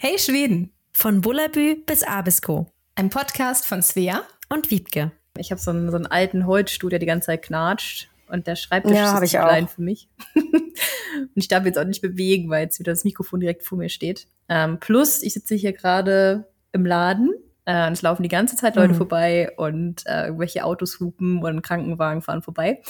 Hey 0.00 0.16
Schweden! 0.16 0.70
Von 0.92 1.22
Bullabü 1.22 1.74
bis 1.84 2.04
Abisko. 2.04 2.72
Ein 2.94 3.10
Podcast 3.10 3.66
von 3.66 3.82
Svea 3.82 4.22
und 4.48 4.70
Wiebke. 4.70 5.10
Ich 5.36 5.50
habe 5.50 5.60
so 5.60 5.72
einen, 5.72 5.90
so 5.90 5.96
einen 5.96 6.06
alten 6.06 6.46
Holzstuhl, 6.46 6.88
der 6.88 7.00
die 7.00 7.06
ganze 7.06 7.26
Zeit 7.26 7.42
knatscht. 7.42 8.08
Und 8.28 8.46
der 8.46 8.54
Schreibtisch 8.54 8.94
ja, 8.94 9.18
ist 9.18 9.32
zu 9.32 9.38
klein 9.38 9.66
für 9.66 9.82
mich. 9.82 10.08
und 10.36 11.32
ich 11.34 11.48
darf 11.48 11.64
jetzt 11.64 11.80
auch 11.80 11.84
nicht 11.84 12.00
bewegen, 12.00 12.48
weil 12.48 12.62
jetzt 12.62 12.78
wieder 12.78 12.92
das 12.92 13.02
Mikrofon 13.02 13.40
direkt 13.40 13.64
vor 13.64 13.76
mir 13.76 13.88
steht. 13.88 14.28
Ähm, 14.48 14.78
plus, 14.78 15.20
ich 15.20 15.34
sitze 15.34 15.56
hier 15.56 15.72
gerade 15.72 16.46
im 16.70 16.86
Laden 16.86 17.34
äh, 17.64 17.88
und 17.88 17.94
es 17.94 18.02
laufen 18.02 18.22
die 18.22 18.28
ganze 18.28 18.54
Zeit 18.54 18.76
Leute 18.76 18.92
mhm. 18.92 18.98
vorbei 18.98 19.50
und 19.56 20.06
äh, 20.06 20.26
irgendwelche 20.26 20.62
Autos 20.62 21.00
hupen 21.00 21.42
und 21.42 21.62
Krankenwagen 21.62 22.22
fahren 22.22 22.42
vorbei. 22.42 22.82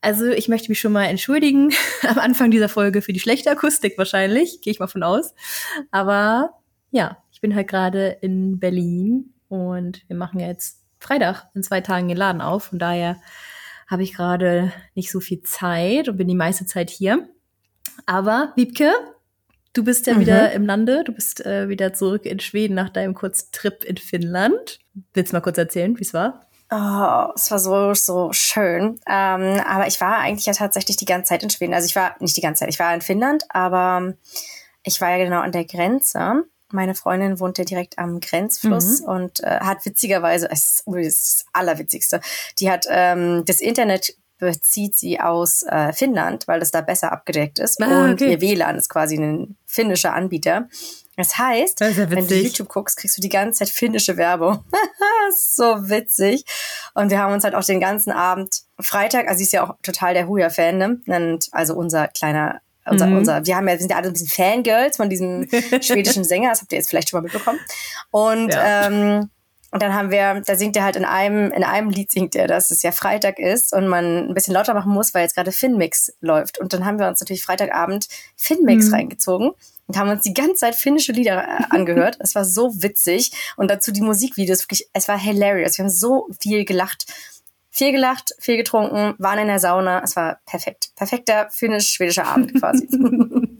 Also 0.00 0.26
ich 0.26 0.48
möchte 0.48 0.68
mich 0.70 0.80
schon 0.80 0.92
mal 0.92 1.04
entschuldigen 1.04 1.72
am 2.08 2.18
Anfang 2.18 2.50
dieser 2.50 2.68
Folge 2.68 3.02
für 3.02 3.12
die 3.12 3.20
schlechte 3.20 3.50
Akustik 3.50 3.98
wahrscheinlich, 3.98 4.60
gehe 4.60 4.72
ich 4.72 4.80
mal 4.80 4.86
von 4.86 5.02
aus. 5.02 5.34
Aber 5.90 6.50
ja, 6.90 7.18
ich 7.30 7.40
bin 7.40 7.54
halt 7.54 7.68
gerade 7.68 8.16
in 8.20 8.58
Berlin 8.58 9.34
und 9.48 10.02
wir 10.08 10.16
machen 10.16 10.40
jetzt 10.40 10.82
Freitag 10.98 11.48
in 11.54 11.62
zwei 11.62 11.80
Tagen 11.80 12.08
den 12.08 12.16
Laden 12.16 12.40
auf. 12.40 12.64
Von 12.64 12.78
daher 12.78 13.16
habe 13.86 14.02
ich 14.02 14.14
gerade 14.14 14.72
nicht 14.94 15.10
so 15.10 15.20
viel 15.20 15.42
Zeit 15.42 16.08
und 16.08 16.16
bin 16.16 16.28
die 16.28 16.34
meiste 16.34 16.66
Zeit 16.66 16.90
hier. 16.90 17.28
Aber 18.04 18.52
Wiebke, 18.56 18.90
du 19.72 19.84
bist 19.84 20.06
ja 20.06 20.14
mhm. 20.14 20.20
wieder 20.20 20.52
im 20.52 20.66
Lande, 20.66 21.04
du 21.04 21.12
bist 21.12 21.44
äh, 21.44 21.68
wieder 21.68 21.92
zurück 21.92 22.26
in 22.26 22.40
Schweden 22.40 22.74
nach 22.74 22.90
deinem 22.90 23.14
kurzen 23.14 23.48
Trip 23.52 23.84
in 23.84 23.96
Finnland. 23.96 24.80
Willst 25.14 25.32
du 25.32 25.36
mal 25.36 25.40
kurz 25.40 25.58
erzählen, 25.58 25.96
wie 25.98 26.02
es 26.02 26.14
war? 26.14 26.45
Oh, 26.70 27.32
es 27.34 27.50
war 27.50 27.58
so, 27.58 27.94
so 27.94 28.32
schön. 28.32 28.98
Ähm, 29.06 29.60
aber 29.66 29.86
ich 29.86 30.00
war 30.00 30.18
eigentlich 30.18 30.46
ja 30.46 30.52
tatsächlich 30.52 30.96
die 30.96 31.04
ganze 31.04 31.28
Zeit 31.28 31.42
in 31.42 31.50
Schweden. 31.50 31.74
Also 31.74 31.86
ich 31.86 31.94
war 31.94 32.16
nicht 32.18 32.36
die 32.36 32.40
ganze 32.40 32.60
Zeit, 32.60 32.70
ich 32.70 32.78
war 32.78 32.92
in 32.92 33.02
Finnland, 33.02 33.44
aber 33.50 34.14
ich 34.82 35.00
war 35.00 35.10
ja 35.10 35.24
genau 35.24 35.40
an 35.40 35.52
der 35.52 35.64
Grenze. 35.64 36.44
Meine 36.72 36.96
Freundin 36.96 37.38
wohnte 37.38 37.64
direkt 37.64 37.98
am 37.98 38.18
Grenzfluss 38.18 39.02
mhm. 39.02 39.06
und 39.06 39.40
äh, 39.44 39.60
hat 39.60 39.86
witzigerweise, 39.86 40.50
es 40.50 40.82
ist 40.84 41.44
das 41.44 41.44
Allerwitzigste, 41.52 42.20
die 42.58 42.70
hat 42.70 42.86
ähm, 42.90 43.44
das 43.44 43.60
Internet 43.60 44.16
bezieht 44.38 44.94
sie 44.94 45.20
aus 45.20 45.62
äh, 45.62 45.92
Finnland, 45.92 46.46
weil 46.46 46.60
das 46.60 46.70
da 46.70 46.80
besser 46.80 47.12
abgedeckt 47.12 47.58
ist. 47.58 47.80
Ah, 47.82 48.04
und 48.04 48.14
okay. 48.14 48.32
ihr 48.32 48.40
WLAN 48.40 48.76
ist 48.76 48.88
quasi 48.88 49.16
ein 49.16 49.56
finnischer 49.64 50.14
Anbieter. 50.14 50.68
Das 51.16 51.38
heißt, 51.38 51.80
das 51.80 51.96
ja 51.96 52.10
wenn 52.10 52.28
du 52.28 52.34
YouTube 52.34 52.68
guckst, 52.68 52.98
kriegst 52.98 53.16
du 53.16 53.22
die 53.22 53.30
ganze 53.30 53.60
Zeit 53.60 53.70
finnische 53.70 54.18
Werbung. 54.18 54.62
das 55.28 55.44
ist 55.44 55.56
so 55.56 55.88
witzig. 55.88 56.44
Und 56.94 57.10
wir 57.10 57.18
haben 57.18 57.32
uns 57.32 57.42
halt 57.42 57.54
auch 57.54 57.64
den 57.64 57.80
ganzen 57.80 58.12
Abend 58.12 58.62
Freitag, 58.78 59.26
also 59.26 59.38
sie 59.38 59.44
ist 59.44 59.52
ja 59.52 59.66
auch 59.66 59.76
total 59.82 60.12
der 60.12 60.28
Huya-Fan, 60.28 60.76
ne? 60.76 61.00
Und 61.06 61.48
also 61.52 61.74
unser 61.74 62.08
kleiner, 62.08 62.60
unser, 62.84 63.06
mhm. 63.06 63.16
unser, 63.16 63.46
wir 63.46 63.56
haben 63.56 63.66
ja, 63.66 63.78
sind 63.78 63.90
ja 63.90 63.96
alle 63.96 64.08
ein 64.08 64.12
bisschen 64.12 64.28
Fangirls 64.28 64.98
von 64.98 65.08
diesem 65.08 65.48
schwedischen 65.80 66.24
Sänger, 66.24 66.50
das 66.50 66.60
habt 66.60 66.72
ihr 66.72 66.78
jetzt 66.78 66.90
vielleicht 66.90 67.08
schon 67.08 67.18
mal 67.18 67.24
mitbekommen. 67.24 67.60
Und 68.10 68.52
ja. 68.52 68.86
ähm, 68.86 69.30
und 69.72 69.82
dann 69.82 69.94
haben 69.94 70.10
wir, 70.10 70.42
da 70.46 70.54
singt 70.54 70.76
er 70.76 70.84
halt 70.84 70.96
in 70.96 71.04
einem, 71.04 71.50
in 71.50 71.64
einem 71.64 71.90
Lied 71.90 72.10
singt 72.10 72.34
er, 72.36 72.46
dass 72.46 72.70
es 72.70 72.82
ja 72.82 72.92
Freitag 72.92 73.38
ist 73.38 73.74
und 73.74 73.88
man 73.88 74.28
ein 74.28 74.32
bisschen 74.32 74.54
lauter 74.54 74.74
machen 74.74 74.92
muss, 74.92 75.12
weil 75.12 75.22
jetzt 75.22 75.34
gerade 75.34 75.52
Finmix 75.52 76.12
läuft. 76.20 76.58
Und 76.58 76.72
dann 76.72 76.86
haben 76.86 76.98
wir 76.98 77.08
uns 77.08 77.20
natürlich 77.20 77.42
Freitagabend 77.42 78.08
Finmix 78.36 78.86
mhm. 78.86 78.94
reingezogen 78.94 79.50
und 79.86 79.96
haben 79.96 80.10
uns 80.10 80.22
die 80.22 80.34
ganze 80.34 80.54
Zeit 80.54 80.74
finnische 80.74 81.12
Lieder 81.12 81.42
äh, 81.42 81.64
angehört. 81.70 82.16
Es 82.20 82.34
war 82.34 82.44
so 82.44 82.82
witzig. 82.82 83.32
Und 83.56 83.70
dazu 83.70 83.92
die 83.92 84.00
Musikvideos, 84.00 84.64
wirklich, 84.64 84.88
es 84.92 85.08
war 85.08 85.18
hilarious. 85.18 85.78
Wir 85.78 85.84
haben 85.84 85.90
so 85.90 86.28
viel 86.40 86.64
gelacht. 86.64 87.06
Viel 87.70 87.92
gelacht, 87.92 88.34
viel 88.38 88.56
getrunken, 88.56 89.14
waren 89.18 89.38
in 89.38 89.48
der 89.48 89.58
Sauna. 89.58 90.02
Es 90.02 90.16
war 90.16 90.40
perfekt. 90.46 90.90
Perfekter 90.96 91.48
finnisch-schwedischer 91.50 92.26
Abend 92.26 92.58
quasi. 92.58 92.88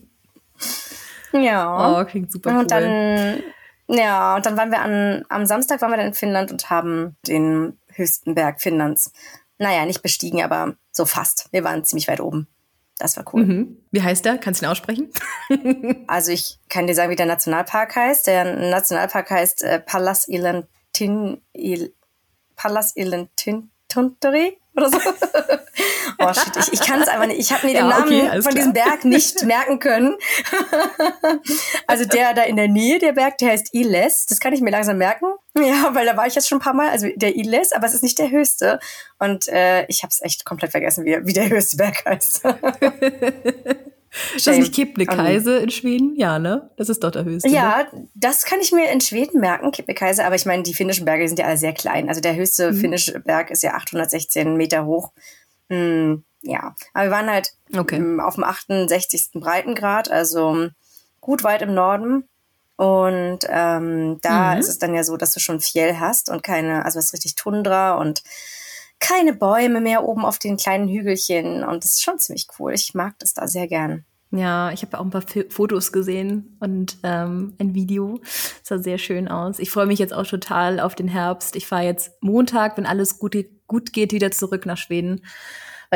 ja. 1.33 2.01
Oh, 2.01 2.05
klingt 2.07 2.33
super 2.33 2.51
cool. 2.51 2.61
Und 2.61 2.71
dann, 2.71 3.43
ja, 3.89 4.37
und 4.37 4.47
dann 4.47 4.57
waren 4.57 4.71
wir 4.71 4.81
an, 4.81 5.25
am 5.29 5.45
Samstag 5.45 5.83
waren 5.83 5.91
wir 5.91 5.99
dann 5.99 6.07
in 6.07 6.15
Finnland 6.15 6.51
und 6.51 6.71
haben 6.71 7.17
den 7.27 7.79
höchsten 7.89 8.35
Berg 8.35 8.63
Finnlands, 8.63 9.13
naja, 9.59 9.85
nicht 9.85 10.03
bestiegen, 10.03 10.43
aber 10.43 10.77
so 10.93 11.05
fast. 11.05 11.49
Wir 11.53 11.63
waren 11.63 11.85
ziemlich 11.85 12.09
weit 12.09 12.21
oben. 12.21 12.49
Das 12.99 13.17
war 13.17 13.25
cool. 13.33 13.45
Mhm. 13.45 13.77
Wie 13.91 14.03
heißt 14.03 14.25
der? 14.25 14.39
Kannst 14.39 14.61
du 14.61 14.67
ihn 14.67 14.71
aussprechen? 14.71 15.11
also 16.07 16.33
ich 16.33 16.59
kann 16.69 16.87
dir 16.87 16.95
sagen, 16.95 17.11
wie 17.11 17.17
der 17.17 17.27
Nationalpark 17.27 17.95
heißt. 17.95 18.27
Der 18.27 18.71
Nationalpark 18.71 19.31
heißt 19.31 19.63
äh, 19.65 19.81
Pallas 19.81 20.29
Ilentin, 20.29 21.43
Il, 21.53 21.93
Pallas 22.57 22.97
Ilentintunteri 23.97 24.59
oder 24.77 24.91
so. 24.91 24.99
oh 26.19 26.33
shit, 26.35 26.57
ich, 26.57 26.73
ich 26.75 26.81
kann 26.81 27.01
es 27.01 27.09
einfach 27.09 27.27
nicht. 27.27 27.39
Ich 27.39 27.53
habe 27.53 27.67
mir 27.67 27.73
ja, 27.73 27.81
den 27.81 27.89
Namen 27.89 28.05
okay, 28.05 28.31
von 28.31 28.41
klar. 28.41 28.55
diesem 28.55 28.73
Berg 28.73 29.05
nicht 29.05 29.43
merken 29.47 29.79
können. 29.79 30.17
also 31.87 32.05
der 32.05 32.35
da 32.35 32.43
in 32.43 32.57
der 32.57 32.69
Nähe, 32.69 32.99
der 32.99 33.13
Berg, 33.13 33.39
der 33.39 33.51
heißt 33.51 33.75
Iles. 33.75 34.27
Das 34.27 34.41
kann 34.41 34.53
ich 34.53 34.61
mir 34.61 34.71
langsam 34.71 34.99
merken. 34.99 35.27
Ja, 35.57 35.95
weil 35.95 36.05
da 36.05 36.17
war 36.17 36.27
ich 36.27 36.35
jetzt 36.35 36.49
schon 36.49 36.59
ein 36.59 36.63
paar 36.63 36.75
Mal. 36.75 36.91
Also 36.91 37.09
der 37.17 37.37
Iles, 37.37 37.73
aber 37.73 37.87
es 37.87 37.95
ist 37.95 38.03
nicht 38.03 38.19
der 38.19 38.31
höchste. 38.31 38.79
Und 39.19 39.49
äh, 39.49 39.87
ich 39.87 40.03
habe 40.03 40.11
es 40.11 40.21
echt 40.23 40.45
komplett 40.45 40.73
vergessen, 40.73 41.05
wie, 41.05 41.19
wie 41.27 41.33
der 41.33 41.49
höchste 41.49 41.77
Berg 41.77 42.05
heißt. 42.05 42.43
Ist 44.35 44.47
das 44.47 44.59
nicht 44.59 44.75
Kebnekaise 44.75 45.59
in 45.59 45.71
Schweden? 45.71 46.17
Ja, 46.17 46.39
ne? 46.39 46.71
Das 46.77 46.89
ist 46.89 47.03
dort 47.03 47.15
der 47.15 47.25
höchste. 47.25 47.49
Ja, 47.49 47.87
ne? 47.93 48.09
das 48.15 48.45
kann 48.45 48.61
ich 48.61 48.73
mir 48.73 48.91
in 48.91 49.01
Schweden 49.01 49.41
merken, 49.41 49.71
Kebnekaise. 49.71 50.25
Aber 50.25 50.35
ich 50.35 50.47
meine, 50.47 50.63
die 50.63 50.75
finnischen 50.75 51.05
Berge 51.05 51.29
sind 51.29 51.39
ja 51.39 51.47
alle 51.47 51.57
sehr 51.57 51.73
klein. 51.73 52.09
Also 52.09 52.21
der 52.21 52.35
höchste 52.35 52.73
mhm. 52.73 52.77
finnische 52.77 53.21
Berg 53.21 53.51
ist 53.51 53.63
ja 53.63 53.75
816 53.75 54.57
Meter 54.57 54.87
hoch. 54.87 55.13
Hm, 55.69 56.25
ja, 56.43 56.75
aber 56.95 57.05
wir 57.05 57.11
waren 57.11 57.31
halt 57.31 57.53
okay. 57.77 57.97
m, 57.97 58.21
auf 58.21 58.37
dem 58.37 58.45
68. 58.45 59.31
Breitengrad, 59.35 60.11
also 60.11 60.69
gut 61.21 61.45
weit 61.45 61.63
im 61.63 61.75
Norden. 61.75 62.29
Und 62.77 63.41
ähm, 63.49 64.19
da 64.23 64.55
mhm. 64.55 64.61
ist 64.61 64.69
es 64.69 64.79
dann 64.79 64.95
ja 64.95 65.03
so, 65.03 65.17
dass 65.17 65.33
du 65.33 65.41
schon 65.41 65.61
Fjell 65.61 65.99
hast 65.99 66.31
und 66.31 66.43
keine, 66.43 66.85
also 66.85 66.99
es 66.99 67.07
ist 67.07 67.15
richtig 67.15 67.35
Tundra 67.35 67.95
und 67.95 68.23
keine 68.99 69.33
Bäume 69.35 69.81
mehr 69.81 70.05
oben 70.05 70.25
auf 70.25 70.39
den 70.39 70.57
kleinen 70.57 70.89
Hügelchen. 70.89 71.65
Und 71.65 71.85
das 71.85 71.93
ist 71.93 72.03
schon 72.03 72.19
ziemlich 72.19 72.47
cool. 72.59 72.73
Ich 72.73 72.95
mag 72.95 73.15
das 73.19 73.35
da 73.35 73.47
sehr 73.47 73.69
gern. 73.69 74.05
Ja, 74.33 74.73
ich 74.73 74.83
habe 74.83 74.99
auch 74.99 75.05
ein 75.05 75.11
paar 75.11 75.23
F 75.23 75.47
Fotos 75.53 75.93
gesehen 75.93 76.57
und 76.61 76.99
ähm, 77.05 77.55
ein 77.59 77.75
Video. 77.75 78.19
Das 78.23 78.61
sah 78.65 78.79
sehr 78.79 78.99
schön 78.99 79.29
aus. 79.29 79.59
Ich 79.59 79.71
freue 79.71 79.87
mich 79.87 79.99
jetzt 79.99 80.13
auch 80.13 80.27
total 80.27 80.81
auf 80.81 80.95
den 80.95 81.09
Herbst. 81.09 81.57
Ich 81.57 81.67
fahre 81.67 81.85
jetzt 81.85 82.11
Montag, 82.21 82.77
wenn 82.77 82.87
alles 82.87 83.19
gut, 83.19 83.37
gut 83.67 83.93
geht, 83.93 84.13
wieder 84.13 84.33
zurück 84.33 84.67
nach 84.67 84.79
Schweden 84.79 85.23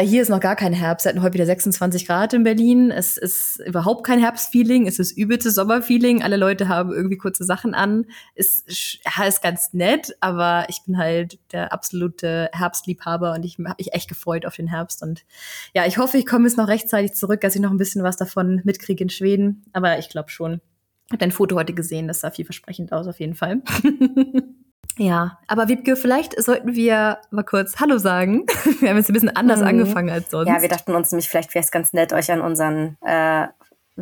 weil 0.00 0.06
hier 0.06 0.22
ist 0.22 0.30
noch 0.30 0.40
gar 0.40 0.56
kein 0.56 0.72
Herbst. 0.72 1.04
Wir 1.04 1.10
hatten 1.10 1.20
heute 1.20 1.34
wieder 1.34 1.44
26 1.44 2.06
Grad 2.06 2.32
in 2.32 2.42
Berlin. 2.42 2.90
Es 2.90 3.18
ist 3.18 3.60
überhaupt 3.66 4.02
kein 4.02 4.18
Herbstfeeling. 4.18 4.86
Es 4.86 4.98
ist 4.98 5.12
übelste 5.12 5.50
Sommerfeeling. 5.50 6.22
Alle 6.22 6.38
Leute 6.38 6.68
haben 6.68 6.90
irgendwie 6.90 7.18
kurze 7.18 7.44
Sachen 7.44 7.74
an. 7.74 8.06
Es 8.34 8.64
ja, 9.04 9.26
ist 9.26 9.42
ganz 9.42 9.74
nett, 9.74 10.16
aber 10.20 10.64
ich 10.70 10.84
bin 10.86 10.96
halt 10.96 11.38
der 11.52 11.74
absolute 11.74 12.48
Herbstliebhaber 12.54 13.34
und 13.34 13.44
ich 13.44 13.58
habe 13.58 13.74
mich 13.76 13.92
echt 13.92 14.08
gefreut 14.08 14.46
auf 14.46 14.56
den 14.56 14.68
Herbst. 14.68 15.02
Und 15.02 15.26
ja, 15.74 15.84
ich 15.84 15.98
hoffe, 15.98 16.16
ich 16.16 16.24
komme 16.24 16.48
jetzt 16.48 16.56
noch 16.56 16.68
rechtzeitig 16.68 17.12
zurück, 17.12 17.42
dass 17.42 17.54
ich 17.54 17.60
noch 17.60 17.70
ein 17.70 17.76
bisschen 17.76 18.02
was 18.02 18.16
davon 18.16 18.62
mitkriege 18.64 19.04
in 19.04 19.10
Schweden. 19.10 19.66
Aber 19.74 19.98
ich 19.98 20.08
glaube 20.08 20.30
schon. 20.30 20.62
Ich 21.08 21.12
habe 21.12 21.18
dein 21.18 21.30
Foto 21.30 21.56
heute 21.56 21.74
gesehen, 21.74 22.08
das 22.08 22.20
sah 22.20 22.30
vielversprechend 22.30 22.90
aus, 22.94 23.06
auf 23.06 23.20
jeden 23.20 23.34
Fall. 23.34 23.60
Ja, 24.98 25.38
aber 25.46 25.68
Wiebke, 25.68 25.96
vielleicht 25.96 26.40
sollten 26.42 26.74
wir 26.74 27.18
mal 27.30 27.42
kurz 27.42 27.80
Hallo 27.80 27.98
sagen. 27.98 28.44
Wir 28.80 28.90
haben 28.90 28.96
jetzt 28.96 29.08
ein 29.08 29.14
bisschen 29.14 29.34
anders 29.34 29.60
mhm. 29.60 29.66
angefangen 29.66 30.10
als 30.10 30.30
sonst. 30.30 30.48
Ja, 30.48 30.60
wir 30.60 30.68
dachten 30.68 30.94
uns 30.94 31.10
nämlich, 31.10 31.28
vielleicht 31.28 31.54
wäre 31.54 31.64
es 31.64 31.70
ganz 31.70 31.92
nett, 31.92 32.12
euch 32.12 32.30
an 32.30 32.40
unseren 32.40 32.96
äh, 33.02 33.46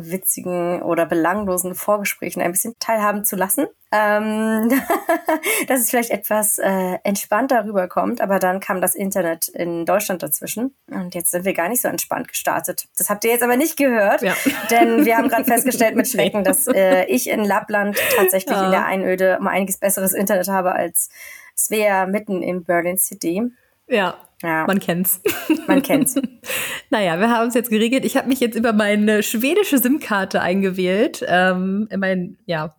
witzigen 0.05 0.81
oder 0.81 1.05
belanglosen 1.05 1.75
Vorgesprächen 1.75 2.41
ein 2.41 2.51
bisschen 2.51 2.75
teilhaben 2.79 3.25
zu 3.25 3.35
lassen. 3.35 3.67
Ähm, 3.91 4.69
dass 5.67 5.79
es 5.79 5.89
vielleicht 5.89 6.11
etwas 6.11 6.59
äh, 6.59 6.99
entspannter 7.03 7.65
rüberkommt, 7.65 8.21
aber 8.21 8.37
dann 8.37 8.59
kam 8.59 8.81
das 8.81 8.93
Internet 8.93 9.47
in 9.47 9.83
Deutschland 9.83 10.21
dazwischen 10.21 10.75
und 10.91 11.15
jetzt 11.15 11.31
sind 11.31 11.43
wir 11.43 11.53
gar 11.53 11.69
nicht 11.69 11.81
so 11.81 11.87
entspannt 11.87 12.27
gestartet. 12.27 12.87
Das 12.99 13.09
habt 13.09 13.25
ihr 13.25 13.31
jetzt 13.31 13.41
aber 13.41 13.57
nicht 13.57 13.77
gehört, 13.77 14.21
ja. 14.21 14.35
denn 14.69 15.05
wir 15.05 15.17
haben 15.17 15.27
gerade 15.27 15.45
festgestellt 15.45 15.95
mit 15.95 16.07
Schrecken, 16.07 16.43
dass 16.43 16.67
äh, 16.67 17.05
ich 17.05 17.31
in 17.31 17.43
Lappland 17.43 17.97
tatsächlich 18.15 18.55
ja. 18.55 18.65
in 18.65 18.71
der 18.71 18.85
Einöde 18.85 19.37
um 19.39 19.47
einiges 19.47 19.79
besseres 19.79 20.13
Internet 20.13 20.49
habe 20.49 20.73
als 20.73 21.09
Svea 21.57 22.05
mitten 22.05 22.43
in 22.43 22.63
Berlin 22.63 22.97
City. 22.97 23.41
Ja, 23.89 24.15
ja. 24.41 24.65
Man 24.65 24.79
kennt's. 24.79 25.21
Man 25.67 25.81
kennt's. 25.81 26.15
naja, 26.89 27.19
wir 27.19 27.29
haben 27.29 27.49
es 27.49 27.55
jetzt 27.55 27.69
geregelt. 27.69 28.05
Ich 28.05 28.15
habe 28.15 28.27
mich 28.27 28.39
jetzt 28.39 28.55
über 28.55 28.71
meine 28.71 29.21
schwedische 29.21 29.77
SIM-Karte 29.77 30.41
eingewählt. 30.41 31.23
Ähm, 31.27 31.87
in 31.91 31.99
mein, 31.99 32.37
ja, 32.45 32.73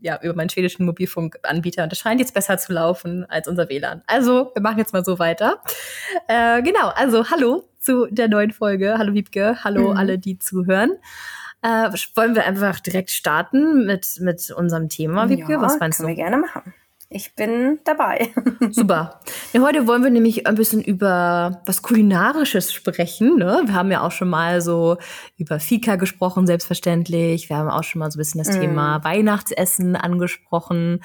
ja, 0.00 0.20
über 0.22 0.34
meinen 0.34 0.50
schwedischen 0.50 0.84
Mobilfunkanbieter. 0.84 1.84
Und 1.84 1.92
das 1.92 1.98
scheint 1.98 2.20
jetzt 2.20 2.34
besser 2.34 2.58
zu 2.58 2.72
laufen 2.72 3.24
als 3.30 3.48
unser 3.48 3.68
WLAN. 3.68 4.02
Also, 4.06 4.50
wir 4.54 4.60
machen 4.60 4.78
jetzt 4.78 4.92
mal 4.92 5.04
so 5.04 5.18
weiter. 5.18 5.62
Äh, 6.28 6.62
genau, 6.62 6.88
also 6.88 7.30
hallo 7.30 7.64
zu 7.78 8.06
der 8.10 8.28
neuen 8.28 8.50
Folge. 8.50 8.98
Hallo 8.98 9.14
Wiebke, 9.14 9.62
hallo 9.64 9.92
mhm. 9.92 9.96
alle, 9.96 10.18
die 10.18 10.38
zuhören. 10.38 10.92
Äh, 11.62 11.90
wollen 12.14 12.34
wir 12.34 12.44
einfach 12.44 12.80
direkt 12.80 13.10
starten 13.10 13.86
mit, 13.86 14.18
mit 14.20 14.50
unserem 14.50 14.88
Thema, 14.88 15.30
Wiebke? 15.30 15.52
Ja, 15.52 15.60
Was 15.62 15.78
meinst 15.78 15.98
können 15.98 16.10
du? 16.10 16.16
wir 16.16 16.22
gerne 16.22 16.36
machen. 16.36 16.74
Ich 17.08 17.34
bin 17.34 17.78
dabei. 17.84 18.32
Super. 18.70 19.20
Ja, 19.52 19.60
heute 19.60 19.86
wollen 19.86 20.02
wir 20.02 20.10
nämlich 20.10 20.46
ein 20.46 20.56
bisschen 20.56 20.82
über 20.82 21.62
was 21.64 21.82
Kulinarisches 21.82 22.72
sprechen. 22.72 23.38
Ne? 23.38 23.62
Wir 23.64 23.74
haben 23.74 23.90
ja 23.92 24.02
auch 24.02 24.10
schon 24.10 24.28
mal 24.28 24.60
so 24.60 24.96
über 25.36 25.60
Fika 25.60 25.96
gesprochen, 25.96 26.46
selbstverständlich. 26.46 27.48
Wir 27.48 27.56
haben 27.58 27.68
auch 27.68 27.84
schon 27.84 28.00
mal 28.00 28.10
so 28.10 28.16
ein 28.16 28.20
bisschen 28.20 28.42
das 28.42 28.56
mm. 28.56 28.60
Thema 28.60 29.04
Weihnachtsessen 29.04 29.94
angesprochen. 29.94 31.02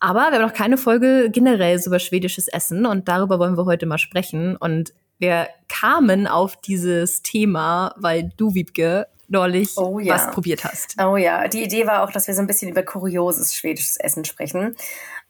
Aber 0.00 0.30
wir 0.30 0.38
haben 0.38 0.42
noch 0.42 0.54
keine 0.54 0.76
Folge 0.76 1.30
generell 1.30 1.78
so 1.78 1.90
über 1.90 1.98
schwedisches 1.98 2.48
Essen 2.48 2.86
und 2.86 3.08
darüber 3.08 3.38
wollen 3.38 3.56
wir 3.56 3.64
heute 3.64 3.86
mal 3.86 3.98
sprechen. 3.98 4.54
Und 4.56 4.92
wir 5.18 5.48
kamen 5.68 6.26
auf 6.26 6.56
dieses 6.56 7.22
Thema, 7.22 7.94
weil 7.96 8.30
du, 8.36 8.54
Wiebke, 8.54 9.06
neulich 9.28 9.76
oh, 9.76 9.98
ja. 9.98 10.14
was 10.14 10.30
probiert 10.30 10.64
hast. 10.64 10.96
Oh 11.00 11.16
ja, 11.16 11.48
die 11.48 11.62
Idee 11.62 11.86
war 11.86 12.02
auch, 12.02 12.10
dass 12.10 12.26
wir 12.26 12.34
so 12.34 12.40
ein 12.40 12.46
bisschen 12.46 12.70
über 12.70 12.82
kurioses 12.82 13.54
schwedisches 13.54 13.96
Essen 13.98 14.24
sprechen. 14.24 14.76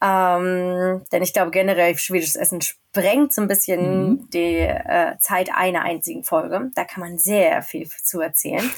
Ähm, 0.00 1.02
denn 1.10 1.22
ich 1.22 1.32
glaube 1.32 1.50
generell, 1.50 1.96
schwedisches 1.98 2.36
Essen 2.36 2.60
sprengt 2.60 3.32
so 3.32 3.42
ein 3.42 3.48
bisschen 3.48 4.10
mhm. 4.10 4.30
die 4.30 4.58
äh, 4.58 5.18
Zeit 5.18 5.50
einer 5.52 5.82
einzigen 5.82 6.22
Folge. 6.24 6.70
Da 6.74 6.84
kann 6.84 7.00
man 7.00 7.18
sehr 7.18 7.62
viel 7.62 7.88
zu 7.88 8.20
erzählen. 8.20 8.68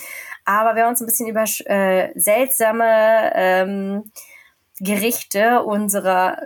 Aber 0.44 0.74
wir 0.74 0.84
haben 0.84 0.90
uns 0.90 1.00
ein 1.00 1.06
bisschen 1.06 1.28
über 1.28 1.44
äh, 1.66 2.18
seltsame 2.18 3.32
ähm, 3.34 4.10
Gerichte 4.80 5.62
unserer 5.62 6.38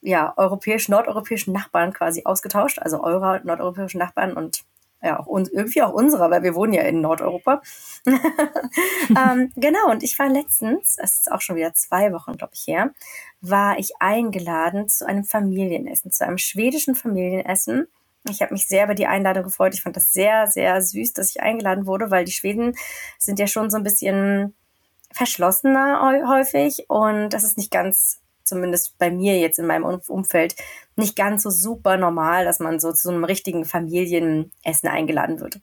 ja, 0.00 0.34
europäischen, 0.36 0.92
nordeuropäischen 0.92 1.54
Nachbarn 1.54 1.92
quasi 1.92 2.22
ausgetauscht. 2.24 2.78
Also 2.78 3.02
eurer 3.02 3.40
nordeuropäischen 3.42 3.98
Nachbarn 3.98 4.34
und 4.34 4.60
ja, 5.02 5.20
auch 5.20 5.26
und 5.26 5.52
irgendwie 5.52 5.82
auch 5.82 5.92
unserer, 5.92 6.30
weil 6.30 6.42
wir 6.42 6.54
wohnen 6.54 6.72
ja 6.72 6.82
in 6.82 7.00
Nordeuropa. 7.00 7.62
ähm, 8.06 9.52
genau, 9.56 9.90
und 9.90 10.02
ich 10.02 10.18
war 10.18 10.28
letztens, 10.28 10.96
es 10.98 11.20
ist 11.20 11.32
auch 11.32 11.40
schon 11.40 11.56
wieder 11.56 11.72
zwei 11.74 12.12
Wochen, 12.12 12.36
glaube 12.36 12.52
ich, 12.54 12.66
her, 12.66 12.92
war 13.40 13.78
ich 13.78 13.92
eingeladen 14.00 14.88
zu 14.88 15.06
einem 15.06 15.24
Familienessen, 15.24 16.10
zu 16.10 16.26
einem 16.26 16.38
schwedischen 16.38 16.96
Familienessen. 16.96 17.86
Ich 18.28 18.42
habe 18.42 18.52
mich 18.52 18.66
sehr 18.66 18.84
über 18.84 18.94
die 18.94 19.06
Einladung 19.06 19.44
gefreut. 19.44 19.74
Ich 19.74 19.82
fand 19.82 19.96
das 19.96 20.12
sehr, 20.12 20.48
sehr 20.48 20.82
süß, 20.82 21.12
dass 21.12 21.30
ich 21.30 21.40
eingeladen 21.40 21.86
wurde, 21.86 22.10
weil 22.10 22.24
die 22.24 22.32
Schweden 22.32 22.74
sind 23.18 23.38
ja 23.38 23.46
schon 23.46 23.70
so 23.70 23.76
ein 23.76 23.84
bisschen 23.84 24.54
verschlossener 25.12 26.00
häufig 26.28 26.86
und 26.88 27.30
das 27.30 27.44
ist 27.44 27.56
nicht 27.56 27.70
ganz 27.70 28.20
zumindest 28.48 28.98
bei 28.98 29.10
mir 29.10 29.38
jetzt 29.38 29.58
in 29.58 29.66
meinem 29.66 29.84
Umfeld, 29.84 30.56
nicht 30.96 31.16
ganz 31.16 31.42
so 31.42 31.50
super 31.50 31.96
normal, 31.96 32.44
dass 32.44 32.58
man 32.58 32.80
so 32.80 32.92
zu 32.92 33.10
einem 33.10 33.24
richtigen 33.24 33.64
Familienessen 33.64 34.88
eingeladen 34.88 35.40
wird. 35.40 35.60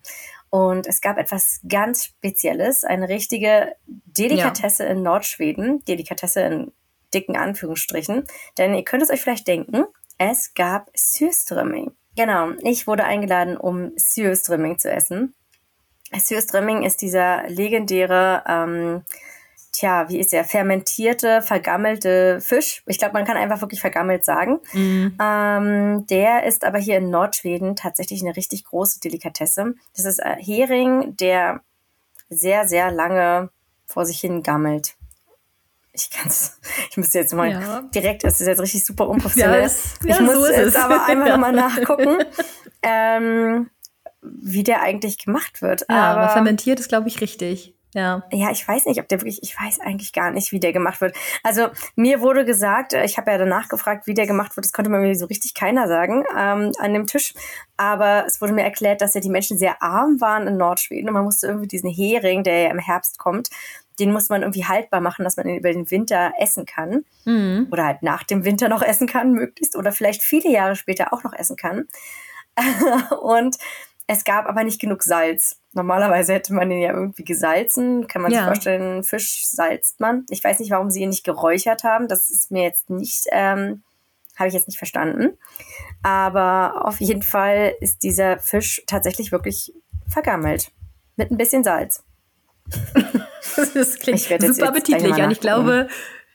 Und 0.50 0.88
es 0.88 1.02
gab 1.02 1.18
etwas 1.18 1.60
ganz 1.68 2.06
Spezielles, 2.06 2.84
eine 2.84 3.10
richtige 3.10 3.76
Delikatesse 3.88 4.86
ja. 4.86 4.92
in 4.92 5.02
Nordschweden, 5.04 5.84
Delikatesse 5.86 6.42
in 6.42 6.72
dicken 7.14 7.36
Anführungsstrichen, 7.36 8.26
denn 8.58 8.74
ihr 8.74 8.84
könnt 8.84 9.04
es 9.04 9.10
euch 9.10 9.22
vielleicht 9.22 9.48
denken, 9.48 9.86
es 10.18 10.54
gab 10.54 10.90
Sürströmming. 10.96 11.92
Genau, 12.16 12.52
ich 12.62 12.88
wurde 12.88 13.04
eingeladen, 13.04 13.58
um 13.58 13.92
Sürströmming 13.98 14.80
zu 14.80 14.90
essen. 14.90 15.34
Sürströmming 16.14 16.84
ist 16.84 17.02
dieser 17.02 17.50
legendäre 17.50 18.44
ähm, 18.48 19.04
tja, 19.76 20.10
wie 20.10 20.20
ist 20.20 20.32
der, 20.32 20.44
fermentierte, 20.46 21.42
vergammelte 21.42 22.40
Fisch. 22.42 22.84
Ich 22.86 22.98
glaube, 22.98 23.14
man 23.14 23.26
kann 23.26 23.38
einfach 23.38 23.62
wirklich 23.62 23.82
vergammelt 23.82 24.24
sagen. 24.24 24.60
Mhm. 24.74 25.18
Ähm, 25.22 26.08
der 26.08 26.46
ist 26.46 26.64
aber 26.64 26.80
hier 26.80 26.98
in 26.98 27.10
Nordschweden 27.10 27.76
tatsächlich 27.76 28.22
eine 28.22 28.36
richtig 28.36 28.64
große 28.66 29.00
Delikatesse. 29.00 29.76
Das 29.96 30.06
ist 30.06 30.24
ein 30.24 30.40
Hering, 30.40 31.16
der 31.18 31.62
sehr, 32.30 32.68
sehr 32.68 32.92
lange 32.92 33.50
vor 33.86 34.06
sich 34.06 34.20
hin 34.20 34.44
gammelt. 34.44 34.96
Ich 35.92 36.10
kann's, 36.10 36.60
ich 36.90 36.98
müsste 36.98 37.20
jetzt 37.20 37.34
mal 37.34 37.52
ja. 37.52 37.82
direkt, 37.94 38.24
es 38.24 38.40
ist 38.40 38.48
jetzt 38.48 38.62
richtig 38.62 38.86
super 38.86 39.08
unprofessionell. 39.08 39.60
Ja, 39.60 39.66
es, 39.66 39.96
ich 40.04 40.16
ja, 40.16 40.22
muss 40.22 40.36
so 40.36 40.48
jetzt 40.48 40.78
aber 40.78 41.06
einmal 41.06 41.28
ja. 41.30 41.34
nochmal 41.38 41.54
nachgucken. 41.54 42.18
ähm, 42.82 43.70
wie 44.22 44.64
der 44.64 44.82
eigentlich 44.82 45.24
gemacht 45.24 45.62
wird. 45.62 45.86
Ja, 45.90 46.12
aber, 46.12 46.22
aber 46.22 46.34
fermentiert 46.34 46.80
ist, 46.80 46.90
glaube 46.90 47.08
ich, 47.08 47.22
richtig. 47.22 47.75
Ja. 47.96 48.24
Ja, 48.30 48.52
ich 48.52 48.68
weiß 48.68 48.86
nicht, 48.88 49.00
ob 49.00 49.08
der 49.08 49.22
wirklich, 49.22 49.42
ich 49.42 49.58
weiß 49.58 49.80
eigentlich 49.80 50.12
gar 50.12 50.30
nicht, 50.30 50.52
wie 50.52 50.60
der 50.60 50.74
gemacht 50.74 51.00
wird. 51.00 51.16
Also 51.44 51.70
mir 51.96 52.20
wurde 52.20 52.44
gesagt, 52.44 52.94
äh, 52.94 53.06
ich 53.06 53.18
habe 53.18 53.32
ja 53.32 53.38
danach 53.38 53.70
gefragt, 53.70 54.06
wie 54.06 54.14
der 54.14 54.28
gemacht 54.28 54.56
wird, 54.58 54.66
das 54.66 54.74
konnte 54.74 54.92
mir 54.92 55.16
so 55.16 55.26
richtig 55.28 55.54
keiner 55.54 55.88
sagen 55.88 56.26
ähm, 56.38 56.74
an 56.78 56.94
dem 56.94 57.08
Tisch. 57.08 57.34
Aber 57.78 58.26
es 58.28 58.42
wurde 58.42 58.52
mir 58.52 58.64
erklärt, 58.64 59.00
dass 59.00 59.14
ja 59.14 59.22
die 59.22 59.30
Menschen 59.30 59.58
sehr 59.58 59.82
arm 59.82 60.20
waren 60.20 60.46
in 60.46 60.58
Nordschweden 60.58 61.08
und 61.08 61.14
man 61.14 61.24
musste 61.24 61.48
irgendwie 61.48 61.70
diesen 61.70 61.90
Hering, 61.90 62.44
der 62.44 62.64
ja 62.64 62.70
im 62.70 62.80
Herbst 62.80 63.18
kommt, 63.18 63.50
den 63.98 64.12
muss 64.12 64.28
man 64.28 64.42
irgendwie 64.42 64.66
haltbar 64.66 65.00
machen, 65.00 65.24
dass 65.24 65.38
man 65.38 65.48
ihn 65.48 65.56
über 65.56 65.72
den 65.72 65.90
Winter 65.90 66.34
essen 66.38 66.66
kann. 66.66 67.06
Mhm. 67.24 67.70
Oder 67.72 67.86
halt 67.86 68.04
nach 68.04 68.24
dem 68.24 68.44
Winter 68.44 68.68
noch 68.68 68.82
essen 68.86 69.08
kann, 69.08 69.32
möglichst. 69.32 69.78
Oder 69.78 69.94
vielleicht 69.94 70.22
viele 70.22 70.50
Jahre 70.50 70.76
später 70.76 71.14
auch 71.14 71.24
noch 71.24 71.34
essen 71.34 71.56
kann. 71.56 71.88
und 73.22 73.58
es 74.08 74.24
gab 74.24 74.48
aber 74.48 74.64
nicht 74.64 74.80
genug 74.80 75.04
Salz. 75.04 75.60
Normalerweise 75.74 76.34
hätte 76.34 76.54
man 76.54 76.70
den 76.70 76.80
ja 76.80 76.94
irgendwie 76.94 77.24
gesalzen. 77.24 78.08
Kann 78.08 78.22
man 78.22 78.32
ja. 78.32 78.40
sich 78.40 78.46
vorstellen, 78.46 79.04
Fisch 79.04 79.48
salzt 79.48 80.00
man. 80.00 80.26
Ich 80.30 80.44
weiß 80.44 80.60
nicht, 80.60 80.72
warum 80.72 80.90
sie 80.90 81.02
ihn 81.02 81.10
nicht 81.10 81.24
geräuchert 81.24 81.84
haben. 81.84 82.08
Das 82.08 82.30
ist 82.30 82.52
mir 82.52 82.64
jetzt 82.64 82.90
nicht, 82.90 83.26
ähm, 83.32 83.84
habe 84.36 84.48
ich 84.48 84.54
jetzt 84.54 84.68
nicht 84.68 84.78
verstanden. 84.78 85.38
Aber 86.04 86.86
auf 86.86 87.00
jeden 87.02 87.24
Fall 87.24 87.74
ist 87.82 88.04
dieser 88.04 88.38
Fisch 88.38 88.84
tatsächlich 88.86 89.32
wirklich 89.32 89.74
vergammelt. 90.08 90.72
Mit 91.16 91.32
ein 91.32 91.38
bisschen 91.38 91.64
Salz. 91.64 92.04
das 93.74 94.00
klingt 94.00 94.20
super 94.20 94.70
appetitlich. 94.70 95.16
Und 95.16 95.32
ich 95.32 95.40
glaube, 95.40 95.88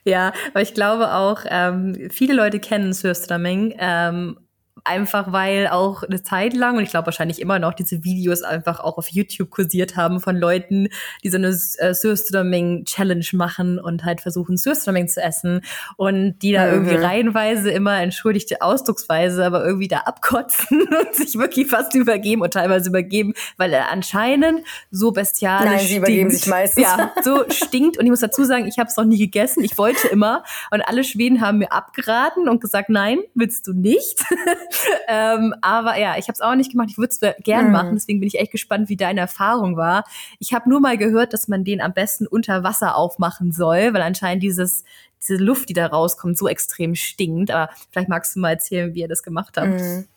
ja, 0.03 0.33
aber 0.49 0.61
ich 0.61 0.73
glaube 0.73 1.13
auch, 1.13 1.45
ähm, 1.47 2.09
viele 2.11 2.33
Leute 2.33 2.59
kennen 2.59 2.91
Sürströmming. 2.91 3.75
Ähm, 3.77 4.37
Einfach 4.83 5.31
weil 5.31 5.67
auch 5.67 6.03
eine 6.03 6.23
Zeit 6.23 6.53
lang, 6.53 6.77
und 6.77 6.83
ich 6.83 6.89
glaube 6.89 7.07
wahrscheinlich 7.07 7.41
immer 7.41 7.59
noch, 7.59 7.73
diese 7.73 8.03
Videos 8.03 8.41
einfach 8.41 8.79
auch 8.79 8.97
auf 8.97 9.07
YouTube 9.09 9.49
kursiert 9.49 9.95
haben 9.95 10.19
von 10.19 10.35
Leuten, 10.35 10.87
die 11.23 11.29
so 11.29 11.37
eine 11.37 11.49
äh, 11.49 11.93
Surströmming-Challenge 11.93 13.25
machen 13.33 13.79
und 13.79 14.03
halt 14.03 14.21
versuchen, 14.21 14.57
Surströmming 14.57 15.07
zu 15.07 15.21
essen 15.21 15.61
und 15.97 16.39
die 16.39 16.51
da 16.53 16.65
mhm. 16.65 16.73
irgendwie 16.73 16.95
reihenweise 16.95 17.71
immer 17.71 18.01
entschuldigte 18.01 18.61
Ausdrucksweise, 18.61 19.45
aber 19.45 19.65
irgendwie 19.65 19.87
da 19.87 19.99
abkotzen 19.99 20.81
und 20.99 21.15
sich 21.15 21.37
wirklich 21.37 21.67
fast 21.67 21.95
übergeben 21.95 22.41
und 22.41 22.53
teilweise 22.53 22.89
übergeben, 22.89 23.33
weil 23.57 23.73
er 23.73 23.91
anscheinend 23.91 24.61
so 24.89 25.11
bestialisch 25.11 25.71
Nein, 25.71 25.87
sie 25.87 25.97
übergeben 25.97 26.29
sich 26.29 26.47
meistens. 26.47 26.83
Ja, 26.83 27.11
so 27.23 27.43
stinkt. 27.49 27.97
Und 27.97 28.05
ich 28.05 28.09
muss 28.09 28.19
dazu 28.19 28.43
sagen, 28.43 28.67
ich 28.67 28.79
habe 28.79 28.89
es 28.89 28.97
noch 28.97 29.05
nie 29.05 29.17
gegessen. 29.17 29.63
Ich 29.63 29.77
wollte 29.77 30.07
immer. 30.07 30.43
Und 30.71 30.81
alle 30.81 31.03
Schweden 31.03 31.41
haben 31.41 31.59
mir 31.59 31.71
abgeraten 31.71 32.49
und 32.49 32.61
gesagt, 32.61 32.89
nein, 32.89 33.19
willst 33.33 33.67
du 33.67 33.73
nicht. 33.73 34.23
ähm, 35.07 35.53
aber 35.61 35.97
ja, 35.97 36.17
ich 36.17 36.27
habe 36.27 36.33
es 36.33 36.41
auch 36.41 36.55
nicht 36.55 36.71
gemacht. 36.71 36.89
Ich 36.91 36.97
würde 36.97 37.09
es 37.09 37.43
gern 37.43 37.67
mhm. 37.67 37.71
machen. 37.71 37.93
Deswegen 37.93 38.19
bin 38.19 38.27
ich 38.27 38.39
echt 38.39 38.51
gespannt, 38.51 38.89
wie 38.89 38.97
deine 38.97 39.21
Erfahrung 39.21 39.77
war. 39.77 40.03
Ich 40.39 40.53
habe 40.53 40.69
nur 40.69 40.79
mal 40.79 40.97
gehört, 40.97 41.33
dass 41.33 41.47
man 41.47 41.63
den 41.63 41.81
am 41.81 41.93
besten 41.93 42.27
unter 42.27 42.63
Wasser 42.63 42.95
aufmachen 42.95 43.51
soll, 43.51 43.93
weil 43.93 44.01
anscheinend 44.01 44.43
dieses 44.43 44.83
diese 45.21 45.35
Luft, 45.35 45.69
die 45.69 45.73
da 45.73 45.85
rauskommt, 45.85 46.37
so 46.37 46.47
extrem 46.47 46.95
stinkt. 46.95 47.51
Aber 47.51 47.71
vielleicht 47.91 48.09
magst 48.09 48.35
du 48.35 48.39
mal 48.39 48.51
erzählen, 48.51 48.93
wie 48.93 49.01
ihr 49.01 49.07
das 49.07 49.23
gemacht 49.23 49.55
habt. 49.57 49.67
Mhm. 49.67 50.07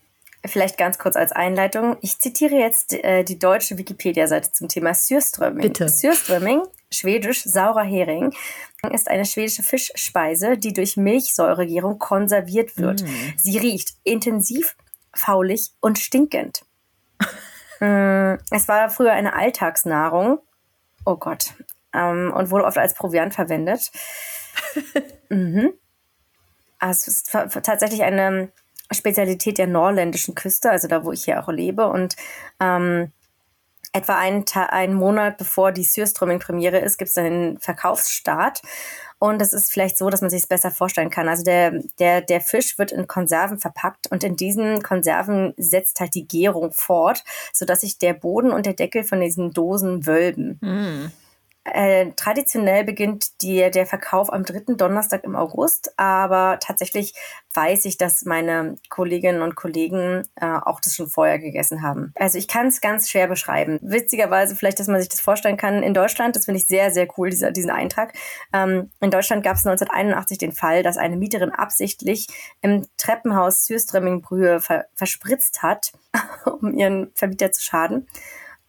Vielleicht 0.46 0.76
ganz 0.76 0.98
kurz 0.98 1.16
als 1.16 1.32
Einleitung. 1.32 1.96
Ich 2.02 2.18
zitiere 2.18 2.56
jetzt 2.56 2.92
äh, 2.92 3.24
die 3.24 3.38
deutsche 3.38 3.78
Wikipedia-Seite 3.78 4.52
zum 4.52 4.68
Thema 4.68 4.92
Sürströmming. 4.92 5.62
Bitte. 5.62 5.88
Sürströmming, 5.88 6.62
schwedisch 6.94 7.42
saurer 7.44 7.84
Hering, 7.84 8.34
ist 8.92 9.10
eine 9.10 9.24
schwedische 9.24 9.62
Fischspeise, 9.62 10.58
die 10.58 10.72
durch 10.72 10.96
Milchsäuregärung 10.96 11.98
konserviert 11.98 12.76
wird. 12.76 13.02
Mm. 13.02 13.32
Sie 13.36 13.58
riecht 13.58 13.94
intensiv, 14.04 14.76
faulig 15.14 15.70
und 15.80 15.98
stinkend. 15.98 16.64
Mm, 17.80 18.34
es 18.50 18.68
war 18.68 18.90
früher 18.90 19.12
eine 19.12 19.34
Alltagsnahrung. 19.34 20.38
Oh 21.04 21.16
Gott. 21.16 21.54
Ähm, 21.92 22.32
und 22.34 22.50
wurde 22.50 22.64
oft 22.64 22.78
als 22.78 22.94
Proviant 22.94 23.34
verwendet. 23.34 23.90
mhm. 25.28 25.72
Also 26.78 27.10
es 27.10 27.22
ist 27.22 27.30
tatsächlich 27.62 28.02
eine 28.02 28.50
Spezialität 28.92 29.58
der 29.58 29.66
norländischen 29.66 30.34
Küste, 30.34 30.70
also 30.70 30.88
da, 30.88 31.04
wo 31.04 31.12
ich 31.12 31.24
hier 31.24 31.42
auch 31.42 31.48
lebe. 31.48 31.86
Und 31.86 32.16
ähm, 32.60 33.12
etwa 33.94 34.18
einen, 34.18 34.44
einen 34.68 34.94
Monat 34.94 35.38
bevor 35.38 35.72
die 35.72 35.84
Sürströmming-Premiere 35.84 36.78
ist, 36.78 36.98
gibt 36.98 37.10
es 37.10 37.16
einen 37.16 37.58
Verkaufsstart. 37.58 38.60
Und 39.20 39.40
es 39.40 39.52
ist 39.52 39.72
vielleicht 39.72 39.96
so, 39.96 40.10
dass 40.10 40.20
man 40.20 40.28
sich 40.28 40.42
es 40.42 40.48
besser 40.48 40.70
vorstellen 40.70 41.08
kann. 41.08 41.28
Also 41.28 41.44
der, 41.44 41.80
der, 41.98 42.20
der 42.20 42.40
Fisch 42.40 42.76
wird 42.76 42.92
in 42.92 43.06
Konserven 43.06 43.58
verpackt 43.58 44.10
und 44.10 44.24
in 44.24 44.36
diesen 44.36 44.82
Konserven 44.82 45.54
setzt 45.56 46.00
halt 46.00 46.14
die 46.14 46.26
Gärung 46.26 46.72
fort, 46.72 47.24
sodass 47.52 47.80
sich 47.80 47.98
der 47.98 48.12
Boden 48.12 48.50
und 48.50 48.66
der 48.66 48.74
Deckel 48.74 49.04
von 49.04 49.20
diesen 49.20 49.52
Dosen 49.52 50.06
wölben. 50.06 50.58
Mm. 50.60 51.12
Äh, 51.64 52.10
traditionell 52.16 52.84
beginnt 52.84 53.40
die, 53.42 53.70
der 53.70 53.86
Verkauf 53.86 54.30
am 54.32 54.44
dritten 54.44 54.76
Donnerstag 54.76 55.24
im 55.24 55.34
August, 55.34 55.98
aber 55.98 56.58
tatsächlich 56.60 57.14
weiß 57.54 57.86
ich, 57.86 57.96
dass 57.96 58.24
meine 58.24 58.76
Kolleginnen 58.90 59.40
und 59.40 59.54
Kollegen 59.54 60.28
äh, 60.36 60.46
auch 60.46 60.80
das 60.80 60.94
schon 60.94 61.08
vorher 61.08 61.38
gegessen 61.38 61.82
haben. 61.82 62.12
Also 62.16 62.36
ich 62.36 62.48
kann 62.48 62.66
es 62.66 62.82
ganz 62.82 63.08
schwer 63.08 63.28
beschreiben. 63.28 63.78
Witzigerweise 63.80 64.56
vielleicht, 64.56 64.78
dass 64.78 64.88
man 64.88 65.00
sich 65.00 65.08
das 65.08 65.20
vorstellen 65.20 65.56
kann, 65.56 65.82
in 65.82 65.94
Deutschland, 65.94 66.36
das 66.36 66.44
finde 66.44 66.58
ich 66.58 66.66
sehr, 66.66 66.90
sehr 66.90 67.08
cool, 67.16 67.30
dieser, 67.30 67.50
diesen 67.50 67.70
Eintrag. 67.70 68.12
Ähm, 68.52 68.90
in 69.00 69.10
Deutschland 69.10 69.42
gab 69.42 69.56
es 69.56 69.66
1981 69.66 70.36
den 70.36 70.52
Fall, 70.52 70.82
dass 70.82 70.98
eine 70.98 71.16
Mieterin 71.16 71.50
absichtlich 71.50 72.26
im 72.60 72.86
Treppenhaus 72.98 73.64
Sürströmmingbrühe 73.64 74.60
ver 74.60 74.84
verspritzt 74.94 75.62
hat, 75.62 75.92
um 76.44 76.74
ihren 76.74 77.10
Vermieter 77.14 77.52
zu 77.52 77.62
schaden. 77.62 78.06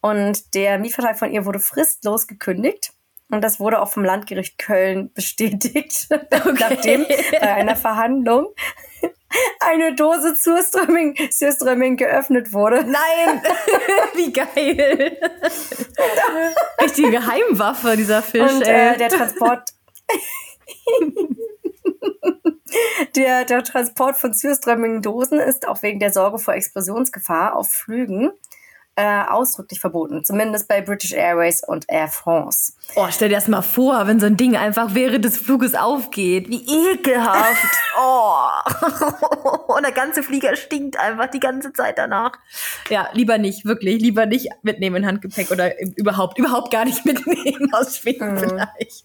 Und 0.00 0.54
der 0.54 0.78
Mietvertrag 0.78 1.18
von 1.18 1.30
ihr 1.30 1.44
wurde 1.44 1.58
fristlos 1.58 2.26
gekündigt. 2.26 2.92
Und 3.28 3.42
das 3.42 3.58
wurde 3.58 3.80
auch 3.80 3.90
vom 3.90 4.04
Landgericht 4.04 4.58
Köln 4.58 5.12
bestätigt, 5.14 6.06
okay. 6.10 6.54
nachdem 6.58 7.06
bei 7.32 7.54
einer 7.54 7.76
Verhandlung 7.76 8.54
eine 9.60 9.94
Dose 9.94 10.36
Surströmming, 10.36 11.16
Surströmming 11.30 11.96
geöffnet 11.96 12.52
wurde. 12.52 12.84
Nein! 12.84 13.42
Wie 14.14 14.32
geil! 14.32 15.18
Richtige 16.80 17.10
Geheimwaffe, 17.10 17.96
dieser 17.96 18.22
Fisch. 18.22 18.52
Und 18.52 18.62
äh, 18.62 18.96
der 18.96 19.08
Transport. 19.08 19.70
der, 23.16 23.44
der 23.44 23.64
Transport 23.64 24.16
von 24.16 24.32
Surströmming-Dosen 24.32 25.40
ist 25.40 25.66
auch 25.66 25.82
wegen 25.82 25.98
der 25.98 26.12
Sorge 26.12 26.38
vor 26.38 26.54
Explosionsgefahr 26.54 27.56
auf 27.56 27.70
Flügen 27.70 28.30
äh, 28.96 29.22
ausdrücklich 29.28 29.78
verboten. 29.78 30.24
Zumindest 30.24 30.68
bei 30.68 30.80
British 30.80 31.12
Airways 31.12 31.62
und 31.62 31.84
Air 31.88 32.08
France. 32.08 32.72
Oh, 32.94 33.06
stell 33.10 33.28
dir 33.28 33.34
das 33.34 33.46
mal 33.46 33.62
vor, 33.62 34.06
wenn 34.06 34.18
so 34.18 34.26
ein 34.26 34.38
Ding 34.38 34.56
einfach 34.56 34.94
während 34.94 35.24
des 35.24 35.36
Fluges 35.36 35.74
aufgeht. 35.74 36.48
Wie 36.48 36.64
ekelhaft. 36.66 37.76
oh. 38.00 38.46
Und 39.74 39.82
der 39.82 39.92
ganze 39.92 40.22
Flieger 40.22 40.56
stinkt 40.56 40.98
einfach 40.98 41.26
die 41.26 41.40
ganze 41.40 41.72
Zeit 41.72 41.98
danach. 41.98 42.32
Ja, 42.88 43.08
lieber 43.12 43.36
nicht, 43.36 43.66
wirklich. 43.66 44.00
Lieber 44.00 44.24
nicht 44.24 44.48
mitnehmen 44.62 44.96
in 44.96 45.06
Handgepäck 45.06 45.50
oder 45.50 45.72
überhaupt, 45.96 46.38
überhaupt 46.38 46.70
gar 46.70 46.84
nicht 46.84 47.04
mitnehmen 47.04 47.72
aus 47.74 47.98
Schweden 47.98 48.34
mm. 48.34 48.38
vielleicht. 48.38 49.04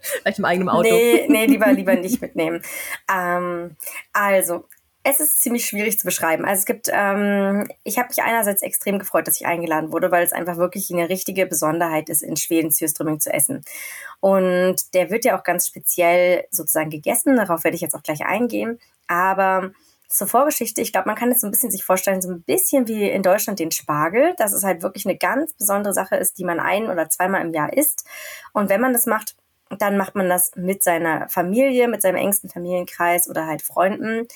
vielleicht 0.00 0.38
im 0.38 0.44
eigenen 0.44 0.68
Auto. 0.68 0.82
Nee, 0.82 1.26
nee, 1.28 1.46
lieber, 1.46 1.72
lieber 1.72 1.94
nicht 1.94 2.20
mitnehmen. 2.20 2.62
Ähm, 3.08 3.76
also, 4.12 4.64
es 5.08 5.20
ist 5.20 5.42
ziemlich 5.42 5.66
schwierig 5.66 5.98
zu 5.98 6.06
beschreiben. 6.06 6.44
Also 6.44 6.60
es 6.60 6.66
gibt, 6.66 6.88
ähm, 6.92 7.68
ich 7.84 7.98
habe 7.98 8.08
mich 8.08 8.22
einerseits 8.22 8.62
extrem 8.62 8.98
gefreut, 8.98 9.26
dass 9.26 9.40
ich 9.40 9.46
eingeladen 9.46 9.92
wurde, 9.92 10.10
weil 10.10 10.24
es 10.24 10.32
einfach 10.32 10.56
wirklich 10.56 10.90
eine 10.92 11.08
richtige 11.08 11.46
Besonderheit 11.46 12.08
ist, 12.08 12.22
in 12.22 12.36
Schweden 12.36 12.70
Sürströmming 12.70 13.20
zu 13.20 13.32
essen. 13.32 13.64
Und 14.20 14.94
der 14.94 15.10
wird 15.10 15.24
ja 15.24 15.38
auch 15.38 15.44
ganz 15.44 15.66
speziell 15.66 16.46
sozusagen 16.50 16.90
gegessen. 16.90 17.36
Darauf 17.36 17.64
werde 17.64 17.76
ich 17.76 17.80
jetzt 17.80 17.94
auch 17.94 18.02
gleich 18.02 18.24
eingehen. 18.24 18.78
Aber 19.06 19.72
zur 20.08 20.26
Vorgeschichte, 20.26 20.80
ich 20.80 20.92
glaube, 20.92 21.08
man 21.08 21.16
kann 21.16 21.30
es 21.30 21.40
so 21.40 21.46
ein 21.46 21.50
bisschen 21.50 21.70
sich 21.70 21.84
vorstellen, 21.84 22.22
so 22.22 22.30
ein 22.30 22.42
bisschen 22.42 22.88
wie 22.88 23.08
in 23.08 23.22
Deutschland 23.22 23.58
den 23.58 23.70
Spargel, 23.70 24.34
dass 24.38 24.52
es 24.52 24.64
halt 24.64 24.82
wirklich 24.82 25.06
eine 25.06 25.16
ganz 25.16 25.52
besondere 25.54 25.92
Sache 25.92 26.16
ist, 26.16 26.38
die 26.38 26.44
man 26.44 26.60
ein- 26.60 26.90
oder 26.90 27.10
zweimal 27.10 27.42
im 27.42 27.52
Jahr 27.52 27.72
isst. 27.72 28.06
Und 28.52 28.70
wenn 28.70 28.80
man 28.80 28.92
das 28.92 29.06
macht, 29.06 29.36
dann 29.78 29.96
macht 29.98 30.14
man 30.14 30.28
das 30.28 30.52
mit 30.56 30.82
seiner 30.82 31.28
Familie, 31.28 31.88
mit 31.88 32.00
seinem 32.00 32.16
engsten 32.16 32.48
Familienkreis 32.48 33.28
oder 33.28 33.46
halt 33.46 33.62
Freunden. 33.62 34.26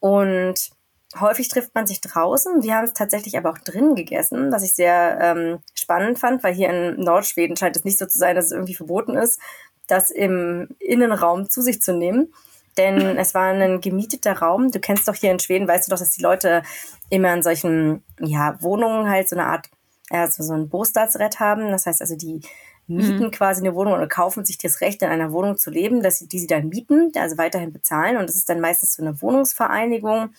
Und 0.00 0.70
häufig 1.18 1.48
trifft 1.48 1.74
man 1.74 1.86
sich 1.86 2.00
draußen. 2.00 2.62
Wir 2.62 2.74
haben 2.74 2.84
es 2.84 2.92
tatsächlich 2.92 3.36
aber 3.36 3.50
auch 3.50 3.58
drinnen 3.58 3.94
gegessen, 3.94 4.52
was 4.52 4.62
ich 4.62 4.74
sehr 4.74 5.18
ähm, 5.20 5.58
spannend 5.74 6.18
fand, 6.18 6.42
weil 6.42 6.54
hier 6.54 6.70
in 6.70 7.00
Nordschweden 7.00 7.56
scheint 7.56 7.76
es 7.76 7.84
nicht 7.84 7.98
so 7.98 8.06
zu 8.06 8.18
sein, 8.18 8.36
dass 8.36 8.46
es 8.46 8.52
irgendwie 8.52 8.74
verboten 8.74 9.16
ist, 9.16 9.40
das 9.86 10.10
im 10.10 10.68
Innenraum 10.78 11.48
zu 11.48 11.62
sich 11.62 11.80
zu 11.80 11.92
nehmen. 11.92 12.32
Denn 12.76 12.96
es 13.18 13.34
war 13.34 13.52
ein 13.52 13.80
gemieteter 13.80 14.38
Raum. 14.38 14.70
Du 14.70 14.80
kennst 14.80 15.08
doch 15.08 15.14
hier 15.14 15.32
in 15.32 15.40
Schweden, 15.40 15.68
weißt 15.68 15.88
du 15.88 15.90
doch, 15.90 15.98
dass 15.98 16.10
die 16.10 16.22
Leute 16.22 16.62
immer 17.10 17.32
in 17.32 17.42
solchen 17.42 18.04
ja, 18.20 18.60
Wohnungen 18.60 19.08
halt 19.08 19.28
so 19.28 19.36
eine 19.36 19.46
Art, 19.46 19.68
also 20.10 20.42
so 20.42 20.52
ein 20.52 20.68
Bostadsrett 20.68 21.40
haben. 21.40 21.70
Das 21.70 21.86
heißt 21.86 22.00
also, 22.00 22.16
die 22.16 22.42
mieten 22.88 23.24
mhm. 23.24 23.30
quasi 23.30 23.60
eine 23.62 23.74
Wohnung 23.74 23.94
oder 23.94 24.08
kaufen 24.08 24.44
sich 24.44 24.58
das 24.58 24.80
Recht, 24.80 25.02
in 25.02 25.08
einer 25.08 25.32
Wohnung 25.32 25.56
zu 25.56 25.70
leben, 25.70 26.02
dass 26.02 26.18
sie, 26.18 26.28
die 26.28 26.38
sie 26.38 26.46
dann 26.46 26.68
mieten, 26.68 27.12
also 27.16 27.38
weiterhin 27.38 27.72
bezahlen. 27.72 28.16
Und 28.16 28.28
das 28.28 28.36
ist 28.36 28.48
dann 28.48 28.60
meistens 28.60 28.94
so 28.94 29.02
eine 29.02 29.20
Wohnungsvereinigung, 29.20 30.30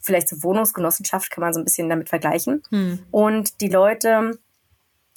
vielleicht 0.00 0.28
so 0.28 0.42
Wohnungsgenossenschaft 0.42 1.30
kann 1.30 1.42
man 1.42 1.54
so 1.54 1.60
ein 1.60 1.64
bisschen 1.64 1.88
damit 1.88 2.08
vergleichen. 2.08 2.62
Mhm. 2.70 3.00
Und 3.10 3.60
die 3.60 3.68
Leute 3.68 4.38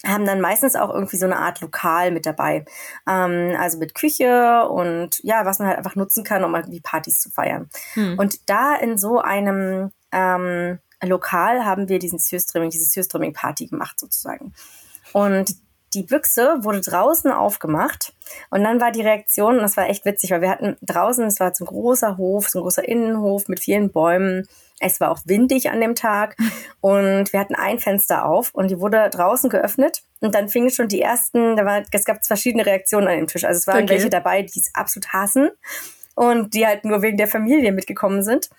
haben 0.05 0.25
dann 0.25 0.41
meistens 0.41 0.75
auch 0.75 0.93
irgendwie 0.93 1.17
so 1.17 1.25
eine 1.25 1.37
Art 1.37 1.61
Lokal 1.61 2.11
mit 2.11 2.25
dabei. 2.25 2.65
Ähm, 3.07 3.55
also 3.57 3.77
mit 3.79 3.95
Küche 3.95 4.67
und 4.69 5.19
ja, 5.23 5.45
was 5.45 5.59
man 5.59 5.67
halt 5.67 5.77
einfach 5.77 5.95
nutzen 5.95 6.23
kann, 6.23 6.43
um 6.43 6.53
irgendwie 6.53 6.81
Partys 6.81 7.19
zu 7.19 7.29
feiern. 7.29 7.69
Mhm. 7.95 8.19
Und 8.19 8.49
da 8.49 8.75
in 8.75 8.97
so 8.97 9.19
einem 9.19 9.91
ähm, 10.11 10.79
Lokal 11.03 11.65
haben 11.65 11.89
wir 11.89 11.99
diesen 11.99 12.19
Sürströmming, 12.19 12.69
diese 12.69 12.85
Sürströmming-Party 12.85 13.67
gemacht 13.67 13.99
sozusagen. 13.99 14.53
Und 15.13 15.55
die 15.95 16.03
Büchse 16.03 16.57
wurde 16.59 16.81
draußen 16.81 17.31
aufgemacht 17.31 18.13
und 18.49 18.63
dann 18.63 18.81
war 18.81 18.91
die 18.91 19.01
Reaktion, 19.01 19.55
und 19.55 19.61
das 19.61 19.77
war 19.77 19.89
echt 19.89 20.05
witzig, 20.05 20.31
weil 20.31 20.41
wir 20.41 20.49
hatten 20.49 20.75
draußen, 20.81 21.25
es 21.25 21.39
war 21.39 21.55
so 21.55 21.63
ein 21.63 21.67
großer 21.67 22.17
Hof, 22.17 22.49
so 22.49 22.59
ein 22.59 22.63
großer 22.63 22.87
Innenhof 22.87 23.47
mit 23.47 23.61
vielen 23.61 23.91
Bäumen. 23.91 24.47
Es 24.81 24.99
war 24.99 25.09
auch 25.09 25.19
windig 25.23 25.69
an 25.71 25.79
dem 25.79 25.95
Tag 25.95 26.35
und 26.81 27.31
wir 27.31 27.39
hatten 27.39 27.55
ein 27.55 27.79
Fenster 27.79 28.25
auf 28.25 28.53
und 28.53 28.69
die 28.69 28.79
wurde 28.79 29.09
draußen 29.09 29.49
geöffnet 29.49 30.03
und 30.19 30.35
dann 30.35 30.49
fingen 30.49 30.69
schon 30.69 30.89
die 30.89 31.01
ersten, 31.01 31.55
da 31.55 31.65
war, 31.65 31.83
es 31.89 32.03
gab 32.03 32.25
verschiedene 32.25 32.65
Reaktionen 32.65 33.07
an 33.07 33.15
dem 33.15 33.27
Tisch. 33.27 33.45
Also 33.45 33.59
es 33.59 33.67
waren 33.67 33.83
okay. 33.83 33.93
welche 33.93 34.09
dabei, 34.09 34.41
die 34.41 34.59
es 34.59 34.75
absolut 34.75 35.13
hassen 35.13 35.49
und 36.15 36.53
die 36.53 36.67
halt 36.67 36.83
nur 36.83 37.01
wegen 37.01 37.17
der 37.17 37.27
Familie 37.27 37.71
mitgekommen 37.71 38.21
sind. 38.21 38.49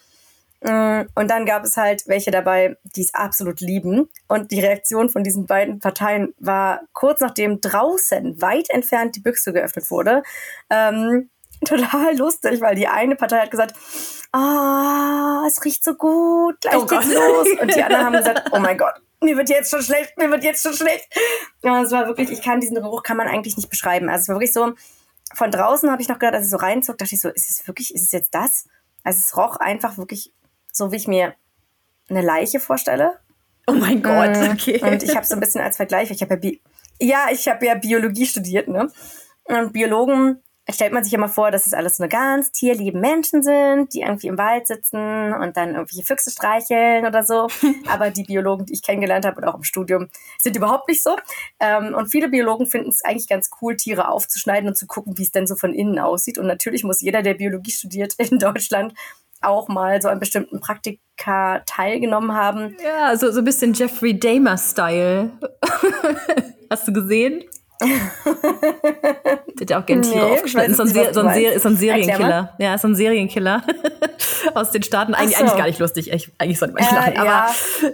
Mm, 0.67 1.03
und 1.15 1.31
dann 1.31 1.47
gab 1.47 1.65
es 1.65 1.77
halt 1.77 2.03
welche 2.07 2.33
dabei, 2.33 2.77
die 2.97 3.03
es 3.03 3.15
absolut 3.15 3.61
lieben. 3.61 4.09
Und 4.27 4.51
die 4.51 4.61
Reaktion 4.61 5.09
von 5.09 5.23
diesen 5.23 5.47
beiden 5.47 5.79
Parteien 5.79 6.35
war 6.39 6.81
kurz 6.93 7.21
nachdem 7.21 7.61
draußen, 7.61 8.41
weit 8.43 8.69
entfernt, 8.71 9.15
die 9.15 9.21
Büchse 9.21 9.53
geöffnet 9.53 9.91
wurde, 9.91 10.25
ähm, 10.69 11.31
total 11.65 12.17
lustig, 12.17 12.61
weil 12.61 12.75
die 12.75 12.89
eine 12.89 13.15
Partei 13.15 13.39
hat 13.39 13.51
gesagt, 13.51 13.75
ah, 14.33 15.43
oh, 15.43 15.47
es 15.47 15.65
riecht 15.65 15.85
so 15.85 15.95
gut, 15.95 16.61
gleich 16.61 16.77
oh 16.77 16.87
geht's 16.87 17.15
los. 17.15 17.49
Und 17.61 17.75
die 17.75 17.83
anderen 17.85 18.05
haben 18.05 18.13
gesagt, 18.13 18.51
oh 18.51 18.59
mein 18.59 18.77
Gott, 18.77 18.95
mir 19.23 19.37
wird 19.37 19.49
jetzt 19.49 19.71
schon 19.71 19.83
schlecht, 19.83 20.19
mir 20.19 20.31
wird 20.31 20.43
jetzt 20.43 20.63
schon 20.63 20.75
schlecht. 20.75 21.07
Ja, 21.63 21.81
es 21.81 21.93
war 21.93 22.09
wirklich, 22.09 22.31
ich 22.31 22.43
kann 22.43 22.61
diesen 22.61 22.75
Geruch 22.75 23.05
kann 23.05 23.17
man 23.17 23.29
eigentlich 23.29 23.57
nicht 23.57 23.71
beschreiben. 23.71 24.09
Also 24.09 24.23
es 24.23 24.29
war 24.29 24.35
wirklich 24.35 24.53
so, 24.53 24.73
von 25.33 25.51
draußen 25.51 25.91
habe 25.91 26.03
ich 26.03 26.09
noch 26.09 26.19
gedacht, 26.19 26.35
als 26.35 26.47
ich 26.47 26.51
so 26.51 26.57
reinzog, 26.57 26.99
dachte 26.99 27.15
ich 27.15 27.21
so, 27.21 27.29
ist 27.29 27.51
es 27.51 27.67
wirklich, 27.69 27.95
ist 27.95 28.03
es 28.03 28.13
jetzt 28.13 28.35
das? 28.35 28.67
Also 29.05 29.21
es 29.21 29.37
roch 29.37 29.57
einfach 29.57 29.97
wirklich 29.97 30.33
so 30.77 30.93
wie 30.93 30.97
ich 30.97 31.09
mir 31.09 31.35
eine 32.09 32.23
Leiche 32.23 32.61
vorstelle. 32.61 33.19
Oh 33.67 33.73
mein 33.73 34.03
Gott, 34.03 34.37
mm, 34.37 34.53
okay. 34.53 34.81
Und 34.83 35.03
ich 35.03 35.17
habe 35.17 35.27
so 35.27 35.35
ein 35.35 35.41
bisschen 35.41 35.61
als 35.61 35.77
Vergleich, 35.77 36.11
ich 36.11 36.23
habe 36.23 36.35
ja, 36.35 36.41
Bi 36.41 36.63
ja, 37.01 37.27
ich 37.31 37.49
habe 37.49 37.67
ja 37.67 37.75
Biologie 37.75 38.27
studiert, 38.27 38.69
ne? 38.69 38.91
Und 39.45 39.73
Biologen 39.73 40.43
stellt 40.69 40.93
man 40.93 41.05
sich 41.05 41.15
immer 41.15 41.29
vor, 41.29 41.51
dass 41.51 41.67
es 41.67 41.75
alles 41.75 42.01
eine 42.01 42.09
ganz 42.09 42.51
tierlieben 42.51 43.01
Menschen 43.01 43.43
sind, 43.43 43.95
die 43.95 44.01
irgendwie 44.01 44.27
im 44.27 44.39
Wald 44.39 44.67
sitzen 44.67 45.33
und 45.33 45.57
dann 45.57 45.75
irgendwelche 45.75 46.05
Füchse 46.05 46.31
streicheln 46.31 47.07
oder 47.07 47.23
so. 47.23 47.47
Aber 47.89 48.11
die 48.11 48.25
Biologen, 48.25 48.67
die 48.67 48.73
ich 48.73 48.83
kennengelernt 48.83 49.25
habe 49.25 49.41
und 49.41 49.45
auch 49.45 49.55
im 49.55 49.63
Studium, 49.63 50.09
sind 50.39 50.57
überhaupt 50.57 50.89
nicht 50.89 51.03
so. 51.03 51.17
Ähm, 51.61 51.95
und 51.95 52.09
viele 52.09 52.29
Biologen 52.29 52.67
finden 52.67 52.89
es 52.89 53.05
eigentlich 53.05 53.29
ganz 53.29 53.51
cool, 53.61 53.77
Tiere 53.77 54.09
aufzuschneiden 54.09 54.69
und 54.69 54.77
zu 54.77 54.87
gucken, 54.87 55.19
wie 55.19 55.23
es 55.23 55.31
denn 55.31 55.47
so 55.47 55.55
von 55.55 55.73
innen 55.73 56.01
aussieht. 56.01 56.39
Und 56.39 56.47
natürlich 56.47 56.83
muss 56.83 57.01
jeder, 57.01 57.23
der 57.23 57.35
Biologie 57.35 57.71
studiert 57.71 58.15
in 58.19 58.39
Deutschland, 58.39 58.95
auch 59.43 59.69
mal 59.69 60.01
so 60.03 60.09
an 60.09 60.19
bestimmten 60.19 60.61
Praktika 60.61 61.61
teilgenommen 61.67 62.35
haben. 62.35 62.77
Ja, 62.83 63.17
so, 63.17 63.31
so 63.31 63.39
ein 63.39 63.45
bisschen 63.45 63.73
Jeffrey 63.73 64.19
Dahmer-Style. 64.19 65.31
Hast 66.71 66.89
du 66.89 66.93
gesehen? 66.93 67.45
Der 67.81 69.61
hat 69.61 69.71
ja 69.71 69.81
auch 69.81 69.87
gerne 69.87 70.03
Tiere 70.03 70.27
nee, 70.27 70.33
aufgeschnitten. 70.33 70.71
Ist 70.71 70.77
so 70.77 70.83
ein, 71.21 71.37
ist 71.37 71.63
so 71.63 71.69
ein 71.69 71.77
Serienkiller. 71.77 72.55
Ja, 72.59 72.75
ist 72.75 72.83
so 72.83 72.89
ein 72.89 72.95
Serienkiller 72.95 73.63
aus 74.55 74.71
den 74.71 74.83
Staaten. 74.83 75.15
Eigentlich, 75.15 75.37
so. 75.37 75.45
eigentlich 75.45 75.59
gar 75.59 75.67
nicht 75.67 75.79
lustig. 75.79 76.11
Ich, 76.11 76.33
eigentlich 76.39 76.59
sollte 76.59 76.75
man 76.75 76.83
nicht 76.83 76.93
lachen. 76.93 77.19
Aber 77.19 77.47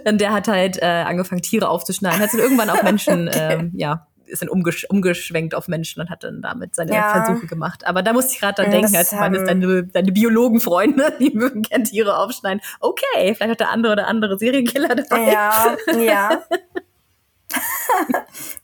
ja. 0.05 0.11
der 0.13 0.33
hat 0.33 0.47
halt 0.47 0.77
äh, 0.81 0.85
angefangen, 0.85 1.41
Tiere 1.41 1.67
aufzuschneiden. 1.69 2.19
Hat 2.19 2.31
dann 2.31 2.39
irgendwann 2.39 2.69
auch 2.69 2.81
Menschen, 2.83 3.27
okay. 3.27 3.53
ähm, 3.59 3.71
ja, 3.75 4.07
ist 4.33 4.41
dann 4.41 4.49
umgesch 4.49 4.85
umgeschwenkt 4.89 5.55
auf 5.55 5.67
Menschen 5.67 6.01
und 6.01 6.09
hat 6.09 6.23
dann 6.23 6.41
damit 6.41 6.75
seine 6.75 6.93
ja. 6.93 7.23
Versuche 7.23 7.47
gemacht. 7.47 7.85
Aber 7.85 8.01
da 8.01 8.11
musste 8.11 8.33
ich 8.33 8.39
gerade 8.39 8.61
dran 8.61 8.71
denken, 8.71 8.95
als 8.95 9.11
meine 9.13 9.43
deine, 9.45 9.83
deine 9.85 10.11
Biologenfreunde, 10.11 11.13
die 11.19 11.31
mögen 11.31 11.61
gerne 11.61 11.85
Tiere 11.85 12.17
aufschneiden. 12.17 12.61
Okay, 12.79 13.33
vielleicht 13.35 13.51
hat 13.51 13.59
der 13.59 13.69
andere 13.69 13.93
oder 13.93 14.07
andere 14.07 14.37
Serienkiller 14.37 14.95
dabei. 14.95 15.31
Ja, 15.31 15.77
ja. 15.99 16.43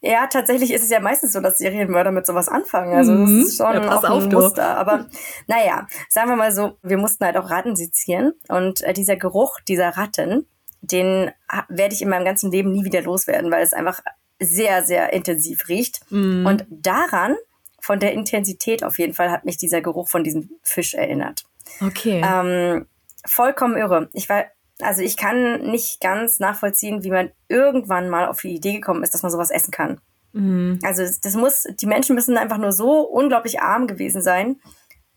ja, 0.01 0.27
tatsächlich 0.27 0.73
ist 0.73 0.83
es 0.83 0.89
ja 0.89 0.99
meistens 0.99 1.33
so, 1.33 1.41
dass 1.41 1.59
Serienmörder 1.59 2.11
mit 2.11 2.25
sowas 2.25 2.49
anfangen. 2.49 2.95
Also 2.95 3.15
das 3.15 3.29
mhm. 3.29 3.41
ist 3.41 3.57
schon 3.57 3.73
ja, 3.73 3.97
auch 3.97 4.03
ein 4.03 4.29
Muster. 4.29 4.77
Aber 4.77 5.05
naja, 5.47 5.87
sagen 6.09 6.29
wir 6.29 6.35
mal 6.35 6.51
so, 6.51 6.77
wir 6.81 6.97
mussten 6.97 7.23
halt 7.23 7.37
auch 7.37 7.49
Ratten 7.49 7.75
sezieren. 7.75 8.33
Und 8.47 8.81
äh, 8.81 8.93
dieser 8.93 9.15
Geruch 9.15 9.59
dieser 9.67 9.89
Ratten, 9.89 10.47
den 10.81 11.31
werde 11.67 11.93
ich 11.93 12.01
in 12.01 12.09
meinem 12.09 12.25
ganzen 12.25 12.51
Leben 12.51 12.71
nie 12.71 12.85
wieder 12.85 13.01
loswerden, 13.01 13.51
weil 13.51 13.63
es 13.63 13.73
einfach 13.73 13.99
sehr, 14.39 14.83
sehr 14.83 15.13
intensiv 15.13 15.67
riecht. 15.67 16.01
Mm. 16.09 16.45
Und 16.45 16.65
daran, 16.69 17.35
von 17.81 17.99
der 17.99 18.13
Intensität 18.13 18.83
auf 18.83 18.99
jeden 18.99 19.13
Fall, 19.13 19.31
hat 19.31 19.45
mich 19.45 19.57
dieser 19.57 19.81
Geruch 19.81 20.09
von 20.09 20.23
diesem 20.23 20.49
Fisch 20.63 20.93
erinnert. 20.93 21.43
Okay. 21.81 22.21
Ähm, 22.25 22.87
vollkommen 23.25 23.77
irre. 23.77 24.09
Ich 24.13 24.29
war, 24.29 24.45
also 24.81 25.01
ich 25.01 25.17
kann 25.17 25.61
nicht 25.69 26.01
ganz 26.01 26.39
nachvollziehen, 26.39 27.03
wie 27.03 27.11
man 27.11 27.31
irgendwann 27.47 28.09
mal 28.09 28.27
auf 28.27 28.41
die 28.41 28.55
Idee 28.55 28.73
gekommen 28.73 29.03
ist, 29.03 29.13
dass 29.13 29.23
man 29.23 29.31
sowas 29.31 29.51
essen 29.51 29.71
kann. 29.71 29.99
Mm. 30.33 30.75
Also 30.83 31.03
das 31.03 31.35
muss, 31.35 31.63
die 31.81 31.87
Menschen 31.87 32.15
müssen 32.15 32.37
einfach 32.37 32.57
nur 32.57 32.71
so 32.71 33.01
unglaublich 33.01 33.61
arm 33.61 33.87
gewesen 33.87 34.21
sein. 34.21 34.59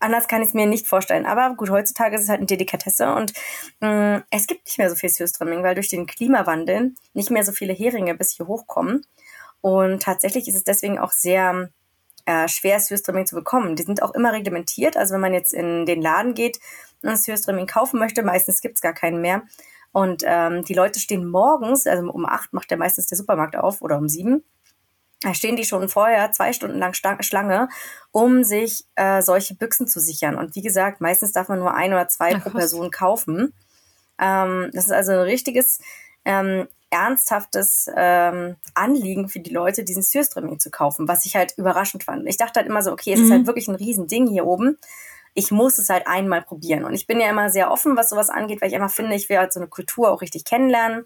Anders 0.03 0.27
kann 0.27 0.41
ich 0.41 0.49
es 0.49 0.53
mir 0.53 0.65
nicht 0.65 0.85
vorstellen. 0.85 1.25
Aber 1.25 1.55
gut, 1.55 1.69
heutzutage 1.69 2.17
ist 2.17 2.23
es 2.23 2.29
halt 2.29 2.39
eine 2.39 2.45
Delikatesse 2.45 3.13
und 3.15 3.31
mh, 3.79 4.17
mm, 4.17 4.23
es 4.31 4.47
gibt 4.47 4.65
nicht 4.65 4.77
mehr 4.77 4.89
so 4.89 4.97
viel 4.97 5.09
Süßtrimming, 5.09 5.63
weil 5.63 5.75
durch 5.75 5.87
den 5.87 6.05
Klimawandel 6.05 6.93
nicht 7.13 7.31
mehr 7.31 7.45
so 7.45 7.53
viele 7.53 7.71
Heringe 7.71 8.13
bis 8.13 8.31
hier 8.31 8.47
hochkommen. 8.47 9.05
Und 9.61 10.03
tatsächlich 10.03 10.49
ist 10.49 10.55
es 10.55 10.65
deswegen 10.65 10.99
auch 10.99 11.11
sehr 11.11 11.69
äh, 12.25 12.49
schwer, 12.49 12.81
Süßtrimming 12.81 13.25
zu 13.25 13.35
bekommen. 13.35 13.77
Die 13.77 13.83
sind 13.83 14.03
auch 14.03 14.13
immer 14.13 14.33
reglementiert. 14.33 14.97
Also 14.97 15.13
wenn 15.13 15.21
man 15.21 15.33
jetzt 15.33 15.53
in 15.53 15.85
den 15.85 16.01
Laden 16.01 16.33
geht 16.33 16.59
und 17.01 17.17
Süßtrimming 17.17 17.67
kaufen 17.67 17.97
möchte, 17.97 18.23
meistens 18.23 18.59
gibt 18.59 18.75
es 18.75 18.81
gar 18.81 18.93
keinen 18.93 19.21
mehr. 19.21 19.43
Und 19.93 20.23
ähm, 20.25 20.65
die 20.65 20.73
Leute 20.73 20.99
stehen 20.99 21.25
morgens, 21.25 21.87
also 21.87 22.11
um 22.11 22.25
acht 22.25 22.51
macht 22.51 22.71
der 22.71 22.77
meistens 22.77 23.07
der 23.07 23.17
Supermarkt 23.17 23.55
auf 23.55 23.81
oder 23.81 23.97
um 23.97 24.09
sieben 24.09 24.43
da 25.23 25.33
stehen 25.33 25.55
die 25.55 25.65
schon 25.65 25.89
vorher 25.89 26.31
zwei 26.31 26.53
Stunden 26.53 26.77
lang 26.77 26.93
Schlange, 26.93 27.69
um 28.11 28.43
sich 28.43 28.85
äh, 28.95 29.21
solche 29.21 29.55
Büchsen 29.55 29.87
zu 29.87 29.99
sichern. 29.99 30.35
Und 30.35 30.55
wie 30.55 30.61
gesagt, 30.61 31.01
meistens 31.01 31.31
darf 31.31 31.47
man 31.47 31.59
nur 31.59 31.73
ein 31.73 31.93
oder 31.93 32.07
zwei 32.07 32.35
Ach, 32.35 32.43
pro 32.43 32.49
Person 32.51 32.91
kaufen. 32.91 33.53
Ähm, 34.19 34.69
das 34.73 34.85
ist 34.85 34.91
also 34.91 35.13
ein 35.13 35.19
richtiges, 35.19 35.79
ähm, 36.25 36.67
ernsthaftes 36.93 37.89
ähm, 37.95 38.55
Anliegen 38.75 39.27
für 39.27 39.39
die 39.39 39.51
Leute, 39.53 39.83
diesen 39.83 40.03
Sürströmming 40.03 40.59
zu 40.59 40.69
kaufen, 40.69 41.07
was 41.07 41.25
ich 41.25 41.35
halt 41.35 41.55
überraschend 41.57 42.03
fand. 42.03 42.27
Ich 42.27 42.37
dachte 42.37 42.59
halt 42.59 42.69
immer 42.69 42.83
so, 42.83 42.91
okay, 42.91 43.13
es 43.13 43.19
mhm. 43.19 43.25
ist 43.25 43.31
halt 43.31 43.47
wirklich 43.47 43.67
ein 43.67 43.75
Riesending 43.75 44.27
hier 44.27 44.45
oben. 44.45 44.77
Ich 45.33 45.49
muss 45.49 45.79
es 45.79 45.89
halt 45.89 46.05
einmal 46.05 46.43
probieren. 46.43 46.85
Und 46.85 46.93
ich 46.93 47.07
bin 47.07 47.19
ja 47.19 47.29
immer 47.29 47.49
sehr 47.49 47.71
offen, 47.71 47.97
was 47.97 48.09
sowas 48.09 48.29
angeht, 48.29 48.61
weil 48.61 48.69
ich 48.69 48.75
einfach 48.75 48.91
finde, 48.93 49.15
ich 49.15 49.27
will 49.27 49.39
halt 49.39 49.51
so 49.51 49.59
eine 49.59 49.67
Kultur 49.67 50.11
auch 50.11 50.21
richtig 50.21 50.45
kennenlernen. 50.45 51.05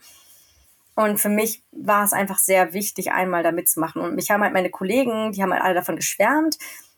Und 0.98 1.20
für 1.20 1.30
mich 1.30 1.64
war 1.72 2.04
es 2.04 2.12
einfach 2.12 2.40
sehr 2.40 2.74
wichtig, 2.74 3.12
einmal 3.12 3.44
da 3.44 3.52
mitzumachen. 3.52 4.02
Und 4.02 4.16
mich 4.16 4.32
haben 4.32 4.42
halt 4.42 4.52
meine 4.52 4.72
Kollegen, 4.72 5.32
die 5.32 5.44
haben 5.44 5.54
halt 5.54 5.62
alle 5.62 5.76
davon 5.76 5.96
geschwärmt, 5.96 6.58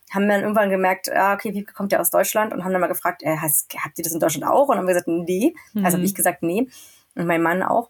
haben 0.10 0.30
dann 0.30 0.40
irgendwann 0.40 0.70
gemerkt, 0.70 1.12
ah, 1.12 1.34
okay, 1.34 1.54
wie 1.54 1.66
kommt 1.66 1.92
der 1.92 2.00
aus 2.00 2.10
Deutschland? 2.10 2.54
Und 2.54 2.64
haben 2.64 2.72
dann 2.72 2.80
mal 2.80 2.88
gefragt, 2.88 3.24
äh, 3.24 3.36
habt 3.36 3.98
ihr 3.98 4.04
das 4.06 4.14
in 4.14 4.22
Deutschland 4.22 4.50
auch? 4.50 4.70
Und 4.70 4.78
haben 4.78 4.88
gesagt, 4.88 5.10
nee. 5.10 5.54
Mhm. 5.74 5.84
Also 5.84 5.98
habe 5.98 6.06
ich 6.06 6.16
gesagt, 6.16 6.44
nee. 6.44 6.70
Und 7.16 7.28
mein 7.28 7.42
Mann 7.42 7.62
auch. 7.62 7.90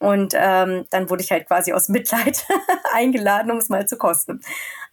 Und 0.00 0.32
ähm, 0.36 0.86
dann 0.90 1.10
wurde 1.10 1.22
ich 1.22 1.32
halt 1.32 1.48
quasi 1.48 1.72
aus 1.72 1.88
Mitleid 1.88 2.46
eingeladen, 2.92 3.50
um 3.50 3.58
es 3.58 3.68
mal 3.68 3.86
zu 3.86 3.98
kosten. 3.98 4.40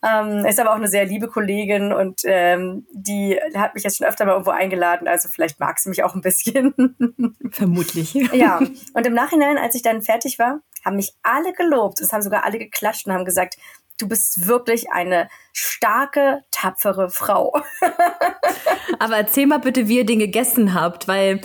Ähm, 0.03 0.45
ist 0.45 0.59
aber 0.59 0.71
auch 0.71 0.77
eine 0.77 0.87
sehr 0.87 1.05
liebe 1.05 1.27
Kollegin 1.27 1.93
und 1.93 2.21
ähm, 2.25 2.87
die 2.91 3.39
hat 3.55 3.75
mich 3.75 3.83
jetzt 3.83 3.97
schon 3.97 4.07
öfter 4.07 4.25
mal 4.25 4.33
irgendwo 4.33 4.51
eingeladen, 4.51 5.07
also 5.07 5.29
vielleicht 5.29 5.59
mag 5.59 5.79
sie 5.79 5.89
mich 5.89 6.03
auch 6.03 6.15
ein 6.15 6.21
bisschen. 6.21 6.73
Vermutlich. 7.51 8.13
ja, 8.13 8.59
und 8.59 9.05
im 9.05 9.13
Nachhinein, 9.13 9.57
als 9.57 9.75
ich 9.75 9.83
dann 9.83 10.01
fertig 10.01 10.37
war, 10.39 10.59
haben 10.83 10.95
mich 10.95 11.13
alle 11.23 11.53
gelobt. 11.53 11.99
Es 12.01 12.13
haben 12.13 12.21
sogar 12.21 12.43
alle 12.43 12.59
geklatscht 12.59 13.07
und 13.07 13.13
haben 13.13 13.25
gesagt, 13.25 13.55
du 13.99 14.07
bist 14.07 14.47
wirklich 14.47 14.91
eine 14.91 15.29
starke, 15.53 16.41
tapfere 16.51 17.09
Frau. 17.09 17.53
Aber 18.99 19.17
erzähl 19.17 19.47
mal 19.47 19.59
bitte, 19.59 19.87
wie 19.87 19.97
ihr 19.97 20.05
den 20.05 20.19
gegessen 20.19 20.73
habt, 20.73 21.07
weil 21.07 21.41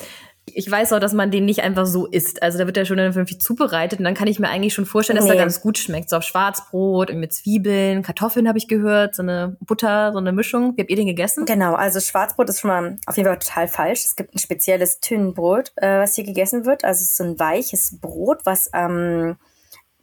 ich 0.46 0.70
weiß 0.70 0.92
auch, 0.92 0.98
dass 0.98 1.12
man 1.12 1.30
den 1.30 1.44
nicht 1.44 1.62
einfach 1.62 1.86
so 1.86 2.06
isst. 2.06 2.42
Also 2.42 2.58
da 2.58 2.66
wird 2.66 2.76
er 2.76 2.84
schon 2.84 2.96
dann 2.96 3.12
irgendwie 3.12 3.38
zubereitet 3.38 3.98
und 3.98 4.04
dann 4.04 4.14
kann 4.14 4.26
ich 4.26 4.38
mir 4.38 4.48
eigentlich 4.48 4.74
schon 4.74 4.86
vorstellen, 4.86 5.16
dass 5.16 5.26
nee. 5.26 5.32
er 5.32 5.36
ganz 5.36 5.60
gut 5.60 5.78
schmeckt. 5.78 6.10
So 6.10 6.16
auf 6.16 6.24
Schwarzbrot 6.24 7.14
mit 7.14 7.32
Zwiebeln, 7.32 8.02
Kartoffeln 8.02 8.48
habe 8.48 8.58
ich 8.58 8.68
gehört, 8.68 9.14
so 9.14 9.22
eine 9.22 9.56
Butter, 9.60 10.12
so 10.12 10.18
eine 10.18 10.32
Mischung. 10.32 10.76
Wie 10.76 10.82
habt 10.82 10.90
ihr 10.90 10.96
den 10.96 11.06
gegessen? 11.06 11.44
Genau, 11.46 11.74
also 11.74 12.00
Schwarzbrot 12.00 12.48
ist 12.48 12.60
schon 12.60 12.68
mal 12.68 12.96
auf 13.06 13.16
jeden 13.16 13.28
Fall 13.28 13.38
total 13.38 13.68
falsch. 13.68 14.04
Es 14.04 14.16
gibt 14.16 14.34
ein 14.34 14.38
spezielles 14.38 15.00
Tünnenbrot, 15.00 15.72
äh, 15.76 15.98
was 15.98 16.14
hier 16.14 16.24
gegessen 16.24 16.66
wird. 16.66 16.84
Also 16.84 17.02
es 17.02 17.10
ist 17.10 17.16
so 17.16 17.24
ein 17.24 17.38
weiches 17.38 17.98
Brot, 18.00 18.40
was 18.44 18.70
ähm, 18.74 19.36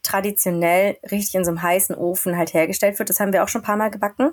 traditionell 0.08 0.96
richtig 1.10 1.34
in 1.34 1.44
so 1.44 1.50
einem 1.50 1.62
heißen 1.62 1.94
Ofen 1.94 2.36
halt 2.36 2.54
hergestellt 2.54 2.98
wird. 2.98 3.10
Das 3.10 3.20
haben 3.20 3.32
wir 3.32 3.44
auch 3.44 3.48
schon 3.48 3.60
ein 3.60 3.64
paar 3.64 3.76
Mal 3.76 3.90
gebacken. 3.90 4.30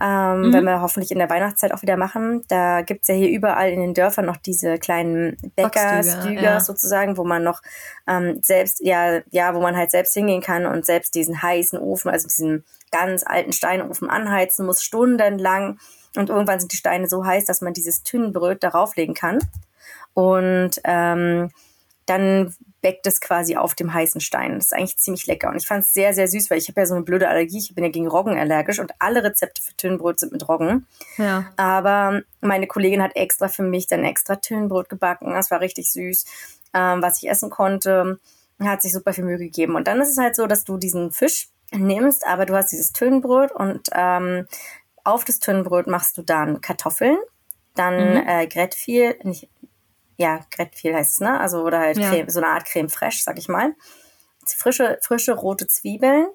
Ähm, 0.00 0.42
mhm. 0.42 0.52
Wenn 0.52 0.64
wir 0.64 0.82
hoffentlich 0.82 1.10
in 1.10 1.18
der 1.18 1.30
Weihnachtszeit 1.30 1.72
auch 1.72 1.82
wieder 1.82 1.96
machen. 1.96 2.44
Da 2.48 2.82
gibt's 2.82 3.08
ja 3.08 3.14
hier 3.14 3.30
überall 3.30 3.70
in 3.70 3.80
den 3.80 3.94
Dörfern 3.94 4.26
noch 4.26 4.36
diese 4.36 4.78
kleinen 4.78 5.36
Bäckerstüger 5.56 6.42
ja. 6.42 6.60
sozusagen, 6.60 7.16
wo 7.16 7.24
man 7.24 7.42
noch 7.42 7.62
ähm, 8.06 8.40
selbst, 8.42 8.80
ja, 8.80 9.20
ja, 9.30 9.54
wo 9.54 9.60
man 9.60 9.76
halt 9.76 9.90
selbst 9.90 10.14
hingehen 10.14 10.42
kann 10.42 10.66
und 10.66 10.84
selbst 10.84 11.14
diesen 11.14 11.40
heißen 11.40 11.78
Ofen, 11.78 12.10
also 12.10 12.28
diesen 12.28 12.64
ganz 12.90 13.24
alten 13.26 13.52
Steinofen 13.52 14.10
anheizen 14.10 14.66
muss, 14.66 14.82
stundenlang. 14.82 15.78
Und 16.16 16.28
irgendwann 16.28 16.60
sind 16.60 16.72
die 16.72 16.76
Steine 16.76 17.08
so 17.08 17.24
heiß, 17.24 17.46
dass 17.46 17.62
man 17.62 17.72
dieses 17.72 18.02
Tünnenbrot 18.02 18.62
darauf 18.62 18.96
legen 18.96 19.14
kann. 19.14 19.38
Und 20.14 20.80
ähm, 20.84 21.50
dann 22.06 22.54
bäckt 22.86 23.04
es 23.08 23.20
quasi 23.20 23.56
auf 23.56 23.74
dem 23.74 23.92
heißen 23.92 24.20
Stein. 24.20 24.54
Das 24.54 24.66
ist 24.66 24.72
eigentlich 24.72 24.96
ziemlich 24.96 25.26
lecker. 25.26 25.50
Und 25.50 25.56
ich 25.56 25.66
fand 25.66 25.82
es 25.82 25.92
sehr, 25.92 26.14
sehr 26.14 26.28
süß, 26.28 26.50
weil 26.50 26.58
ich 26.58 26.68
habe 26.68 26.80
ja 26.80 26.86
so 26.86 26.94
eine 26.94 27.02
blöde 27.02 27.28
Allergie. 27.28 27.58
Ich 27.58 27.74
bin 27.74 27.82
ja 27.82 27.90
gegen 27.90 28.06
Roggen 28.06 28.38
allergisch 28.38 28.78
und 28.78 28.92
alle 29.00 29.24
Rezepte 29.24 29.60
für 29.60 29.76
Tünnenbrot 29.76 30.20
sind 30.20 30.30
mit 30.30 30.48
Roggen. 30.48 30.86
Ja. 31.18 31.46
Aber 31.56 32.22
meine 32.40 32.68
Kollegin 32.68 33.02
hat 33.02 33.16
extra 33.16 33.48
für 33.48 33.64
mich 33.64 33.88
dann 33.88 34.04
extra 34.04 34.36
Tünnenbrot 34.36 34.88
gebacken. 34.88 35.32
Das 35.32 35.50
war 35.50 35.60
richtig 35.60 35.90
süß, 35.90 36.26
ähm, 36.74 37.02
was 37.02 37.20
ich 37.20 37.28
essen 37.28 37.50
konnte. 37.50 38.20
Hat 38.60 38.82
sich 38.82 38.92
super 38.92 39.12
viel 39.12 39.24
Mühe 39.24 39.38
gegeben. 39.38 39.74
Und 39.74 39.88
dann 39.88 40.00
ist 40.00 40.10
es 40.10 40.18
halt 40.18 40.36
so, 40.36 40.46
dass 40.46 40.62
du 40.62 40.76
diesen 40.76 41.10
Fisch 41.10 41.48
nimmst, 41.72 42.24
aber 42.24 42.46
du 42.46 42.54
hast 42.54 42.70
dieses 42.70 42.92
Tünnenbrot 42.92 43.50
und 43.50 43.90
ähm, 43.94 44.46
auf 45.02 45.24
das 45.24 45.40
Tünnenbrot 45.40 45.88
machst 45.88 46.16
du 46.18 46.22
dann 46.22 46.60
Kartoffeln, 46.60 47.18
dann 47.74 48.10
mhm. 48.10 48.28
äh, 48.28 48.46
Gretfiel, 48.46 49.16
nicht 49.24 49.48
ja, 50.16 50.40
Gretfiel 50.50 50.94
heißt 50.94 51.14
es, 51.14 51.20
ne? 51.20 51.38
Also, 51.40 51.62
oder 51.62 51.80
halt 51.80 51.98
ja. 51.98 52.10
Creme, 52.10 52.30
so 52.30 52.40
eine 52.40 52.48
Art 52.48 52.64
Creme 52.64 52.88
fraiche, 52.88 53.22
sag 53.22 53.38
ich 53.38 53.48
mal. 53.48 53.74
Frische, 54.44 54.98
frische 55.02 55.32
rote 55.32 55.66
Zwiebeln. 55.66 56.26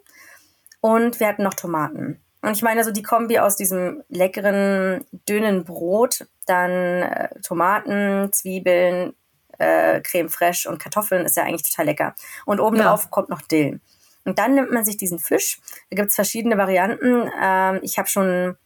Und 0.82 1.20
wir 1.20 1.28
hatten 1.28 1.44
noch 1.44 1.54
Tomaten. 1.54 2.20
Und 2.42 2.52
ich 2.52 2.64
meine, 2.64 2.84
so 2.84 2.92
die 2.92 3.04
Kombi 3.04 3.38
aus 3.40 3.56
diesem 3.56 4.04
leckeren, 4.10 5.06
dünnen 5.30 5.64
Brot, 5.64 6.26
dann 6.48 6.72
äh, 6.72 7.30
Tomaten, 7.42 8.32
Zwiebeln, 8.34 9.14
äh, 9.60 10.02
Creme 10.02 10.30
fraiche 10.30 10.68
und 10.68 10.80
Kartoffeln 10.80 11.26
ist 11.26 11.38
ja 11.38 11.44
eigentlich 11.44 11.70
total 11.70 11.86
lecker. 11.86 12.16
Und 12.46 12.60
obendrauf 12.60 13.04
ja. 13.04 13.10
kommt 13.10 13.30
noch 13.30 13.42
Dill. 13.44 13.80
Und 14.26 14.40
dann 14.40 14.56
nimmt 14.56 14.72
man 14.72 14.86
sich 14.86 14.98
diesen 14.98 15.20
Fisch. 15.20 15.60
Da 15.90 15.96
gibt's 15.96 16.16
verschiedene 16.16 16.58
Varianten. 16.58 17.30
Ähm, 17.40 17.80
ich 17.84 17.98
habe 17.98 18.08
schon 18.08 18.58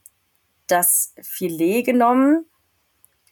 das 0.68 1.14
Filet 1.22 1.84
genommen 1.84 2.46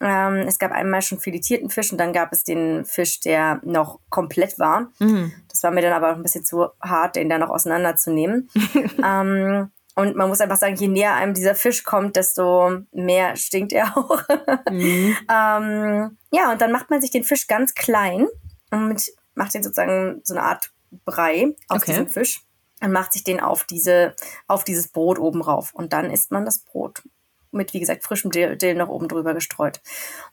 ähm, 0.03 0.47
es 0.47 0.59
gab 0.59 0.71
einmal 0.71 1.01
schon 1.01 1.19
filetierten 1.19 1.69
Fisch 1.69 1.91
und 1.91 1.97
dann 1.97 2.11
gab 2.11 2.33
es 2.33 2.43
den 2.43 2.83
Fisch, 2.83 3.21
der 3.21 3.61
noch 3.63 3.99
komplett 4.09 4.59
war. 4.59 4.91
Mhm. 4.99 5.31
Das 5.49 5.63
war 5.63 5.71
mir 5.71 5.81
dann 5.81 5.93
aber 5.93 6.11
auch 6.11 6.15
ein 6.15 6.23
bisschen 6.23 6.43
zu 6.43 6.67
hart, 6.81 7.15
den 7.15 7.29
da 7.29 7.37
noch 7.37 7.49
auseinanderzunehmen. 7.49 8.49
ähm, 9.03 9.71
und 9.95 10.15
man 10.15 10.27
muss 10.27 10.41
einfach 10.41 10.57
sagen, 10.57 10.75
je 10.75 10.87
näher 10.87 11.13
einem 11.13 11.33
dieser 11.33 11.55
Fisch 11.55 11.83
kommt, 11.83 12.15
desto 12.15 12.81
mehr 12.91 13.35
stinkt 13.35 13.71
er 13.71 13.95
auch. 13.97 14.21
mhm. 14.69 15.15
ähm, 15.31 16.17
ja, 16.31 16.51
und 16.51 16.61
dann 16.61 16.71
macht 16.71 16.89
man 16.89 16.99
sich 16.99 17.11
den 17.11 17.23
Fisch 17.23 17.47
ganz 17.47 17.73
klein 17.73 18.27
und 18.71 19.05
macht 19.35 19.53
den 19.53 19.63
sozusagen 19.63 20.21
so 20.23 20.33
eine 20.33 20.43
Art 20.43 20.71
Brei 21.05 21.55
aus 21.69 21.81
okay. 21.81 21.91
diesem 21.91 22.07
Fisch 22.07 22.41
und 22.81 22.91
macht 22.91 23.13
sich 23.13 23.23
den 23.23 23.39
auf 23.39 23.63
diese, 23.63 24.15
auf 24.47 24.63
dieses 24.63 24.89
Brot 24.89 25.17
oben 25.17 25.41
rauf. 25.41 25.73
Und 25.73 25.93
dann 25.93 26.11
isst 26.11 26.31
man 26.31 26.45
das 26.45 26.59
Brot 26.59 27.03
mit, 27.53 27.73
wie 27.73 27.79
gesagt, 27.79 28.03
frischem 28.03 28.31
Dill, 28.31 28.55
Dill 28.55 28.75
noch 28.75 28.89
oben 28.89 29.07
drüber 29.07 29.33
gestreut. 29.33 29.81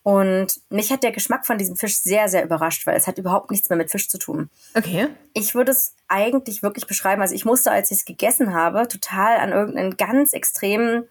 Und 0.02 0.60
mich 0.70 0.92
hat 0.92 1.02
der 1.02 1.12
Geschmack 1.12 1.46
von 1.46 1.58
diesem 1.58 1.76
Fisch 1.76 1.98
sehr, 1.98 2.28
sehr 2.28 2.44
überrascht, 2.44 2.86
weil 2.86 2.96
es 2.96 3.06
hat 3.06 3.18
überhaupt 3.18 3.50
nichts 3.50 3.68
mehr 3.68 3.76
mit 3.76 3.90
Fisch 3.90 4.08
zu 4.08 4.18
tun. 4.18 4.50
Okay. 4.74 5.08
Ich 5.34 5.54
würde 5.54 5.72
es 5.72 5.94
eigentlich 6.08 6.62
wirklich 6.62 6.86
beschreiben, 6.86 7.22
also 7.22 7.34
ich 7.34 7.44
musste, 7.44 7.70
als 7.70 7.90
ich 7.90 7.98
es 7.98 8.04
gegessen 8.04 8.54
habe, 8.54 8.88
total 8.88 9.38
an 9.38 9.52
irgendeinen 9.52 9.96
ganz 9.96 10.32
extremen 10.32 11.04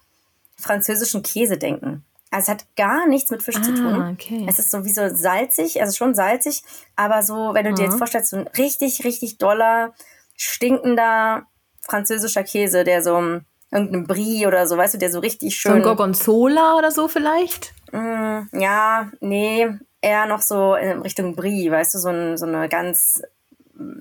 französischen 0.57 1.23
Käse 1.23 1.57
denken. 1.57 2.03
Also 2.31 2.43
es 2.43 2.49
hat 2.49 2.75
gar 2.75 3.07
nichts 3.07 3.31
mit 3.31 3.41
Fisch 3.41 3.57
ah, 3.57 3.63
zu 3.63 3.73
tun. 3.73 4.09
Okay. 4.13 4.45
Es 4.47 4.59
ist 4.59 4.69
sowieso 4.69 5.13
salzig, 5.15 5.81
also 5.81 5.95
schon 5.95 6.13
salzig, 6.13 6.63
aber 6.95 7.23
so, 7.23 7.53
wenn 7.53 7.65
du 7.65 7.73
dir 7.73 7.83
jetzt 7.83 7.93
mhm. 7.93 7.97
vorstellst, 7.97 8.29
so 8.29 8.37
ein 8.37 8.47
richtig, 8.49 9.03
richtig 9.03 9.37
doller, 9.37 9.93
stinkender 10.35 11.47
französischer 11.81 12.43
Käse, 12.43 12.83
der 12.83 13.01
so 13.01 13.41
irgendeinem 13.71 14.05
Brie 14.05 14.47
oder 14.47 14.67
so, 14.67 14.77
weißt 14.77 14.95
du, 14.95 14.97
der 14.97 15.11
so 15.11 15.19
richtig 15.19 15.55
schön. 15.55 15.71
So 15.71 15.77
ein 15.77 15.83
Gorgonzola 15.83 16.77
oder 16.77 16.91
so 16.91 17.07
vielleicht? 17.07 17.73
Mm, 17.91 18.41
ja, 18.53 19.11
nee, 19.19 19.67
eher 20.01 20.25
noch 20.25 20.41
so 20.41 20.75
in 20.75 21.01
Richtung 21.01 21.35
Brie, 21.35 21.69
weißt 21.69 21.93
du, 21.93 21.99
so, 21.99 22.09
ein, 22.09 22.37
so 22.37 22.45
eine 22.45 22.69
ganz 22.69 23.21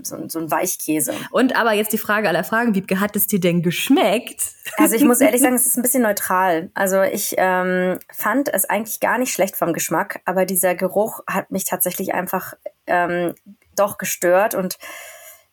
so, 0.03 0.29
so 0.29 0.39
ein 0.41 0.51
Weichkäse. 0.51 1.15
Und 1.31 1.57
aber 1.57 1.73
jetzt 1.73 1.93
die 1.93 1.99
Frage 1.99 2.29
aller 2.29 2.45
Fragen, 2.45 2.75
Wiebke, 2.75 3.01
hat 3.01 3.15
es 3.17 3.27
dir 3.27 3.41
denn 3.41 3.63
geschmeckt? 3.63 4.43
Also 4.77 4.97
ich 4.97 5.05
muss 5.05 5.21
ehrlich 5.21 5.41
sagen, 5.43 5.55
es 5.55 5.67
ist 5.67 5.77
ein 5.77 5.83
bisschen 5.83 6.03
neutral. 6.03 6.71
Also 6.75 7.03
ich 7.03 7.35
ähm, 7.39 7.99
fand 8.13 8.53
es 8.53 8.65
eigentlich 8.65 9.01
gar 9.01 9.19
nicht 9.19 9.33
schlecht 9.33 9.57
vom 9.57 9.73
Geschmack, 9.73 10.21
aber 10.25 10.45
dieser 10.45 10.75
Geruch 10.75 11.21
hat 11.29 11.51
mich 11.51 11.65
tatsächlich 11.65 12.15
einfach 12.15 12.55
ähm, 12.87 13.35
doch 13.77 13.99
gestört 13.99 14.55
und 14.55 14.79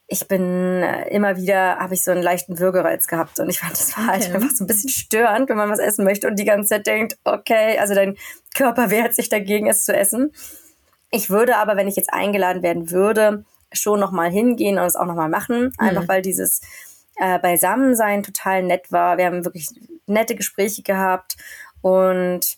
ich 0.08 0.28
bin 0.28 0.84
äh, 0.84 1.10
immer 1.10 1.36
wieder, 1.38 1.78
habe 1.78 1.96
ich 1.96 2.04
so 2.04 2.12
einen 2.12 2.22
leichten 2.22 2.60
Würgereiz 2.60 3.08
gehabt 3.08 3.40
und 3.40 3.50
ich 3.50 3.60
fand, 3.60 3.74
das 3.74 3.98
war 3.98 4.08
halt 4.08 4.26
okay. 4.26 4.36
einfach 4.36 4.52
so 4.52 4.64
ein 4.64 4.68
bisschen 4.68 4.90
störend, 4.90 5.50
wenn 5.50 5.58
man 5.58 5.70
was 5.70 5.80
essen 5.80 6.06
möchte 6.06 6.28
und 6.28 6.38
die 6.38 6.46
ganze 6.46 6.70
Zeit 6.70 6.88
denkt, 6.88 7.18
okay, 7.24 7.78
also 7.80 7.96
dein 7.96 8.16
Körper 8.56 8.90
wehrt 8.92 9.16
sich 9.16 9.30
dagegen, 9.30 9.68
es 9.68 9.84
zu 9.84 9.96
essen. 9.96 10.32
Ich 11.12 11.30
würde 11.30 11.58
aber, 11.58 11.76
wenn 11.76 11.88
ich 11.88 11.96
jetzt 11.96 12.14
eingeladen 12.14 12.62
werden 12.62 12.92
würde, 12.92 13.46
schon 13.74 14.00
nochmal 14.00 14.30
hingehen 14.30 14.78
und 14.78 14.86
es 14.86 14.96
auch 14.96 15.06
nochmal 15.06 15.30
machen, 15.30 15.74
einfach 15.78 16.04
mhm. 16.04 16.08
weil 16.08 16.22
dieses 16.22 16.62
äh, 17.18 17.40
Beisammensein 17.40 18.24
total 18.24 18.64
nett 18.64 18.92
war. 18.92 19.18
Wir 19.18 19.26
haben 19.26 19.44
wirklich 19.44 19.70
nette 20.06 20.36
Gespräche 20.36 20.84
gehabt 20.84 21.36
und 21.82 22.58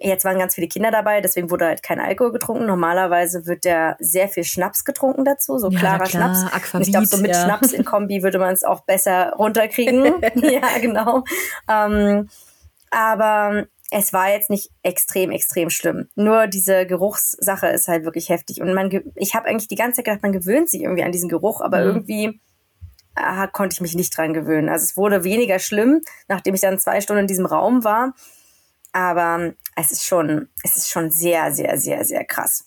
Jetzt 0.00 0.24
waren 0.24 0.38
ganz 0.38 0.56
viele 0.56 0.66
Kinder 0.66 0.90
dabei, 0.90 1.20
deswegen 1.20 1.50
wurde 1.50 1.66
halt 1.66 1.82
kein 1.82 2.00
Alkohol 2.00 2.32
getrunken. 2.32 2.66
Normalerweise 2.66 3.46
wird 3.46 3.64
der 3.64 3.96
sehr 4.00 4.28
viel 4.28 4.42
Schnaps 4.42 4.84
getrunken 4.84 5.24
dazu, 5.24 5.58
so 5.58 5.70
ja, 5.70 5.78
klarer 5.78 6.04
klar, 6.04 6.34
Schnaps. 6.34 6.52
Aquavit, 6.52 6.86
ich 6.86 6.92
glaube, 6.92 7.06
so 7.06 7.18
mit 7.18 7.30
ja. 7.30 7.44
Schnaps 7.44 7.72
in 7.72 7.84
Kombi 7.84 8.22
würde 8.22 8.38
man 8.38 8.52
es 8.52 8.64
auch 8.64 8.80
besser 8.80 9.34
runterkriegen. 9.34 10.04
ja, 10.34 10.78
genau. 10.80 11.22
Ähm, 11.68 12.28
aber 12.90 13.66
es 13.90 14.12
war 14.12 14.30
jetzt 14.30 14.50
nicht 14.50 14.70
extrem, 14.82 15.30
extrem 15.30 15.70
schlimm. 15.70 16.08
Nur 16.16 16.48
diese 16.48 16.86
Geruchssache 16.86 17.68
ist 17.68 17.86
halt 17.86 18.04
wirklich 18.04 18.28
heftig. 18.28 18.60
Und 18.60 18.74
man, 18.74 18.90
ich 19.14 19.34
habe 19.34 19.46
eigentlich 19.46 19.68
die 19.68 19.76
ganze 19.76 19.96
Zeit 19.96 20.06
gedacht, 20.06 20.22
man 20.22 20.32
gewöhnt 20.32 20.68
sich 20.68 20.82
irgendwie 20.82 21.04
an 21.04 21.12
diesen 21.12 21.28
Geruch, 21.28 21.60
aber 21.60 21.78
mhm. 21.78 21.86
irgendwie 21.86 22.40
äh, 23.14 23.46
konnte 23.52 23.74
ich 23.74 23.80
mich 23.80 23.94
nicht 23.94 24.16
dran 24.16 24.34
gewöhnen. 24.34 24.68
Also 24.68 24.84
es 24.84 24.96
wurde 24.96 25.22
weniger 25.22 25.60
schlimm, 25.60 26.00
nachdem 26.26 26.54
ich 26.54 26.60
dann 26.60 26.78
zwei 26.78 27.00
Stunden 27.00 27.22
in 27.22 27.26
diesem 27.28 27.46
Raum 27.46 27.84
war. 27.84 28.14
Aber 28.92 29.52
es 29.76 29.90
ist 29.90 30.04
schon, 30.04 30.48
es 30.62 30.76
ist 30.76 30.90
schon 30.90 31.10
sehr, 31.10 31.52
sehr, 31.52 31.78
sehr, 31.78 32.04
sehr 32.04 32.24
krass. 32.24 32.64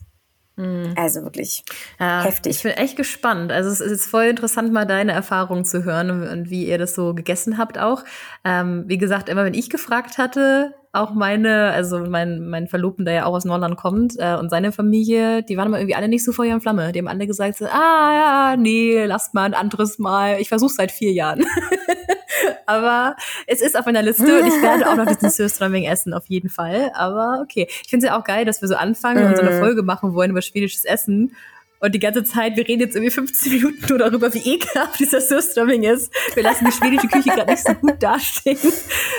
Mhm. 0.58 0.93
Also 0.96 1.22
wirklich 1.22 1.63
ja, 2.00 2.24
heftig. 2.24 2.58
Ich 2.58 2.63
bin 2.63 2.72
echt 2.72 2.98
gespannt. 2.98 3.52
Also 3.52 3.70
es 3.70 3.80
ist 3.80 4.08
voll 4.08 4.26
interessant, 4.26 4.74
mal 4.74 4.86
deine 4.86 5.12
Erfahrungen 5.12 5.65
zu 5.65 5.84
hören 5.84 6.10
und, 6.10 6.28
und 6.28 6.50
wie 6.50 6.65
ihr 6.65 6.80
das 6.80 6.96
so 6.96 7.13
gegessen 7.13 7.60
habt 7.60 7.78
auch. 7.78 8.04
Ähm, 8.43 8.86
wie 8.88 8.98
gesagt, 8.98 9.30
immer 9.30 9.46
wenn 9.46 9.54
ich 9.54 9.70
gefragt 9.70 10.17
hatte, 10.17 10.74
auch 10.93 11.13
meine, 11.13 11.72
also 11.72 12.00
mein, 12.00 12.50
mein 12.50 12.67
Verlobten, 12.67 13.06
der 13.06 13.13
ja 13.13 13.26
auch 13.26 13.36
aus 13.36 13.46
Nordland 13.46 13.78
kommt, 13.78 14.15
äh, 14.17 14.36
und 14.36 14.50
seine 14.50 14.72
Familie, 14.72 15.43
die 15.43 15.58
waren 15.58 15.67
immer 15.67 15.78
irgendwie 15.78 15.96
alle 15.96 16.08
nicht 16.08 16.26
so 16.26 16.32
Feuer 16.32 16.56
und 16.56 16.62
Flamme. 16.62 16.91
Die 16.91 17.00
haben 17.00 17.08
alle 17.08 17.28
gesagt, 17.28 17.58
so, 17.58 17.65
ah 17.65 18.13
ja, 18.13 18.56
nee, 18.58 19.06
lasst 19.06 19.36
mal 19.36 19.43
ein 19.43 19.54
anderes 19.54 20.00
Mal. 20.00 20.41
Ich 20.41 20.50
versuche 20.50 20.74
seit 20.74 20.91
vier 20.91 21.12
Jahren. 21.12 21.46
Aber 22.65 23.15
es 23.45 23.62
ist 23.62 23.78
auf 23.78 23.86
meiner 23.86 24.02
Liste 24.02 24.41
und 24.41 24.47
ich 24.47 24.62
werde 24.62 24.89
auch 24.89 24.95
noch 24.95 25.06
diesen 25.06 25.30
Surströmming 25.47 25.86
essen, 25.86 26.13
auf 26.13 26.26
jeden 26.28 26.50
Fall. 26.50 26.91
Aber 26.93 27.41
okay. 27.41 27.67
Ich 27.69 27.89
finde 27.89 28.06
es 28.06 28.12
ja 28.12 28.19
auch 28.19 28.23
geil, 28.23 28.45
dass 28.45 28.62
wir 28.62 28.67
so 28.67 28.76
anfangen 28.76 29.26
und 29.26 29.36
so 29.36 29.41
eine 29.41 29.56
mhm. 29.56 29.60
Folge 29.60 29.84
machen 29.84 30.13
wollen 30.13 30.32
über 30.32 30.41
schwedisches 30.41 30.86
Essen. 30.86 31.36
Und 31.80 31.93
die 31.93 32.00
ganze 32.00 32.23
Zeit, 32.23 32.58
wir 32.58 32.67
reden 32.67 32.82
jetzt 32.82 32.95
irgendwie 32.95 33.12
15 33.12 33.54
Minuten 33.54 33.86
nur 33.89 34.00
darüber, 34.00 34.34
wie 34.34 34.54
ekelhaft 34.54 35.00
dieser 35.00 35.21
Surströmming 35.21 35.84
ist. 35.84 36.12
Wir 36.34 36.43
lassen 36.43 36.65
die 36.65 36.71
schwedische 36.71 37.08
Küche 37.08 37.30
gerade 37.30 37.52
nicht 37.52 37.65
so 37.65 37.73
gut 37.76 38.02
dastehen. 38.02 38.58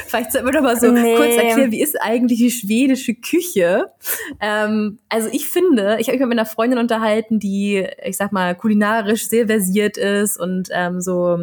Vielleicht 0.07 0.33
sollten 0.33 0.49
wir 0.49 0.53
doch 0.53 0.63
mal 0.63 0.79
so 0.79 0.91
nee. 0.91 1.15
kurz 1.15 1.37
erklären, 1.37 1.71
wie 1.71 1.83
ist 1.83 2.01
eigentlich 2.01 2.39
die 2.39 2.51
schwedische 2.51 3.15
Küche? 3.15 3.93
Ähm, 4.41 4.99
also 5.09 5.29
ich 5.33 5.49
finde, 5.49 5.99
ich 6.01 6.09
habe 6.09 6.19
mich 6.19 6.27
mit 6.27 6.29
meiner 6.31 6.47
Freundin 6.47 6.81
unterhalten, 6.81 7.39
die, 7.39 7.87
ich 8.05 8.17
sag 8.17 8.33
mal, 8.33 8.57
kulinarisch 8.57 9.29
sehr 9.29 9.47
versiert 9.47 9.97
ist 9.97 10.39
und 10.39 10.69
ähm, 10.73 11.01
so 11.01 11.39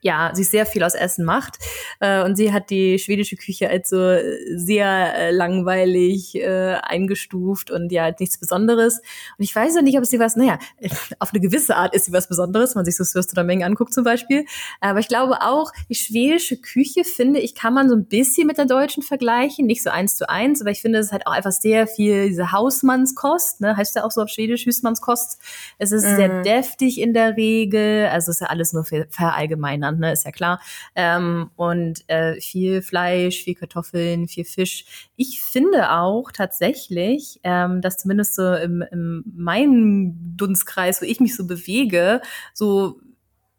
ja, 0.00 0.30
sich 0.34 0.48
sehr 0.48 0.66
viel 0.66 0.82
aus 0.82 0.94
Essen 0.94 1.24
macht. 1.24 1.58
Äh, 2.00 2.24
und 2.24 2.36
sie 2.36 2.52
hat 2.52 2.70
die 2.70 2.98
schwedische 2.98 3.36
Küche 3.36 3.68
als 3.68 3.90
so 3.90 4.16
sehr 4.54 5.14
äh, 5.14 5.30
langweilig 5.30 6.34
äh, 6.36 6.76
eingestuft 6.82 7.70
und 7.70 7.90
ja, 7.92 8.04
halt 8.04 8.20
nichts 8.20 8.38
Besonderes. 8.38 8.98
Und 9.38 9.44
ich 9.44 9.54
weiß 9.54 9.74
ja 9.74 9.82
nicht, 9.82 9.98
ob 9.98 10.06
sie 10.06 10.20
was, 10.20 10.36
naja, 10.36 10.58
auf 11.18 11.32
eine 11.32 11.40
gewisse 11.40 11.76
Art 11.76 11.94
ist 11.94 12.06
sie 12.06 12.12
was 12.12 12.28
Besonderes, 12.28 12.74
wenn 12.74 12.80
man 12.80 12.84
sich 12.84 12.96
so 12.96 13.04
Sürst 13.04 13.32
oder 13.32 13.44
Mengen 13.44 13.64
anguckt 13.64 13.92
zum 13.92 14.04
Beispiel. 14.04 14.44
Aber 14.80 15.00
ich 15.00 15.08
glaube 15.08 15.38
auch, 15.42 15.72
die 15.88 15.94
schwedische 15.94 16.56
Küche, 16.56 17.04
finde 17.04 17.40
ich, 17.40 17.54
kann 17.54 17.74
man 17.74 17.88
so 17.88 17.96
ein 17.96 18.06
bisschen 18.06 18.46
mit 18.46 18.58
der 18.58 18.66
deutschen 18.66 19.02
vergleichen. 19.02 19.66
Nicht 19.66 19.82
so 19.82 19.90
eins 19.90 20.16
zu 20.16 20.28
eins, 20.28 20.60
aber 20.60 20.70
ich 20.70 20.82
finde, 20.82 20.98
es 20.98 21.06
ist 21.06 21.12
halt 21.12 21.26
auch 21.26 21.32
einfach 21.32 21.52
sehr 21.52 21.86
viel 21.86 22.28
diese 22.28 22.52
Hausmannskost, 22.52 23.60
ne? 23.60 23.76
heißt 23.76 23.96
ja 23.96 24.04
auch 24.04 24.10
so 24.10 24.22
auf 24.22 24.28
Schwedisch 24.28 24.66
Hüsmannskost. 24.66 25.40
Es 25.78 25.92
ist 25.92 26.04
mhm. 26.04 26.16
sehr 26.16 26.42
deftig 26.42 27.00
in 27.00 27.12
der 27.12 27.36
Regel, 27.36 28.06
also 28.06 28.30
ist 28.30 28.40
ja 28.40 28.48
alles 28.48 28.72
nur 28.72 28.84
verallgemeinern 28.84 29.95
ne, 29.98 30.12
ist 30.12 30.24
ja 30.24 30.32
klar. 30.32 30.60
Ähm, 30.94 31.50
und 31.56 32.08
äh, 32.08 32.40
viel 32.40 32.82
Fleisch, 32.82 33.42
viel 33.42 33.54
Kartoffeln, 33.54 34.28
viel 34.28 34.44
Fisch. 34.44 35.10
Ich 35.16 35.42
finde 35.42 35.92
auch 35.92 36.30
tatsächlich, 36.32 37.40
ähm, 37.42 37.80
dass 37.80 37.98
zumindest 37.98 38.34
so 38.34 38.54
im, 38.54 38.82
im 38.90 39.24
meinem 39.34 40.36
Dunstkreis, 40.36 41.02
wo 41.02 41.06
ich 41.06 41.20
mich 41.20 41.36
so 41.36 41.46
bewege, 41.46 42.20
so 42.54 43.00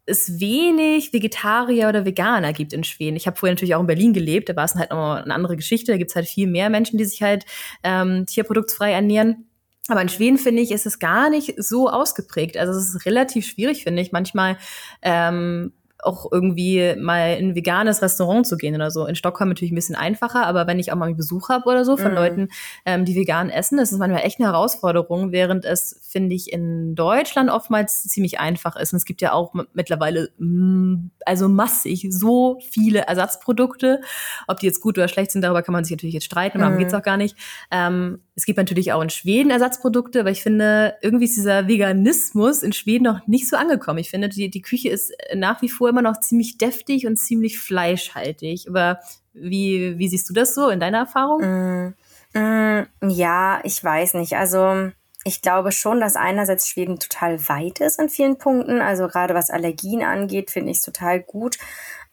es 0.08 0.40
wenig 0.40 1.12
Vegetarier 1.12 1.88
oder 1.88 2.04
Veganer 2.04 2.52
gibt 2.52 2.72
in 2.72 2.82
Schweden. 2.82 3.16
Ich 3.16 3.26
habe 3.26 3.36
vorher 3.36 3.54
natürlich 3.54 3.74
auch 3.74 3.80
in 3.80 3.86
Berlin 3.86 4.12
gelebt, 4.14 4.48
da 4.48 4.56
war 4.56 4.64
es 4.64 4.74
halt 4.74 4.90
noch 4.90 5.16
eine 5.16 5.34
andere 5.34 5.56
Geschichte. 5.56 5.92
Da 5.92 5.98
gibt 5.98 6.10
es 6.10 6.16
halt 6.16 6.26
viel 6.26 6.46
mehr 6.46 6.70
Menschen, 6.70 6.98
die 6.98 7.04
sich 7.04 7.22
halt 7.22 7.44
ähm, 7.82 8.24
tierproduktsfrei 8.26 8.92
ernähren. 8.92 9.44
Aber 9.88 10.02
in 10.02 10.08
Schweden, 10.08 10.38
finde 10.38 10.62
ich, 10.62 10.70
ist 10.70 10.86
es 10.86 10.98
gar 10.98 11.30
nicht 11.30 11.54
so 11.56 11.88
ausgeprägt. 11.88 12.56
Also 12.56 12.78
es 12.78 12.94
ist 12.94 13.06
relativ 13.06 13.46
schwierig, 13.46 13.84
finde 13.84 14.02
ich, 14.02 14.12
manchmal 14.12 14.58
ähm, 15.02 15.72
auch 16.00 16.30
irgendwie 16.30 16.94
mal 16.96 17.34
in 17.34 17.50
ein 17.50 17.54
veganes 17.54 18.02
Restaurant 18.02 18.46
zu 18.46 18.56
gehen 18.56 18.74
oder 18.74 18.90
so. 18.90 19.06
In 19.06 19.16
Stockholm 19.16 19.48
natürlich 19.48 19.72
ein 19.72 19.76
bisschen 19.76 19.96
einfacher, 19.96 20.46
aber 20.46 20.66
wenn 20.66 20.78
ich 20.78 20.92
auch 20.92 20.96
mal 20.96 21.12
Besuch 21.14 21.48
habe 21.48 21.68
oder 21.68 21.84
so 21.84 21.96
von 21.96 22.12
mm. 22.12 22.14
Leuten, 22.14 22.48
ähm, 22.84 23.04
die 23.04 23.16
vegan 23.16 23.50
essen, 23.50 23.78
das 23.78 23.90
ist 23.90 23.98
manchmal 23.98 24.22
echt 24.22 24.38
eine 24.38 24.48
Herausforderung, 24.48 25.32
während 25.32 25.64
es, 25.64 26.00
finde 26.08 26.34
ich, 26.34 26.52
in 26.52 26.94
Deutschland 26.94 27.50
oftmals 27.50 28.04
ziemlich 28.04 28.38
einfach 28.38 28.76
ist. 28.76 28.92
Und 28.92 28.98
es 28.98 29.04
gibt 29.04 29.20
ja 29.22 29.32
auch 29.32 29.54
mittlerweile 29.72 30.30
mm, 30.38 31.10
also 31.28 31.48
massig 31.48 32.06
so 32.10 32.58
viele 32.70 33.00
Ersatzprodukte. 33.00 34.00
Ob 34.46 34.58
die 34.60 34.66
jetzt 34.66 34.80
gut 34.80 34.98
oder 34.98 35.08
schlecht 35.08 35.30
sind, 35.30 35.42
darüber 35.42 35.62
kann 35.62 35.72
man 35.72 35.84
sich 35.84 35.92
natürlich 35.92 36.14
jetzt 36.14 36.24
streiten, 36.24 36.58
darum 36.58 36.76
mm. 36.76 36.78
geht's 36.78 36.94
auch 36.94 37.02
gar 37.02 37.16
nicht. 37.16 37.36
Ähm, 37.70 38.20
es 38.34 38.46
gibt 38.46 38.58
natürlich 38.58 38.92
auch 38.92 39.02
in 39.02 39.10
Schweden 39.10 39.50
Ersatzprodukte, 39.50 40.20
aber 40.20 40.30
ich 40.30 40.42
finde, 40.42 40.94
irgendwie 41.02 41.26
ist 41.26 41.36
dieser 41.36 41.68
Veganismus 41.68 42.62
in 42.62 42.72
Schweden 42.72 43.04
noch 43.04 43.26
nicht 43.26 43.48
so 43.48 43.56
angekommen. 43.56 43.98
Ich 43.98 44.10
finde, 44.10 44.28
die, 44.28 44.50
die 44.50 44.62
Küche 44.62 44.88
ist 44.88 45.12
nach 45.34 45.62
wie 45.62 45.68
vor 45.68 45.88
immer 45.88 46.02
noch 46.02 46.20
ziemlich 46.20 46.58
deftig 46.58 47.06
und 47.06 47.16
ziemlich 47.16 47.58
fleischhaltig. 47.58 48.66
Aber 48.68 49.00
wie, 49.34 49.98
wie 49.98 50.08
siehst 50.08 50.28
du 50.28 50.34
das 50.34 50.54
so 50.54 50.68
in 50.68 50.80
deiner 50.80 50.98
Erfahrung? 50.98 51.94
Mm, 52.34 52.86
ja, 53.08 53.60
ich 53.64 53.82
weiß 53.82 54.14
nicht. 54.14 54.34
Also 54.34 54.90
ich 55.28 55.42
glaube 55.42 55.72
schon, 55.72 56.00
dass 56.00 56.16
einerseits 56.16 56.68
Schweden 56.68 56.98
total 56.98 57.48
weit 57.48 57.80
ist 57.80 58.00
in 58.00 58.08
vielen 58.08 58.38
Punkten. 58.38 58.80
Also 58.80 59.08
gerade 59.08 59.34
was 59.34 59.50
Allergien 59.50 60.02
angeht, 60.02 60.50
finde 60.50 60.70
ich 60.70 60.78
es 60.78 60.82
total 60.82 61.20
gut 61.20 61.58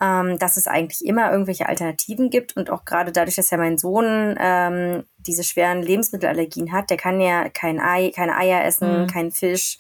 ähm, 0.02 0.38
dass 0.40 0.58
es 0.58 0.68
eigentlich 0.68 1.06
immer 1.06 1.32
irgendwelche 1.32 1.70
Alternativen 1.70 2.30
gibt 2.30 2.58
und 2.58 2.70
auch 2.70 2.86
gerade 2.86 3.12
dadurch, 3.12 3.36
dass 3.36 3.50
ja 3.50 3.58
mein 3.58 3.78
Sohn 3.78 4.36
ähm, 4.40 5.06
diese 5.18 5.44
schweren 5.44 5.82
Lebensmittelallergien 5.82 6.72
hat, 6.72 6.90
der 6.90 6.98
kann 6.98 7.22
ja 7.22 7.50
kein 7.50 7.80
Ei, 7.80 8.12
keine 8.14 8.36
Eier 8.36 8.66
essen, 8.66 9.04
mhm. 9.04 9.08
kein 9.08 9.32
Fisch 9.32 9.78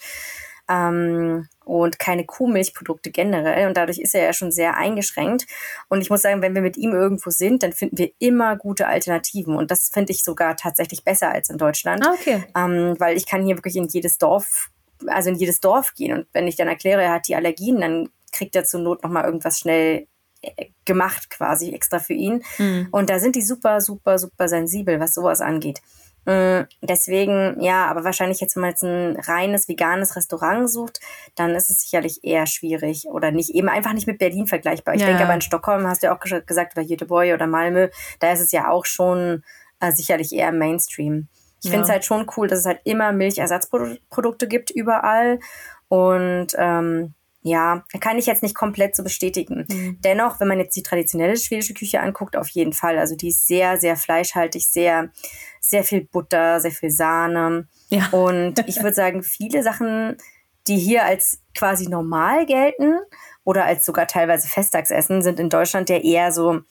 ähm, 0.70 1.48
und 1.64 2.00
keine 2.00 2.26
Kuhmilchprodukte 2.26 3.12
generell 3.12 3.68
und 3.68 3.78
dadurch 3.78 4.00
ist 4.00 4.16
er 4.16 4.24
ja 4.24 4.34
schon 4.34 4.52
sehr 4.52 4.78
eingeschränkt 4.78 5.46
und 5.90 6.02
ich 6.02 6.10
muss 6.10 6.22
sagen, 6.22 6.42
wenn 6.42 6.56
wir 6.56 6.62
mit 6.62 6.78
ihm 6.78 6.92
irgendwo 6.92 7.30
sind, 7.30 7.64
dann 7.64 7.74
finden 7.74 7.98
wir 7.98 8.12
immer 8.20 8.56
gute 8.56 8.88
Alternativen 8.88 9.56
und 9.56 9.72
das 9.72 9.90
finde 9.90 10.14
ich 10.14 10.24
sogar 10.24 10.56
tatsächlich 10.56 11.04
besser 11.04 11.32
als 11.32 11.50
in 11.50 11.58
Deutschland, 11.58 12.06
ah, 12.06 12.14
okay. 12.14 12.44
ähm, 12.56 12.96
weil 13.00 13.18
ich 13.18 13.28
kann 13.28 13.44
hier 13.44 13.58
wirklich 13.58 13.76
in 13.76 13.88
jedes 13.88 14.18
Dorf 14.18 14.70
also 15.08 15.30
in 15.30 15.36
jedes 15.36 15.60
Dorf 15.60 15.94
gehen 15.94 16.18
und 16.18 16.28
wenn 16.34 16.48
ich 16.48 16.56
dann 16.56 16.68
erkläre, 16.68 17.04
er 17.04 17.12
hat 17.12 17.28
die 17.28 17.36
Allergien, 17.36 17.82
dann 17.82 18.10
kriegt 18.32 18.56
er 18.56 18.66
zur 18.66 18.82
Not 18.82 19.04
nochmal 19.04 19.26
irgendwas 19.26 19.60
schnell 19.60 20.08
äh, 20.42 20.68
gemacht 20.86 21.30
quasi 21.30 21.74
extra 21.74 22.00
für 22.00 22.14
ihn. 22.14 22.44
Mhm. 22.58 22.90
Und 22.92 23.10
da 23.10 23.20
sind 23.20 23.36
die 23.36 23.42
super, 23.42 23.82
super, 23.82 24.20
super 24.20 24.48
sensibel, 24.48 25.00
was 25.00 25.14
sowas 25.14 25.42
angeht. 25.42 25.82
Mm, 26.26 26.62
deswegen, 26.82 27.62
ja, 27.62 27.86
aber 27.86 28.04
wahrscheinlich 28.04 28.40
jetzt, 28.40 28.56
wenn 28.56 28.62
man 28.62 28.72
jetzt 28.72 28.84
ein 28.84 29.18
reines 29.20 29.68
veganes 29.68 30.16
Restaurant 30.16 30.70
sucht, 30.70 31.00
dann 31.36 31.56
ist 31.56 31.70
es 31.70 31.82
sicherlich 31.82 32.24
eher 32.24 32.48
schwierig 32.48 33.08
oder 33.08 33.32
nicht, 33.32 33.52
eben 33.52 33.70
einfach 33.70 33.94
nicht 33.94 34.08
mit 34.08 34.18
Berlin 34.18 34.48
vergleichbar. 34.48 34.96
Ich 34.96 35.02
ja. 35.02 35.08
denke 35.08 35.24
aber 35.24 35.36
in 35.36 35.42
Stockholm, 35.42 35.88
hast 35.88 36.04
du 36.04 36.08
ja 36.08 36.16
auch 36.16 36.20
gesagt, 36.20 36.78
oder 36.78 36.86
Göteborg 36.86 37.34
oder 37.34 37.48
Malmö, 37.48 37.90
da 38.20 38.32
ist 38.32 38.42
es 38.42 38.52
ja 38.52 38.70
auch 38.70 38.86
schon 38.86 39.44
äh, 39.80 39.92
sicherlich 39.92 40.34
eher 40.34 40.52
Mainstream. 40.52 41.28
Ich 41.60 41.66
ja. 41.66 41.72
finde 41.72 41.86
es 41.86 41.92
halt 41.92 42.06
schon 42.06 42.28
cool, 42.38 42.48
dass 42.48 42.60
es 42.60 42.66
halt 42.66 42.82
immer 42.84 43.12
Milchersatzprodukte 43.12 44.48
gibt 44.48 44.72
überall 44.72 45.40
und 45.88 46.48
ähm, 46.58 47.14
ja, 47.48 47.84
kann 48.00 48.18
ich 48.18 48.26
jetzt 48.26 48.42
nicht 48.42 48.56
komplett 48.56 48.96
so 48.96 49.04
bestätigen. 49.04 49.68
Mhm. 49.70 50.00
Dennoch, 50.04 50.40
wenn 50.40 50.48
man 50.48 50.58
jetzt 50.58 50.76
die 50.76 50.82
traditionelle 50.82 51.38
schwedische 51.38 51.76
Küche 51.76 52.00
anguckt, 52.00 52.36
auf 52.36 52.50
jeden 52.50 52.74
Fall. 52.74 52.98
Also 52.98 53.16
die 53.16 53.28
ist 53.28 53.46
sehr, 53.46 53.78
sehr 53.78 53.96
fleischhaltig, 53.98 54.68
sehr, 54.68 55.12
sehr 55.60 55.84
viel 55.84 56.06
Butter, 56.06 56.60
sehr 56.60 56.72
viel 56.72 56.90
Sahne. 56.90 57.68
Ja. 57.90 58.10
Und 58.10 58.68
ich 58.68 58.78
würde 58.78 58.96
sagen, 58.96 59.22
viele 59.22 59.62
Sachen, 59.62 60.18
die 60.66 60.78
hier 60.80 61.06
als 61.06 61.40
quasi 61.56 61.88
normal 61.88 62.48
gelten 62.48 62.98
oder 63.44 63.66
als 63.66 63.86
sogar 63.86 64.08
teilweise 64.08 64.48
Festtagsessen, 64.48 65.22
sind 65.22 65.40
in 65.40 65.52
Deutschland 65.52 65.88
ja 65.92 65.98
eher 65.98 66.32
so, 66.32 66.62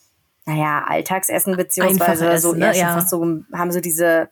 naja, 0.44 0.84
Alltagsessen, 0.88 1.56
beziehungsweise 1.56 2.26
Essen, 2.30 2.50
so 2.50 2.52
eher 2.58 2.72
ne? 2.72 2.76
ja. 2.76 3.00
so, 3.00 3.24
haben 3.52 3.70
so 3.70 3.78
diese 3.78 4.28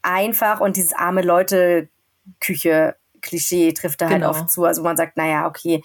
einfach 0.00 0.62
und 0.62 0.78
dieses 0.78 0.94
arme 0.94 1.20
Leute 1.20 1.90
Küche 2.40 2.96
Klischee 3.20 3.72
trifft 3.72 4.00
da 4.00 4.06
halt 4.06 4.16
Genau. 4.16 4.30
oft 4.30 4.50
zu. 4.50 4.64
Also 4.64 4.82
man 4.82 4.96
sagt, 4.96 5.16
naja, 5.16 5.46
okay, 5.46 5.82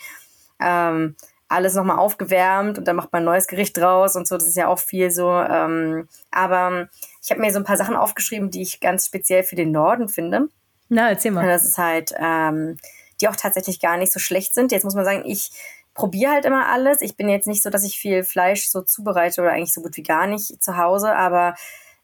ähm, 0.60 1.16
alles 1.48 1.76
nochmal 1.76 2.00
aufgewärmt 2.00 2.78
und 2.78 2.88
dann 2.88 2.96
macht 2.96 3.14
man 3.14 3.22
ein 3.22 3.26
neues 3.26 3.48
Gericht 3.48 3.78
draus 3.78 4.16
und 4.16 4.28
so. 4.28 4.36
Das 4.38 4.48
ist 4.48 4.56
ja 4.58 4.68
auch 4.68 4.80
viel 4.80 5.12
so. 5.12 5.32
Ähm, 5.32 6.08
aber 6.32 6.90
ich 7.24 7.30
habe 7.30 7.42
mir 7.42 7.52
so 7.52 7.60
ein 7.60 7.66
paar 7.66 7.78
Sachen 7.78 7.96
aufgeschrieben, 7.96 8.50
die 8.50 8.62
ich 8.64 8.80
ganz 8.80 9.06
speziell 9.06 9.44
für 9.44 9.56
den 9.56 9.72
Norden 9.72 10.10
finde. 10.10 10.48
Na, 10.90 11.10
erzähl 11.10 11.32
Und 11.32 11.36
mal. 11.36 11.48
das 11.48 11.66
ist 11.66 11.78
halt, 11.78 12.14
ähm, 12.18 12.78
die 13.22 13.28
auch 13.28 13.36
tatsächlich 13.36 13.80
gar 13.80 13.98
nicht 13.98 14.12
so 14.12 14.20
schlecht 14.20 14.54
sind. 14.54 14.72
Jetzt 14.72 14.84
muss 14.84 14.96
man 14.96 15.06
sagen, 15.06 15.24
ich 15.26 15.52
probiere 15.94 16.32
halt 16.34 16.46
immer 16.46 16.68
alles. 16.68 17.02
Ich 17.02 17.16
bin 17.16 17.30
jetzt 17.30 17.48
nicht 17.48 17.64
so, 17.64 17.70
dass 17.70 17.84
ich 17.84 17.98
viel 17.98 18.24
Fleisch 18.24 18.68
so 18.68 18.82
zubereite 18.82 19.42
oder 19.42 19.52
eigentlich 19.52 19.74
so 19.74 19.82
gut 19.82 19.96
wie 19.98 20.04
gar 20.04 20.28
nicht 20.28 20.62
zu 20.62 20.78
Hause, 20.78 21.16
aber 21.16 21.56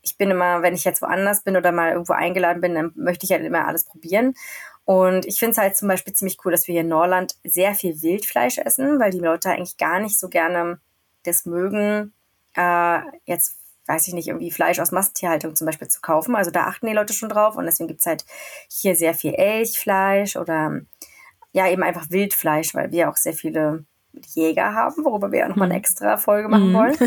ich 0.03 0.17
bin 0.17 0.31
immer, 0.31 0.61
wenn 0.61 0.73
ich 0.73 0.83
jetzt 0.83 1.01
woanders 1.01 1.43
bin 1.43 1.57
oder 1.57 1.71
mal 1.71 1.91
irgendwo 1.91 2.13
eingeladen 2.13 2.61
bin, 2.61 2.73
dann 2.73 2.91
möchte 2.95 3.25
ich 3.25 3.31
halt 3.31 3.43
immer 3.43 3.67
alles 3.67 3.83
probieren. 3.83 4.33
Und 4.85 5.25
ich 5.25 5.39
finde 5.39 5.51
es 5.51 5.57
halt 5.57 5.77
zum 5.77 5.87
Beispiel 5.87 6.13
ziemlich 6.13 6.37
cool, 6.43 6.51
dass 6.51 6.67
wir 6.67 6.73
hier 6.73 6.81
in 6.81 6.87
Norland 6.87 7.35
sehr 7.43 7.75
viel 7.75 8.01
Wildfleisch 8.01 8.57
essen, 8.57 8.99
weil 8.99 9.11
die 9.11 9.19
Leute 9.19 9.49
eigentlich 9.49 9.77
gar 9.77 9.99
nicht 9.99 10.19
so 10.19 10.27
gerne 10.27 10.79
das 11.23 11.45
mögen, 11.45 12.13
äh, 12.55 12.99
jetzt 13.25 13.57
weiß 13.87 14.07
ich 14.07 14.13
nicht, 14.13 14.27
irgendwie 14.27 14.51
Fleisch 14.51 14.79
aus 14.79 14.91
Massentierhaltung 14.91 15.55
zum 15.55 15.65
Beispiel 15.65 15.87
zu 15.87 16.01
kaufen. 16.01 16.35
Also 16.35 16.49
da 16.51 16.65
achten 16.65 16.87
die 16.87 16.93
Leute 16.93 17.13
schon 17.13 17.29
drauf 17.29 17.55
und 17.57 17.65
deswegen 17.65 17.87
gibt's 17.87 18.05
halt 18.05 18.25
hier 18.69 18.95
sehr 18.95 19.13
viel 19.13 19.33
Elchfleisch 19.33 20.35
oder 20.35 20.81
ja, 21.51 21.67
eben 21.67 21.83
einfach 21.83 22.09
Wildfleisch, 22.09 22.73
weil 22.73 22.91
wir 22.91 23.09
auch 23.09 23.17
sehr 23.17 23.33
viele 23.33 23.83
Jäger 24.33 24.73
haben, 24.73 25.03
worüber 25.03 25.31
wir 25.31 25.39
ja 25.39 25.47
nochmal 25.49 25.69
eine 25.69 25.77
extra 25.79 26.17
Folge 26.17 26.47
machen 26.47 26.69
Mhm. 26.69 26.73
wollen. 26.73 26.97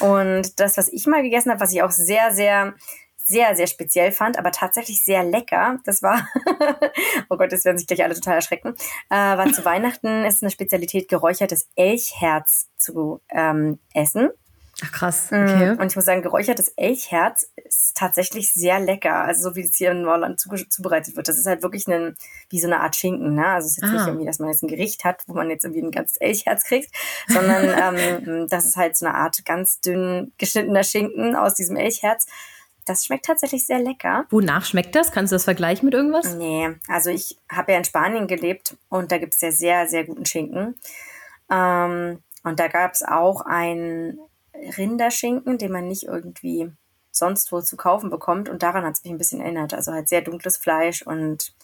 Und 0.00 0.58
das, 0.60 0.76
was 0.76 0.88
ich 0.88 1.06
mal 1.06 1.22
gegessen 1.22 1.50
habe, 1.50 1.60
was 1.60 1.72
ich 1.72 1.82
auch 1.82 1.90
sehr, 1.90 2.32
sehr, 2.32 2.74
sehr, 3.28 3.54
sehr 3.54 3.66
speziell 3.66 4.10
fand, 4.10 4.38
aber 4.38 4.50
tatsächlich 4.50 5.04
sehr 5.04 5.22
lecker, 5.22 5.78
das 5.84 6.02
war, 6.02 6.26
oh 7.28 7.36
Gott, 7.36 7.52
jetzt 7.52 7.64
werden 7.64 7.78
sich 7.78 7.86
gleich 7.86 8.02
alle 8.02 8.14
total 8.14 8.36
erschrecken, 8.36 8.74
äh, 9.10 9.14
war 9.14 9.52
zu 9.52 9.64
Weihnachten 9.64 10.24
ist 10.24 10.42
eine 10.42 10.50
Spezialität, 10.50 11.08
geräuchertes 11.08 11.68
Elchherz 11.76 12.68
zu 12.78 13.20
ähm, 13.30 13.78
essen. 13.94 14.30
Ach 14.84 14.92
krass, 14.92 15.26
Okay. 15.32 15.72
okay. 15.72 15.82
Und 15.82 15.86
ich 15.90 15.96
muss 15.96 16.04
sagen, 16.04 16.22
geräuchertes 16.22 16.68
Elchherz 16.76 17.50
ist 17.56 17.96
tatsächlich 17.96 18.52
sehr 18.52 18.78
lecker. 18.78 19.24
Also 19.24 19.50
so 19.50 19.56
wie 19.56 19.62
es 19.62 19.74
hier 19.74 19.90
in 19.90 20.02
Norland 20.02 20.38
zu, 20.38 20.50
zubereitet 20.68 21.16
wird. 21.16 21.26
Das 21.26 21.36
ist 21.36 21.46
halt 21.46 21.64
wirklich 21.64 21.88
ein, 21.88 22.16
wie 22.48 22.60
so 22.60 22.68
eine 22.68 22.78
Art 22.80 22.94
Schinken. 22.94 23.34
Ne? 23.34 23.44
Also 23.44 23.66
es 23.66 23.72
ist 23.72 23.82
jetzt 23.82 23.88
Ah. 23.90 23.92
nicht 23.94 24.06
irgendwie, 24.06 24.26
dass 24.26 24.38
man 24.38 24.50
jetzt 24.50 24.62
ein 24.62 24.68
Gericht 24.68 25.02
hat, 25.04 25.24
wo 25.26 25.34
man 25.34 25.50
jetzt 25.50 25.64
irgendwie 25.64 25.82
ein 25.82 25.90
ganzes 25.90 26.18
Elchherz 26.18 26.62
kriegt, 26.62 26.94
sondern 27.26 27.64
ähm, 28.28 28.46
das 28.48 28.66
ist 28.66 28.76
halt 28.76 28.96
so 28.96 29.04
eine 29.06 29.16
Art 29.16 29.44
ganz 29.44 29.80
dünn 29.80 30.32
geschnittener 30.38 30.84
Schinken 30.84 31.34
aus 31.34 31.54
diesem 31.54 31.74
Elchherz. 31.74 32.26
Das 32.88 33.04
schmeckt 33.04 33.26
tatsächlich 33.26 33.66
sehr 33.66 33.78
lecker. 33.78 34.24
Wonach 34.30 34.64
schmeckt 34.64 34.94
das? 34.94 35.12
Kannst 35.12 35.32
du 35.32 35.34
das 35.34 35.44
vergleichen 35.44 35.84
mit 35.84 35.94
irgendwas? 35.94 36.34
Nee, 36.34 36.70
also 36.88 37.10
ich 37.10 37.38
habe 37.50 37.72
ja 37.72 37.78
in 37.78 37.84
Spanien 37.84 38.26
gelebt 38.26 38.76
und 38.88 39.12
da 39.12 39.18
gibt 39.18 39.34
es 39.34 39.40
ja 39.40 39.52
sehr, 39.52 39.86
sehr 39.86 40.04
guten 40.04 40.24
Schinken. 40.24 40.74
Ähm, 41.50 42.22
und 42.44 42.60
da 42.60 42.68
gab 42.68 42.94
es 42.94 43.02
auch 43.02 43.42
einen 43.42 44.18
Rinderschinken, 44.76 45.58
den 45.58 45.72
man 45.72 45.86
nicht 45.86 46.04
irgendwie 46.04 46.72
sonst 47.10 47.52
wo 47.52 47.60
zu 47.60 47.76
kaufen 47.76 48.08
bekommt. 48.08 48.48
Und 48.48 48.62
daran 48.62 48.84
hat 48.84 48.94
es 48.94 49.04
mich 49.04 49.12
ein 49.12 49.18
bisschen 49.18 49.40
erinnert. 49.40 49.74
Also 49.74 49.92
halt 49.92 50.08
sehr 50.08 50.22
dunkles 50.22 50.56
Fleisch 50.56 51.02
und 51.02 51.54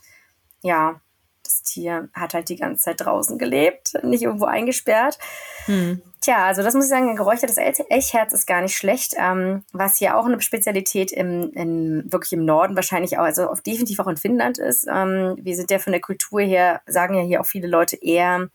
ja, 0.63 1.01
das 1.43 1.63
Tier 1.63 2.09
hat 2.15 2.35
halt 2.35 2.49
die 2.49 2.57
ganze 2.57 2.83
Zeit 2.83 3.01
draußen 3.01 3.39
gelebt, 3.39 3.93
nicht 4.03 4.23
irgendwo 4.23 4.47
eingesperrt. 4.47 5.19
Hm. 5.67 6.03
Tja, 6.25 6.47
also 6.47 6.63
das 6.63 6.73
muss 6.73 6.85
ich 6.85 6.91
sagen, 6.91 7.17
geräuchertes 7.17 7.59
El- 7.59 7.75
Elchherz 7.91 8.33
ist 8.33 8.47
gar 8.47 8.63
nicht 8.63 8.75
schlecht. 8.75 9.13
Ähm, 9.19 9.63
was 9.75 9.99
hier 9.99 10.17
auch 10.17 10.25
eine 10.25 10.41
Spezialität 10.41 11.13
im, 11.13 11.53
im, 11.53 12.11
wirklich 12.11 12.33
im 12.33 12.47
Norden 12.47 12.77
wahrscheinlich 12.77 13.19
auch, 13.19 13.25
also 13.25 13.53
definitiv 13.67 14.01
auch 14.01 14.07
in 14.07 14.17
Finnland 14.17 14.57
ist. 14.57 14.87
Ähm, 14.91 15.37
wir 15.39 15.55
sind 15.55 15.71
ja 15.71 15.79
von 15.79 15.93
der 15.93 16.01
Kultur 16.01 16.41
her, 16.41 16.81
sagen 16.87 17.15
ja 17.15 17.21
hier 17.21 17.43
auch 17.43 17.47
viele 17.47 17.69
Leute 17.69 18.03
eher 18.03 18.49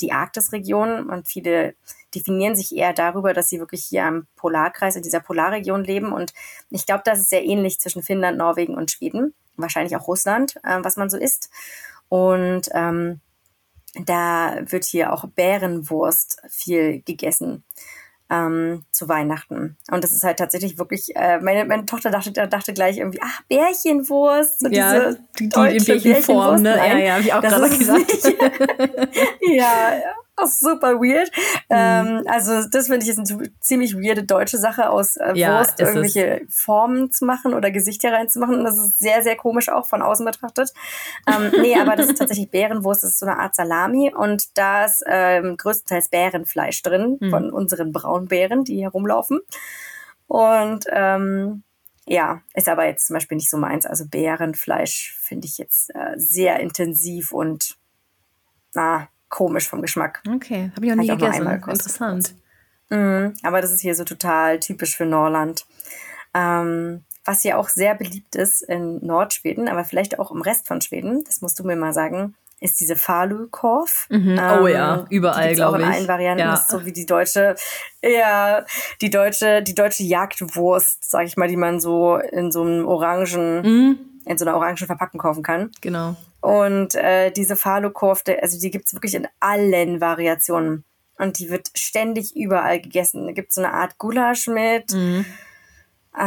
die 0.00 0.10
Arktisregion 0.10 1.08
und 1.08 1.28
viele 1.28 1.76
definieren 2.16 2.56
sich 2.56 2.74
eher 2.74 2.92
darüber, 2.92 3.32
dass 3.32 3.48
sie 3.48 3.60
wirklich 3.60 3.84
hier 3.84 4.06
am 4.06 4.26
Polarkreis 4.34 4.96
in 4.96 5.02
dieser 5.02 5.20
Polarregion 5.20 5.84
leben. 5.84 6.12
Und 6.12 6.34
ich 6.70 6.84
glaube, 6.84 7.02
das 7.04 7.20
ist 7.20 7.30
sehr 7.30 7.44
ähnlich 7.44 7.78
zwischen 7.78 8.02
Finnland, 8.02 8.38
Norwegen 8.38 8.74
und 8.74 8.90
Schweden. 8.90 9.34
Wahrscheinlich 9.56 9.94
auch 9.94 10.08
Russland, 10.08 10.56
äh, 10.64 10.78
was 10.82 10.96
man 10.96 11.08
so 11.08 11.16
isst. 11.16 11.48
Und 12.08 12.70
ähm, 12.72 13.20
da 13.94 14.58
wird 14.66 14.84
hier 14.84 15.12
auch 15.12 15.24
Bärenwurst 15.26 16.42
viel 16.48 17.02
gegessen 17.02 17.64
ähm, 18.30 18.84
zu 18.90 19.08
Weihnachten. 19.08 19.76
Und 19.90 20.02
das 20.02 20.12
ist 20.12 20.24
halt 20.24 20.38
tatsächlich 20.38 20.78
wirklich, 20.78 21.14
äh, 21.14 21.38
meine, 21.40 21.64
meine 21.64 21.86
Tochter 21.86 22.10
dachte, 22.10 22.32
dachte 22.32 22.72
gleich 22.72 22.98
irgendwie, 22.98 23.20
ach, 23.22 23.42
Bärchenwurst. 23.48 24.60
So 24.60 24.68
Ja, 24.68 24.92
diese 24.92 25.20
die, 25.38 25.38
die 25.38 25.44
in 25.44 25.50
deutsche 25.50 26.04
welchen 26.04 26.22
Form, 26.22 26.62
ne? 26.62 26.70
Ja, 26.70 26.76
Nein, 26.76 27.04
ja, 27.04 27.14
hab 27.14 27.20
ich 27.20 27.32
auch 27.32 27.42
gerade 27.42 27.78
gesagt. 27.78 28.12
ja, 29.40 29.92
auch 30.36 30.46
super 30.48 30.94
weird. 31.00 31.30
Mhm. 31.68 31.76
Ähm, 31.76 32.22
also 32.26 32.66
das 32.68 32.88
finde 32.88 33.04
ich 33.04 33.08
ist 33.10 33.18
eine 33.18 33.50
ziemlich 33.60 33.94
weirde 33.96 34.24
deutsche 34.24 34.58
Sache, 34.58 34.90
aus 34.90 35.16
äh, 35.16 35.32
Ja, 35.34 35.58
Wurst 35.58 35.78
ist 35.78 35.80
es. 35.80 35.88
irgendwelche 35.94 36.42
Formen 36.48 37.12
zu 37.12 37.24
machen 37.24 37.54
oder 37.54 37.70
Gesichter 37.70 38.12
reinzumachen. 38.12 38.56
Und 38.58 38.64
das 38.64 38.76
ist 38.78 38.98
sehr, 38.98 39.22
sehr 39.22 39.36
komisch 39.36 39.68
auch 39.68 39.86
von 39.86 40.02
außen 40.02 40.24
betrachtet. 40.26 40.72
Ähm, 41.26 41.52
nee, 41.62 41.78
aber 41.78 41.96
das 41.96 42.08
ist 42.08 42.18
tatsächlich 42.18 42.50
Bärenwurst. 42.52 43.02
Das 43.04 43.10
ist 43.10 43.18
so 43.20 43.26
eine 43.26 43.38
Art 43.38 43.54
Salami 43.54 44.12
und 44.14 44.58
da 44.58 44.84
ist 44.84 45.04
ähm, 45.06 45.56
größtenteils 45.56 46.08
Bärenfleisch 46.08 46.82
drin 46.82 47.18
Mhm. 47.20 47.30
von 47.30 47.50
unseren 47.52 47.92
Braunbären, 47.92 48.64
die 48.64 48.76
hier 48.76 48.88
rumlaufen. 48.88 49.40
Und 50.26 50.86
ähm, 50.90 51.62
ja, 52.06 52.40
ist 52.54 52.68
aber 52.68 52.86
jetzt 52.86 53.06
zum 53.06 53.14
Beispiel 53.14 53.36
nicht 53.36 53.50
so 53.50 53.56
meins. 53.56 53.86
Also 53.86 54.06
Bärenfleisch 54.06 55.16
finde 55.20 55.46
ich 55.46 55.58
jetzt 55.58 55.94
äh, 55.94 56.14
sehr 56.16 56.60
intensiv 56.60 57.32
und 57.32 57.76
na, 58.74 59.08
komisch 59.34 59.68
vom 59.68 59.82
Geschmack. 59.82 60.22
Okay, 60.32 60.70
habe 60.76 60.86
ich 60.86 60.92
auch 60.92 60.96
Hab 60.96 61.00
nie 61.00 61.06
ich 61.06 61.12
auch 61.12 61.18
nur 61.18 61.28
gegessen. 61.30 61.50
gekostet. 61.50 61.86
Interessant. 61.86 62.34
Mhm, 62.90 63.34
aber 63.42 63.60
das 63.60 63.72
ist 63.72 63.80
hier 63.80 63.94
so 63.96 64.04
total 64.04 64.60
typisch 64.60 64.96
für 64.96 65.06
Norland. 65.06 65.66
Ähm, 66.34 67.02
was 67.24 67.42
hier 67.42 67.58
auch 67.58 67.68
sehr 67.68 67.94
beliebt 67.94 68.36
ist 68.36 68.62
in 68.62 69.04
Nordschweden, 69.04 69.68
aber 69.68 69.84
vielleicht 69.84 70.18
auch 70.18 70.30
im 70.30 70.42
Rest 70.42 70.68
von 70.68 70.80
Schweden, 70.80 71.24
das 71.24 71.40
musst 71.40 71.58
du 71.58 71.64
mir 71.64 71.74
mal 71.76 71.92
sagen, 71.94 72.34
ist 72.60 72.78
diese 72.80 72.96
Falukorv. 72.96 74.06
Mhm. 74.10 74.38
Oh 74.60 74.66
ja, 74.68 75.06
überall, 75.10 75.42
die 75.42 75.48
gibt's 75.48 75.60
auch 75.62 75.70
glaube 75.72 75.82
in 75.84 75.90
ich. 75.90 75.96
allen 75.96 76.08
Varianten. 76.08 76.40
Ja. 76.40 76.54
Ist 76.54 76.68
so 76.68 76.84
wie 76.84 76.92
die 76.92 77.06
deutsche, 77.06 77.56
ja, 78.02 78.64
die 79.00 79.10
deutsche, 79.10 79.62
die 79.62 79.74
deutsche 79.74 80.02
Jagdwurst, 80.04 81.10
sag 81.10 81.26
ich 81.26 81.36
mal, 81.36 81.48
die 81.48 81.56
man 81.56 81.80
so 81.80 82.16
in 82.16 82.52
so 82.52 82.62
einem 82.62 82.86
orangen, 82.86 83.62
Mhm. 83.62 83.98
in 84.26 84.38
so 84.38 84.44
einer 84.44 84.56
orangen 84.56 84.76
Verpackung 84.76 85.20
kaufen 85.20 85.42
kann. 85.42 85.70
Genau. 85.80 86.16
Und 86.44 86.94
äh, 86.94 87.30
diese 87.30 87.56
Falukorv, 87.56 88.22
der- 88.22 88.42
also 88.42 88.60
die 88.60 88.70
gibt's 88.70 88.92
wirklich 88.92 89.14
in 89.14 89.26
allen 89.40 90.02
Variationen. 90.02 90.84
Und 91.16 91.38
die 91.38 91.48
wird 91.48 91.70
ständig 91.74 92.36
überall 92.36 92.80
gegessen. 92.80 93.24
Da 93.26 93.32
gibt's 93.32 93.54
so 93.54 93.62
eine 93.62 93.72
Art 93.72 93.96
Gulasch 93.98 94.46
mit. 94.48 94.92
Mhm. 94.92 95.24
Äh, 96.16 96.22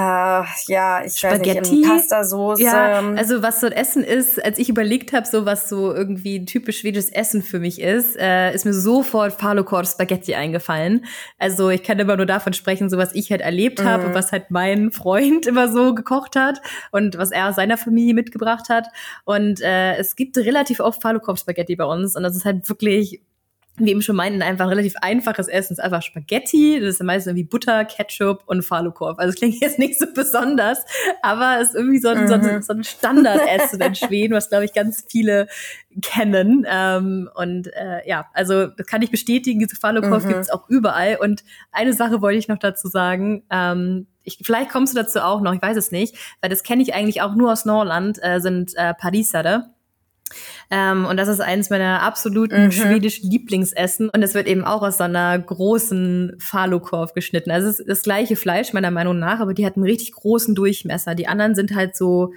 ja, 0.67 0.99
ich 1.05 1.23
weiß 1.23 1.35
Spaghetti? 1.35 1.75
nicht, 1.75 1.83
in 1.85 1.89
Pastasauce. 1.89 2.59
Ja, 2.59 2.99
also 3.15 3.41
was 3.41 3.61
so 3.61 3.67
ein 3.67 3.71
Essen 3.71 4.03
ist, 4.03 4.43
als 4.43 4.59
ich 4.59 4.67
überlegt 4.67 5.13
habe, 5.13 5.25
so 5.25 5.45
was 5.45 5.69
so 5.69 5.93
irgendwie 5.93 6.43
typisch 6.43 6.79
schwedisches 6.79 7.09
Essen 7.09 7.41
für 7.41 7.59
mich 7.59 7.79
ist, 7.81 8.17
äh, 8.17 8.53
ist 8.53 8.65
mir 8.65 8.73
sofort 8.73 9.33
Falukorv 9.39 9.89
Spaghetti 9.89 10.35
eingefallen. 10.35 11.05
Also 11.39 11.69
ich 11.69 11.83
kann 11.83 11.99
immer 11.99 12.17
nur 12.17 12.25
davon 12.25 12.51
sprechen, 12.51 12.89
so 12.89 12.97
was 12.97 13.15
ich 13.15 13.31
halt 13.31 13.39
erlebt 13.41 13.81
habe 13.81 14.03
Mhm. 14.03 14.09
und 14.09 14.15
was 14.15 14.33
halt 14.33 14.51
mein 14.51 14.91
Freund 14.91 15.45
immer 15.47 15.71
so 15.71 15.95
gekocht 15.95 16.35
hat 16.35 16.59
und 16.91 17.17
was 17.17 17.31
er 17.31 17.47
aus 17.47 17.55
seiner 17.55 17.77
Familie 17.77 18.13
mitgebracht 18.13 18.67
hat. 18.69 18.87
Und 19.23 19.61
äh, 19.61 19.95
es 19.95 20.17
gibt 20.17 20.37
relativ 20.37 20.81
oft 20.81 21.01
Falukorv 21.01 21.39
Spaghetti 21.39 21.77
bei 21.77 21.85
uns 21.85 22.15
und 22.17 22.23
das 22.23 22.35
ist 22.35 22.43
halt 22.43 22.67
wirklich 22.67 23.21
wie 23.79 23.91
eben 23.91 24.01
schon 24.01 24.15
meinten, 24.15 24.41
einfach 24.41 24.65
ein 24.65 24.69
relativ 24.69 24.95
einfaches 25.01 25.47
Essen. 25.47 25.73
Es 25.73 25.79
ist 25.79 25.83
einfach 25.83 26.01
Spaghetti, 26.01 26.79
das 26.79 26.95
ist 26.95 27.03
meistens 27.03 27.31
irgendwie 27.31 27.43
Butter, 27.47 27.85
Ketchup 27.85 28.41
und 28.47 28.63
Falukorv. 28.63 29.19
Also 29.19 29.29
es 29.29 29.35
klingt 29.35 29.55
jetzt 29.61 29.77
nicht 29.79 29.99
so 29.99 30.07
besonders, 30.13 30.83
aber 31.21 31.59
es 31.61 31.69
ist 31.69 31.75
irgendwie 31.75 31.99
so 31.99 32.09
ein, 32.09 32.27
so 32.27 32.33
ein, 32.33 32.41
Mhm. 32.41 32.61
so 32.63 32.73
ein 32.73 32.83
Standardessen 32.83 33.79
in 33.81 33.93
Schweden, 33.95 34.33
was, 34.33 34.49
glaube 34.49 34.65
ich, 34.65 34.73
ganz 34.73 35.05
viele 35.07 35.47
kennen. 36.01 36.65
Ähm, 36.69 37.29
und 37.35 37.67
äh, 37.73 38.07
ja, 38.07 38.25
also 38.33 38.67
das 38.67 38.87
kann 38.87 39.01
ich 39.01 39.11
bestätigen, 39.11 39.59
diese 39.59 39.75
Falukorv 39.75 40.23
Mhm. 40.23 40.27
gibt 40.29 40.41
es 40.41 40.49
auch 40.49 40.67
überall. 40.69 41.17
Und 41.21 41.43
eine 41.71 41.93
Sache 41.93 42.21
wollte 42.21 42.39
ich 42.39 42.47
noch 42.47 42.59
dazu 42.59 42.87
sagen, 42.87 43.43
ähm, 43.51 44.07
ich, 44.23 44.39
vielleicht 44.41 44.71
kommst 44.71 44.93
du 44.93 44.97
dazu 45.01 45.19
auch 45.19 45.39
noch, 45.41 45.53
ich 45.53 45.61
weiß 45.61 45.77
es 45.77 45.91
nicht, 45.91 46.15
weil 46.41 46.49
das 46.49 46.63
kenne 46.63 46.81
ich 46.81 46.93
eigentlich 46.93 47.21
auch 47.21 47.35
nur 47.35 47.51
aus 47.51 47.63
Norland, 47.65 48.17
äh, 48.21 48.39
sind 48.39 48.73
äh, 48.75 48.93
Parisade. 48.93 49.69
Ähm, 50.69 51.05
und 51.05 51.17
das 51.17 51.27
ist 51.27 51.39
eines 51.39 51.69
meiner 51.69 52.01
absoluten 52.01 52.65
Mhm. 52.65 52.71
schwedischen 52.71 53.29
Lieblingsessen. 53.29 54.09
Und 54.09 54.23
es 54.23 54.33
wird 54.33 54.47
eben 54.47 54.63
auch 54.65 54.81
aus 54.81 54.97
so 54.97 55.03
einer 55.05 55.37
großen 55.39 56.35
Falukorv 56.39 57.13
geschnitten. 57.13 57.51
Also 57.51 57.67
es 57.69 57.79
ist 57.79 57.89
das 57.89 58.01
gleiche 58.03 58.35
Fleisch, 58.35 58.73
meiner 58.73 58.91
Meinung 58.91 59.19
nach, 59.19 59.39
aber 59.39 59.53
die 59.53 59.65
hat 59.65 59.75
einen 59.75 59.85
richtig 59.85 60.11
großen 60.13 60.55
Durchmesser. 60.55 61.15
Die 61.15 61.27
anderen 61.27 61.55
sind 61.55 61.73
halt 61.75 61.95
so, 61.95 62.33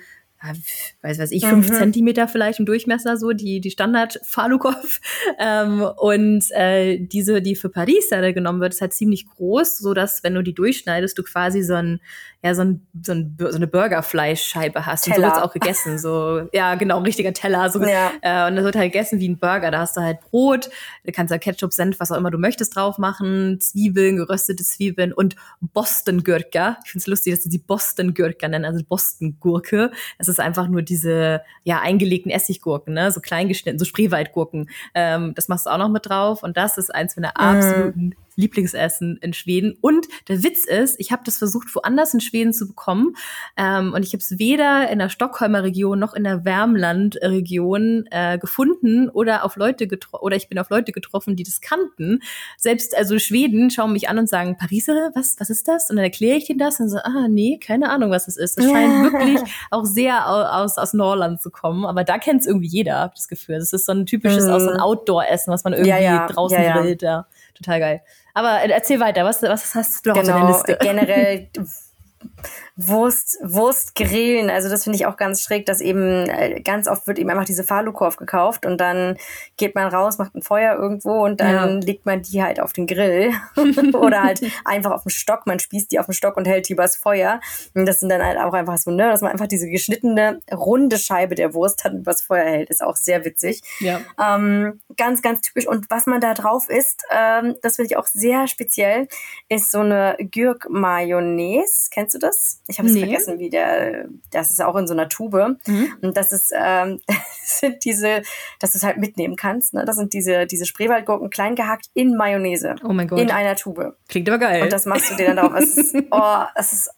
weiß 1.03 1.19
weiß 1.19 1.33
ich, 1.33 1.45
fünf 1.45 1.69
Mhm. 1.69 1.75
Zentimeter 1.75 2.27
vielleicht 2.27 2.61
im 2.61 2.65
Durchmesser, 2.67 3.19
so 3.19 3.33
die, 3.33 3.61
die 3.61 3.71
Standard-Falukorv. 3.71 5.01
Ähm, 5.39 5.83
und 5.97 6.45
äh, 6.53 6.99
diese, 6.99 7.41
die 7.43 7.55
für 7.57 7.69
Paris 7.69 8.09
da 8.11 8.33
genommen 8.33 8.61
wird, 8.61 8.75
ist 8.75 8.81
halt 8.81 8.93
ziemlich 8.93 9.27
groß, 9.27 9.79
so 9.79 9.95
dass 9.95 10.23
wenn 10.23 10.35
du 10.35 10.43
die 10.43 10.55
durchschneidest, 10.55 11.17
du 11.19 11.23
quasi 11.23 11.63
so 11.63 11.75
ein, 11.75 12.01
ja, 12.43 12.55
so, 12.55 12.63
ein, 12.63 12.87
so, 13.03 13.13
ein, 13.13 13.37
so 13.39 13.55
eine 13.55 13.67
Burgerfleischscheibe 13.67 14.87
hast. 14.87 15.05
Teller. 15.05 15.17
Und 15.17 15.23
so 15.23 15.27
wird's 15.29 15.43
auch 15.43 15.53
gegessen. 15.53 15.99
So, 15.99 16.49
ja, 16.53 16.75
genau, 16.75 17.01
richtiger 17.01 17.35
Teller. 17.35 17.69
So, 17.69 17.83
Ja. 17.83 18.13
äh, 18.23 18.49
und 18.49 18.57
das 18.57 18.65
wird 18.65 18.77
halt 18.77 18.93
gegessen 18.93 19.21
wie 19.21 19.29
ein 19.29 19.39
Burger. 19.39 19.71
Da 19.71 19.81
hast 19.81 19.97
du 19.97 20.01
halt 20.01 20.21
Brot, 20.23 20.71
da 21.05 21.13
kannst 21.13 21.31
du 21.31 21.35
halt 21.35 21.43
Ketchup, 21.43 21.73
Senf, 21.73 22.01
was 22.01 22.11
auch 22.11 22.17
immer 22.17 22.31
du 22.31 22.39
möchtest 22.39 22.75
drauf 22.77 22.97
machen, 22.97 23.61
Zwiebeln, 23.61 24.17
geröstete 24.17 24.65
Zwiebeln 24.65 25.13
und 25.13 25.37
Boston 25.61 26.25
Gürka. 26.25 26.79
Ich 26.85 26.93
find's 26.93 27.07
lustig, 27.07 27.35
dass 27.35 27.43
sie 27.43 27.51
die 27.51 27.59
Boston 27.59 28.15
Gürka 28.15 28.49
nennen, 28.49 28.65
also 28.65 28.83
Boston 28.89 29.37
Gurke. 29.39 29.91
Es 30.17 30.29
ist 30.29 30.41
einfach 30.41 30.67
nur 30.67 30.81
diese, 30.81 31.43
ja, 31.65 31.81
eingelegten 31.81 32.31
Essiggurken, 32.31 32.95
ne, 32.95 33.13
so 33.13 33.21
klein 33.21 33.49
geschnitten, 33.49 33.79
so 33.79 33.85
Spreewaldgurken. 33.85 34.71
Ähm, 34.95 35.35
das 35.35 35.49
machst 35.49 35.67
du 35.67 35.71
auch 35.71 35.79
noch 35.79 35.91
mit 35.91 36.09
drauf 36.09 36.43
und 36.43 36.57
das 36.57 36.79
ist 36.79 36.95
eins 36.95 37.17
meiner 37.17 37.37
absoluten 37.39 38.15
Lieblingsessen 38.41 39.19
in 39.23 39.33
Schweden. 39.33 39.77
Und 39.81 40.07
der 40.29 40.43
Witz 40.43 40.65
ist, 40.67 40.99
ich 40.99 41.13
habe 41.13 41.23
das 41.25 41.39
versucht, 41.39 41.75
woanders 41.75 42.15
in 42.15 42.21
Schweden 42.21 42.53
zu 42.53 42.67
bekommen. 42.67 43.15
Ähm, 43.57 43.93
und 43.93 44.03
ich 44.05 44.11
habe 44.13 44.19
es 44.23 44.39
weder 44.39 44.91
in 44.91 44.99
der 44.99 45.09
Stockholmer 45.09 45.63
Region 45.63 45.99
noch 45.99 46.15
in 46.15 46.25
der 46.25 46.43
Värmland-Region 46.43 48.07
äh, 48.11 48.39
gefunden 48.39 49.09
oder 49.09 49.45
auf 49.45 49.57
Leute 49.57 49.87
getroffen 49.87 50.23
oder 50.23 50.37
ich 50.37 50.49
bin 50.49 50.59
auf 50.59 50.71
Leute 50.71 50.93
getroffen, 50.93 51.37
die 51.37 51.43
das 51.43 51.61
kannten. 51.61 52.21
Selbst 52.57 52.97
also 52.97 53.19
Schweden 53.19 53.71
schauen 53.71 53.93
mich 53.93 54.09
an 54.09 54.19
und 54.19 54.29
sagen, 54.29 54.57
Pariser, 54.57 55.11
was, 55.15 55.37
was 55.39 55.51
ist 55.51 55.69
das? 55.69 55.91
Und 55.91 55.97
dann 55.97 56.05
erkläre 56.05 56.37
ich 56.37 56.47
denen 56.47 56.59
das 56.59 56.81
und 56.81 56.89
so, 56.89 56.99
ah, 56.99 57.27
nee, 57.29 57.59
keine 57.59 57.91
Ahnung, 57.91 58.11
was 58.11 58.27
das 58.27 58.37
ist. 58.37 58.59
Das 58.59 58.65
scheint 58.65 59.13
wirklich 59.13 59.41
auch 59.71 59.85
sehr 59.85 60.29
au- 60.29 60.63
aus, 60.63 60.79
aus 60.79 60.93
Norland 60.95 61.41
zu 61.41 61.51
kommen. 61.51 61.85
Aber 61.85 62.05
da 62.05 62.19
kennt 62.19 62.41
es 62.43 62.47
irgendwie 62.47 62.69
jeder, 62.69 62.97
habe 62.99 63.13
ich 63.15 63.21
das 63.21 63.29
Gefühl. 63.29 63.59
Das 63.59 63.73
ist 63.73 63.87
so 63.87 63.93
ein 63.93 64.07
typisches 64.07 64.45
Mhm. 64.45 64.51
auch 64.53 64.61
so 64.61 64.71
ein 64.71 64.81
Outdoor-Essen, 64.81 65.53
was 65.53 65.65
man 65.65 65.73
irgendwie 65.73 65.91
Ja, 65.91 65.99
ja, 65.99 66.27
draußen 66.27 66.63
ja. 66.63 66.79
grillt. 66.81 67.03
Ja, 67.03 67.27
total 67.63 67.81
geil. 67.81 68.01
Aber 68.35 68.63
äh, 68.63 68.71
erzähl 68.71 69.01
weiter, 69.01 69.25
was, 69.25 69.43
was 69.43 69.75
hast 69.75 70.05
du 70.07 70.11
noch 70.11 70.19
auf 70.19 70.25
deiner 70.25 70.41
Genau, 70.41 70.53
Liste? 70.57 70.79
generell 70.81 71.49
Wurst, 72.77 73.39
Wurst 73.43 73.95
grillen, 73.95 74.51
also 74.51 74.69
das 74.69 74.85
finde 74.85 74.97
ich 74.97 75.07
auch 75.07 75.17
ganz 75.17 75.43
schräg, 75.43 75.67
dass 75.67 75.81
eben 75.81 76.29
äh, 76.29 76.61
ganz 76.63 76.89
oft 76.89 77.07
wird 77.07 77.19
eben 77.19 77.31
einfach 77.31 77.45
diese 77.45 77.65
Falukorf 77.65 78.17
gekauft 78.17 78.65
und 78.67 78.79
dann 78.81 79.17
geht 79.57 79.75
man 79.75 79.89
raus, 79.89 80.19
macht 80.19 80.35
ein 80.35 80.43
Feuer 80.43 80.77
irgendwo 80.77 81.25
und 81.25 81.41
dann 81.41 81.51
Ja. 81.81 81.87
legt 81.87 82.07
man 82.07 82.23
die 82.23 82.43
halt 82.43 82.61
auf 82.61 82.73
den 82.73 82.87
Grill 82.87 83.33
oder 83.95 84.23
halt 84.23 84.41
einfach 84.65 84.93
auf 84.93 85.03
den 85.03 85.11
Stock, 85.11 85.47
man 85.47 85.59
spießt 85.59 85.91
die 85.93 85.99
auf 85.99 86.07
den 86.07 86.15
Stock 86.15 86.37
und 86.37 86.47
hält 86.49 86.69
die 86.69 86.73
übers 86.73 86.97
Feuer 86.97 87.41
und 87.75 87.87
das 87.87 88.01
sind 88.01 88.09
dann 88.09 88.25
halt 88.25 88.39
auch 88.39 88.53
einfach 88.55 88.79
so, 88.79 88.91
ne, 88.91 89.09
dass 89.11 89.21
man 89.21 89.33
einfach 89.33 89.47
diese 89.49 89.69
geschnittene 89.69 90.41
runde 90.53 90.99
Scheibe 90.99 91.35
der 91.35 91.55
Wurst 91.55 91.85
dann 91.85 91.99
übers 91.99 92.23
Feuer 92.23 92.45
hält, 92.45 92.71
ist 92.71 92.83
auch 92.83 92.97
sehr 92.97 93.25
witzig. 93.25 93.63
Ja. 93.81 94.01
Ähm, 94.19 94.81
ganz, 94.97 95.23
ganz 95.23 95.41
typisch. 95.43 95.67
Und 95.67 95.91
was 95.91 96.07
man 96.07 96.21
da 96.21 96.35
drauf 96.35 96.69
isst, 96.69 97.05
ähm, 97.11 97.57
das 97.63 97.77
finde 97.77 97.89
ich 97.89 97.97
auch 97.97 98.07
sehr 98.07 98.47
speziell, 98.47 99.09
ist 99.49 99.71
so 99.71 99.81
eine 99.81 100.17
Gürk-Mayonnaise. 100.21 101.89
Kennst 101.91 102.15
du 102.15 102.19
das? 102.19 102.30
Ich 102.69 102.79
habe 102.79 102.89
es 102.89 102.95
Nee. 102.95 103.01
vergessen, 103.01 103.39
wie 103.39 103.51
der, 103.51 104.09
das 104.31 104.51
ist 104.51 104.63
auch 104.63 104.77
in 104.77 104.87
so 104.87 104.95
einer 104.95 105.09
Tube. 105.09 105.57
Mhm. 105.67 105.95
Und 106.03 106.17
das 106.17 106.33
ist, 106.33 106.53
ähm, 106.57 107.01
das 107.07 107.61
sind 107.61 107.85
diese, 107.85 108.23
dass 108.59 108.73
du 108.73 108.79
es 108.79 108.85
halt 108.85 108.99
mitnehmen 108.99 109.37
kannst. 109.37 109.75
Ne? 109.75 109.85
Das 109.85 109.97
sind 109.97 110.13
diese, 110.13 110.47
diese 110.47 110.67
Spreewaldgurken 110.67 111.31
klein 111.31 111.55
gehackt 111.55 111.87
in 111.95 112.17
Mayonnaise. 112.17 112.75
Oh 112.85 112.93
mein 112.93 113.09
Gott. 113.09 113.21
In 113.21 113.31
einer 113.31 113.57
Tube. 113.57 113.97
Klingt 114.09 114.29
aber 114.29 114.39
geil. 114.39 114.63
Und 114.63 114.73
das 114.73 114.87
machst 114.87 115.11
du 115.11 115.17
dir 115.17 115.27
dann 115.35 115.37
drauf. 115.37 115.53
Es 115.55 115.77
ist, 115.77 115.95
oh, 116.11 116.43
es 116.55 116.73
ist, 116.73 116.91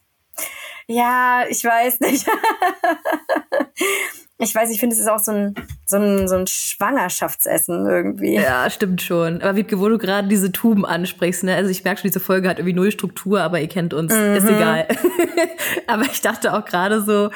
ja, 0.87 1.45
ich 1.49 1.63
weiß 1.63 1.99
nicht. 2.01 2.25
ich 4.39 4.53
weiß, 4.53 4.69
ich 4.71 4.79
finde, 4.79 4.95
es 4.95 4.99
ist 5.01 5.07
auch 5.09 5.19
so 5.19 5.31
ein, 5.31 5.55
so 5.85 5.97
ein, 5.97 6.27
so 6.27 6.35
ein 6.35 6.47
Schwangerschaftsessen 6.47 7.85
irgendwie. 7.85 8.35
Ja, 8.35 8.69
stimmt 8.69 9.01
schon. 9.01 9.41
Aber 9.41 9.55
Wiebke, 9.55 9.79
wo 9.79 9.87
du 9.89 9.97
gerade 9.97 10.27
diese 10.27 10.51
Tuben 10.51 10.85
ansprichst, 10.85 11.43
ne? 11.43 11.55
Also 11.55 11.69
ich 11.69 11.83
merke 11.83 12.01
schon, 12.01 12.09
diese 12.09 12.19
Folge 12.19 12.49
hat 12.49 12.57
irgendwie 12.59 12.73
null 12.75 12.91
Struktur, 12.91 13.41
aber 13.41 13.59
ihr 13.61 13.67
kennt 13.69 13.93
uns. 13.93 14.11
Ist 14.13 14.43
Mhm. 14.43 14.55
egal. 14.55 14.87
aber 15.87 16.03
ich 16.03 16.21
dachte 16.21 16.53
auch 16.53 16.65
gerade 16.65 17.01
so, 17.01 17.29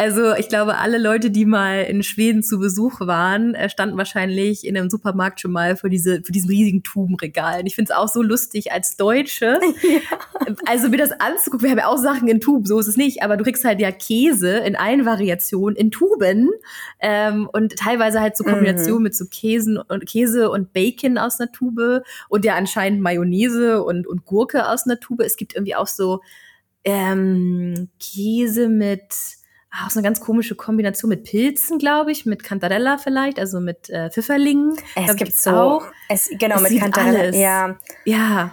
also 0.00 0.34
ich 0.34 0.48
glaube, 0.48 0.78
alle 0.78 0.96
Leute, 0.96 1.30
die 1.30 1.44
mal 1.44 1.82
in 1.82 2.02
Schweden 2.02 2.42
zu 2.42 2.58
Besuch 2.58 3.00
waren, 3.00 3.54
äh, 3.54 3.68
standen 3.68 3.98
wahrscheinlich 3.98 4.66
in 4.66 4.74
einem 4.74 4.88
Supermarkt 4.88 5.42
schon 5.42 5.52
mal 5.52 5.76
vor, 5.76 5.90
diese, 5.90 6.22
vor 6.22 6.32
diesem 6.32 6.48
riesigen 6.48 6.82
Tubenregal. 6.82 7.60
Und 7.60 7.66
ich 7.66 7.74
finde 7.74 7.92
es 7.92 7.98
auch 7.98 8.08
so 8.08 8.22
lustig 8.22 8.72
als 8.72 8.96
Deutsche, 8.96 9.60
also 10.66 10.88
mir 10.88 10.96
das 10.96 11.12
anzugucken. 11.12 11.64
Wir 11.64 11.72
haben 11.72 11.78
ja 11.80 11.86
auch 11.86 11.98
Sachen 11.98 12.28
in 12.28 12.40
Tuben, 12.40 12.64
so 12.64 12.78
ist 12.78 12.86
es 12.86 12.96
nicht. 12.96 13.22
Aber 13.22 13.36
du 13.36 13.44
kriegst 13.44 13.62
halt 13.62 13.78
ja 13.78 13.92
Käse 13.92 14.56
in 14.60 14.74
allen 14.74 15.04
Variationen 15.04 15.76
in 15.76 15.90
Tuben 15.90 16.48
ähm, 17.00 17.46
und 17.52 17.76
teilweise 17.76 18.22
halt 18.22 18.38
so 18.38 18.44
Kombinationen 18.44 19.02
mit 19.02 19.14
so 19.14 19.26
Käsen 19.26 19.76
und 19.76 20.06
Käse 20.06 20.50
und 20.50 20.72
Bacon 20.72 21.18
aus 21.18 21.38
einer 21.38 21.52
Tube 21.52 22.02
und 22.30 22.46
ja 22.46 22.54
anscheinend 22.54 23.02
Mayonnaise 23.02 23.84
und, 23.84 24.06
und 24.06 24.24
Gurke 24.24 24.66
aus 24.66 24.86
einer 24.86 24.98
Tube. 24.98 25.20
Es 25.20 25.36
gibt 25.36 25.54
irgendwie 25.54 25.74
auch 25.74 25.88
so 25.88 26.22
ähm, 26.84 27.90
Käse 27.98 28.70
mit 28.70 29.39
auch 29.72 29.90
so 29.90 29.98
eine 29.98 30.06
ganz 30.06 30.20
komische 30.20 30.54
Kombination 30.54 31.08
mit 31.08 31.24
Pilzen, 31.24 31.78
glaube 31.78 32.10
ich, 32.10 32.26
mit 32.26 32.42
Cantarella 32.42 32.98
vielleicht, 32.98 33.38
also 33.38 33.60
mit 33.60 33.88
äh, 33.90 34.10
Pfifferlingen. 34.10 34.76
Es 34.94 35.16
gibt 35.16 35.36
so, 35.36 35.50
auch. 35.50 35.86
es, 36.08 36.28
genau, 36.38 36.56
Es 36.56 36.62
mit 36.62 36.70
gibt 36.72 36.82
Kantarelle. 36.82 37.18
alles. 37.20 37.36
Ja, 37.36 37.78
Ja, 38.04 38.50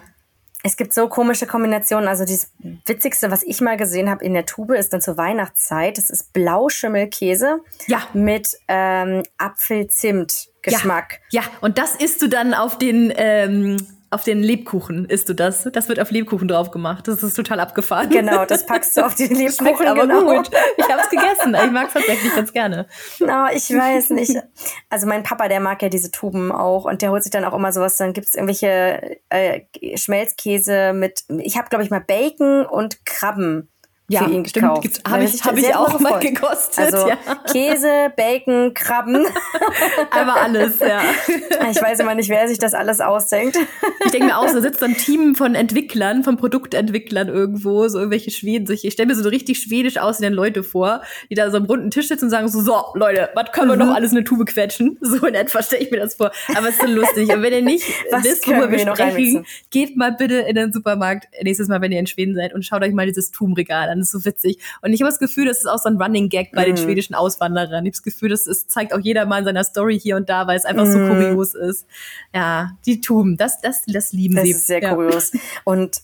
es 0.63 0.75
gibt 0.75 0.93
so 0.93 1.07
komische 1.07 1.47
Kombinationen. 1.47 2.07
Also 2.09 2.25
das 2.25 2.51
Witzigste, 2.85 3.31
was 3.31 3.43
ich 3.43 3.61
mal 3.61 3.77
gesehen 3.77 4.09
habe 4.09 4.25
in 4.25 4.33
der 4.33 4.45
Tube, 4.45 4.71
ist 4.71 4.91
dann 4.91 5.01
zur 5.01 5.17
Weihnachtszeit. 5.17 5.97
Das 5.97 6.09
ist 6.09 6.33
Blauschimmelkäse 6.33 7.61
ja. 7.87 8.01
mit 8.13 8.49
ähm, 8.67 9.23
Apfel-Zimt-Geschmack. 9.37 11.21
Ja, 11.29 11.43
und 11.61 11.77
das 11.77 11.95
isst 11.95 12.21
du 12.21 12.27
dann 12.27 12.53
auf 12.53 12.77
den 12.77 13.13
ähm, 13.15 13.77
auf 14.09 14.23
den 14.23 14.41
Lebkuchen 14.41 15.05
isst 15.05 15.27
du 15.27 15.33
das. 15.33 15.67
Das 15.73 15.89
wird 15.89 15.99
auf 15.99 16.11
Lebkuchen 16.11 16.47
drauf 16.47 16.71
gemacht. 16.71 17.07
Das 17.07 17.21
ist 17.23 17.33
total 17.33 17.59
abgefahren. 17.59 18.09
Genau, 18.09 18.45
das 18.45 18.65
packst 18.65 18.95
du 18.95 19.05
auf 19.05 19.15
Schmeckt 19.17 19.37
Lebkuchen. 19.37 19.87
aber 19.87 20.07
genau. 20.07 20.35
gut. 20.37 20.49
Ich 20.77 20.89
habe 20.89 21.01
es 21.01 21.09
gegessen. 21.09 21.55
Ich 21.55 21.71
mag 21.71 21.87
es 21.87 21.93
tatsächlich 21.93 22.35
ganz 22.35 22.53
gerne. 22.53 22.87
No, 23.19 23.47
ich 23.53 23.69
weiß 23.69 24.11
nicht. 24.11 24.37
Also 24.89 25.07
mein 25.07 25.23
Papa, 25.23 25.47
der 25.47 25.59
mag 25.59 25.81
ja 25.81 25.89
diese 25.89 26.11
Tuben 26.11 26.51
auch 26.51 26.85
und 26.85 27.01
der 27.01 27.11
holt 27.11 27.23
sich 27.23 27.31
dann 27.31 27.43
auch 27.43 27.53
immer 27.53 27.73
sowas. 27.73 27.97
Dann 27.97 28.13
gibt's 28.13 28.35
irgendwelche 28.35 29.17
äh, 29.29 29.61
Schmelzkäse 29.97 30.93
mit, 30.93 31.23
ich 31.39 31.57
habe 31.57 31.69
glaube 31.69 31.83
ich 31.83 31.89
mal 31.89 31.99
Bacon 31.99 32.65
und 32.65 33.05
Krabben 33.05 33.69
Ja, 34.09 34.23
für 34.23 34.31
ihn 34.31 34.45
stimmt. 34.45 34.63
gekauft. 34.63 34.81
Gibt's- 34.83 35.01
Da 35.03 35.11
hab 35.11 35.19
hat 35.19 35.27
ich- 35.33 35.43
hab 35.43 35.57
ich 35.57 35.75
auch 35.75 35.99
mal 35.99 36.19
gekostet, 36.19 36.79
Also 36.93 37.09
ja. 37.09 37.17
Käse, 37.51 38.11
Bacon, 38.15 38.73
Krabben. 38.73 39.25
Aber 40.11 40.41
alles, 40.41 40.79
ja. 40.79 41.01
Ich 41.69 41.81
weiß 41.81 41.99
immer 41.99 42.15
nicht, 42.15 42.29
wer 42.29 42.47
sich 42.47 42.57
das 42.59 42.73
alles 42.73 43.01
ausdenkt. 43.01 43.57
Ich 44.05 44.11
denke 44.11 44.27
mir 44.27 44.37
auch, 44.37 44.45
da 44.45 44.61
sitzt 44.61 44.79
so 44.79 44.85
ein 44.85 44.95
Team 44.95 45.35
von 45.35 45.53
Entwicklern, 45.55 46.23
von 46.23 46.37
Produktentwicklern 46.37 47.27
irgendwo, 47.27 47.87
so 47.89 47.97
irgendwelche 47.99 48.31
Schweden. 48.31 48.71
Ich, 48.71 48.85
ich 48.85 48.93
stelle 48.93 49.07
mir 49.07 49.15
so 49.15 49.27
richtig 49.27 49.59
schwedisch 49.59 49.97
aussehende 49.97 50.33
Leute 50.35 50.63
vor, 50.63 51.01
die 51.29 51.35
da 51.35 51.51
so 51.51 51.57
am 51.57 51.65
runden 51.65 51.91
Tisch 51.91 52.07
sitzen 52.07 52.25
und 52.25 52.29
sagen 52.31 52.47
so, 52.47 52.61
so, 52.61 52.85
Leute, 52.93 53.29
was 53.35 53.51
können 53.51 53.67
wir 53.69 53.75
Mhm. 53.75 53.87
noch 53.89 53.95
alles 53.95 54.11
in 54.11 54.17
eine 54.19 54.23
Tube 54.23 54.45
quetschen? 54.45 54.97
So 55.07 55.25
in 55.25 55.35
etwa 55.35 55.61
stelle 55.61 55.83
ich 55.83 55.91
mir 55.91 55.99
das 55.99 56.15
vor. 56.15 56.31
Aber 56.55 56.69
es 56.69 56.75
ist 56.75 56.81
so 56.81 56.87
lustig. 56.87 57.33
Und 57.33 57.41
wenn 57.41 57.51
ihr 57.53 57.61
nicht 57.61 57.83
Was 58.11 58.23
wisst, 58.23 58.45
können 58.45 58.61
worüber 58.61 58.71
wir 58.77 58.79
sprechen, 58.95 59.45
geht 59.71 59.97
mal 59.97 60.13
bitte 60.13 60.35
in 60.35 60.55
den 60.55 60.71
Supermarkt 60.71 61.27
nächstes 61.41 61.67
Mal, 61.67 61.81
wenn 61.81 61.91
ihr 61.91 61.99
in 61.99 62.07
Schweden 62.07 62.35
seid 62.35 62.53
und 62.53 62.63
schaut 62.63 62.83
euch 62.83 62.93
mal 62.93 63.05
dieses 63.05 63.31
Tubenregal 63.31 63.89
an. 63.89 63.96
Das 63.99 64.13
ist 64.13 64.23
so 64.23 64.25
witzig. 64.25 64.59
Und 64.81 64.93
ich 64.93 65.01
habe 65.01 65.09
das 65.09 65.19
Gefühl, 65.19 65.45
das 65.45 65.59
ist 65.59 65.67
auch 65.67 65.79
so 65.79 65.89
ein 65.89 66.01
Running 66.01 66.29
Gag 66.29 66.51
bei 66.53 66.65
den 66.65 66.73
Mhm. 66.75 66.77
schwedischen 66.79 67.15
Auswanderern. 67.15 67.69
Ich 67.85 67.89
habe 67.89 67.91
das 67.91 68.03
Gefühl, 68.03 68.29
das 68.29 68.47
ist, 68.47 68.69
zeigt 68.71 68.93
auch 68.93 68.99
jeder 68.99 69.25
mal 69.25 69.39
in 69.39 69.45
seiner 69.45 69.63
Story 69.63 69.99
hier 69.99 70.15
und 70.15 70.29
da, 70.29 70.47
weil 70.47 70.57
es 70.57 70.65
einfach 70.65 70.85
so 70.85 70.97
Mhm. 70.97 71.09
kurios 71.09 71.53
ist. 71.55 71.85
Ja, 72.33 72.71
die 72.85 73.01
Tuben, 73.01 73.37
das, 73.37 73.61
das, 73.61 73.83
das 73.87 74.13
lieben 74.13 74.35
Das 74.35 74.45
sie. 74.45 74.51
ist 74.51 74.67
sehr 74.67 74.81
ja. 74.81 74.93
kurios. 74.93 75.31
Und 75.65 76.01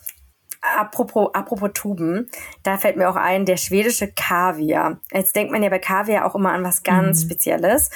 apropos, 0.62 1.30
apropos 1.34 1.72
Tuben, 1.74 2.30
da 2.64 2.78
fällt 2.78 2.96
mir 2.98 3.10
auch 3.10 3.16
ein, 3.16 3.46
der 3.46 3.58
schwedische 3.58 4.08
Kaviar. 4.12 5.00
Jetzt 5.12 5.36
denkt 5.36 5.52
man 5.52 5.62
ja 5.64 5.70
bei 5.70 5.80
Kaviar 5.80 6.26
auch 6.26 6.36
immer 6.36 6.52
an 6.54 6.64
was 6.64 6.84
ganz 6.84 7.24
Spezielles. 7.24 7.90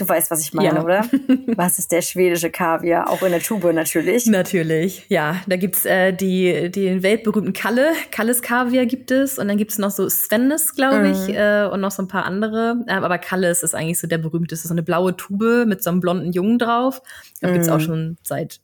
Du 0.00 0.08
weißt, 0.08 0.30
was 0.30 0.40
ich 0.40 0.54
meine. 0.54 0.76
Ja. 0.76 0.82
oder? 0.82 1.04
Was 1.56 1.78
ist 1.78 1.92
der 1.92 2.00
schwedische 2.00 2.48
Kaviar? 2.50 3.10
Auch 3.10 3.22
in 3.22 3.32
der 3.32 3.40
Tube 3.42 3.70
natürlich. 3.74 4.24
Natürlich, 4.26 5.04
ja. 5.08 5.36
Da 5.46 5.56
gibt's 5.56 5.84
äh, 5.84 6.12
die, 6.12 6.70
den 6.70 7.02
weltberühmten 7.02 7.52
Kalle. 7.52 7.90
Kalles 8.10 8.40
Kaviar 8.40 8.86
gibt 8.86 9.10
es. 9.10 9.38
Und 9.38 9.48
dann 9.48 9.58
gibt's 9.58 9.76
noch 9.78 9.90
so 9.90 10.08
Svennes, 10.08 10.74
glaube 10.74 11.08
ich, 11.10 11.28
Mhm. 11.28 11.34
äh, 11.34 11.66
und 11.66 11.80
noch 11.82 11.90
so 11.90 12.02
ein 12.02 12.08
paar 12.08 12.24
andere. 12.24 12.76
Ähm, 12.88 13.04
aber 13.04 13.18
Kalles 13.18 13.62
ist 13.62 13.74
eigentlich 13.74 13.98
so 14.00 14.06
der 14.06 14.18
berühmteste. 14.18 14.68
So 14.68 14.72
eine 14.74 14.82
blaue 14.82 15.14
Tube 15.16 15.66
mit 15.66 15.82
so 15.82 15.90
einem 15.90 16.00
blonden 16.00 16.32
Jungen 16.32 16.58
drauf. 16.58 17.02
Gibt's 17.42 17.66
Mhm. 17.68 17.72
auch 17.74 17.80
schon 17.80 18.16
seit 18.22 18.60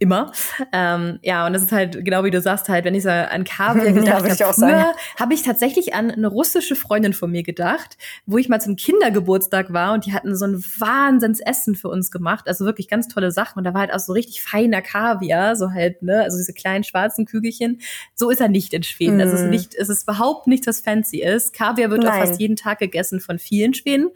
immer. 0.00 0.32
Ähm, 0.72 1.20
ja, 1.22 1.46
und 1.46 1.52
das 1.52 1.62
ist 1.62 1.72
halt, 1.72 2.04
genau 2.04 2.24
wie 2.24 2.30
du 2.30 2.40
sagst, 2.40 2.68
halt, 2.68 2.84
wenn 2.84 2.94
ich 2.94 3.04
so 3.04 3.10
an 3.10 3.44
Kaviar 3.44 3.86
Ja, 3.86 3.92
gedacht 3.92 4.24
ich 4.26 4.40
habe, 4.40 4.50
auch 4.50 4.54
früher 4.54 4.92
habe 5.18 5.34
ich 5.34 5.42
tatsächlich 5.42 5.94
an 5.94 6.10
eine 6.10 6.26
russische 6.26 6.74
Freundin 6.74 7.12
von 7.12 7.30
mir 7.30 7.42
gedacht, 7.42 7.96
wo 8.26 8.38
ich 8.38 8.48
mal 8.48 8.60
zum 8.60 8.76
Kindergeburtstag 8.76 9.72
war 9.72 9.92
und 9.92 10.06
die 10.06 10.12
hatten 10.12 10.34
so 10.34 10.46
ein 10.46 10.62
Wahnsinnsessen 10.78 11.74
für 11.74 11.88
uns 11.88 12.10
gemacht. 12.10 12.48
Also 12.48 12.64
wirklich 12.64 12.88
ganz 12.88 13.08
tolle 13.08 13.30
Sachen. 13.30 13.58
Und 13.58 13.64
da 13.64 13.74
war 13.74 13.82
halt 13.82 13.92
auch 13.92 13.98
so 14.00 14.12
richtig 14.12 14.42
feiner 14.42 14.82
Kaviar, 14.82 15.54
so 15.56 15.70
halt, 15.70 16.02
ne, 16.02 16.22
also 16.22 16.36
diese 16.36 16.52
kleinen 16.52 16.82
schwarzen 16.84 17.26
Kügelchen. 17.26 17.80
So 18.14 18.30
ist 18.30 18.40
er 18.40 18.48
nicht 18.48 18.72
in 18.74 18.82
Schweden. 18.82 19.20
Also 19.20 19.34
es 19.34 19.40
ist 19.42 19.46
Mm. 19.46 19.50
nicht, 19.50 19.74
es 19.74 19.88
ist 19.88 20.02
überhaupt 20.04 20.46
nichts, 20.46 20.66
was 20.66 20.80
fancy 20.80 21.22
ist. 21.22 21.52
Kaviar 21.52 21.90
wird 21.90 22.00
auch 22.06 22.10
Nein. 22.10 22.26
fast 22.26 22.40
jeden 22.40 22.56
Tag 22.56 22.78
gegessen 22.78 23.20
von 23.20 23.38
vielen 23.38 23.74
Schweden. 23.74 24.08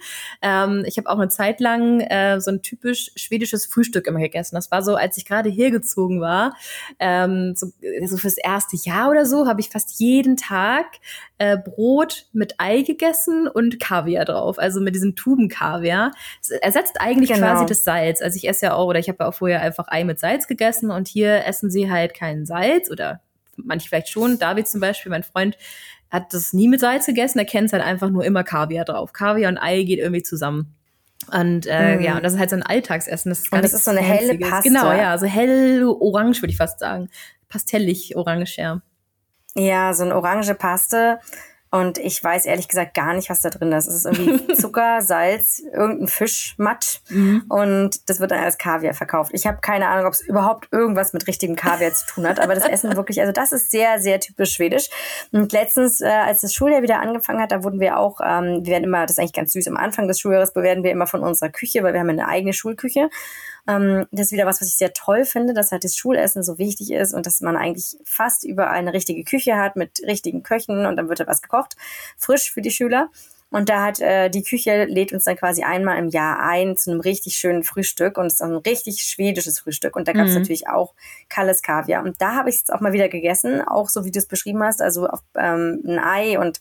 Ähm, 0.43 0.83
ich 0.87 0.97
habe 0.99 1.09
auch 1.11 1.19
eine 1.19 1.29
Zeit 1.29 1.61
lang 1.61 2.01
äh, 2.01 2.41
so 2.41 2.51
ein 2.51 2.63
typisch 2.63 3.11
schwedisches 3.17 3.67
Frühstück 3.67 4.07
immer 4.07 4.21
gegessen. 4.21 4.55
Das 4.55 4.71
war 4.71 4.83
so, 4.83 4.97
als 4.97 5.17
ich 5.19 5.25
gerade 5.27 5.51
hier 5.51 5.71
gezogen 5.75 6.21
war, 6.21 6.57
ähm, 6.99 7.53
so, 7.55 7.67
so 8.07 8.17
fürs 8.17 8.39
erste 8.39 8.77
Jahr 8.77 9.11
oder 9.11 9.27
so, 9.27 9.47
habe 9.47 9.61
ich 9.61 9.69
fast 9.69 10.01
jeden 10.01 10.37
Tag 10.39 10.87
äh, 11.39 11.59
Brot 11.59 12.27
mit 12.33 12.55
Ei 12.59 12.83
gegessen 12.83 13.47
und 13.47 13.79
Kaviar 13.79 14.25
drauf, 14.25 14.59
also 14.59 14.81
mit 14.81 14.95
diesem 14.95 15.15
Tuben-Kaviar. 15.15 16.13
Es 16.41 16.51
ersetzt 16.51 16.97
eigentlich 17.01 17.31
Genau. 17.31 17.47
quasi 17.47 17.67
das 17.67 17.85
Salz. 17.85 18.23
Also 18.23 18.37
ich 18.37 18.49
esse 18.49 18.67
ja 18.67 18.75
auch, 18.75 18.87
oder 18.87 18.99
ich 18.99 19.09
habe 19.09 19.19
ja 19.21 19.29
auch 19.29 19.35
vorher 19.35 19.61
einfach 19.61 19.89
Ei 19.89 20.05
mit 20.05 20.19
Salz 20.21 20.47
gegessen 20.47 20.91
und 20.91 21.09
hier 21.09 21.45
essen 21.45 21.71
sie 21.71 21.91
halt 21.91 22.15
kein 22.15 22.47
Salz 22.47 22.91
oder 22.91 23.21
manche 23.57 23.89
vielleicht 23.89 24.09
schon. 24.09 24.39
David 24.39 24.69
zum 24.69 24.81
Beispiel, 24.81 25.11
mein 25.11 25.23
Freund, 25.23 25.57
hat 26.11 26.33
das 26.33 26.53
nie 26.53 26.69
mit 26.69 26.81
Salz 26.81 27.07
gegessen, 27.07 27.41
er 27.41 27.45
kennt 27.45 27.73
halt 27.73 27.83
einfach 27.83 28.09
nur 28.09 28.25
immer 28.25 28.45
Kaviar 28.45 28.85
drauf. 28.85 29.13
Kaviar 29.13 29.51
und 29.51 29.59
Ei 29.59 29.83
geht 29.83 29.99
irgendwie 29.99 30.23
zusammen. 30.23 30.75
Und 31.33 31.67
äh, 31.67 31.97
Mm. 31.97 32.01
ja, 32.03 32.17
und 32.17 32.25
das 32.25 32.35
ist 32.35 32.39
halt 32.39 32.51
so 32.51 32.57
ein 32.57 32.63
Alltagsessen. 32.63 33.31
Das 33.31 33.41
ist 33.41 33.53
Und 33.53 33.63
das 33.65 33.73
ist 33.73 33.85
so 33.85 33.91
eine 33.91 34.01
helle 34.01 34.29
Fancyes. 34.39 34.51
Paste. 34.51 34.69
Genau, 34.69 34.93
ja, 34.93 35.17
so 35.19 35.27
hell 35.27 35.85
orange 35.85 36.43
würde 36.43 36.51
ich 36.51 36.57
fast 36.57 36.79
sagen. 36.81 37.09
Pastellig 37.49 38.17
orange, 38.17 38.57
ja. 38.59 38.81
Ja, 39.57 39.95
so 39.95 40.05
eine 40.05 40.17
orange 40.17 40.55
Paste. 40.55 41.19
Und 41.75 41.99
ich 41.99 42.23
weiß 42.23 42.47
ehrlich 42.47 42.69
gesagt 42.69 42.95
gar 42.95 43.15
nicht, 43.15 43.29
was 43.31 43.41
da 43.41 43.51
drin 43.51 43.73
ist. 43.73 43.89
Es 43.89 43.97
ist 43.97 44.07
irgendwie 44.07 44.55
Zucker, 44.55 45.03
Salz, 45.03 45.61
irgendein 45.73 46.07
Fischmatt. 46.07 47.01
Mhm. 47.09 47.47
Und 47.49 48.09
das 48.09 48.21
wird 48.21 48.31
dann 48.31 48.45
als 48.45 48.59
Kaviar 48.59 48.95
verkauft. 48.95 49.33
Ich 49.35 49.45
habe 49.45 49.59
keine 49.61 49.89
Ahnung, 49.89 50.07
ob 50.07 50.13
es 50.13 50.21
überhaupt 50.21 50.69
irgendwas 50.71 51.13
mit 51.15 51.27
richtigem 51.27 51.57
Kaviar 51.57 51.93
zu 51.93 52.07
tun 52.07 52.29
hat. 52.29 52.39
Aber 52.39 52.55
das 52.55 52.65
Essen 52.65 52.95
wirklich, 52.97 53.21
also 53.21 53.33
das 53.33 53.51
ist 53.51 53.73
sehr, 53.73 53.99
sehr 53.99 54.21
typisch 54.21 54.55
schwedisch. 54.55 54.89
Und 55.33 55.53
letztens, 55.53 56.01
äh, 56.01 56.07
als 56.07 56.43
das 56.43 56.55
Schuljahr 56.55 56.83
wieder 56.83 57.01
angefangen 57.01 57.43
hat, 57.43 57.51
da 57.51 57.65
wurden 57.65 57.81
wir 57.81 57.99
auch, 57.99 58.21
ähm, 58.25 58.65
wir 58.65 58.75
werden 58.75 58.85
immer, 58.85 59.03
das 59.03 59.13
ist 59.13 59.19
eigentlich 59.19 59.33
ganz 59.33 59.53
süß, 59.53 59.67
am 59.67 59.77
Anfang 59.77 60.07
des 60.07 60.21
Schuljahres 60.21 60.53
bewerten 60.53 60.85
wir 60.85 60.93
immer 60.93 61.09
von 61.09 61.25
unserer 61.25 61.51
Küche, 61.51 61.83
weil 61.83 61.93
wir 61.93 61.99
haben 61.99 62.09
eine 62.09 62.29
eigene 62.29 62.53
Schulküche. 62.53 63.11
Ähm, 63.67 64.07
das 64.11 64.27
ist 64.27 64.33
wieder 64.33 64.47
was, 64.47 64.61
was 64.61 64.69
ich 64.69 64.77
sehr 64.77 64.93
toll 64.93 65.25
finde, 65.25 65.55
dass 65.55 65.73
halt 65.73 65.85
das 65.85 65.97
Schulessen 65.97 66.43
so 66.43 66.59
wichtig 66.59 66.91
ist 66.93 67.15
und 67.15 67.27
dass 67.27 67.41
man 67.41 67.57
eigentlich 67.57 67.97
fast 68.05 68.45
überall 68.45 68.75
eine 68.75 68.93
richtige 68.93 69.25
Küche 69.25 69.57
hat 69.57 69.77
mit 69.77 70.01
richtigen 70.07 70.43
Köchen 70.43 70.87
und 70.87 70.97
dann 70.97 71.09
wird 71.09 71.21
da 71.21 71.27
was 71.27 71.43
gekocht, 71.43 71.77
frisch 72.19 72.53
für 72.53 72.61
die 72.61 72.71
Schüler. 72.71 73.09
Und 73.51 73.69
da 73.69 73.85
hat 73.85 74.01
äh, 74.01 74.31
die 74.31 74.43
Küche 74.43 74.85
lädt 74.87 75.13
uns 75.13 75.25
dann 75.25 75.37
quasi 75.37 75.63
einmal 75.63 75.97
im 75.99 76.09
Jahr 76.09 76.41
ein 76.41 76.77
zu 76.77 76.91
einem 76.91 76.99
richtig 76.99 77.37
schönen 77.37 77.63
Frühstück 77.63 78.19
und 78.19 78.27
es 78.27 78.35
ist 78.35 78.43
ein 78.43 78.57
richtig 78.57 79.03
schwedisches 79.05 79.61
Frühstück. 79.61 79.95
Und 79.95 80.09
da 80.09 80.13
gab 80.13 80.27
es 80.27 80.33
Mhm. 80.33 80.41
natürlich 80.41 80.67
auch 80.69 80.93
Kalles 81.29 81.63
Kaviar. 81.63 82.03
Und 82.03 82.21
da 82.21 82.35
habe 82.35 82.49
ich 82.49 82.57
es 82.57 82.63
jetzt 82.63 82.73
auch 82.73 82.81
mal 82.81 82.93
wieder 82.93 83.09
gegessen, 83.09 83.63
auch 83.63 83.89
so 83.91 84.05
wie 84.05 84.11
du 84.11 84.19
es 84.19 84.27
beschrieben 84.27 84.61
hast, 84.65 84.83
also 84.83 85.07
auf 85.07 85.21
ähm, 85.37 85.83
ein 85.87 86.01
Ei 86.01 86.37
und 86.39 86.59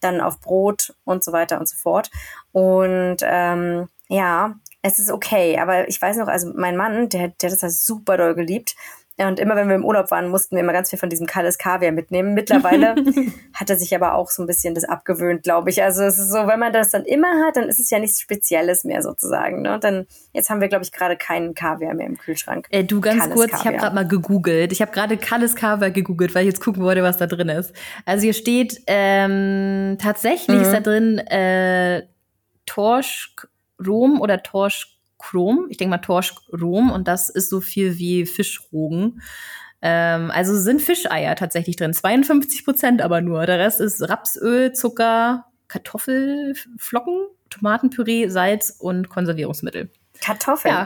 dann 0.00 0.22
auf 0.22 0.40
Brot 0.40 0.94
und 1.04 1.22
so 1.22 1.32
weiter 1.32 1.60
und 1.60 1.68
so 1.68 1.76
fort. 1.76 2.10
Und 2.52 3.18
ähm, 3.22 3.88
ja, 4.08 4.54
es 4.82 4.98
ist 4.98 5.10
okay, 5.10 5.58
aber 5.58 5.88
ich 5.88 6.00
weiß 6.02 6.16
noch, 6.16 6.28
also 6.28 6.52
mein 6.54 6.76
Mann, 6.76 7.08
der, 7.08 7.28
der 7.28 7.50
hat 7.50 7.52
das 7.56 7.62
halt 7.62 7.72
super 7.72 8.16
doll 8.16 8.34
geliebt. 8.34 8.74
Und 9.18 9.38
immer 9.38 9.54
wenn 9.54 9.68
wir 9.68 9.76
im 9.76 9.84
Urlaub 9.84 10.10
waren, 10.10 10.28
mussten 10.30 10.56
wir 10.56 10.62
immer 10.62 10.72
ganz 10.72 10.88
viel 10.90 10.98
von 10.98 11.10
diesem 11.10 11.26
Kalles 11.26 11.58
Kaviar 11.58 11.92
mitnehmen. 11.92 12.32
Mittlerweile 12.34 12.94
hat 13.54 13.68
er 13.70 13.78
sich 13.78 13.94
aber 13.94 14.14
auch 14.14 14.30
so 14.30 14.42
ein 14.42 14.46
bisschen 14.46 14.74
das 14.74 14.84
abgewöhnt, 14.84 15.42
glaube 15.42 15.68
ich. 15.70 15.82
Also 15.82 16.02
es 16.02 16.18
ist 16.18 16.30
so, 16.32 16.46
wenn 16.48 16.58
man 16.58 16.72
das 16.72 16.90
dann 16.90 17.04
immer 17.04 17.28
hat, 17.46 17.56
dann 17.56 17.68
ist 17.68 17.78
es 17.78 17.90
ja 17.90 17.98
nichts 18.00 18.20
Spezielles 18.22 18.84
mehr 18.84 19.02
sozusagen. 19.02 19.60
Ne? 19.62 19.74
Und 19.74 19.84
dann, 19.84 20.06
jetzt 20.32 20.48
haben 20.50 20.62
wir, 20.62 20.68
glaube 20.68 20.82
ich, 20.84 20.90
gerade 20.92 21.16
keinen 21.16 21.54
Kaviar 21.54 21.94
mehr 21.94 22.06
im 22.06 22.16
Kühlschrank. 22.16 22.66
Äh, 22.70 22.84
du 22.84 23.00
ganz 23.02 23.20
Kalles 23.20 23.34
kurz, 23.36 23.48
ich 23.50 23.52
habe 23.58 23.64
Kaviar. 23.64 23.80
gerade 23.80 23.94
mal 23.94 24.08
gegoogelt. 24.08 24.72
Ich 24.72 24.80
habe 24.80 24.90
gerade 24.90 25.16
Kalles 25.18 25.54
Kaviar 25.54 25.90
gegoogelt, 25.90 26.34
weil 26.34 26.42
ich 26.46 26.54
jetzt 26.54 26.62
gucken 26.64 26.82
wollte, 26.82 27.02
was 27.02 27.18
da 27.18 27.26
drin 27.26 27.50
ist. 27.50 27.72
Also 28.06 28.22
hier 28.24 28.34
steht 28.34 28.80
ähm, 28.86 29.98
tatsächlich 30.00 30.56
Mhm. 30.56 30.62
ist 30.62 30.72
da 30.72 30.80
drin 30.80 31.18
äh, 31.18 32.02
Torsk 32.66 33.46
Rom 33.86 34.20
oder 34.20 34.42
Torsk 34.42 34.88
Chrom. 35.18 35.66
Ich 35.70 35.76
denke 35.76 35.90
mal 35.90 35.98
Torsk 35.98 36.36
Rom 36.52 36.90
und 36.90 37.08
das 37.08 37.30
ist 37.30 37.48
so 37.48 37.60
viel 37.60 37.98
wie 37.98 38.26
Fischrogen. 38.26 39.22
Ähm, 39.80 40.30
also 40.30 40.56
sind 40.56 40.82
Fischeier 40.82 41.34
tatsächlich 41.36 41.76
drin. 41.76 41.92
52 41.92 42.64
Prozent 42.64 43.02
aber 43.02 43.20
nur. 43.20 43.46
Der 43.46 43.58
Rest 43.58 43.80
ist 43.80 44.08
Rapsöl, 44.08 44.72
Zucker, 44.72 45.46
Kartoffelflocken, 45.68 47.26
Tomatenpüree, 47.50 48.28
Salz 48.28 48.76
und 48.78 49.08
Konservierungsmittel. 49.08 49.90
Kartoffeln. 50.20 50.74
Ja, 50.74 50.84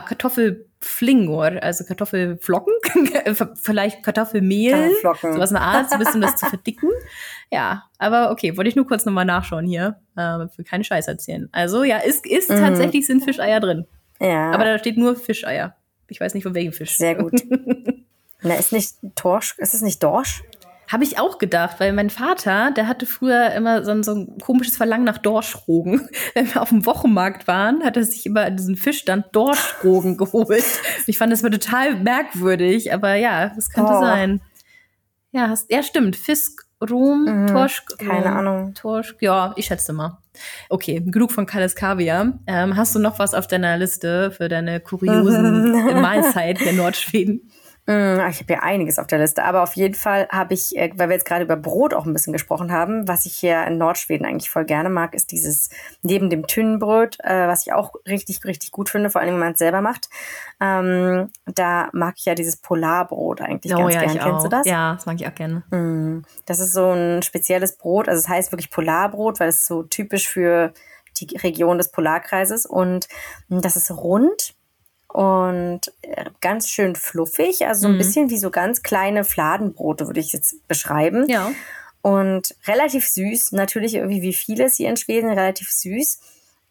Kartoffelflingor, 0.79 1.63
also 1.63 1.83
Kartoffelflocken, 1.83 2.73
vielleicht 3.55 4.03
Kartoffelmehl, 4.03 4.91
sowas 5.01 5.51
in 5.51 5.55
der 5.55 5.63
Art, 5.63 5.89
so 5.89 5.95
ein 5.95 5.99
bisschen 5.99 6.21
das 6.21 6.35
zu 6.37 6.45
verdicken. 6.47 6.89
Ja, 7.51 7.83
aber 7.97 8.31
okay, 8.31 8.57
wollte 8.57 8.69
ich 8.69 8.75
nur 8.75 8.85
kurz 8.87 9.05
nochmal 9.05 9.25
nachschauen 9.25 9.65
hier, 9.65 9.99
äh, 10.15 10.47
für 10.55 10.63
keinen 10.63 10.83
Scheiß 10.83 11.07
erzählen. 11.07 11.49
Also 11.51 11.83
ja, 11.83 11.97
ist, 11.99 12.25
ist 12.25 12.49
Mhm. 12.49 12.57
tatsächlich 12.59 13.05
sind 13.05 13.23
Fischeier 13.23 13.59
drin, 13.59 13.85
Ja, 14.19 14.51
aber 14.51 14.65
da 14.65 14.77
steht 14.79 14.97
nur 14.97 15.15
Fischeier. 15.15 15.75
Ich 16.09 16.19
weiß 16.21 16.33
nicht 16.33 16.43
von 16.43 16.55
welchem 16.55 16.73
Fisch. 16.73 16.97
sehr 16.97 17.15
gut. 17.15 17.33
Na, 18.41 18.53
ist 18.55 18.71
nicht 18.71 18.95
Torsch, 19.15 19.55
ist 19.57 19.73
es 19.73 19.81
nicht 19.81 20.01
Dorsch? 20.03 20.43
Habe 20.89 21.03
ich 21.03 21.19
auch 21.19 21.37
gedacht, 21.37 21.79
weil 21.79 21.91
mein 21.93 22.09
Vater, 22.09 22.71
der 22.71 22.87
hatte 22.87 23.05
früher 23.05 23.51
immer 23.53 23.83
so 23.83 23.91
ein, 23.91 24.03
so 24.03 24.13
ein 24.15 24.37
komisches 24.41 24.77
Verlangen 24.77 25.03
nach 25.03 25.17
Dorschrogen. 25.17 26.07
Wenn 26.33 26.53
wir 26.53 26.61
auf 26.61 26.69
dem 26.69 26.85
Wochenmarkt 26.85 27.47
waren, 27.47 27.83
hat 27.83 27.97
er 27.97 28.03
sich 28.03 28.25
immer 28.25 28.43
an 28.45 28.55
diesen 28.57 28.75
Fischstand 28.77 29.25
Dorschrogen 29.33 30.15
geholt. 30.17 30.63
Ich 31.05 31.17
fand 31.17 31.31
das 31.33 31.43
mal 31.43 31.49
total 31.51 31.95
merkwürdig, 31.97 32.93
aber 32.93 33.15
ja, 33.15 33.49
das 33.49 33.69
könnte 33.69 33.93
Oh. 33.95 33.99
sein. 34.01 34.41
Ja, 35.31 35.49
hast, 35.49 35.69
ja, 35.71 35.83
stimmt. 35.83 36.15
Fisk, 36.15 36.65
Rom, 36.89 37.25
Mhm, 37.25 37.47
Torsk. 37.47 37.97
keine 37.97 38.27
Rom, 38.29 38.37
Ahnung. 38.37 38.73
Torsk, 38.73 39.15
ja, 39.21 39.51
ich 39.57 39.65
schätze 39.65 39.91
mal. 39.93 40.19
Okay, 40.69 41.01
genug 41.05 41.31
von 41.31 41.45
Kalles 41.47 41.75
Kaviar. 41.75 42.39
Ähm, 42.47 42.77
hast 42.77 42.93
du 42.95 42.99
noch 42.99 43.17
was 43.19 43.33
auf 43.33 43.47
deiner 43.47 43.77
Liste 43.77 44.31
für 44.31 44.47
deine 44.47 44.79
kuriosen 44.79 45.71
Mahlzeit 46.01 46.61
der 46.63 46.73
Nordschweden? 46.73 47.51
Mm, 47.87 48.19
Ich 48.29 48.39
habe 48.41 48.53
ja 48.53 48.59
einiges 48.59 48.99
auf 48.99 49.07
der 49.07 49.19
Liste, 49.19 49.43
aber 49.45 49.63
auf 49.63 49.73
jeden 49.77 49.95
Fall 49.95 50.27
habe 50.29 50.53
ich, 50.53 50.75
äh, 50.77 50.91
weil 50.95 51.07
wir 51.09 51.15
jetzt 51.15 51.25
gerade 51.25 51.45
über 51.45 51.55
Brot 51.55 51.93
auch 51.93 52.05
ein 52.05 52.11
bisschen 52.13 52.33
gesprochen 52.33 52.71
haben, 52.71 53.07
was 53.07 53.25
ich 53.25 53.33
hier 53.35 53.63
in 53.65 53.77
Nordschweden 53.77 54.25
eigentlich 54.27 54.49
voll 54.49 54.65
gerne 54.65 54.89
mag, 54.89 55.13
ist 55.15 55.31
dieses 55.31 55.69
neben 56.01 56.29
dem 56.29 56.45
Thunbrot, 56.47 57.17
äh, 57.23 57.47
was 57.47 57.65
ich 57.65 57.71
auch 57.73 57.93
richtig, 58.05 58.43
richtig 58.43 58.71
gut 58.71 58.89
finde, 58.89 59.09
vor 59.09 59.21
allem 59.21 59.35
wenn 59.35 59.39
man 59.39 59.53
es 59.53 59.59
selber 59.59 59.79
macht. 59.81 60.09
Ähm, 60.59 61.29
da 61.45 61.89
mag 61.93 62.15
ich 62.17 62.25
ja 62.25 62.35
dieses 62.35 62.57
Polarbrot 62.57 63.39
eigentlich 63.41 63.71
ganz 63.79 63.93
gern. 64.01 64.17
Kennst 64.31 64.45
du 64.45 64.49
das? 64.49 64.65
Oh 64.67 64.69
Ja, 64.69 64.93
das 64.95 65.05
mag 65.05 65.15
ich 65.21 65.27
auch 65.27 65.35
gerne. 65.35 65.63
Mm, 65.71 66.23
Das 66.45 66.59
ist 66.59 66.73
so 66.73 66.91
ein 66.91 67.23
spezielles 67.23 67.77
Brot, 67.77 68.09
also 68.09 68.19
es 68.19 68.27
heißt 68.27 68.51
wirklich 68.51 68.69
Polarbrot, 68.69 69.39
weil 69.39 69.47
es 69.49 69.65
so 69.65 69.83
typisch 69.83 70.27
für 70.27 70.73
die 71.21 71.37
Region 71.37 71.77
des 71.77 71.89
Polarkreises 71.91 72.65
und 72.65 73.07
mm, 73.47 73.61
das 73.61 73.75
ist 73.77 73.89
rund 73.91 74.55
und 75.07 75.81
äh, 76.01 76.25
ganz 76.41 76.69
schön 76.69 76.95
fluffig, 76.95 77.65
also 77.65 77.81
so 77.81 77.87
ein 77.87 77.93
Mhm. 77.93 77.97
bisschen 77.97 78.29
wie 78.29 78.37
so 78.37 78.49
ganz 78.51 78.83
kleine 78.83 79.23
Fladenbrote 79.23 80.07
würde 80.07 80.19
ich 80.19 80.33
jetzt 80.33 80.67
beschreiben 80.67 81.25
Ja. 81.29 81.51
und 82.01 82.55
relativ 82.67 83.07
süß, 83.07 83.53
natürlich 83.53 83.95
irgendwie 83.95 84.21
wie 84.21 84.33
vieles 84.33 84.75
hier 84.77 84.89
in 84.89 84.97
Schweden 84.97 85.29
relativ 85.29 85.71
süß, 85.71 86.19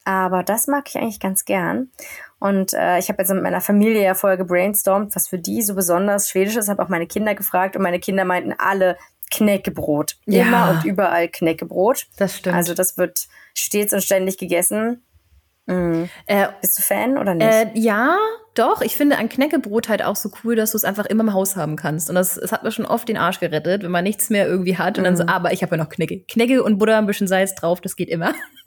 aber 0.04 0.42
das 0.42 0.66
mag 0.66 0.84
ich 0.88 0.96
eigentlich 0.98 1.20
ganz 1.20 1.44
gern. 1.44 1.90
Und 2.38 2.74
äh, 2.74 2.98
ich 2.98 3.08
habe 3.08 3.22
jetzt 3.22 3.32
mit 3.32 3.42
meiner 3.42 3.62
Familie 3.62 4.02
ja 4.04 4.14
vorher 4.14 4.36
gebrainstormt, 4.36 5.16
was 5.16 5.26
für 5.28 5.38
die 5.38 5.62
so 5.62 5.74
besonders 5.74 6.28
schwedisch 6.28 6.56
ist, 6.56 6.68
habe 6.68 6.82
auch 6.82 6.88
meine 6.90 7.06
Kinder 7.06 7.34
gefragt 7.34 7.76
und 7.76 7.82
meine 7.82 7.98
Kinder 7.98 8.24
meinten 8.26 8.52
alle 8.58 8.98
Knäckebrot. 9.32 10.18
Ja. 10.26 10.42
Immer 10.42 10.70
und 10.70 10.84
überall 10.84 11.28
Knäckebrot. 11.28 12.06
Das 12.18 12.36
stimmt. 12.36 12.54
Also 12.54 12.74
das 12.74 12.96
wird 12.98 13.26
stets 13.54 13.92
und 13.94 14.02
ständig 14.04 14.36
gegessen. 14.38 15.02
Mm. 15.66 16.04
äh, 16.26 16.48
Bist 16.60 16.78
du 16.78 16.82
Fan 16.82 17.18
oder 17.18 17.34
nicht? 17.34 17.48
Äh, 17.48 17.70
ja, 17.74 18.16
doch. 18.58 18.80
Ich 18.82 18.96
finde 18.96 19.16
ein 19.16 19.28
Knäckebrot 19.28 19.88
halt 19.88 20.02
auch 20.04 20.16
so 20.16 20.30
cool, 20.44 20.56
dass 20.56 20.72
du 20.72 20.76
es 20.76 20.84
einfach 20.84 21.06
immer 21.06 21.22
im 21.24 21.32
Haus 21.32 21.56
haben 21.56 21.76
kannst. 21.76 22.08
Und 22.08 22.14
das, 22.16 22.34
das 22.34 22.52
hat 22.52 22.62
mir 22.64 22.72
schon 22.72 22.86
oft 22.86 23.08
den 23.08 23.16
Arsch 23.16 23.40
gerettet, 23.40 23.82
wenn 23.82 23.90
man 23.90 24.04
nichts 24.04 24.30
mehr 24.30 24.46
irgendwie 24.46 24.76
hat 24.78 24.98
und 24.98 25.04
dann 25.04 25.16
so, 25.16 25.22
Mhm. 25.24 25.28
aber 25.28 25.52
ich 25.52 25.62
habe 25.62 25.76
ja 25.76 25.82
noch 25.82 25.88
Knäcke. 25.90 26.20
Knäcke 26.28 26.62
und 26.62 26.78
Butter, 26.78 26.98
ein 26.98 27.06
bisschen 27.06 27.28
Salz 27.28 27.54
drauf, 27.54 27.80
das 27.80 27.96
geht 27.96 28.08
immer. 28.08 28.32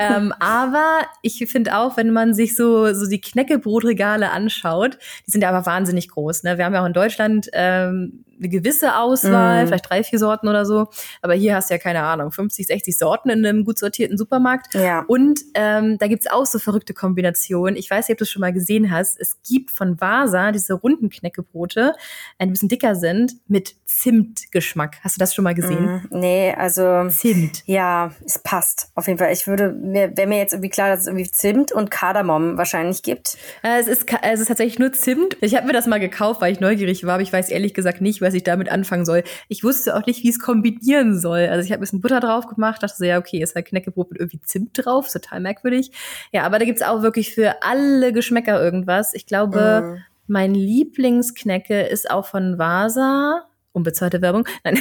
ähm, 0.00 0.32
aber 0.40 1.02
ich 1.22 1.38
finde 1.50 1.76
auch, 1.76 1.96
wenn 1.96 2.10
man 2.12 2.34
sich 2.34 2.56
so, 2.56 2.92
so 2.94 3.06
die 3.08 3.20
Knäckebrotregale 3.20 4.30
anschaut, 4.30 4.98
die 5.26 5.30
sind 5.30 5.42
ja 5.42 5.50
aber 5.50 5.66
wahnsinnig 5.66 6.08
groß. 6.08 6.42
Ne? 6.42 6.58
Wir 6.58 6.64
haben 6.64 6.74
ja 6.74 6.82
auch 6.82 6.86
in 6.86 6.92
Deutschland 6.92 7.48
ähm, 7.52 8.24
eine 8.36 8.48
gewisse 8.48 8.96
Auswahl, 8.98 9.62
Mhm. 9.62 9.68
vielleicht 9.68 9.88
drei, 9.88 10.02
vier 10.02 10.18
Sorten 10.18 10.48
oder 10.48 10.66
so. 10.66 10.88
Aber 11.22 11.34
hier 11.34 11.54
hast 11.54 11.70
du 11.70 11.74
ja 11.74 11.78
keine 11.78 12.02
Ahnung, 12.02 12.32
50, 12.32 12.66
60 12.66 12.98
Sorten 12.98 13.30
in 13.30 13.46
einem 13.46 13.64
gut 13.64 13.78
sortierten 13.78 14.18
Supermarkt. 14.18 14.74
ja. 14.74 15.04
Und 15.06 15.38
ähm, 15.54 15.98
da 15.98 16.08
gibt's 16.08 16.26
auch 16.26 16.44
so 16.44 16.58
verrückte 16.58 16.94
Kombinationen. 16.94 17.76
Ich 17.76 17.88
weiß 17.88 18.08
nicht, 18.08 18.14
ob 18.14 18.18
du 18.18 18.24
es 18.24 18.30
schon 18.30 18.40
mal 18.40 18.52
gesehen 18.52 18.90
hast. 18.90 18.93
Es 19.00 19.42
gibt 19.48 19.70
von 19.70 20.00
Vasa 20.00 20.52
diese 20.52 20.74
runden 20.74 21.10
Knäckebrote, 21.10 21.94
ein 22.38 22.50
bisschen 22.50 22.68
dicker 22.68 22.94
sind, 22.94 23.34
mit 23.46 23.74
Zimtgeschmack. 23.86 24.96
Hast 25.02 25.16
du 25.16 25.18
das 25.20 25.34
schon 25.34 25.44
mal 25.44 25.54
gesehen? 25.54 26.02
Mm, 26.10 26.18
nee, 26.18 26.54
also 26.56 27.08
Zimt. 27.08 27.62
Ja, 27.66 28.12
es 28.24 28.38
passt. 28.38 28.90
Auf 28.94 29.06
jeden 29.06 29.18
Fall. 29.18 29.32
Ich 29.32 29.46
würde 29.46 29.70
mir, 29.70 30.16
wäre 30.16 30.26
mir 30.26 30.38
jetzt 30.38 30.52
irgendwie 30.52 30.70
klar, 30.70 30.88
dass 30.88 31.00
es 31.00 31.06
irgendwie 31.06 31.30
Zimt 31.30 31.72
und 31.72 31.90
Kardamom 31.90 32.56
wahrscheinlich 32.56 33.02
gibt. 33.02 33.36
Äh, 33.62 33.80
es, 33.80 33.86
ist, 33.86 34.06
es 34.22 34.40
ist 34.40 34.48
tatsächlich 34.48 34.78
nur 34.78 34.92
Zimt. 34.92 35.36
Ich 35.40 35.54
habe 35.54 35.66
mir 35.66 35.72
das 35.72 35.86
mal 35.86 36.00
gekauft, 36.00 36.40
weil 36.40 36.52
ich 36.52 36.60
neugierig 36.60 37.04
war, 37.04 37.14
aber 37.14 37.22
ich 37.22 37.32
weiß 37.32 37.50
ehrlich 37.50 37.74
gesagt 37.74 38.00
nicht, 38.00 38.20
was 38.20 38.34
ich 38.34 38.42
damit 38.42 38.70
anfangen 38.70 39.04
soll. 39.04 39.22
Ich 39.48 39.64
wusste 39.64 39.96
auch 39.96 40.06
nicht, 40.06 40.22
wie 40.22 40.30
es 40.30 40.38
kombinieren 40.38 41.18
soll. 41.18 41.46
Also 41.46 41.64
ich 41.64 41.70
habe 41.70 41.80
ein 41.80 41.84
bisschen 41.84 42.00
Butter 42.00 42.20
drauf 42.20 42.46
gemacht, 42.46 42.82
dachte 42.82 42.96
so, 42.96 43.04
ja, 43.04 43.18
okay, 43.18 43.42
ist 43.42 43.54
halt 43.54 43.66
Knäckebrot 43.66 44.10
mit 44.10 44.20
irgendwie 44.20 44.40
Zimt 44.40 44.70
drauf, 44.74 45.06
ist 45.06 45.12
total 45.12 45.40
merkwürdig. 45.40 45.90
Ja, 46.32 46.42
aber 46.44 46.58
da 46.58 46.64
gibt's 46.64 46.82
auch 46.82 47.02
wirklich 47.02 47.34
für 47.34 47.62
alle 47.62 48.12
Geschmäcker 48.12 48.60
irgendwas. 48.84 49.14
Ich 49.14 49.26
glaube, 49.26 50.02
mein 50.26 50.54
Lieblingsknecke 50.54 51.82
ist 51.82 52.10
auch 52.10 52.26
von 52.26 52.58
Vasa. 52.58 53.44
Unbezahlte 53.72 54.22
Werbung. 54.22 54.46
Nein, 54.64 54.78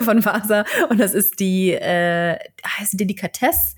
von 0.00 0.24
Vasa. 0.24 0.64
Und 0.88 0.98
das 0.98 1.14
ist 1.14 1.38
die, 1.38 1.72
äh, 1.72 2.38
heißt 2.66 2.98
Delikatesse 2.98 3.76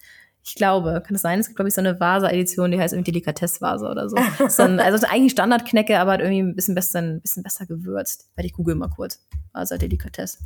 ich 0.49 0.55
glaube, 0.55 1.03
kann 1.05 1.15
das 1.15 1.23
sein? 1.23 1.41
Es 1.41 1.49
gibt, 1.49 1.57
glaube 1.57 1.69
ich, 1.69 1.75
so 1.75 1.81
eine 1.81 1.99
Vasa-Edition, 1.99 2.71
die 2.71 2.79
heißt 2.79 2.95
irgendwie 2.95 3.11
Delikatess-Vase 3.11 3.89
oder 3.89 4.09
so. 4.09 4.17
so 4.49 4.63
ein, 4.63 4.79
also 4.79 5.05
eigentlich 5.09 5.33
Standardknecke, 5.33 5.99
aber 5.99 6.13
halt 6.13 6.21
irgendwie 6.21 6.41
ein 6.41 6.55
bisschen 6.55 6.77
besser, 6.77 7.01
ein 7.01 7.21
bisschen 7.21 7.43
besser 7.43 7.67
gewürzt. 7.67 8.31
Warte, 8.37 8.47
ich 8.47 8.53
google 8.53 8.77
mal 8.77 8.89
kurz. 8.89 9.27
Vasa 9.53 9.77
Delikatess. 9.77 10.39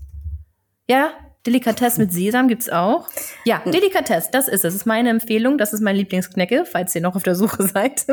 Ja, 0.89 1.11
Delikatess 1.47 1.99
mit 1.99 2.13
Sesam 2.13 2.49
gibt's 2.49 2.71
auch. 2.71 3.09
Ja, 3.45 3.63
hm. 3.63 3.73
Delikatess, 3.73 4.31
das 4.31 4.49
ist 4.49 4.55
es. 4.55 4.63
Das 4.63 4.75
ist 4.75 4.87
meine 4.87 5.11
Empfehlung. 5.11 5.59
Das 5.59 5.75
ist 5.75 5.83
mein 5.83 5.97
Lieblingsknecke, 5.97 6.65
falls 6.65 6.95
ihr 6.95 7.03
noch 7.03 7.15
auf 7.15 7.23
der 7.23 7.35
Suche 7.35 7.63
seid. 7.69 8.07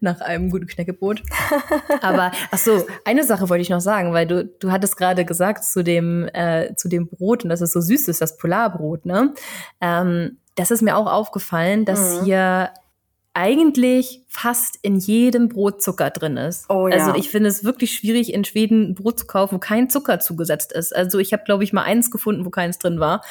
Nach 0.00 0.20
einem 0.20 0.50
guten 0.50 0.66
Knäckebrot. 0.66 1.22
Aber 2.02 2.32
ach 2.50 2.58
so, 2.58 2.86
eine 3.04 3.24
Sache 3.24 3.48
wollte 3.48 3.62
ich 3.62 3.70
noch 3.70 3.80
sagen, 3.80 4.12
weil 4.12 4.26
du 4.26 4.44
du 4.44 4.70
hattest 4.70 4.96
gerade 4.96 5.24
gesagt 5.24 5.64
zu 5.64 5.82
dem 5.82 6.28
äh, 6.32 6.74
zu 6.76 6.88
dem 6.88 7.08
Brot 7.08 7.44
und 7.44 7.50
dass 7.50 7.60
es 7.60 7.72
so 7.72 7.80
süß 7.80 8.08
ist, 8.08 8.20
das 8.20 8.36
Polarbrot, 8.36 9.06
ne? 9.06 9.34
Ähm, 9.80 10.38
das 10.54 10.70
ist 10.70 10.82
mir 10.82 10.96
auch 10.96 11.10
aufgefallen, 11.10 11.84
dass 11.84 12.20
mhm. 12.20 12.24
hier 12.24 12.70
eigentlich 13.34 14.22
fast 14.28 14.78
in 14.82 14.96
jedem 14.96 15.48
Brot 15.48 15.82
Zucker 15.82 16.10
drin 16.10 16.36
ist. 16.36 16.68
Oh, 16.68 16.86
ja. 16.88 16.96
Also 16.96 17.14
ich 17.14 17.30
finde 17.30 17.48
es 17.48 17.64
wirklich 17.64 17.92
schwierig, 17.92 18.32
in 18.32 18.44
Schweden 18.44 18.90
ein 18.90 18.94
Brot 18.94 19.20
zu 19.20 19.26
kaufen, 19.26 19.54
wo 19.54 19.58
kein 19.58 19.88
Zucker 19.88 20.20
zugesetzt 20.20 20.72
ist. 20.72 20.94
Also 20.94 21.18
ich 21.18 21.32
habe, 21.32 21.42
glaube 21.44 21.64
ich, 21.64 21.72
mal 21.72 21.82
eins 21.82 22.10
gefunden, 22.10 22.44
wo 22.44 22.50
keins 22.50 22.78
drin 22.78 23.00
war. 23.00 23.22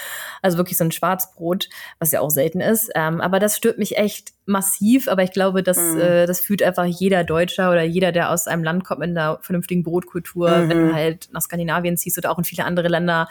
Also 0.42 0.58
wirklich 0.58 0.78
so 0.78 0.84
ein 0.84 0.92
Schwarzbrot, 0.92 1.70
was 2.00 2.12
ja 2.12 2.22
auch 2.22 2.32
selten 2.32 2.62
ist. 2.62 2.90
Ähm, 2.96 3.22
aber 3.22 3.40
das 3.40 3.58
stört 3.58 3.78
mich 3.78 3.98
echt 3.98 4.34
massiv. 4.46 5.08
Aber 5.08 5.22
ich 5.22 5.32
glaube, 5.32 5.62
das, 5.62 5.78
mhm. 5.78 6.00
äh, 6.00 6.26
das 6.26 6.40
fühlt 6.40 6.64
einfach 6.64 6.86
jeder 6.86 7.24
Deutscher 7.24 7.70
oder 7.70 7.84
jeder, 7.84 8.12
der 8.12 8.32
aus 8.32 8.48
einem 8.48 8.64
Land 8.64 8.84
kommt 8.84 9.02
mit 9.02 9.10
einer 9.10 9.38
vernünftigen 9.42 9.84
Brotkultur, 9.84 10.50
mhm. 10.50 10.70
wenn 10.70 10.88
du 10.88 10.94
halt 10.96 11.30
nach 11.32 11.42
Skandinavien 11.42 11.98
ziehst 11.98 12.18
oder 12.18 12.32
auch 12.32 12.40
in 12.40 12.44
viele 12.44 12.66
andere 12.66 12.88
Länder, 12.88 13.28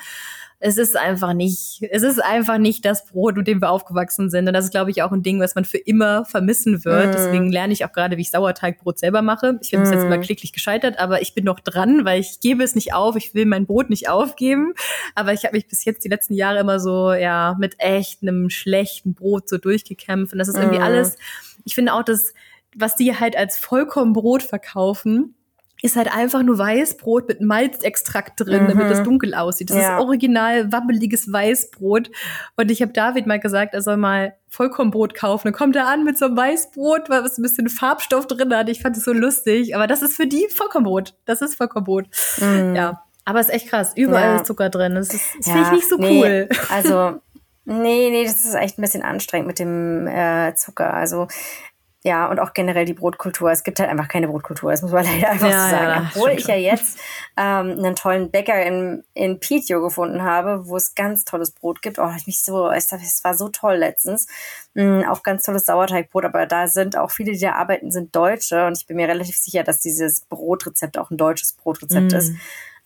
es 0.63 0.77
ist 0.77 0.95
einfach 0.95 1.33
nicht, 1.33 1.83
es 1.91 2.03
ist 2.03 2.23
einfach 2.23 2.59
nicht 2.59 2.85
das 2.85 3.07
Brot, 3.07 3.35
mit 3.35 3.47
dem 3.47 3.63
wir 3.63 3.71
aufgewachsen 3.71 4.29
sind. 4.29 4.47
Und 4.47 4.53
das 4.53 4.67
ist, 4.67 4.71
glaube 4.71 4.91
ich, 4.91 5.03
auch 5.03 5.11
ein 5.11 5.23
Ding, 5.23 5.41
was 5.41 5.55
man 5.55 5.65
für 5.65 5.79
immer 5.79 6.27
vermissen 6.27 6.85
wird. 6.85 7.09
Mm. 7.09 7.13
Deswegen 7.13 7.51
lerne 7.51 7.73
ich 7.73 7.87
auch 7.87 7.93
gerade, 7.93 8.19
wie 8.19 8.21
ich 8.21 8.31
Sauerteigbrot 8.31 8.99
selber 8.99 9.23
mache. 9.23 9.59
Ich 9.63 9.71
bin 9.71 9.81
mm. 9.81 9.83
bis 9.85 9.93
jetzt 9.93 10.05
immer 10.05 10.19
mhm. 10.19 10.23
kläglich 10.23 10.53
gescheitert, 10.53 10.99
aber 10.99 11.23
ich 11.23 11.33
bin 11.33 11.45
noch 11.45 11.61
dran, 11.61 12.05
weil 12.05 12.21
ich 12.21 12.41
gebe 12.41 12.63
es 12.63 12.75
nicht 12.75 12.93
auf. 12.93 13.17
Ich 13.17 13.35
will 13.35 13.47
mein 13.47 13.65
Brot 13.65 13.89
nicht 13.89 14.11
aufgeben. 14.11 14.75
Aber 15.15 15.33
ich 15.33 15.45
habe 15.45 15.57
mich 15.57 15.67
bis 15.67 15.87
jetzt 15.87 16.05
die 16.05 16.11
letzten 16.11 16.35
Jahre 16.35 16.59
immer 16.61 16.79
so, 16.79 17.15
ja, 17.15 17.57
mit 17.59 17.77
echt 17.79 18.21
einem 18.21 18.51
schlechten 18.51 19.15
Brot 19.15 19.49
so 19.49 19.57
durchgekämpft. 19.57 20.35
Und 20.35 20.39
das 20.39 20.49
ist 20.49 20.57
irgendwie 20.57 20.81
mm. 20.81 20.83
alles, 20.83 21.17
ich 21.65 21.75
finde 21.75 21.95
auch 21.95 22.03
das, 22.03 22.35
was 22.77 22.97
die 22.97 23.19
halt 23.19 23.35
als 23.35 23.57
Vollkornbrot 23.57 24.43
verkaufen, 24.43 25.35
ist 25.83 25.97
halt 25.97 26.15
einfach 26.15 26.43
nur 26.43 26.59
Weißbrot 26.59 27.29
mit 27.29 27.41
Malzextrakt 27.41 28.41
drin, 28.41 28.65
mhm. 28.65 28.69
damit 28.69 28.91
das 28.91 29.03
dunkel 29.03 29.35
aussieht. 29.35 29.71
Das 29.71 29.77
ja. 29.77 29.97
ist 29.97 30.05
original 30.05 30.73
wabbeliges 30.73 31.33
Weißbrot. 31.33 32.11
Und 32.57 32.71
ich 32.71 32.83
habe 32.83 32.93
David 32.93 33.27
mal 33.27 33.41
gesagt, 33.41 33.75
er 33.75 33.83
soll 33.83 33.97
mal 33.97 34.35
Vollkornbrot 34.49 35.15
kaufen. 35.15 35.49
Dann 35.49 35.55
kommt 35.55 35.77
er 35.77 35.87
an 35.87 36.05
mit 36.05 36.19
so 36.19 36.27
einem 36.27 36.37
Weißbrot, 36.37 37.09
was 37.09 37.39
ein 37.39 37.43
bisschen 37.43 37.69
Farbstoff 37.69 38.27
drin 38.27 38.55
hat. 38.55 38.69
Ich 38.69 38.83
fand 38.83 38.97
es 38.97 39.05
so 39.05 39.13
lustig. 39.13 39.75
Aber 39.75 39.87
das 39.87 40.03
ist 40.03 40.17
für 40.17 40.27
die 40.27 40.47
Vollkornbrot. 40.55 41.15
Das 41.25 41.41
ist 41.41 41.55
Vollkornbrot. 41.55 42.07
Mhm. 42.41 42.75
Ja. 42.75 43.03
Aber 43.25 43.41
es 43.41 43.49
ist 43.49 43.55
echt 43.55 43.69
krass. 43.69 43.93
Überall 43.97 44.23
ja. 44.23 44.37
ist 44.37 44.47
Zucker 44.47 44.71
drin. 44.71 44.95
Das, 44.95 45.15
ist, 45.15 45.25
das 45.39 45.47
ja. 45.47 45.53
finde 45.53 45.69
ich 45.69 45.73
nicht 45.73 45.89
so 45.89 45.97
nee. 45.97 46.21
cool. 46.21 46.49
Also, 46.69 47.21
nee, 47.65 48.11
nee, 48.11 48.25
das 48.25 48.45
ist 48.45 48.55
echt 48.55 48.79
ein 48.79 48.83
bisschen 48.83 49.03
anstrengend 49.03 49.47
mit 49.47 49.59
dem 49.59 50.07
äh, 50.07 50.55
Zucker. 50.55 50.93
Also, 50.93 51.29
ja, 52.03 52.31
und 52.31 52.41
auch 52.41 52.55
generell 52.55 52.87
die 52.87 52.95
Brotkultur. 52.95 53.51
Es 53.51 53.63
gibt 53.63 53.79
halt 53.79 53.91
einfach 53.91 54.09
keine 54.09 54.27
Brotkultur, 54.29 54.71
das 54.71 54.81
muss 54.81 54.93
man 54.93 55.05
leider 55.21 55.31
einfach 55.31 55.51
ja, 55.51 55.65
so 55.65 55.71
sagen. 55.71 55.87
Ja, 55.87 56.11
Obwohl 56.15 56.31
ich 56.31 56.47
ja 56.47 56.57
jetzt 56.57 56.99
ähm, 57.37 57.71
einen 57.73 57.95
tollen 57.95 58.31
Bäcker 58.31 58.65
in, 58.65 59.05
in 59.13 59.39
Piteå 59.39 59.83
gefunden 59.83 60.23
habe, 60.23 60.67
wo 60.67 60.77
es 60.77 60.95
ganz 60.95 61.25
tolles 61.25 61.51
Brot 61.51 61.83
gibt. 61.83 61.99
Oh, 61.99 62.11
ich 62.17 62.27
mich 62.27 62.43
so, 62.43 62.71
es, 62.71 62.91
es 62.91 63.23
war 63.23 63.35
so 63.35 63.51
toll 63.51 63.77
letztens. 63.77 64.27
Mhm, 64.75 65.05
auch 65.09 65.23
ganz 65.23 65.43
tolles 65.43 65.67
Sauerteigbrot, 65.67 66.25
aber 66.25 66.47
da 66.47 66.69
sind 66.69 66.97
auch 66.97 67.11
viele, 67.11 67.33
die 67.33 67.41
da 67.41 67.53
arbeiten, 67.53 67.91
sind 67.91 68.17
Deutsche 68.17 68.67
und 68.67 68.79
ich 68.79 68.87
bin 68.87 68.97
mir 68.97 69.09
relativ 69.09 69.37
sicher, 69.37 69.63
dass 69.63 69.81
dieses 69.81 70.23
Brotrezept 70.23 70.97
auch 70.97 71.11
ein 71.11 71.17
deutsches 71.17 71.53
Brotrezept 71.53 72.13
mm. 72.13 72.17
ist. 72.17 72.33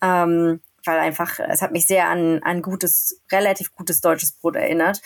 Ähm, 0.00 0.60
weil 0.86 0.98
einfach, 0.98 1.38
es 1.40 1.62
hat 1.62 1.72
mich 1.72 1.86
sehr 1.86 2.08
an 2.08 2.42
ein 2.42 2.62
gutes, 2.62 3.20
relativ 3.32 3.74
gutes 3.74 4.00
deutsches 4.00 4.32
Brot 4.32 4.56
erinnert. 4.56 5.00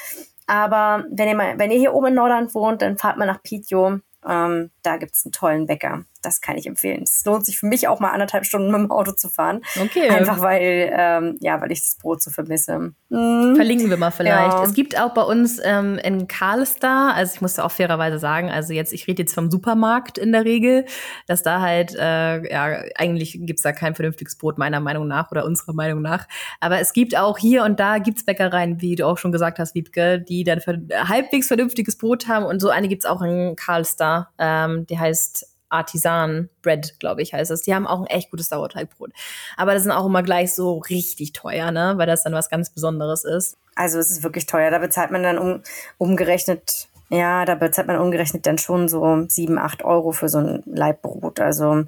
Aber 0.46 1.04
wenn 1.10 1.28
ihr, 1.28 1.36
mal, 1.36 1.58
wenn 1.58 1.70
ihr 1.70 1.78
hier 1.78 1.94
oben 1.94 2.08
in 2.08 2.14
Nordland 2.14 2.54
wohnt, 2.54 2.82
dann 2.82 2.98
fahrt 2.98 3.18
mal 3.18 3.26
nach 3.26 3.42
Piteå. 3.42 3.98
Ähm, 4.26 4.70
da 4.88 4.96
gibt's 4.96 5.24
einen 5.26 5.32
tollen 5.32 5.66
Bäcker. 5.66 6.04
Das 6.22 6.40
kann 6.40 6.56
ich 6.56 6.66
empfehlen. 6.66 7.02
Es 7.02 7.22
lohnt 7.24 7.44
sich 7.46 7.58
für 7.58 7.66
mich 7.66 7.86
auch 7.86 8.00
mal 8.00 8.10
anderthalb 8.10 8.44
Stunden 8.44 8.72
mit 8.72 8.80
dem 8.80 8.90
Auto 8.90 9.12
zu 9.12 9.28
fahren. 9.28 9.60
Okay. 9.80 10.08
Einfach 10.08 10.40
weil, 10.40 10.90
ähm, 10.92 11.36
ja, 11.40 11.60
weil 11.60 11.70
ich 11.70 11.82
das 11.82 11.96
Brot 11.96 12.22
so 12.22 12.30
vermisse. 12.30 12.92
Mhm. 13.10 13.54
Verlinken 13.54 13.90
wir 13.90 13.98
mal 13.98 14.10
vielleicht. 14.10 14.52
Ja. 14.52 14.64
Es 14.64 14.72
gibt 14.72 14.98
auch 14.98 15.14
bei 15.14 15.22
uns 15.22 15.60
ähm, 15.62 15.98
in 15.98 16.26
Karlstar, 16.26 17.14
also 17.14 17.34
ich 17.34 17.40
muss 17.40 17.54
da 17.54 17.64
auch 17.64 17.70
fairerweise 17.70 18.18
sagen, 18.18 18.50
also 18.50 18.72
jetzt, 18.72 18.92
ich 18.92 19.06
rede 19.06 19.22
jetzt 19.22 19.34
vom 19.34 19.50
Supermarkt 19.50 20.18
in 20.18 20.32
der 20.32 20.44
Regel, 20.44 20.86
dass 21.26 21.42
da 21.42 21.60
halt, 21.60 21.94
äh, 21.94 22.50
ja, 22.50 22.82
eigentlich 22.96 23.38
gibt's 23.42 23.62
da 23.62 23.72
kein 23.72 23.94
vernünftiges 23.94 24.36
Brot, 24.36 24.58
meiner 24.58 24.80
Meinung 24.80 25.06
nach 25.06 25.30
oder 25.30 25.44
unserer 25.44 25.74
Meinung 25.74 26.00
nach. 26.02 26.26
Aber 26.60 26.80
es 26.80 26.94
gibt 26.94 27.16
auch 27.16 27.38
hier 27.38 27.62
und 27.64 27.78
da 27.78 27.98
gibt's 27.98 28.24
Bäckereien, 28.24 28.80
wie 28.80 28.96
du 28.96 29.06
auch 29.06 29.18
schon 29.18 29.32
gesagt 29.32 29.58
hast, 29.58 29.74
Wiebke, 29.74 30.18
die 30.18 30.42
dann 30.44 30.60
halbwegs 30.60 31.46
vernünftiges 31.46 31.98
Brot 31.98 32.26
haben 32.26 32.46
und 32.46 32.60
so 32.60 32.70
eine 32.70 32.88
gibt's 32.88 33.06
auch 33.06 33.22
in 33.22 33.54
Karlstar. 33.54 34.32
Ähm, 34.38 34.77
die 34.86 34.98
heißt 34.98 35.46
Artisan 35.70 36.48
Bread, 36.62 36.98
glaube 36.98 37.22
ich, 37.22 37.34
heißt 37.34 37.50
es. 37.50 37.62
Die 37.62 37.74
haben 37.74 37.86
auch 37.86 38.00
ein 38.00 38.06
echt 38.06 38.30
gutes 38.30 38.48
Sauerteigbrot. 38.48 39.12
Aber 39.56 39.74
das 39.74 39.82
sind 39.82 39.92
auch 39.92 40.06
immer 40.06 40.22
gleich 40.22 40.54
so 40.54 40.78
richtig 40.78 41.32
teuer, 41.32 41.70
ne? 41.70 41.94
Weil 41.96 42.06
das 42.06 42.24
dann 42.24 42.32
was 42.32 42.48
ganz 42.48 42.70
Besonderes 42.70 43.24
ist. 43.24 43.56
Also 43.74 43.98
es 43.98 44.10
ist 44.10 44.22
wirklich 44.22 44.46
teuer. 44.46 44.70
Da 44.70 44.78
bezahlt 44.78 45.10
man 45.10 45.22
dann 45.22 45.38
um, 45.38 45.62
umgerechnet, 45.98 46.88
ja, 47.10 47.44
da 47.44 47.54
bezahlt 47.54 47.86
man 47.86 47.98
umgerechnet 47.98 48.46
dann 48.46 48.58
schon 48.58 48.88
so 48.88 49.26
sieben, 49.28 49.58
acht 49.58 49.84
Euro 49.84 50.12
für 50.12 50.28
so 50.28 50.38
ein 50.38 50.62
Leibbrot. 50.66 51.40
Also 51.40 51.84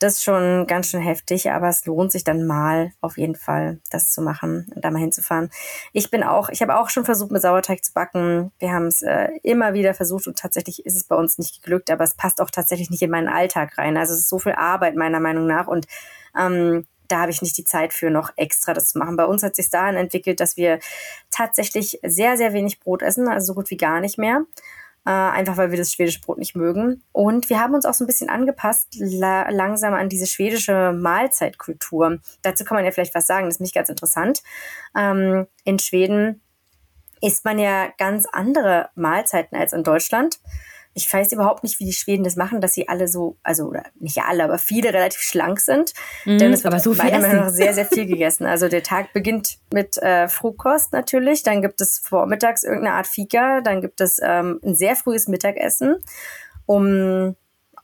das 0.00 0.14
ist 0.14 0.24
schon 0.24 0.66
ganz 0.66 0.88
schön 0.88 1.02
heftig, 1.02 1.50
aber 1.50 1.68
es 1.68 1.84
lohnt 1.84 2.10
sich 2.10 2.24
dann 2.24 2.46
mal 2.46 2.92
auf 3.02 3.18
jeden 3.18 3.36
Fall, 3.36 3.78
das 3.90 4.10
zu 4.10 4.22
machen 4.22 4.70
und 4.74 4.84
da 4.84 4.90
mal 4.90 4.98
hinzufahren. 4.98 5.50
Ich 5.92 6.10
bin 6.10 6.22
auch, 6.22 6.48
ich 6.48 6.62
habe 6.62 6.76
auch 6.76 6.88
schon 6.88 7.04
versucht, 7.04 7.30
mit 7.30 7.42
Sauerteig 7.42 7.84
zu 7.84 7.92
backen. 7.92 8.50
Wir 8.58 8.72
haben 8.72 8.86
es 8.86 9.02
äh, 9.02 9.28
immer 9.42 9.74
wieder 9.74 9.92
versucht 9.92 10.26
und 10.26 10.38
tatsächlich 10.38 10.86
ist 10.86 10.96
es 10.96 11.04
bei 11.04 11.16
uns 11.16 11.36
nicht 11.36 11.62
geglückt, 11.62 11.90
aber 11.90 12.04
es 12.04 12.14
passt 12.14 12.40
auch 12.40 12.50
tatsächlich 12.50 12.88
nicht 12.88 13.02
in 13.02 13.10
meinen 13.10 13.28
Alltag 13.28 13.76
rein. 13.76 13.98
Also 13.98 14.14
es 14.14 14.20
ist 14.20 14.30
so 14.30 14.38
viel 14.38 14.52
Arbeit 14.52 14.96
meiner 14.96 15.20
Meinung 15.20 15.46
nach 15.46 15.66
und 15.66 15.86
ähm, 16.38 16.86
da 17.08 17.20
habe 17.20 17.30
ich 17.30 17.42
nicht 17.42 17.58
die 17.58 17.64
Zeit 17.64 17.92
für, 17.92 18.08
noch 18.08 18.30
extra 18.36 18.72
das 18.72 18.90
zu 18.90 18.98
machen. 18.98 19.16
Bei 19.16 19.26
uns 19.26 19.42
hat 19.42 19.56
sich 19.56 19.68
dahin 19.68 19.96
entwickelt, 19.96 20.40
dass 20.40 20.56
wir 20.56 20.78
tatsächlich 21.30 21.98
sehr, 22.02 22.36
sehr 22.38 22.52
wenig 22.54 22.80
Brot 22.80 23.02
essen, 23.02 23.28
also 23.28 23.48
so 23.48 23.54
gut 23.54 23.70
wie 23.70 23.76
gar 23.76 24.00
nicht 24.00 24.16
mehr 24.16 24.46
äh, 25.06 25.10
einfach 25.10 25.56
weil 25.56 25.70
wir 25.70 25.78
das 25.78 25.92
schwedische 25.92 26.20
Brot 26.20 26.38
nicht 26.38 26.54
mögen. 26.54 27.02
Und 27.12 27.48
wir 27.48 27.60
haben 27.60 27.74
uns 27.74 27.84
auch 27.84 27.94
so 27.94 28.04
ein 28.04 28.06
bisschen 28.06 28.28
angepasst, 28.28 28.96
la 28.98 29.48
langsam 29.50 29.94
an 29.94 30.08
diese 30.08 30.26
schwedische 30.26 30.92
Mahlzeitkultur. 30.92 32.18
Dazu 32.42 32.64
kann 32.64 32.76
man 32.76 32.84
ja 32.84 32.90
vielleicht 32.90 33.14
was 33.14 33.26
sagen, 33.26 33.46
das 33.46 33.56
ist 33.56 33.60
nicht 33.60 33.74
ganz 33.74 33.88
interessant. 33.88 34.42
Ähm, 34.96 35.46
in 35.64 35.78
Schweden 35.78 36.42
isst 37.22 37.44
man 37.44 37.58
ja 37.58 37.88
ganz 37.98 38.26
andere 38.30 38.90
Mahlzeiten 38.94 39.56
als 39.56 39.72
in 39.72 39.84
Deutschland 39.84 40.40
ich 40.94 41.12
weiß 41.12 41.32
überhaupt 41.32 41.62
nicht, 41.62 41.78
wie 41.78 41.84
die 41.84 41.92
Schweden 41.92 42.24
das 42.24 42.36
machen, 42.36 42.60
dass 42.60 42.74
sie 42.74 42.88
alle 42.88 43.06
so, 43.06 43.36
also 43.42 43.66
oder 43.66 43.84
nicht 44.00 44.18
alle, 44.18 44.44
aber 44.44 44.58
viele 44.58 44.92
relativ 44.92 45.20
schlank 45.20 45.60
sind. 45.60 45.92
Mm, 46.24 46.38
Denn 46.38 46.52
es 46.52 46.64
wird 46.64 46.74
aber 46.74 46.82
so 46.82 46.94
meiner 46.94 47.20
Meinung 47.20 47.44
nach 47.44 47.50
sehr, 47.50 47.74
sehr 47.74 47.86
viel 47.86 48.06
gegessen. 48.06 48.44
Also 48.44 48.68
der 48.68 48.82
Tag 48.82 49.12
beginnt 49.12 49.58
mit 49.72 49.98
äh, 49.98 50.28
Frühkost 50.28 50.92
natürlich, 50.92 51.42
dann 51.42 51.62
gibt 51.62 51.80
es 51.80 52.00
vormittags 52.00 52.64
irgendeine 52.64 52.96
Art 52.96 53.06
Fika, 53.06 53.60
dann 53.60 53.80
gibt 53.80 54.00
es 54.00 54.18
ähm, 54.22 54.60
ein 54.64 54.74
sehr 54.74 54.96
frühes 54.96 55.28
Mittagessen 55.28 55.96
um 56.66 57.36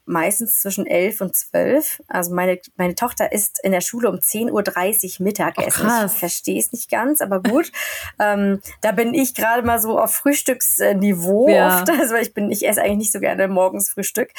meistens 0.07 0.61
zwischen 0.61 0.85
elf 0.85 1.21
und 1.21 1.35
zwölf. 1.35 2.01
Also 2.07 2.33
meine, 2.33 2.59
meine 2.75 2.95
Tochter 2.95 3.31
isst 3.31 3.59
in 3.63 3.71
der 3.71 3.81
Schule 3.81 4.09
um 4.09 4.15
10.30 4.15 5.19
Uhr 5.19 5.23
Mittagessen. 5.25 5.87
Oh, 5.87 6.05
ich 6.05 6.11
verstehe 6.11 6.59
es 6.59 6.71
nicht 6.71 6.89
ganz, 6.89 7.21
aber 7.21 7.41
gut. 7.41 7.71
ähm, 8.19 8.61
da 8.81 8.91
bin 8.91 9.13
ich 9.13 9.35
gerade 9.35 9.63
mal 9.63 9.79
so 9.79 9.99
auf 9.99 10.13
Frühstücksniveau 10.13 11.49
ja. 11.49 11.79
oft. 11.79 11.89
Also 12.07 12.15
ich 12.15 12.33
bin, 12.33 12.51
ich 12.51 12.65
esse 12.65 12.81
eigentlich 12.81 12.97
nicht 12.97 13.11
so 13.11 13.19
gerne 13.19 13.47
morgens 13.47 13.89
Frühstück. 13.89 14.29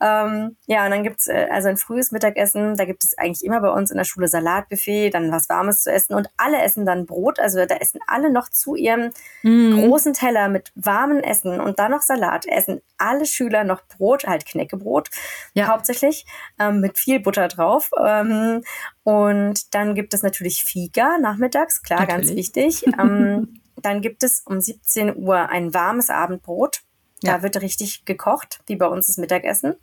Ähm, 0.00 0.56
ja, 0.66 0.84
und 0.84 0.92
dann 0.92 1.02
gibt's 1.02 1.26
äh, 1.26 1.48
also 1.50 1.68
ein 1.68 1.76
frühes 1.76 2.10
Mittagessen. 2.10 2.76
Da 2.76 2.84
gibt 2.84 3.04
es 3.04 3.18
eigentlich 3.18 3.44
immer 3.44 3.60
bei 3.60 3.70
uns 3.70 3.90
in 3.90 3.98
der 3.98 4.04
Schule 4.04 4.28
Salatbuffet, 4.28 5.10
dann 5.10 5.30
was 5.32 5.48
Warmes 5.48 5.82
zu 5.82 5.92
essen 5.92 6.14
und 6.14 6.28
alle 6.36 6.62
essen 6.62 6.86
dann 6.86 7.06
Brot. 7.06 7.38
Also 7.38 7.66
da 7.66 7.74
essen 7.76 8.00
alle 8.06 8.30
noch 8.30 8.48
zu 8.48 8.76
ihrem 8.76 9.10
mm. 9.42 9.80
großen 9.80 10.14
Teller 10.14 10.48
mit 10.48 10.72
warmem 10.74 11.18
Essen 11.18 11.60
und 11.60 11.78
dann 11.78 11.90
noch 11.90 12.02
Salat. 12.02 12.46
Essen 12.46 12.80
alle 12.96 13.26
Schüler 13.26 13.64
noch 13.64 13.82
Brot, 13.86 14.26
halt 14.26 14.46
Knäckebrot 14.46 15.10
ja. 15.54 15.68
hauptsächlich, 15.68 16.26
ähm, 16.58 16.80
mit 16.80 16.98
viel 16.98 17.20
Butter 17.20 17.48
drauf. 17.48 17.90
Ähm, 18.04 18.62
und 19.02 19.74
dann 19.74 19.94
gibt 19.94 20.14
es 20.14 20.22
natürlich 20.22 20.64
Fika 20.64 21.18
nachmittags, 21.18 21.82
klar, 21.82 22.00
natürlich. 22.00 22.26
ganz 22.26 22.36
wichtig. 22.36 22.84
Ähm, 22.98 23.60
dann 23.76 24.00
gibt 24.00 24.24
es 24.24 24.40
um 24.40 24.60
17 24.60 25.16
Uhr 25.16 25.50
ein 25.50 25.72
warmes 25.72 26.10
Abendbrot. 26.10 26.80
Da 27.22 27.36
ja. 27.36 27.42
wird 27.42 27.60
richtig 27.60 28.04
gekocht, 28.04 28.60
wie 28.66 28.74
bei 28.74 28.86
uns 28.86 29.06
das 29.06 29.18
Mittagessen. 29.18 29.76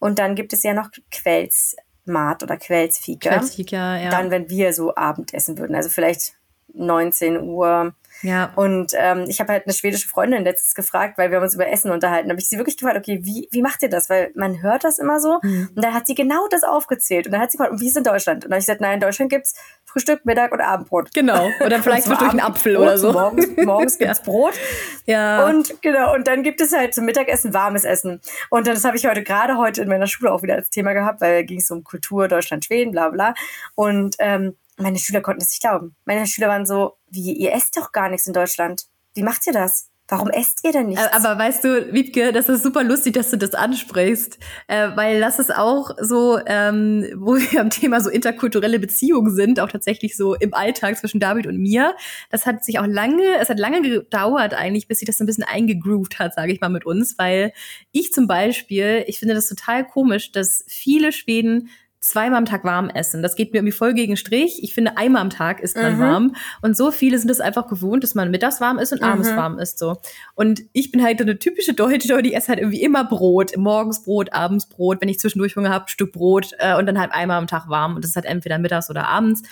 Und 0.00 0.18
dann 0.18 0.34
gibt 0.34 0.52
es 0.52 0.62
ja 0.62 0.72
noch 0.72 0.90
Quelsmat 1.10 2.42
oder 2.42 2.56
Quelsfika. 2.56 3.30
Quelsfika, 3.30 3.98
ja. 3.98 4.10
Dann, 4.10 4.30
wenn 4.30 4.48
wir 4.48 4.72
so 4.72 4.94
Abendessen 4.94 5.58
würden. 5.58 5.76
Also 5.76 5.90
vielleicht 5.90 6.34
19 6.74 7.40
Uhr, 7.42 7.94
ja. 8.22 8.52
Und 8.56 8.92
ähm, 8.96 9.24
ich 9.28 9.40
habe 9.40 9.52
halt 9.52 9.66
eine 9.66 9.74
schwedische 9.74 10.08
Freundin 10.08 10.44
letztens 10.44 10.74
gefragt, 10.74 11.18
weil 11.18 11.30
wir 11.30 11.36
haben 11.36 11.44
uns 11.44 11.54
über 11.54 11.68
Essen 11.68 11.90
unterhalten. 11.90 12.28
Da 12.28 12.32
habe 12.32 12.40
ich 12.40 12.48
sie 12.48 12.56
wirklich 12.56 12.76
gefragt, 12.76 12.96
okay, 12.96 13.20
wie, 13.22 13.48
wie 13.50 13.62
macht 13.62 13.82
ihr 13.82 13.88
das? 13.88 14.10
Weil 14.10 14.30
man 14.34 14.62
hört 14.62 14.84
das 14.84 14.98
immer 14.98 15.20
so. 15.20 15.38
Mhm. 15.42 15.70
Und 15.74 15.84
dann 15.84 15.94
hat 15.94 16.06
sie 16.06 16.14
genau 16.14 16.46
das 16.48 16.62
aufgezählt. 16.62 17.26
Und 17.26 17.32
dann 17.32 17.40
hat 17.40 17.50
sie 17.50 17.58
gefragt, 17.58 17.72
und 17.72 17.80
wie 17.80 17.86
ist 17.86 17.92
es 17.92 17.96
in 17.96 18.04
Deutschland? 18.04 18.44
Und 18.44 18.50
dann 18.50 18.56
habe 18.56 18.60
ich 18.60 18.66
gesagt, 18.66 18.80
nein, 18.80 18.94
in 18.94 19.00
Deutschland 19.00 19.30
gibt's 19.30 19.54
Frühstück, 19.84 20.24
Mittag 20.24 20.52
und 20.52 20.60
Abendbrot. 20.60 21.12
Genau. 21.14 21.48
Oder 21.64 21.78
vielleicht 21.82 22.06
Frühstück 22.06 22.30
einen 22.30 22.40
Apfel 22.40 22.76
oder 22.76 22.98
so. 22.98 23.12
Morgens, 23.12 23.48
morgens 23.56 23.98
gibt's 23.98 24.18
ja. 24.18 24.24
Brot. 24.24 24.54
Ja. 25.06 25.46
Und 25.46 25.80
genau, 25.82 26.14
und 26.14 26.26
dann 26.26 26.42
gibt 26.42 26.60
es 26.60 26.72
halt 26.72 26.94
zum 26.94 27.04
Mittagessen 27.04 27.54
warmes 27.54 27.84
Essen. 27.84 28.20
Und 28.50 28.66
dann, 28.66 28.74
das 28.74 28.84
habe 28.84 28.96
ich 28.96 29.06
heute 29.06 29.22
gerade 29.22 29.56
heute 29.56 29.82
in 29.82 29.88
meiner 29.88 30.06
Schule 30.06 30.32
auch 30.32 30.42
wieder 30.42 30.54
als 30.54 30.70
Thema 30.70 30.92
gehabt, 30.92 31.20
weil 31.20 31.44
ging 31.44 31.58
es 31.58 31.70
um 31.70 31.84
Kultur, 31.84 32.28
Deutschland, 32.28 32.64
Schweden, 32.64 32.92
bla 32.92 33.08
bla. 33.08 33.34
Und 33.74 34.16
ähm, 34.18 34.56
meine 34.80 34.98
Schüler 34.98 35.20
konnten 35.20 35.40
das 35.40 35.50
nicht 35.50 35.60
glauben. 35.60 35.96
Meine 36.04 36.26
Schüler 36.26 36.48
waren 36.48 36.66
so, 36.66 36.96
wie, 37.08 37.32
ihr 37.32 37.52
esst 37.52 37.76
doch 37.76 37.92
gar 37.92 38.08
nichts 38.08 38.26
in 38.26 38.32
Deutschland. 38.32 38.86
Wie 39.14 39.22
macht 39.22 39.46
ihr 39.46 39.52
das? 39.52 39.90
Warum 40.10 40.28
esst 40.28 40.64
ihr 40.64 40.72
denn 40.72 40.88
nichts? 40.88 41.06
Aber 41.12 41.38
weißt 41.38 41.62
du, 41.62 41.92
Wiebke, 41.92 42.32
das 42.32 42.48
ist 42.48 42.64
super 42.64 42.82
lustig, 42.82 43.14
dass 43.14 43.30
du 43.30 43.38
das 43.38 43.54
ansprichst, 43.54 44.38
äh, 44.66 44.88
weil 44.96 45.20
das 45.20 45.38
ist 45.38 45.54
auch 45.54 45.92
so, 46.00 46.40
ähm, 46.46 47.06
wo 47.14 47.36
wir 47.36 47.60
am 47.60 47.70
Thema 47.70 48.00
so 48.00 48.10
interkulturelle 48.10 48.80
Beziehungen 48.80 49.32
sind, 49.32 49.60
auch 49.60 49.70
tatsächlich 49.70 50.16
so 50.16 50.34
im 50.34 50.52
Alltag 50.52 50.96
zwischen 50.98 51.20
David 51.20 51.46
und 51.46 51.58
mir. 51.58 51.94
Das 52.28 52.44
hat 52.44 52.64
sich 52.64 52.80
auch 52.80 52.86
lange, 52.86 53.36
es 53.40 53.48
hat 53.48 53.60
lange 53.60 53.82
gedauert 53.82 54.52
eigentlich, 54.52 54.88
bis 54.88 54.98
sich 54.98 55.06
das 55.06 55.18
so 55.18 55.22
ein 55.22 55.28
bisschen 55.28 55.44
eingegroovt 55.44 56.18
hat, 56.18 56.34
sage 56.34 56.52
ich 56.52 56.60
mal 56.60 56.70
mit 56.70 56.84
uns, 56.84 57.16
weil 57.16 57.52
ich 57.92 58.12
zum 58.12 58.26
Beispiel, 58.26 59.04
ich 59.06 59.20
finde 59.20 59.34
das 59.34 59.48
total 59.48 59.86
komisch, 59.86 60.32
dass 60.32 60.64
viele 60.66 61.12
Schweden 61.12 61.70
zweimal 62.00 62.38
am 62.38 62.46
Tag 62.46 62.64
warm 62.64 62.88
essen. 62.88 63.22
Das 63.22 63.36
geht 63.36 63.52
mir 63.52 63.58
irgendwie 63.58 63.76
voll 63.76 63.92
gegen 63.92 64.16
Strich. 64.16 64.62
Ich 64.62 64.74
finde, 64.74 64.96
einmal 64.96 65.20
am 65.20 65.30
Tag 65.30 65.60
ist 65.60 65.76
man 65.76 65.96
mhm. 65.96 66.00
warm. 66.00 66.36
Und 66.62 66.76
so 66.76 66.90
viele 66.90 67.18
sind 67.18 67.30
es 67.30 67.40
einfach 67.40 67.68
gewohnt, 67.68 68.02
dass 68.02 68.14
man 68.14 68.30
mittags 68.30 68.60
warm 68.60 68.78
ist 68.78 68.92
und 68.92 69.02
abends 69.02 69.30
mhm. 69.30 69.36
warm 69.36 69.58
ist. 69.58 69.78
So. 69.78 69.98
Und 70.34 70.62
ich 70.72 70.90
bin 70.90 71.02
halt 71.02 71.20
eine 71.20 71.38
typische 71.38 71.74
Deutsche, 71.74 72.22
die 72.22 72.32
esse 72.32 72.48
halt 72.48 72.58
irgendwie 72.58 72.82
immer 72.82 73.04
Brot. 73.04 73.54
Morgens 73.56 74.02
Brot, 74.02 74.32
abends 74.32 74.66
Brot. 74.68 75.02
Wenn 75.02 75.10
ich 75.10 75.18
zwischendurch 75.18 75.56
Hunger 75.56 75.70
habe, 75.70 75.90
Stück 75.90 76.12
Brot 76.12 76.52
äh, 76.58 76.76
und 76.76 76.86
dann 76.86 76.98
halt 76.98 77.12
einmal 77.12 77.36
am 77.36 77.46
Tag 77.46 77.68
warm. 77.68 77.96
Und 77.96 78.04
das 78.04 78.12
ist 78.12 78.16
halt 78.16 78.26
entweder 78.26 78.58
mittags 78.58 78.88
oder 78.88 79.06
abends. 79.06 79.42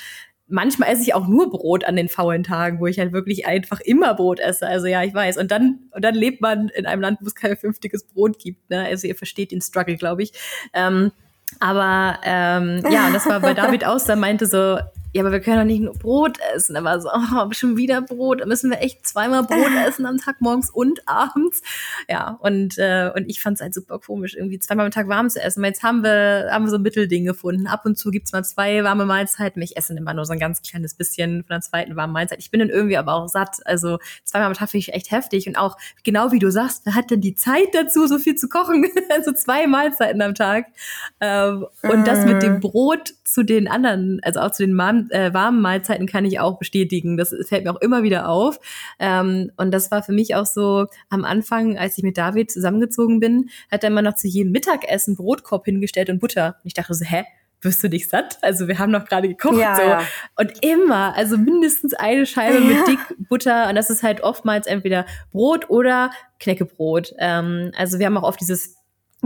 Manchmal 0.51 0.91
esse 0.91 1.03
ich 1.03 1.13
auch 1.13 1.29
nur 1.29 1.51
Brot 1.51 1.85
an 1.85 1.97
den 1.97 2.09
faulen 2.09 2.45
Tagen, 2.45 2.81
wo 2.81 2.87
ich 2.87 2.99
halt 2.99 3.13
wirklich 3.13 3.47
einfach 3.47 3.81
immer 3.81 4.15
Brot 4.15 4.41
esse. 4.41 4.67
Also 4.67 4.87
ja, 4.87 5.03
ich 5.03 5.13
weiß. 5.13 5.37
Und 5.37 5.51
dann, 5.51 5.81
und 5.91 6.03
dann 6.03 6.15
lebt 6.15 6.41
man 6.41 6.71
in 6.71 6.87
einem 6.87 7.03
Land, 7.03 7.19
wo 7.21 7.27
es 7.27 7.35
kein 7.35 7.59
fünftiges 7.59 8.07
Brot 8.07 8.39
gibt. 8.39 8.71
Ne? 8.71 8.87
Also 8.87 9.07
ihr 9.07 9.17
versteht 9.17 9.53
den 9.53 9.61
Struggle, 9.61 9.97
glaube 9.97 10.23
ich. 10.23 10.33
Ähm, 10.73 11.13
aber 11.61 12.19
ähm, 12.23 12.83
ja, 12.91 13.11
das 13.13 13.27
war 13.27 13.41
bei 13.41 13.55
David 13.55 13.85
aus, 13.85 14.05
der 14.05 14.17
meinte 14.17 14.47
so, 14.47 14.79
ja, 15.15 15.23
aber 15.23 15.33
wir 15.33 15.41
können 15.41 15.59
doch 15.59 15.65
nicht 15.65 15.81
nur 15.81 15.95
Brot 15.95 16.39
essen. 16.55 16.77
Er 16.77 16.85
war 16.85 17.01
so, 17.01 17.09
oh, 17.13 17.53
schon 17.53 17.77
wieder 17.77 18.03
Brot. 18.03 18.41
Da 18.41 18.47
müssen 18.47 18.71
wir 18.71 18.81
echt 18.81 19.07
zweimal 19.07 19.43
Brot 19.43 19.73
essen 19.87 20.05
am 20.07 20.19
Tag, 20.19 20.41
morgens 20.41 20.71
und 20.71 21.07
abends. 21.09 21.63
Ja, 22.09 22.39
und, 22.41 22.77
äh, 22.79 23.11
und 23.15 23.29
ich 23.29 23.41
fand 23.41 23.57
es 23.57 23.63
halt 23.63 23.75
super 23.75 23.99
komisch, 23.99 24.35
irgendwie 24.35 24.59
zweimal 24.59 24.87
am 24.87 24.93
Tag 24.93 25.09
warm 25.09 25.31
zu 25.31 25.43
essen. 25.43 25.63
Weil 25.63 25.71
jetzt 25.71 25.83
haben 25.83 26.03
wir, 26.03 26.49
haben 26.51 26.65
wir 26.65 26.71
so 26.71 26.77
ein 26.77 26.83
Mittelding 26.83 27.25
gefunden. 27.25 27.67
Ab 27.67 27.87
und 27.87 27.97
zu 27.97 28.11
gibt's 28.11 28.33
mal 28.33 28.45
zwei 28.45 28.85
warme 28.85 29.07
Mahlzeiten. 29.07 29.63
Ich 29.63 29.77
esse 29.77 29.95
immer 29.95 30.13
nur 30.13 30.27
so 30.27 30.35
ein 30.35 30.39
ganz 30.39 30.61
kleines 30.63 30.95
bisschen 30.95 31.45
von 31.45 31.55
der 31.55 31.61
zweiten 31.63 31.97
warmen 31.97 32.13
Mahlzeit. 32.13 32.39
Ich 32.41 32.51
bin 32.51 32.61
dann 32.61 32.69
irgendwie 32.69 32.99
aber 32.99 33.15
auch 33.15 33.29
satt. 33.29 33.57
Also 33.65 33.99
zweimal 34.25 34.49
am 34.49 34.55
Tag 34.55 34.71
finde 34.71 34.83
ich 34.83 34.93
echt 34.93 35.11
heftig. 35.11 35.49
Und 35.49 35.57
auch 35.57 35.79
genau 36.05 36.33
wie 36.33 36.39
du 36.39 36.51
sagst, 36.51 36.85
wer 36.85 36.95
hat 36.95 37.11
denn 37.11 37.23
die 37.23 37.35
Zeit 37.35 37.69
dazu, 37.73 38.07
so 38.07 38.19
viel 38.19 38.35
zu 38.35 38.49
kochen? 38.49 38.87
also 39.11 39.33
zwei 39.33 39.67
Mahlzeiten 39.67 40.21
am 40.21 40.35
Tag. 40.35 40.67
Ähm, 41.21 41.67
und 41.83 42.07
das 42.07 42.27
mit 42.27 42.43
dem 42.43 42.55
mhm. 42.55 42.61
Brot 42.61 43.15
zu 43.25 43.43
den 43.43 43.69
anderen, 43.69 44.21
also 44.23 44.41
auch 44.41 44.51
zu 44.51 44.65
den 44.65 44.75
warmen, 44.99 45.11
äh, 45.11 45.35
warmen 45.35 45.61
Mahlzeiten 45.61 46.07
kann 46.07 46.25
ich 46.25 46.41
auch 46.41 46.59
bestätigen. 46.59 47.17
Das 47.17 47.35
fällt 47.49 47.65
mir 47.65 47.73
auch 47.73 47.81
immer 47.81 48.03
wieder 48.03 48.29
auf. 48.29 48.59
Ähm, 48.99 49.51
und 49.57 49.73
das 49.73 49.91
war 49.91 50.03
für 50.03 50.13
mich 50.13 50.35
auch 50.35 50.47
so 50.47 50.87
am 51.09 51.25
Anfang, 51.25 51.79
als 51.79 51.99
ich 51.99 52.05
mit 52.05 52.19
David 52.19 52.51
zusammengezogen 52.51 53.21
bin, 53.21 53.51
hat 53.71 53.85
er 53.85 53.91
immer 53.91 54.03
noch 54.03 54.15
zu 54.15 54.29
jedem 54.29 54.53
Mittagessen 54.53 55.17
Brotkorb 55.17 55.65
hingestellt 55.65 56.11
und 56.11 56.21
Butter. 56.21 56.57
Und 56.63 56.67
ich 56.67 56.75
dachte 56.75 56.95
so, 56.95 57.05
hä? 57.05 57.25
wirst 57.61 57.83
du 57.83 57.89
nicht 57.89 58.09
satt? 58.09 58.39
Also 58.41 58.69
wir 58.69 58.79
haben 58.79 58.93
noch 58.93 59.05
gerade 59.05 59.27
gekocht 59.27 59.59
ja, 59.59 59.75
so. 59.75 59.83
Ja. 59.83 60.03
Und 60.37 60.65
immer, 60.65 61.17
also 61.17 61.37
mindestens 61.37 61.93
eine 61.93 62.25
Scheibe 62.25 62.59
ja. 62.59 62.61
mit 62.61 62.87
dick 62.87 63.29
Butter. 63.29 63.69
Und 63.69 63.75
das 63.75 63.91
ist 63.91 64.05
halt 64.05 64.21
oftmals 64.21 64.69
entweder 64.69 65.07
Brot 65.33 65.69
oder 65.69 66.13
Knäckebrot. 66.39 67.15
Ähm, 67.19 67.73
also 67.77 67.99
wir 67.99 68.07
haben 68.07 68.17
auch 68.17 68.23
oft 68.23 68.41
dieses 68.41 68.77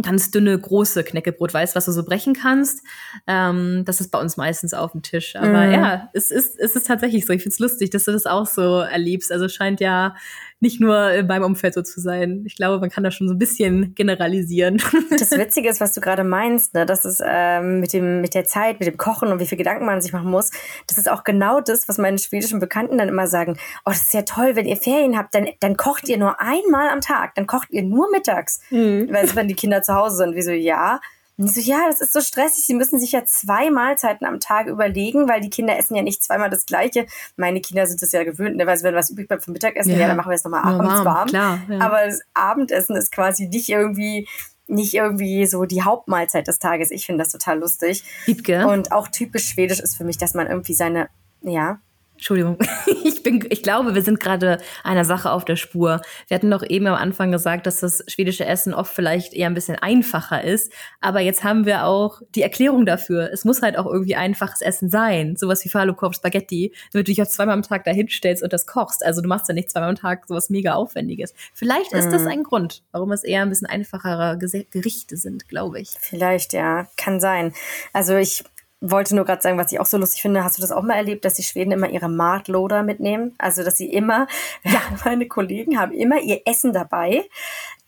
ganz 0.00 0.30
dünne, 0.30 0.58
große 0.58 1.04
Knäckebrot 1.04 1.52
weißt, 1.52 1.76
was 1.76 1.84
du 1.84 1.92
so 1.92 2.02
brechen 2.02 2.32
kannst. 2.32 2.82
Ähm, 3.26 3.82
das 3.84 4.00
ist 4.00 4.10
bei 4.10 4.18
uns 4.18 4.38
meistens 4.38 4.72
auf 4.72 4.92
dem 4.92 5.02
Tisch. 5.02 5.36
Aber 5.36 5.66
mm. 5.66 5.72
ja, 5.72 6.08
es 6.14 6.30
ist, 6.30 6.58
es 6.58 6.74
ist 6.74 6.86
tatsächlich 6.86 7.26
so. 7.26 7.34
Ich 7.34 7.42
find's 7.42 7.58
lustig, 7.58 7.90
dass 7.90 8.04
du 8.04 8.12
das 8.12 8.24
auch 8.24 8.46
so 8.46 8.78
erlebst. 8.78 9.30
Also 9.30 9.48
scheint 9.48 9.80
ja 9.80 10.16
nicht 10.62 10.80
nur 10.80 11.22
meinem 11.24 11.42
Umfeld 11.42 11.74
so 11.74 11.82
zu 11.82 12.00
sein. 12.00 12.44
Ich 12.46 12.54
glaube, 12.54 12.78
man 12.78 12.88
kann 12.88 13.02
das 13.02 13.14
schon 13.14 13.26
so 13.26 13.34
ein 13.34 13.38
bisschen 13.38 13.94
generalisieren. 13.94 14.80
Das 15.10 15.30
Witzige 15.32 15.68
ist, 15.68 15.80
was 15.80 15.92
du 15.92 16.00
gerade 16.00 16.24
meinst, 16.24 16.74
ne? 16.74 16.86
das 16.86 17.04
ist 17.04 17.22
ähm, 17.24 17.80
mit, 17.80 17.92
dem, 17.92 18.20
mit 18.20 18.34
der 18.34 18.44
Zeit, 18.44 18.80
mit 18.80 18.86
dem 18.86 18.96
Kochen 18.96 19.28
und 19.30 19.40
wie 19.40 19.46
viel 19.46 19.58
Gedanken 19.58 19.84
man 19.84 20.00
sich 20.00 20.12
machen 20.12 20.30
muss. 20.30 20.50
Das 20.86 20.98
ist 20.98 21.10
auch 21.10 21.24
genau 21.24 21.60
das, 21.60 21.88
was 21.88 21.98
meine 21.98 22.18
schwedischen 22.18 22.60
Bekannten 22.60 22.98
dann 22.98 23.08
immer 23.08 23.26
sagen. 23.26 23.56
Oh, 23.84 23.90
das 23.90 24.02
ist 24.02 24.14
ja 24.14 24.22
toll, 24.22 24.54
wenn 24.54 24.66
ihr 24.66 24.76
Ferien 24.76 25.18
habt, 25.18 25.34
dann, 25.34 25.48
dann 25.60 25.76
kocht 25.76 26.08
ihr 26.08 26.18
nur 26.18 26.40
einmal 26.40 26.88
am 26.88 27.00
Tag. 27.00 27.34
Dann 27.34 27.46
kocht 27.46 27.70
ihr 27.70 27.82
nur 27.82 28.10
mittags. 28.10 28.60
Mhm. 28.70 29.08
Wenn 29.34 29.48
die 29.48 29.54
Kinder 29.54 29.82
zu 29.82 29.94
Hause 29.94 30.16
sind, 30.16 30.34
wie 30.34 30.42
so, 30.42 30.52
ja. 30.52 31.00
Und 31.38 31.46
ich 31.46 31.52
so, 31.52 31.60
ja, 31.60 31.86
das 31.88 32.00
ist 32.00 32.12
so 32.12 32.20
stressig. 32.20 32.66
Sie 32.66 32.74
müssen 32.74 33.00
sich 33.00 33.12
ja 33.12 33.24
zwei 33.24 33.70
Mahlzeiten 33.70 34.26
am 34.26 34.38
Tag 34.38 34.66
überlegen, 34.66 35.28
weil 35.28 35.40
die 35.40 35.50
Kinder 35.50 35.76
essen 35.78 35.94
ja 35.94 36.02
nicht 36.02 36.22
zweimal 36.22 36.50
das 36.50 36.66
Gleiche. 36.66 37.06
Meine 37.36 37.60
Kinder 37.60 37.86
sind 37.86 38.02
das 38.02 38.12
ja 38.12 38.22
gewöhnt, 38.22 38.56
ne? 38.56 38.66
weil 38.66 38.80
wenn 38.82 38.94
was 38.94 39.10
übrig 39.10 39.28
bleibt 39.28 39.44
vom 39.44 39.52
Mittagessen, 39.52 39.92
ja, 39.92 39.98
ja 39.98 40.08
dann 40.08 40.16
machen 40.16 40.30
wir 40.30 40.36
es 40.36 40.44
nochmal 40.44 40.62
abends 40.62 40.92
warm. 40.92 41.04
warm. 41.04 41.28
Klar, 41.28 41.58
ja. 41.68 41.80
Aber 41.80 42.06
das 42.06 42.20
Abendessen 42.34 42.96
ist 42.96 43.12
quasi 43.12 43.48
nicht 43.48 43.68
irgendwie 43.68 44.28
nicht 44.68 44.94
irgendwie 44.94 45.46
so 45.46 45.64
die 45.64 45.82
Hauptmahlzeit 45.82 46.46
des 46.46 46.58
Tages. 46.58 46.90
Ich 46.90 47.04
finde 47.04 47.24
das 47.24 47.32
total 47.32 47.58
lustig. 47.58 48.04
Liebke. 48.26 48.66
Und 48.66 48.92
auch 48.92 49.08
typisch 49.08 49.48
schwedisch 49.48 49.80
ist 49.80 49.96
für 49.96 50.04
mich, 50.04 50.18
dass 50.18 50.34
man 50.34 50.46
irgendwie 50.46 50.74
seine, 50.74 51.08
ja. 51.42 51.80
Entschuldigung, 52.22 52.56
ich 53.04 53.24
bin, 53.24 53.44
ich 53.50 53.64
glaube, 53.64 53.96
wir 53.96 54.02
sind 54.02 54.20
gerade 54.20 54.58
einer 54.84 55.04
Sache 55.04 55.32
auf 55.32 55.44
der 55.44 55.56
Spur. 55.56 56.00
Wir 56.28 56.36
hatten 56.36 56.52
doch 56.52 56.62
eben 56.62 56.86
am 56.86 56.94
Anfang 56.94 57.32
gesagt, 57.32 57.66
dass 57.66 57.80
das 57.80 58.04
schwedische 58.06 58.44
Essen 58.44 58.74
oft 58.74 58.94
vielleicht 58.94 59.34
eher 59.34 59.48
ein 59.48 59.54
bisschen 59.54 59.74
einfacher 59.74 60.44
ist. 60.44 60.72
Aber 61.00 61.18
jetzt 61.18 61.42
haben 61.42 61.66
wir 61.66 61.84
auch 61.84 62.22
die 62.36 62.42
Erklärung 62.42 62.86
dafür. 62.86 63.32
Es 63.32 63.44
muss 63.44 63.60
halt 63.60 63.76
auch 63.76 63.86
irgendwie 63.86 64.14
einfaches 64.14 64.62
Essen 64.62 64.88
sein. 64.88 65.34
Sowas 65.34 65.64
wie 65.64 65.68
Falukorb 65.68 66.14
Spaghetti, 66.14 66.72
damit 66.92 67.08
du 67.08 67.10
dich 67.10 67.20
auch 67.20 67.26
zweimal 67.26 67.54
am 67.54 67.64
Tag 67.64 67.82
dahin 67.82 68.08
stellst 68.08 68.44
und 68.44 68.52
das 68.52 68.68
kochst. 68.68 69.04
Also 69.04 69.20
du 69.20 69.26
machst 69.26 69.48
ja 69.48 69.54
nicht 69.54 69.72
zweimal 69.72 69.90
am 69.90 69.96
Tag 69.96 70.28
sowas 70.28 70.48
mega 70.48 70.74
Aufwendiges. 70.74 71.34
Vielleicht 71.52 71.92
ist 71.92 72.06
mhm. 72.06 72.12
das 72.12 72.26
ein 72.26 72.44
Grund, 72.44 72.84
warum 72.92 73.10
es 73.10 73.24
eher 73.24 73.42
ein 73.42 73.48
bisschen 73.48 73.66
einfachere 73.66 74.38
Gerichte 74.38 75.16
sind, 75.16 75.48
glaube 75.48 75.80
ich. 75.80 75.90
Vielleicht, 75.98 76.52
ja. 76.52 76.86
Kann 76.96 77.18
sein. 77.18 77.52
Also 77.92 78.14
ich 78.14 78.44
wollte 78.82 79.14
nur 79.14 79.24
gerade 79.24 79.40
sagen, 79.40 79.56
was 79.56 79.70
ich 79.70 79.78
auch 79.78 79.86
so 79.86 79.96
lustig 79.96 80.20
finde. 80.20 80.42
Hast 80.42 80.58
du 80.58 80.60
das 80.60 80.72
auch 80.72 80.82
mal 80.82 80.96
erlebt, 80.96 81.24
dass 81.24 81.34
die 81.34 81.44
Schweden 81.44 81.70
immer 81.70 81.88
ihre 81.88 82.08
Martloader 82.08 82.82
mitnehmen? 82.82 83.34
Also, 83.38 83.62
dass 83.62 83.76
sie 83.76 83.86
immer, 83.86 84.26
ja, 84.64 84.80
meine 85.04 85.28
Kollegen 85.28 85.78
haben 85.78 85.92
immer 85.92 86.20
ihr 86.20 86.42
Essen 86.44 86.72
dabei, 86.72 87.24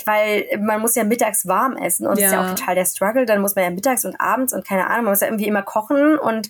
weil 0.05 0.47
man 0.61 0.80
muss 0.80 0.95
ja 0.95 1.05
mittags 1.05 1.47
warm 1.47 1.76
essen 1.76 2.07
und 2.07 2.18
ja. 2.18 2.22
das 2.22 2.26
ist 2.26 2.32
ja 2.32 2.45
auch 2.45 2.55
total 2.55 2.74
der 2.76 2.86
Struggle. 2.86 3.26
Dann 3.26 3.40
muss 3.40 3.57
man 3.57 3.64
ja 3.64 3.70
mittags 3.70 4.05
und 4.05 4.20
abends 4.20 4.55
und 4.55 4.64
keine 4.64 4.86
Ahnung, 4.86 5.05
man 5.05 5.12
muss 5.12 5.20
ja 5.20 5.26
irgendwie 5.26 5.49
immer 5.49 5.62
kochen 5.62 6.16
und 6.18 6.49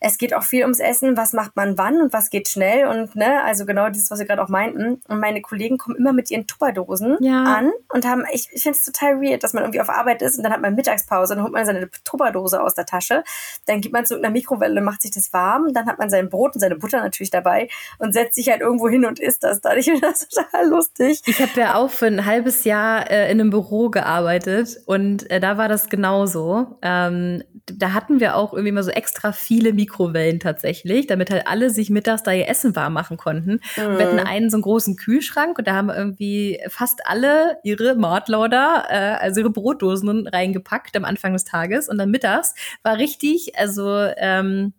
es 0.00 0.16
geht 0.18 0.34
auch 0.34 0.44
viel 0.44 0.62
ums 0.62 0.78
Essen, 0.78 1.16
was 1.16 1.32
macht 1.32 1.56
man 1.56 1.76
wann 1.76 2.00
und 2.00 2.12
was 2.12 2.30
geht 2.30 2.48
schnell 2.48 2.86
und 2.86 3.16
ne, 3.16 3.42
also 3.42 3.66
genau 3.66 3.88
dieses, 3.88 4.10
was 4.10 4.20
wir 4.20 4.26
gerade 4.26 4.42
auch 4.42 4.48
meinten. 4.48 5.00
Und 5.08 5.20
meine 5.20 5.42
Kollegen 5.42 5.76
kommen 5.76 5.96
immer 5.96 6.12
mit 6.12 6.30
ihren 6.30 6.46
Tupperdosen 6.46 7.16
ja. 7.20 7.42
an 7.42 7.72
und 7.92 8.06
haben, 8.06 8.24
ich, 8.32 8.48
ich 8.52 8.62
finde 8.62 8.78
es 8.78 8.84
total 8.84 9.20
weird, 9.20 9.42
dass 9.42 9.54
man 9.54 9.64
irgendwie 9.64 9.80
auf 9.80 9.88
Arbeit 9.88 10.22
ist 10.22 10.36
und 10.36 10.44
dann 10.44 10.52
hat 10.52 10.60
man 10.60 10.74
Mittagspause, 10.74 11.34
dann 11.34 11.42
holt 11.42 11.52
man 11.52 11.66
seine 11.66 11.90
Tupperdose 12.04 12.62
aus 12.62 12.74
der 12.74 12.86
Tasche, 12.86 13.24
dann 13.66 13.80
gibt 13.80 13.92
man 13.92 14.06
zu 14.06 14.16
einer 14.16 14.30
Mikrowelle, 14.30 14.80
macht 14.80 15.02
sich 15.02 15.10
das 15.10 15.32
warm, 15.32 15.72
dann 15.72 15.86
hat 15.86 15.98
man 15.98 16.10
sein 16.10 16.28
Brot 16.28 16.54
und 16.54 16.60
seine 16.60 16.76
Butter 16.76 17.00
natürlich 17.00 17.30
dabei 17.30 17.68
und 17.98 18.12
setzt 18.12 18.36
sich 18.36 18.48
halt 18.50 18.60
irgendwo 18.60 18.88
hin 18.88 19.04
und 19.04 19.18
isst 19.18 19.42
das 19.42 19.60
dann. 19.60 19.78
Ich 19.78 19.86
finde 19.86 20.00
das 20.02 20.28
total 20.28 20.68
lustig. 20.68 21.22
Ich 21.26 21.40
habe 21.40 21.60
ja 21.60 21.74
auch 21.74 21.90
für 21.90 22.06
ein 22.06 22.24
halbes 22.24 22.64
Jahr 22.64 23.10
äh, 23.10 23.30
in 23.32 23.40
einem 23.40 23.50
Büro 23.50 23.90
gearbeitet 23.90 24.78
und 24.86 25.28
äh, 25.30 25.40
da 25.40 25.58
war 25.58 25.68
das 25.68 25.88
genauso. 25.88 26.78
Ähm, 26.82 27.42
da 27.66 27.92
hatten 27.92 28.20
wir 28.20 28.36
auch 28.36 28.52
irgendwie 28.52 28.72
mal 28.72 28.82
so 28.82 28.90
extra 28.90 29.32
viele 29.32 29.72
Mikrowellen 29.72 29.87
Mikrowellen 29.88 30.38
tatsächlich, 30.38 31.06
damit 31.06 31.30
halt 31.30 31.46
alle 31.46 31.70
sich 31.70 31.90
mittags 31.90 32.22
da 32.22 32.32
ihr 32.32 32.48
Essen 32.48 32.76
warm 32.76 32.92
machen 32.92 33.16
konnten. 33.16 33.60
Mhm. 33.76 33.98
wir 33.98 34.06
hatten 34.06 34.18
einen 34.18 34.50
so 34.50 34.56
einen 34.56 34.62
großen 34.62 34.96
Kühlschrank 34.96 35.58
und 35.58 35.66
da 35.66 35.74
haben 35.74 35.90
irgendwie 35.90 36.60
fast 36.68 37.00
alle 37.06 37.58
ihre 37.64 37.94
Mordlauder, 37.94 38.84
äh, 38.88 39.24
also 39.24 39.40
ihre 39.40 39.50
Brotdosen 39.50 40.26
reingepackt 40.28 40.96
am 40.96 41.04
Anfang 41.04 41.32
des 41.32 41.44
Tages 41.44 41.88
und 41.88 41.98
dann 41.98 42.10
mittags 42.10 42.54
war 42.82 42.98
richtig, 42.98 43.56
also 43.56 43.88
ähm, 44.16 44.74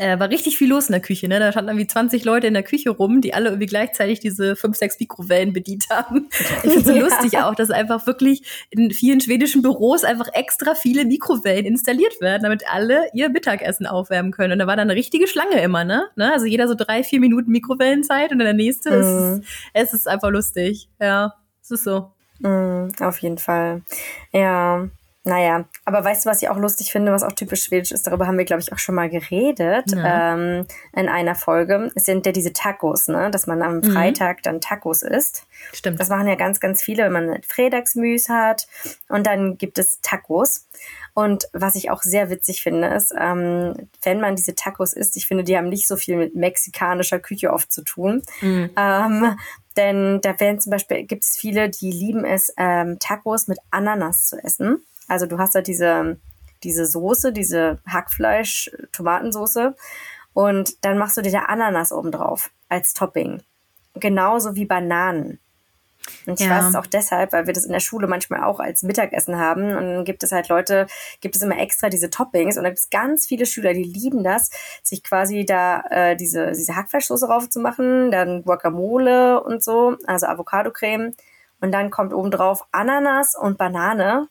äh, 0.00 0.18
war 0.18 0.30
richtig 0.30 0.56
viel 0.56 0.70
los 0.70 0.88
in 0.88 0.92
der 0.92 1.02
Küche. 1.02 1.28
Ne? 1.28 1.38
Da 1.38 1.52
standen 1.52 1.68
irgendwie 1.68 1.86
20 1.86 2.24
Leute 2.24 2.46
in 2.46 2.54
der 2.54 2.62
Küche 2.62 2.88
rum, 2.90 3.20
die 3.20 3.34
alle 3.34 3.50
irgendwie 3.50 3.66
gleichzeitig 3.66 4.18
diese 4.18 4.56
fünf, 4.56 4.76
sechs 4.76 4.98
Mikrowellen 4.98 5.52
bedient 5.52 5.86
haben. 5.90 6.28
Ich 6.62 6.72
finde 6.72 6.84
so 6.84 6.94
ja. 6.94 7.02
lustig 7.02 7.38
auch, 7.38 7.54
dass 7.54 7.70
einfach 7.70 8.06
wirklich 8.06 8.66
in 8.70 8.90
vielen 8.90 9.20
schwedischen 9.20 9.62
Büros 9.62 10.04
einfach 10.04 10.28
extra 10.32 10.74
viele 10.74 11.04
Mikrowellen 11.04 11.64
installiert 11.64 12.20
werden, 12.20 12.42
damit 12.42 12.64
alle 12.70 13.08
ihr 13.14 13.28
Mittagessen 13.28 13.86
aufwärmen 13.86 14.32
können. 14.32 14.52
Und 14.52 14.58
da 14.58 14.66
war 14.66 14.76
dann 14.76 14.90
eine 14.90 14.98
richtige 14.98 15.26
Schlange 15.26 15.60
immer, 15.60 15.84
ne? 15.84 16.08
ne? 16.16 16.32
Also 16.32 16.46
jeder 16.46 16.68
so 16.68 16.74
drei, 16.74 17.02
vier 17.02 17.20
Minuten 17.20 17.50
Mikrowellenzeit 17.50 18.32
und 18.32 18.38
dann 18.38 18.46
der 18.46 18.54
nächste. 18.54 18.90
Mhm. 18.90 18.96
Es, 18.96 19.38
ist, 19.38 19.48
es 19.72 19.94
ist 19.94 20.08
einfach 20.08 20.30
lustig. 20.30 20.88
Ja, 21.00 21.34
es 21.62 21.70
ist 21.70 21.84
so. 21.84 22.12
Mhm, 22.40 22.92
auf 23.00 23.18
jeden 23.18 23.38
Fall. 23.38 23.82
Ja. 24.32 24.88
Naja, 25.30 25.64
aber 25.84 26.02
weißt 26.02 26.26
du, 26.26 26.28
was 26.28 26.42
ich 26.42 26.48
auch 26.48 26.56
lustig 26.56 26.90
finde, 26.90 27.12
was 27.12 27.22
auch 27.22 27.30
typisch 27.30 27.62
schwedisch 27.62 27.92
ist? 27.92 28.04
Darüber 28.04 28.26
haben 28.26 28.36
wir, 28.36 28.44
glaube 28.44 28.62
ich, 28.62 28.72
auch 28.72 28.80
schon 28.80 28.96
mal 28.96 29.08
geredet 29.08 29.92
ja. 29.94 30.34
ähm, 30.34 30.66
in 30.92 31.08
einer 31.08 31.36
Folge. 31.36 31.92
Es 31.94 32.04
sind 32.04 32.26
ja 32.26 32.32
diese 32.32 32.52
Tacos, 32.52 33.06
ne? 33.06 33.30
dass 33.30 33.46
man 33.46 33.62
am 33.62 33.76
mhm. 33.76 33.92
Freitag 33.92 34.42
dann 34.42 34.60
Tacos 34.60 35.02
isst. 35.02 35.46
Stimmt. 35.72 36.00
Das 36.00 36.08
machen 36.08 36.26
ja 36.26 36.34
ganz, 36.34 36.58
ganz 36.58 36.82
viele, 36.82 37.04
wenn 37.04 37.12
man 37.12 37.42
Fredagsmüs 37.46 38.28
hat. 38.28 38.66
Und 39.08 39.24
dann 39.24 39.56
gibt 39.56 39.78
es 39.78 40.00
Tacos. 40.00 40.66
Und 41.14 41.46
was 41.52 41.76
ich 41.76 41.92
auch 41.92 42.02
sehr 42.02 42.28
witzig 42.28 42.62
finde, 42.62 42.88
ist, 42.88 43.14
ähm, 43.16 43.74
wenn 44.02 44.20
man 44.20 44.34
diese 44.34 44.56
Tacos 44.56 44.94
isst, 44.94 45.16
ich 45.16 45.28
finde, 45.28 45.44
die 45.44 45.56
haben 45.56 45.68
nicht 45.68 45.86
so 45.86 45.94
viel 45.94 46.16
mit 46.16 46.34
mexikanischer 46.34 47.20
Küche 47.20 47.52
oft 47.52 47.72
zu 47.72 47.82
tun. 47.82 48.22
Mhm. 48.40 48.70
Ähm, 48.76 49.36
denn 49.76 50.20
da 50.22 50.40
werden 50.40 50.58
zum 50.58 50.70
Beispiel, 50.70 51.04
gibt 51.04 51.24
es 51.24 51.36
viele, 51.36 51.70
die 51.70 51.92
lieben 51.92 52.24
es, 52.24 52.52
ähm, 52.56 52.98
Tacos 52.98 53.46
mit 53.46 53.58
Ananas 53.70 54.26
zu 54.26 54.36
essen. 54.42 54.84
Also 55.10 55.26
du 55.26 55.38
hast 55.38 55.54
da 55.54 55.60
diese, 55.60 56.18
diese 56.62 56.86
Soße, 56.86 57.32
diese 57.32 57.78
Hackfleisch-Tomatensoße 57.86 59.74
und 60.32 60.84
dann 60.84 60.98
machst 60.98 61.16
du 61.16 61.22
dir 61.22 61.32
da 61.32 61.40
Ananas 61.40 61.92
oben 61.92 62.12
drauf 62.12 62.50
als 62.68 62.94
Topping. 62.94 63.42
Genauso 63.94 64.54
wie 64.54 64.66
Bananen. 64.66 65.40
Und 66.26 66.40
ich 66.40 66.46
ja. 66.46 66.58
weiß 66.58 66.66
es 66.66 66.74
auch 66.76 66.86
deshalb, 66.86 67.32
weil 67.32 67.46
wir 67.46 67.52
das 67.52 67.64
in 67.64 67.72
der 67.72 67.80
Schule 67.80 68.06
manchmal 68.06 68.42
auch 68.44 68.60
als 68.60 68.82
Mittagessen 68.82 69.36
haben. 69.36 69.74
Und 69.74 69.84
dann 69.84 70.04
gibt 70.04 70.22
es 70.22 70.32
halt 70.32 70.48
Leute, 70.48 70.86
gibt 71.20 71.36
es 71.36 71.42
immer 71.42 71.58
extra 71.58 71.88
diese 71.88 72.08
Toppings. 72.08 72.56
Und 72.56 72.64
da 72.64 72.70
gibt 72.70 72.78
es 72.78 72.90
ganz 72.90 73.26
viele 73.26 73.46
Schüler, 73.46 73.74
die 73.74 73.84
lieben 73.84 74.24
das, 74.24 74.50
sich 74.82 75.02
quasi 75.02 75.44
da 75.44 75.82
äh, 75.90 76.16
diese, 76.16 76.52
diese 76.52 76.76
Hackfleischsoße 76.76 77.26
raufzumachen, 77.26 78.10
dann 78.10 78.42
Guacamole 78.44 79.42
und 79.42 79.62
so, 79.62 79.96
also 80.06 80.26
Avocado-Creme. 80.26 81.14
Und 81.60 81.72
dann 81.72 81.90
kommt 81.90 82.14
oben 82.14 82.30
drauf 82.30 82.64
Ananas 82.72 83.34
und 83.34 83.58
Banane. 83.58 84.28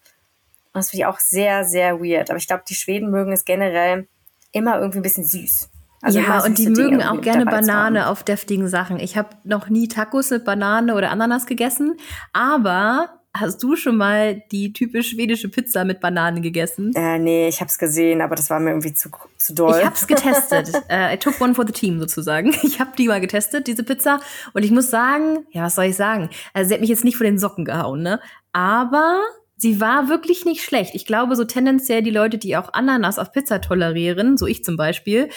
Und 0.73 0.79
das 0.79 0.91
finde 0.91 1.01
ich 1.03 1.05
auch 1.07 1.19
sehr, 1.19 1.65
sehr 1.65 1.99
weird. 1.99 2.29
Aber 2.29 2.37
ich 2.37 2.47
glaube, 2.47 2.63
die 2.67 2.75
Schweden 2.75 3.09
mögen 3.09 3.31
es 3.31 3.45
generell 3.45 4.07
immer 4.51 4.79
irgendwie 4.79 4.99
ein 4.99 5.03
bisschen 5.03 5.25
süß. 5.25 5.69
Also 6.01 6.19
ja, 6.19 6.43
und 6.45 6.57
die 6.57 6.69
mögen 6.69 7.03
auch 7.03 7.19
gerne 7.19 7.45
Banane 7.45 8.07
auf 8.07 8.23
deftigen 8.23 8.69
Sachen. 8.69 8.99
Ich 8.99 9.17
habe 9.17 9.29
noch 9.43 9.67
nie 9.67 9.89
Tacos 9.89 10.29
mit 10.29 10.45
Banane 10.45 10.95
oder 10.95 11.11
Ananas 11.11 11.45
gegessen, 11.45 11.97
aber 12.31 13.19
Hast 13.37 13.61
du 13.61 13.75
schon 13.75 13.95
mal 13.95 14.41
die 14.51 14.73
typisch 14.73 15.11
schwedische 15.11 15.49
Pizza 15.49 15.85
mit 15.85 15.99
Bananen 15.99 16.41
gegessen? 16.41 16.93
Äh, 16.95 17.19
nee, 17.19 17.47
ich 17.47 17.61
habe 17.61 17.69
es 17.69 17.77
gesehen, 17.77 18.21
aber 18.21 18.35
das 18.35 18.49
war 18.49 18.59
mir 18.59 18.71
irgendwie 18.71 18.93
zu, 18.93 19.09
zu 19.37 19.53
doll. 19.53 19.77
Ich 19.77 19.85
habe 19.85 19.95
es 19.95 20.07
getestet. 20.07 20.73
uh, 20.73 21.13
I 21.13 21.17
took 21.17 21.39
one 21.39 21.53
for 21.53 21.65
the 21.65 21.71
team 21.71 21.99
sozusagen. 21.99 22.55
Ich 22.63 22.79
habe 22.79 22.91
die 22.97 23.07
mal 23.07 23.21
getestet, 23.21 23.67
diese 23.67 23.83
Pizza. 23.83 24.19
Und 24.53 24.65
ich 24.65 24.71
muss 24.71 24.89
sagen, 24.89 25.45
ja, 25.51 25.63
was 25.63 25.75
soll 25.75 25.85
ich 25.85 25.95
sagen? 25.95 26.29
Also 26.53 26.69
sie 26.69 26.73
hat 26.73 26.81
mich 26.81 26.89
jetzt 26.89 27.03
nicht 27.03 27.17
vor 27.17 27.25
den 27.25 27.37
Socken 27.37 27.65
gehauen, 27.65 28.01
ne? 28.01 28.19
Aber 28.51 29.21
sie 29.59 29.81
war 29.81 30.09
wirklich 30.09 30.45
nicht 30.45 30.63
schlecht. 30.63 30.95
Ich 30.95 31.05
glaube, 31.05 31.35
so 31.35 31.43
tendenziell 31.43 32.01
die 32.01 32.11
Leute, 32.11 32.37
die 32.37 32.57
auch 32.57 32.73
Ananas 32.73 33.19
auf 33.19 33.31
Pizza 33.31 33.61
tolerieren, 33.61 34.37
so 34.37 34.47
ich 34.47 34.63
zum 34.63 34.77
Beispiel, 34.77 35.29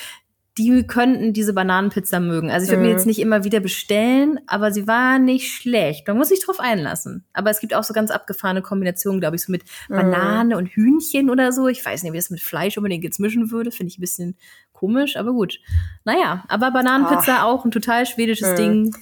die 0.58 0.86
könnten 0.86 1.32
diese 1.32 1.54
Bananenpizza 1.54 2.20
mögen. 2.20 2.50
Also 2.50 2.64
ich 2.64 2.70
würde 2.70 2.82
mhm. 2.82 2.88
mir 2.88 2.92
jetzt 2.92 3.06
nicht 3.06 3.18
immer 3.18 3.42
wieder 3.42 3.60
bestellen, 3.60 4.38
aber 4.46 4.70
sie 4.70 4.86
war 4.86 5.18
nicht 5.18 5.50
schlecht. 5.50 6.06
Man 6.06 6.18
muss 6.18 6.28
sich 6.28 6.44
drauf 6.44 6.60
einlassen. 6.60 7.24
Aber 7.32 7.50
es 7.50 7.58
gibt 7.58 7.74
auch 7.74 7.84
so 7.84 7.94
ganz 7.94 8.10
abgefahrene 8.10 8.60
Kombinationen, 8.60 9.18
glaube 9.18 9.36
ich, 9.36 9.42
so 9.42 9.50
mit 9.50 9.64
mhm. 9.88 9.96
Banane 9.96 10.56
und 10.56 10.66
Hühnchen 10.66 11.30
oder 11.30 11.52
so. 11.52 11.68
Ich 11.68 11.84
weiß 11.84 12.02
nicht, 12.02 12.12
wie 12.12 12.18
das 12.18 12.30
mit 12.30 12.40
Fleisch 12.40 12.76
unbedingt 12.76 13.02
jetzt 13.02 13.18
mischen 13.18 13.50
würde. 13.50 13.70
Finde 13.70 13.90
ich 13.90 13.98
ein 13.98 14.02
bisschen 14.02 14.36
komisch, 14.72 15.16
aber 15.16 15.32
gut. 15.32 15.58
Naja, 16.04 16.44
aber 16.48 16.70
Bananenpizza 16.70 17.38
Ach. 17.38 17.44
auch 17.44 17.64
ein 17.64 17.70
total 17.70 18.04
schwedisches 18.04 18.52
mhm. 18.52 18.56
Ding. 18.56 18.96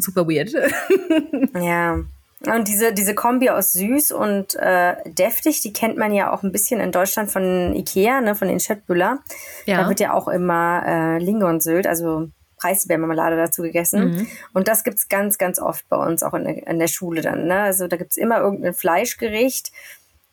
Super 0.00 0.28
weird. 0.28 0.52
ja. 1.60 1.98
Und 2.46 2.68
diese, 2.68 2.92
diese 2.92 3.14
Kombi 3.14 3.50
aus 3.50 3.72
süß 3.72 4.12
und 4.12 4.54
äh, 4.56 4.96
deftig, 5.06 5.60
die 5.60 5.72
kennt 5.72 5.96
man 5.96 6.12
ja 6.12 6.32
auch 6.32 6.42
ein 6.42 6.52
bisschen 6.52 6.80
in 6.80 6.92
Deutschland 6.92 7.30
von 7.30 7.74
Ikea, 7.74 8.20
ne, 8.20 8.34
von 8.34 8.48
den 8.48 8.60
Schöttbüller. 8.60 9.20
Ja. 9.66 9.82
Da 9.82 9.88
wird 9.88 10.00
ja 10.00 10.12
auch 10.12 10.28
immer 10.28 10.82
äh, 10.84 11.18
Lingonsylt, 11.18 11.86
also 11.86 12.28
Preiselbeermarmelade 12.62 13.36
dazu 13.36 13.62
gegessen. 13.62 14.10
Mhm. 14.10 14.26
Und 14.54 14.68
das 14.68 14.84
gibt's 14.84 15.08
ganz, 15.08 15.36
ganz 15.36 15.58
oft 15.58 15.88
bei 15.88 15.96
uns, 15.96 16.22
auch 16.22 16.34
in 16.34 16.44
der, 16.44 16.66
in 16.66 16.78
der 16.78 16.88
Schule 16.88 17.20
dann. 17.20 17.46
Ne? 17.46 17.60
Also 17.60 17.88
da 17.88 17.96
gibt's 17.96 18.16
immer 18.16 18.38
irgendein 18.38 18.74
Fleischgericht 18.74 19.72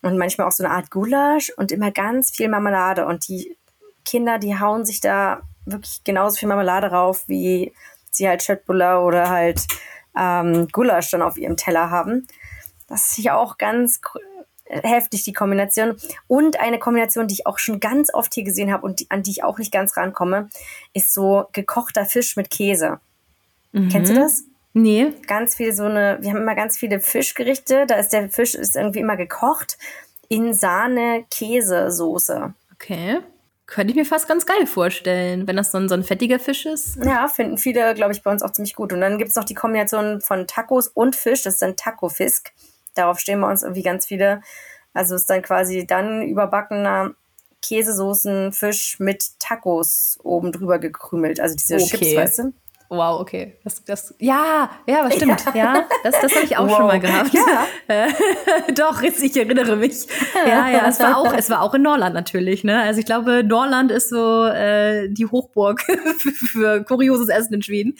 und 0.02 0.18
manchmal 0.18 0.48
auch 0.48 0.52
so 0.52 0.64
eine 0.64 0.74
Art 0.74 0.92
Gulasch 0.92 1.52
und 1.58 1.72
immer 1.72 1.92
ganz 1.92 2.32
viel 2.32 2.48
Marmelade. 2.48 3.06
Und 3.06 3.28
die 3.28 3.58
Kinder, 4.06 4.38
die 4.38 4.60
hauen 4.60 4.86
sich 4.86 5.02
da 5.02 5.42
wirklich 5.66 6.04
genauso 6.04 6.38
viel 6.38 6.48
Marmelade 6.48 6.88
rauf, 6.88 7.24
wie 7.28 7.74
sie 8.12 8.28
halt 8.28 8.44
Schöttbuller 8.44 9.04
oder 9.04 9.30
halt 9.30 9.62
ähm, 10.18 10.68
Gulasch 10.72 11.12
dann 11.12 11.22
auf 11.22 11.38
ihrem 11.38 11.58
Teller 11.58 11.90
haben. 11.90 12.28
Das 12.88 13.12
ist 13.12 13.24
ja 13.24 13.38
auch 13.38 13.58
ganz 13.58 14.02
heftig, 14.70 15.24
die 15.24 15.34
Kombination. 15.34 15.96
Und 16.28 16.60
eine 16.60 16.80
Kombination, 16.80 17.28
die 17.28 17.36
ich 17.36 17.48
auch 17.48 17.60
schon 17.60 17.80
ganz 17.80 18.14
oft 18.14 18.34
hier 18.34 18.44
gesehen 18.44 18.72
habe 18.72 18.86
und 18.86 19.00
die, 19.00 19.08
an 19.10 19.24
die 19.24 19.32
ich 19.32 19.44
auch 19.44 19.58
nicht 19.58 19.72
ganz 19.72 19.98
rankomme, 19.98 20.50
ist 20.94 21.14
so 21.14 21.46
gekochter 21.52 22.06
Fisch 22.06 22.36
mit 22.36 22.50
Käse. 22.50 23.00
Mhm. 23.72 23.90
Kennst 23.90 24.12
du 24.12 24.16
das? 24.16 24.44
Nee. 24.74 25.14
Ganz 25.28 25.56
viel 25.56 25.74
so 25.74 25.86
eine, 25.86 26.20
wir 26.22 26.30
haben 26.30 26.42
immer 26.42 26.56
ganz 26.56 26.78
viele 26.78 27.00
Fischgerichte, 27.00 27.86
da 27.88 27.96
ist 27.96 28.14
der 28.14 28.30
Fisch 28.30 28.54
ist 28.54 28.76
irgendwie 28.76 29.00
immer 29.00 29.18
gekocht 29.18 29.78
in 30.28 30.54
Sahne-Käsesoße. 30.54 32.54
Okay. 32.74 33.20
Könnte 33.70 33.92
ich 33.92 33.98
mir 33.98 34.06
fast 34.06 34.28
ganz 34.28 34.48
geil 34.48 34.66
vorstellen, 34.66 35.48
wenn 35.48 35.56
das 35.56 35.72
so 35.72 35.78
ein, 35.78 35.88
so 35.90 35.94
ein 35.94 36.04
fettiger 36.04 36.40
Fisch 36.40 36.66
ist. 36.66 36.98
Ja, 37.06 37.28
finden 37.28 37.60
viele, 37.60 37.94
glaube 37.94 38.14
ich, 38.14 38.24
bei 38.24 38.32
uns 38.32 38.42
auch 38.42 38.52
ziemlich 38.52 38.76
gut. 38.76 38.92
Und 38.92 39.02
dann 39.02 39.20
gibt 39.20 39.30
es 39.30 39.36
noch 39.36 39.44
die 39.44 39.54
Kombination 39.54 40.22
von 40.22 40.48
Tacos 40.48 40.88
und 40.88 41.16
Fisch, 41.16 41.44
das 41.44 41.54
ist 41.54 41.62
dann 41.62 41.76
Taco-Fisk. 41.76 42.52
Darauf 42.96 43.20
stehen 43.20 43.40
wir 43.40 43.48
uns 43.48 43.62
irgendwie 43.62 43.84
ganz 43.84 44.08
viele. 44.08 44.42
Also 44.96 45.14
ist 45.14 45.30
dann 45.30 45.44
quasi 45.44 45.86
dann 45.86 46.24
überbackener 46.24 47.14
Käsesoßen, 47.62 48.54
Fisch 48.54 49.00
mit 49.00 49.40
Tacos 49.40 50.18
oben 50.24 50.52
drüber 50.52 50.80
gekrümelt. 50.80 51.40
Also 51.40 51.56
diese 51.56 51.76
okay. 51.76 51.86
Chips, 51.86 52.16
weißt 52.16 52.40
du? 52.40 52.54
Wow, 52.92 53.22
okay. 53.22 53.56
Das, 53.64 53.84
das, 53.84 54.16
ja, 54.18 54.68
ja, 54.88 55.06
was 55.06 55.16
stimmt. 55.16 55.46
Ja, 55.54 55.56
ja 55.56 55.88
das, 56.04 56.20
das 56.22 56.36
habe 56.36 56.44
ich 56.44 56.58
auch 56.58 56.68
wow. 56.68 56.78
schon 56.78 56.88
mal 56.88 57.00
gehabt. 57.00 57.32
Ja. 57.32 57.68
Doch, 58.76 59.04
ich 59.04 59.38
erinnere 59.38 59.76
mich. 59.76 60.08
Ja, 60.34 60.68
ja, 60.70 60.88
es 60.88 61.00
war 61.00 61.18
auch, 61.18 61.32
es 61.32 61.52
war 61.52 61.62
auch 61.62 61.76
in 61.76 61.84
Norland 61.84 62.16
natürlich. 62.16 62.64
Ne? 62.64 62.82
Also 62.82 63.00
ich 63.00 63.06
glaube, 63.06 63.44
Norland 63.44 63.92
ist 63.92 64.10
so 64.10 64.46
äh, 64.46 65.08
die 65.08 65.28
Hochburg 65.28 65.82
für, 65.82 66.32
für 66.32 66.84
kurioses 66.84 67.30
Essen 67.30 67.54
in 67.54 67.62
Schweden. 67.62 67.96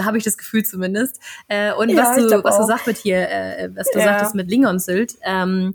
Habe 0.00 0.16
ich 0.16 0.24
das 0.24 0.38
Gefühl 0.38 0.64
zumindest. 0.64 1.20
Äh, 1.48 1.74
und 1.74 1.90
ja, 1.90 1.98
was 1.98 2.16
du, 2.16 2.42
was 2.42 2.56
du 2.56 2.64
sagst 2.64 2.86
mit 2.86 2.96
hier, 2.96 3.28
äh, 3.28 3.68
was 3.74 3.90
du 3.90 4.00
sagtest 4.00 4.34
mit 4.34 4.50
Lingonsylt, 4.50 5.16
ähm, 5.24 5.74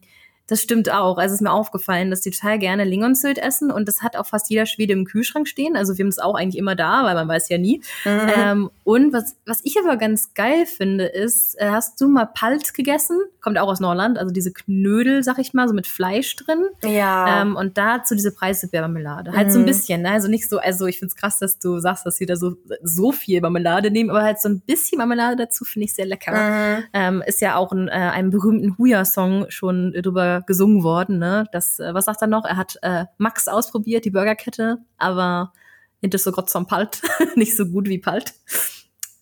das 0.52 0.62
stimmt 0.62 0.92
auch. 0.92 1.18
Also 1.18 1.34
ist 1.34 1.42
mir 1.42 1.54
aufgefallen, 1.54 2.10
dass 2.10 2.20
die 2.20 2.32
total 2.32 2.60
gerne 2.60 2.84
Lingonsylt 2.84 3.38
essen 3.38 3.72
und 3.72 3.88
das 3.88 4.02
hat 4.02 4.18
auch 4.18 4.26
fast 4.26 4.50
jeder 4.50 4.66
Schwede 4.66 4.92
im 4.92 5.06
Kühlschrank 5.06 5.48
stehen. 5.48 5.78
Also 5.78 5.98
wir 5.98 6.04
haben 6.04 6.10
es 6.10 6.20
auch 6.20 6.36
eigentlich 6.36 6.58
immer 6.58 6.76
da, 6.76 7.06
weil 7.06 7.16
man 7.16 7.30
weiß 7.30 7.48
ja 7.48 7.58
nie. 7.58 7.82
Mhm. 8.04 8.32
Ähm, 8.36 8.70
und 8.84 9.14
was, 9.14 9.38
was 9.46 9.62
ich 9.64 9.80
aber 9.80 9.96
ganz 9.96 10.34
geil 10.34 10.66
finde, 10.66 11.06
ist, 11.06 11.56
äh, 11.58 11.70
hast 11.70 12.02
du 12.02 12.10
mal 12.10 12.26
Palt 12.26 12.74
gegessen? 12.74 13.18
Kommt 13.40 13.58
auch 13.58 13.70
aus 13.70 13.80
Norland, 13.80 14.20
also 14.20 14.34
diese 14.34 14.52
Knödel, 14.52 15.24
sag 15.24 15.40
ich 15.40 15.54
mal, 15.54 15.70
so 15.70 15.74
mit 15.74 15.88
Fleisch 15.88 16.36
drin. 16.36 16.66
Ja. 16.84 17.44
Ähm, 17.44 17.56
und 17.56 17.78
dazu 17.78 18.14
diese 18.14 18.34
Preiselbeermarmelade. 18.34 19.32
Halt 19.32 19.48
mhm. 19.48 19.52
so 19.52 19.60
ein 19.60 19.62
mhm. 19.62 19.68
bisschen, 19.68 20.02
ne? 20.02 20.12
Also 20.12 20.28
nicht 20.28 20.50
so, 20.50 20.58
also 20.58 20.86
ich 20.86 21.00
find's 21.00 21.16
krass, 21.16 21.40
dass 21.40 21.60
du 21.60 21.80
sagst, 21.80 22.06
dass 22.06 22.18
sie 22.18 22.26
da 22.26 22.36
so, 22.36 22.58
so 22.84 23.14
viel 23.14 23.40
Marmelade 23.40 23.90
nehmen, 23.90 24.10
aber 24.10 24.24
halt 24.24 24.42
so 24.42 24.50
ein 24.50 24.60
bisschen 24.60 24.98
Marmelade 24.98 25.38
dazu 25.38 25.64
finde 25.64 25.86
ich 25.86 25.94
sehr 25.94 26.06
lecker. 26.06 26.34
Mhm. 26.34 26.84
Ähm, 26.92 27.24
ist 27.26 27.40
ja 27.40 27.56
auch 27.56 27.72
in 27.72 27.88
äh, 27.88 27.92
einem 27.92 28.32
berühmten 28.32 28.78
Huya-Song 28.78 29.46
schon 29.48 29.94
drüber 29.94 30.41
gesungen 30.46 30.84
worden. 30.84 31.20
Ne? 31.20 31.46
Das, 31.52 31.80
äh, 31.80 31.94
was 31.94 32.06
sagt 32.06 32.22
er 32.22 32.28
noch? 32.28 32.46
Er 32.46 32.58
hat 32.58 32.78
äh, 32.82 33.06
Max 33.18 33.48
ausprobiert, 33.48 34.06
die 34.06 34.12
Burgerkette, 34.12 34.80
aber 34.98 35.54
nicht 36.02 36.18
so 36.18 36.32
Gott 36.32 36.50
zum 36.50 36.68
Palt, 36.68 37.02
nicht 37.36 37.56
so 37.56 37.66
gut 37.66 37.88
wie 37.88 38.00
Palt. 38.00 38.34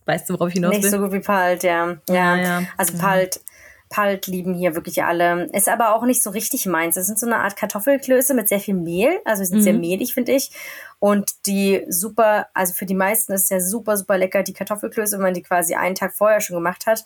Weißt 0.05 0.30
du, 0.30 0.34
worauf 0.34 0.47
ich 0.49 0.55
hinaus 0.55 0.72
will? 0.72 0.80
Nicht 0.80 0.91
so 0.91 0.99
gut 0.99 1.11
wie 1.11 1.20
Palt, 1.20 1.63
ja. 1.63 1.97
Ja, 2.09 2.36
ja. 2.36 2.38
ja. 2.38 2.63
Also 2.78 2.97
Palt, 2.97 3.41
Palt 3.89 4.28
lieben 4.28 4.53
hier 4.53 4.76
wirklich 4.76 5.03
alle. 5.03 5.45
Ist 5.51 5.67
aber 5.67 5.93
auch 5.93 6.03
nicht 6.03 6.24
so 6.24 6.30
richtig 6.30 6.65
meins. 6.65 6.95
Das 6.95 7.07
sind 7.07 7.20
so 7.20 7.26
eine 7.26 7.38
Art 7.38 7.55
Kartoffelklöße 7.55 8.34
mit 8.34 8.47
sehr 8.47 8.59
viel 8.59 8.76
Mehl. 8.76 9.20
Also 9.26 9.43
sind 9.43 9.59
mhm. 9.59 9.63
sehr 9.63 9.74
mehlig, 9.74 10.13
finde 10.13 10.32
ich. 10.32 10.51
Und 10.99 11.45
die 11.45 11.86
super, 11.89 12.47
also 12.53 12.74
für 12.74 12.86
die 12.86 12.95
meisten 12.95 13.34
ist 13.34 13.43
es 13.43 13.49
ja 13.49 13.59
super, 13.59 13.97
super 13.97 14.17
lecker, 14.17 14.43
die 14.43 14.53
Kartoffelklöße, 14.53 15.17
wenn 15.17 15.24
man 15.24 15.34
die 15.34 15.41
quasi 15.41 15.76
einen 15.76 15.95
Tag 15.95 16.13
vorher 16.13 16.41
schon 16.41 16.55
gemacht 16.55 16.86
hat, 16.86 17.03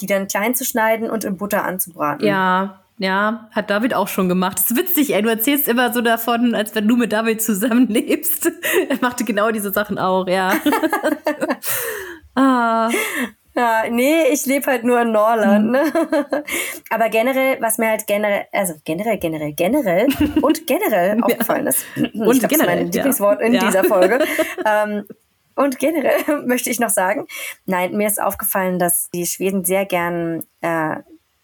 die 0.00 0.06
dann 0.06 0.28
klein 0.28 0.54
zu 0.54 0.64
schneiden 0.64 1.10
und 1.10 1.24
in 1.24 1.36
Butter 1.36 1.64
anzubraten. 1.64 2.26
Ja, 2.26 2.82
Ja, 3.00 3.48
hat 3.52 3.70
David 3.70 3.94
auch 3.94 4.08
schon 4.08 4.28
gemacht. 4.28 4.58
Das 4.58 4.70
ist 4.70 4.76
witzig, 4.76 5.14
ey. 5.14 5.22
Du 5.22 5.30
erzählst 5.30 5.66
immer 5.68 5.90
so 5.90 6.02
davon, 6.02 6.54
als 6.54 6.74
wenn 6.74 6.86
du 6.86 6.96
mit 6.96 7.14
David 7.14 7.40
zusammenlebst. 7.40 8.52
er 8.90 8.98
machte 9.00 9.24
genau 9.24 9.50
diese 9.50 9.72
Sachen 9.72 9.98
auch, 9.98 10.28
ja. 10.28 10.52
ah. 12.34 12.90
Ja, 13.56 13.84
nee, 13.90 14.24
ich 14.30 14.44
lebe 14.44 14.66
halt 14.66 14.84
nur 14.84 15.00
in 15.00 15.12
Norland. 15.12 15.70
Ne? 15.70 15.90
Aber 16.90 17.08
generell, 17.08 17.56
was 17.62 17.78
mir 17.78 17.88
halt 17.88 18.06
generell, 18.06 18.44
also 18.52 18.74
generell, 18.84 19.16
generell, 19.16 19.54
generell 19.54 20.08
und 20.42 20.66
generell 20.66 21.22
aufgefallen 21.22 21.68
ist, 21.68 21.86
und 21.96 22.34
ich 22.34 22.38
glaub, 22.40 22.50
generell, 22.50 22.50
das 22.50 22.58
ist 22.58 22.66
mein 22.66 22.78
Lieblingswort 22.92 23.40
in 23.40 23.54
ja. 23.54 23.64
dieser 23.64 23.84
Folge, 23.84 24.18
ähm, 24.66 25.06
und 25.56 25.78
generell 25.78 26.44
möchte 26.44 26.68
ich 26.68 26.78
noch 26.78 26.90
sagen, 26.90 27.26
nein, 27.64 27.96
mir 27.96 28.06
ist 28.06 28.20
aufgefallen, 28.20 28.78
dass 28.78 29.08
die 29.10 29.24
Schweden 29.24 29.64
sehr 29.64 29.86
gern 29.86 30.44
äh, 30.60 30.96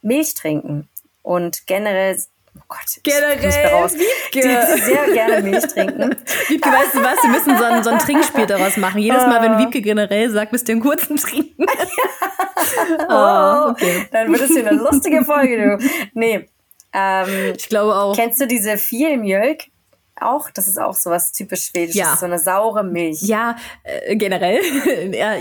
Milch 0.02 0.34
trinken 0.34 0.88
und 1.27 1.66
generell 1.66 2.16
Oh 2.59 2.62
Gott, 2.68 3.03
generell 3.03 3.66
raus. 3.66 3.93
Wiebke. 3.93 4.41
Die 4.41 4.81
sehr 4.81 5.12
gerne 5.12 5.43
Milch 5.43 5.66
trinken. 5.66 6.16
Wiebke, 6.49 6.70
weißt 6.70 6.95
du 6.95 7.03
was? 7.03 7.22
Wir 7.22 7.29
müssen 7.29 7.59
so 7.59 7.64
ein, 7.64 7.85
so 7.85 7.91
ein 7.91 7.99
Trinkspiel 7.99 8.47
daraus 8.47 8.79
machen. 8.79 8.99
Jedes 8.99 9.27
Mal, 9.27 9.43
wenn 9.43 9.59
Wiebke 9.59 9.83
generell 9.83 10.31
sagt, 10.31 10.53
müsst 10.53 10.66
ihr 10.70 10.72
einen 10.72 10.81
kurzen 10.81 11.16
trinken. 11.18 11.66
oh, 13.11 13.70
okay. 13.70 14.07
Dann 14.11 14.33
wird 14.33 14.41
es 14.41 14.53
hier 14.53 14.66
eine 14.66 14.79
lustige 14.79 15.22
Folge, 15.22 15.79
du. 15.79 15.89
Nee. 16.14 16.49
Ähm, 16.95 17.55
ich 17.55 17.68
glaube 17.68 17.95
auch. 17.95 18.16
Kennst 18.16 18.41
du 18.41 18.47
diese 18.47 18.79
Vielmilch? 18.79 19.70
Auch, 20.18 20.49
das 20.49 20.66
ist 20.66 20.79
auch 20.79 20.95
so 20.95 21.11
was 21.11 21.33
typisch 21.33 21.66
Schwedisches, 21.66 22.01
ja. 22.01 22.16
so 22.16 22.24
eine 22.24 22.39
saure 22.39 22.85
Milch. 22.85 23.20
Ja, 23.20 23.57
äh, 23.83 24.16
generell. 24.16 24.62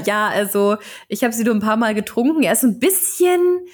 ja, 0.04 0.28
also 0.28 0.76
ich 1.08 1.24
habe 1.24 1.32
sie 1.32 1.46
nur 1.46 1.56
ein 1.56 1.62
paar 1.62 1.78
Mal 1.78 1.96
getrunken. 1.96 2.44
Er 2.44 2.52
ist 2.52 2.64
ein 2.64 2.78
bisschen 2.78 3.68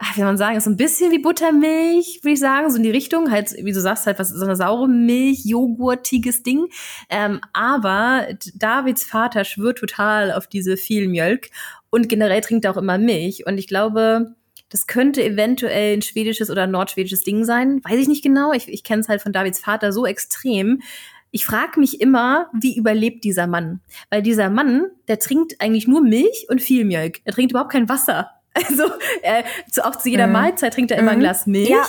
wie 0.00 0.16
soll 0.16 0.24
man 0.24 0.36
sagen, 0.36 0.56
ist 0.56 0.64
so 0.64 0.70
ein 0.70 0.76
bisschen 0.76 1.12
wie 1.12 1.18
Buttermilch, 1.18 2.20
würde 2.22 2.34
ich 2.34 2.40
sagen, 2.40 2.70
so 2.70 2.76
in 2.76 2.82
die 2.82 2.90
Richtung, 2.90 3.30
halt, 3.30 3.54
wie 3.62 3.72
du 3.72 3.80
sagst, 3.80 4.06
halt 4.06 4.18
was, 4.18 4.30
so 4.30 4.44
eine 4.44 4.56
saure 4.56 4.88
Milch, 4.88 5.44
joghurtiges 5.44 6.42
Ding. 6.42 6.66
Ähm, 7.10 7.40
aber 7.52 8.26
Davids 8.54 9.04
Vater 9.04 9.44
schwört 9.44 9.78
total 9.78 10.32
auf 10.32 10.46
diese 10.46 10.76
viel 10.76 11.08
Mjölk 11.08 11.50
und 11.90 12.08
generell 12.08 12.40
trinkt 12.40 12.64
er 12.64 12.72
auch 12.72 12.76
immer 12.76 12.98
Milch. 12.98 13.46
Und 13.46 13.58
ich 13.58 13.68
glaube, 13.68 14.34
das 14.68 14.86
könnte 14.88 15.22
eventuell 15.22 15.96
ein 15.96 16.02
schwedisches 16.02 16.50
oder 16.50 16.66
nordschwedisches 16.66 17.22
Ding 17.22 17.44
sein. 17.44 17.80
Weiß 17.84 17.98
ich 17.98 18.08
nicht 18.08 18.24
genau. 18.24 18.52
Ich, 18.52 18.68
ich 18.68 18.82
kenne 18.82 19.00
es 19.00 19.08
halt 19.08 19.22
von 19.22 19.32
Davids 19.32 19.60
Vater 19.60 19.92
so 19.92 20.04
extrem. 20.04 20.82
Ich 21.30 21.46
frage 21.46 21.78
mich 21.78 22.00
immer, 22.00 22.48
wie 22.52 22.76
überlebt 22.76 23.24
dieser 23.24 23.46
Mann? 23.46 23.80
Weil 24.10 24.22
dieser 24.22 24.50
Mann, 24.50 24.86
der 25.06 25.18
trinkt 25.20 25.60
eigentlich 25.60 25.86
nur 25.86 26.00
Milch 26.00 26.46
und 26.48 26.60
viel 26.60 26.84
Mjölk. 26.84 27.20
Er 27.24 27.32
trinkt 27.32 27.52
überhaupt 27.52 27.72
kein 27.72 27.88
Wasser. 27.88 28.30
Also 28.54 28.84
äh, 29.22 29.42
zu, 29.70 29.84
auch 29.84 29.96
zu 29.96 30.08
jeder 30.08 30.28
mhm. 30.28 30.34
Mahlzeit 30.34 30.74
trinkt 30.74 30.92
er 30.92 30.98
immer 30.98 31.10
mhm. 31.10 31.16
ein 31.16 31.20
Glas 31.20 31.46
Milch 31.46 31.70
ja. 31.70 31.84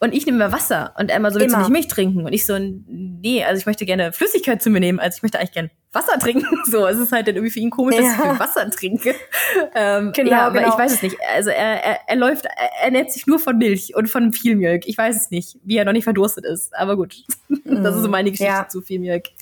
und 0.00 0.14
ich 0.14 0.26
nehme 0.26 0.36
immer 0.36 0.52
Wasser 0.52 0.94
und 0.98 1.10
er 1.10 1.16
immer 1.16 1.30
so, 1.30 1.40
willst 1.40 1.54
immer. 1.54 1.64
du 1.64 1.70
nicht 1.70 1.72
Milch 1.72 1.88
trinken? 1.88 2.26
Und 2.26 2.32
ich 2.34 2.44
so, 2.44 2.58
nee, 2.58 3.42
also 3.42 3.58
ich 3.58 3.64
möchte 3.64 3.86
gerne 3.86 4.12
Flüssigkeit 4.12 4.62
zu 4.62 4.68
mir 4.68 4.80
nehmen, 4.80 5.00
also 5.00 5.16
ich 5.16 5.22
möchte 5.22 5.38
eigentlich 5.38 5.52
gerne 5.52 5.70
Wasser 5.92 6.18
trinken. 6.18 6.46
So, 6.70 6.86
es 6.86 6.98
ist 6.98 7.10
halt 7.10 7.26
dann 7.26 7.34
irgendwie 7.34 7.52
für 7.52 7.58
ihn 7.58 7.70
komisch, 7.70 7.96
ja. 7.96 8.02
dass 8.02 8.12
ich 8.12 8.20
viel 8.20 8.38
Wasser 8.38 8.70
trinke. 8.70 9.14
ähm, 9.74 10.12
genau, 10.12 10.30
ja, 10.30 10.46
aber 10.46 10.60
genau. 10.60 10.72
ich 10.72 10.78
weiß 10.78 10.92
es 10.92 11.02
nicht. 11.02 11.16
Also 11.34 11.50
er, 11.50 11.82
er, 11.82 11.98
er 12.06 12.16
läuft, 12.16 12.44
er 12.44 12.84
ernährt 12.84 13.10
sich 13.10 13.26
nur 13.26 13.38
von 13.38 13.56
Milch 13.58 13.94
und 13.96 14.08
von 14.08 14.32
viel 14.32 14.56
Milch. 14.56 14.84
Ich 14.86 14.96
weiß 14.96 15.16
es 15.16 15.30
nicht, 15.30 15.58
wie 15.64 15.78
er 15.78 15.84
noch 15.84 15.92
nicht 15.92 16.04
verdurstet 16.04 16.44
ist. 16.44 16.76
Aber 16.76 16.96
gut, 16.96 17.24
das 17.64 17.96
ist 17.96 18.02
so 18.02 18.08
meine 18.08 18.30
Geschichte 18.30 18.52
ja. 18.52 18.68
zu 18.68 18.82
viel 18.82 19.00
Milch. 19.00 19.34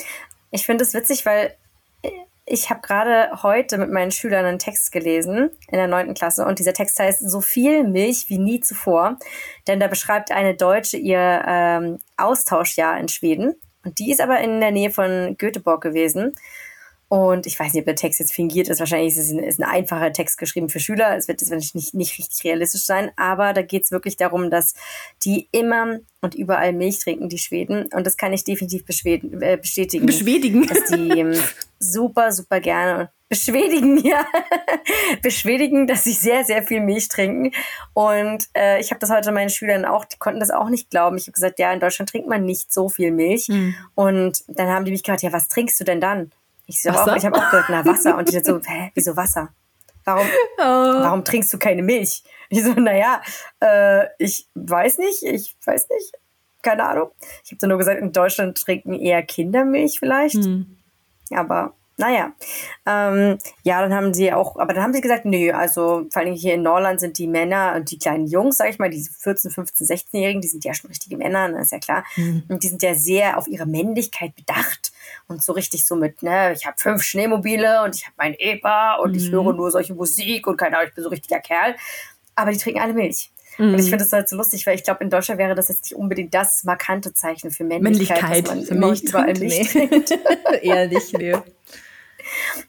Ich 0.50 0.64
finde 0.64 0.84
es 0.84 0.94
witzig, 0.94 1.26
weil 1.26 1.54
ich 2.50 2.70
habe 2.70 2.80
gerade 2.80 3.42
heute 3.42 3.78
mit 3.78 3.90
meinen 3.90 4.10
Schülern 4.10 4.44
einen 4.44 4.58
Text 4.58 4.92
gelesen 4.92 5.50
in 5.68 5.78
der 5.78 5.86
neunten 5.86 6.14
Klasse 6.14 6.44
und 6.46 6.58
dieser 6.58 6.72
Text 6.72 6.98
heißt 6.98 7.28
So 7.28 7.40
viel 7.40 7.84
Milch 7.84 8.28
wie 8.28 8.38
nie 8.38 8.60
zuvor, 8.60 9.18
denn 9.66 9.80
da 9.80 9.86
beschreibt 9.86 10.30
eine 10.30 10.54
Deutsche 10.54 10.96
ihr 10.96 11.42
ähm, 11.46 11.98
Austauschjahr 12.16 12.98
in 12.98 13.08
Schweden. 13.08 13.54
Und 13.84 13.98
die 13.98 14.10
ist 14.10 14.20
aber 14.20 14.40
in 14.40 14.60
der 14.60 14.72
Nähe 14.72 14.90
von 14.90 15.36
Göteborg 15.38 15.82
gewesen 15.82 16.34
und 17.08 17.46
ich 17.46 17.58
weiß 17.58 17.72
nicht, 17.72 17.80
ob 17.80 17.86
der 17.86 17.96
Text 17.96 18.20
jetzt 18.20 18.34
fingiert 18.34 18.68
ist. 18.68 18.80
Wahrscheinlich 18.80 19.16
ist 19.16 19.24
es 19.24 19.30
ein, 19.30 19.38
ist 19.38 19.58
ein 19.58 19.68
einfacher 19.68 20.12
Text 20.12 20.36
geschrieben 20.36 20.68
für 20.68 20.78
Schüler. 20.78 21.16
Es 21.16 21.26
wird 21.26 21.40
jetzt 21.40 21.50
nicht, 21.74 21.94
nicht 21.94 22.18
richtig 22.18 22.44
realistisch 22.44 22.84
sein. 22.84 23.10
Aber 23.16 23.54
da 23.54 23.62
geht 23.62 23.84
es 23.84 23.90
wirklich 23.90 24.16
darum, 24.16 24.50
dass 24.50 24.74
die 25.24 25.48
immer 25.50 26.00
und 26.20 26.34
überall 26.34 26.74
Milch 26.74 26.98
trinken, 26.98 27.30
die 27.30 27.38
Schweden. 27.38 27.88
Und 27.94 28.06
das 28.06 28.18
kann 28.18 28.34
ich 28.34 28.44
definitiv 28.44 28.82
äh, 29.04 29.56
bestätigen. 29.56 30.04
Beschwedigen. 30.04 30.66
Dass 30.66 30.84
die 30.84 31.18
ähm, 31.18 31.34
super, 31.78 32.30
super 32.30 32.60
gerne 32.60 33.10
beschwedigen, 33.30 33.98
ja, 34.04 34.26
beschwedigen, 35.22 35.86
dass 35.86 36.04
sie 36.04 36.12
sehr, 36.12 36.44
sehr 36.44 36.62
viel 36.62 36.80
Milch 36.80 37.08
trinken. 37.08 37.52
Und 37.94 38.48
äh, 38.54 38.80
ich 38.80 38.90
habe 38.90 39.00
das 39.00 39.10
heute 39.10 39.32
meinen 39.32 39.50
Schülern 39.50 39.84
auch, 39.84 40.04
die 40.04 40.18
konnten 40.18 40.40
das 40.40 40.50
auch 40.50 40.68
nicht 40.68 40.90
glauben. 40.90 41.16
Ich 41.16 41.24
habe 41.24 41.32
gesagt, 41.32 41.58
ja, 41.58 41.72
in 41.72 41.80
Deutschland 41.80 42.10
trinkt 42.10 42.28
man 42.28 42.44
nicht 42.44 42.72
so 42.72 42.88
viel 42.88 43.12
Milch. 43.12 43.48
Mhm. 43.48 43.74
Und 43.94 44.44
dann 44.48 44.68
haben 44.68 44.84
die 44.84 44.90
mich 44.90 45.02
gefragt, 45.02 45.22
ja, 45.22 45.32
was 45.32 45.48
trinkst 45.48 45.78
du 45.80 45.84
denn 45.84 46.00
dann? 46.00 46.32
Ich 46.68 46.82
so, 46.82 46.90
auch, 46.90 47.16
ich 47.16 47.24
habe 47.24 47.36
auch 47.36 47.50
gesagt, 47.50 47.70
na 47.70 47.84
Wasser. 47.84 48.16
Und 48.16 48.28
die 48.28 48.32
dann 48.32 48.44
so, 48.44 48.60
hä, 48.62 48.90
wieso 48.94 49.16
Wasser? 49.16 49.48
Warum, 50.04 50.26
oh. 50.58 50.62
warum 50.62 51.24
trinkst 51.24 51.52
du 51.52 51.58
keine 51.58 51.82
Milch? 51.82 52.22
Ich 52.50 52.62
so, 52.62 52.72
naja, 52.72 53.22
äh, 53.60 54.06
ich 54.18 54.48
weiß 54.54 54.98
nicht, 54.98 55.22
ich 55.22 55.56
weiß 55.64 55.88
nicht. 55.88 56.12
Keine 56.62 56.84
Ahnung. 56.84 57.10
Ich 57.42 57.52
habe 57.52 57.58
dann 57.58 57.70
nur 57.70 57.78
gesagt, 57.78 58.00
in 58.00 58.12
Deutschland 58.12 58.60
trinken 58.60 58.92
eher 58.94 59.22
Kinder 59.22 59.64
Milch 59.64 59.98
vielleicht. 59.98 60.44
Hm. 60.44 60.76
Aber 61.30 61.74
naja, 61.98 62.32
ähm, 62.86 63.38
ja, 63.64 63.82
dann 63.82 63.92
haben 63.92 64.14
sie 64.14 64.32
auch, 64.32 64.56
aber 64.56 64.72
dann 64.72 64.84
haben 64.84 64.92
sie 64.94 65.00
gesagt, 65.00 65.24
nö, 65.24 65.50
also 65.50 66.06
vor 66.10 66.22
allem 66.22 66.34
hier 66.34 66.54
in 66.54 66.62
Norland 66.62 67.00
sind 67.00 67.18
die 67.18 67.26
Männer 67.26 67.74
und 67.76 67.90
die 67.90 67.98
kleinen 67.98 68.28
Jungs, 68.28 68.56
sag 68.56 68.70
ich 68.70 68.78
mal, 68.78 68.88
die 68.88 69.02
14, 69.02 69.50
15, 69.50 69.86
16-Jährigen, 69.86 70.40
die 70.40 70.48
sind 70.48 70.64
ja 70.64 70.74
schon 70.74 70.88
richtige 70.88 71.16
Männer, 71.16 71.48
ne, 71.48 71.60
ist 71.60 71.72
ja 71.72 71.80
klar. 71.80 72.04
Mhm. 72.16 72.44
Und 72.48 72.62
die 72.62 72.68
sind 72.68 72.82
ja 72.82 72.94
sehr 72.94 73.36
auf 73.36 73.48
ihre 73.48 73.66
Männlichkeit 73.66 74.36
bedacht 74.36 74.92
und 75.26 75.42
so 75.42 75.52
richtig 75.52 75.86
so 75.86 75.96
mit, 75.96 76.22
ne, 76.22 76.52
ich 76.52 76.66
habe 76.66 76.76
fünf 76.78 77.02
Schneemobile 77.02 77.82
und 77.82 77.96
ich 77.96 78.04
habe 78.04 78.14
mein 78.16 78.34
EPA 78.38 78.94
und 78.96 79.10
mhm. 79.10 79.18
ich 79.18 79.30
höre 79.32 79.52
nur 79.52 79.70
solche 79.72 79.94
Musik 79.94 80.46
und 80.46 80.56
keine 80.56 80.76
Ahnung, 80.76 80.88
ich 80.90 80.94
bin 80.94 81.04
so 81.04 81.10
richtiger 81.10 81.40
Kerl. 81.40 81.74
Aber 82.36 82.52
die 82.52 82.58
trinken 82.58 82.80
alle 82.80 82.94
Milch. 82.94 83.32
Mhm. 83.58 83.74
Und 83.74 83.78
ich 83.80 83.90
finde 83.90 84.04
das 84.04 84.12
halt 84.12 84.28
so 84.28 84.36
lustig, 84.36 84.66
weil 84.66 84.76
ich 84.76 84.84
glaube, 84.84 85.02
in 85.02 85.10
Deutschland 85.10 85.38
wäre 85.38 85.54
das 85.54 85.68
jetzt 85.68 85.82
nicht 85.82 85.96
unbedingt 85.96 86.32
das 86.32 86.64
markante 86.64 87.12
Zeichen 87.12 87.50
für 87.50 87.64
Männlichkeit, 87.64 88.22
Männlichkeit 88.22 88.46
dass 88.46 88.70
man 88.70 88.76
immer 88.76 88.86
Milch 88.86 89.02
überall 89.02 89.34
Milch 89.34 89.68
trinkt. 89.70 90.18
Eher 90.62 90.86
nicht, 90.86 91.12
nee. 91.18 91.36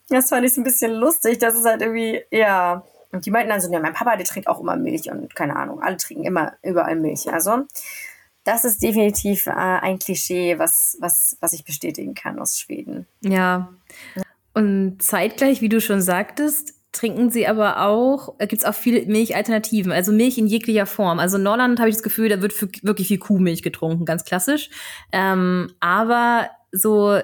Das 0.10 0.30
fand 0.30 0.46
ich 0.46 0.54
so 0.54 0.62
ein 0.62 0.64
bisschen 0.64 0.94
lustig. 0.94 1.40
Das 1.40 1.56
ist 1.56 1.66
halt 1.66 1.82
irgendwie, 1.82 2.22
ja. 2.32 2.84
Und 3.12 3.26
die 3.26 3.32
meinten 3.32 3.50
dann 3.50 3.62
so, 3.62 3.72
ja, 3.72 3.80
mein 3.80 3.94
Papa, 3.94 4.16
der 4.16 4.26
trinkt 4.26 4.48
auch 4.48 4.60
immer 4.60 4.76
Milch 4.76 5.10
und 5.10 5.36
keine 5.36 5.56
Ahnung, 5.56 5.82
alle 5.82 5.98
trinken 5.98 6.26
immer 6.26 6.54
überall 6.62 6.96
Milch. 6.96 7.32
Also, 7.32 7.66
das 8.44 8.66
ist 8.66 8.82
definitiv 8.84 9.48
äh, 9.48 9.52
ein 9.52 10.00
Klischee, 10.00 10.60
was, 10.60 10.98
was, 11.00 11.38
was 11.40 11.54
ich 11.54 11.66
bestätigen 11.66 12.14
kann 12.14 12.40
aus 12.40 12.58
Schweden. 12.58 13.08
Ja. 13.22 13.70
Und 14.54 15.02
zeitgleich, 15.02 15.62
wie 15.62 15.70
du 15.70 15.82
schon 15.82 16.02
sagtest, 16.02 16.74
trinken 16.92 17.30
sie 17.30 17.48
aber 17.48 17.82
auch, 17.86 18.36
äh, 18.40 18.48
gibt 18.48 18.62
es 18.62 18.68
auch 18.68 18.74
viele 18.74 19.06
Milchalternativen, 19.06 19.92
also 19.92 20.12
Milch 20.12 20.38
in 20.38 20.48
jeglicher 20.48 20.86
Form. 20.86 21.20
Also 21.20 21.38
in 21.38 21.44
Norland 21.44 21.80
habe 21.80 21.90
ich 21.90 21.96
das 21.96 22.04
Gefühl, 22.04 22.30
da 22.30 22.42
wird 22.42 22.60
wirklich 22.84 23.08
viel 23.08 23.20
Kuhmilch 23.20 23.62
getrunken, 23.62 24.06
ganz 24.06 24.26
klassisch. 24.26 24.70
Ähm, 25.12 25.74
aber 25.80 26.50
so 26.72 27.20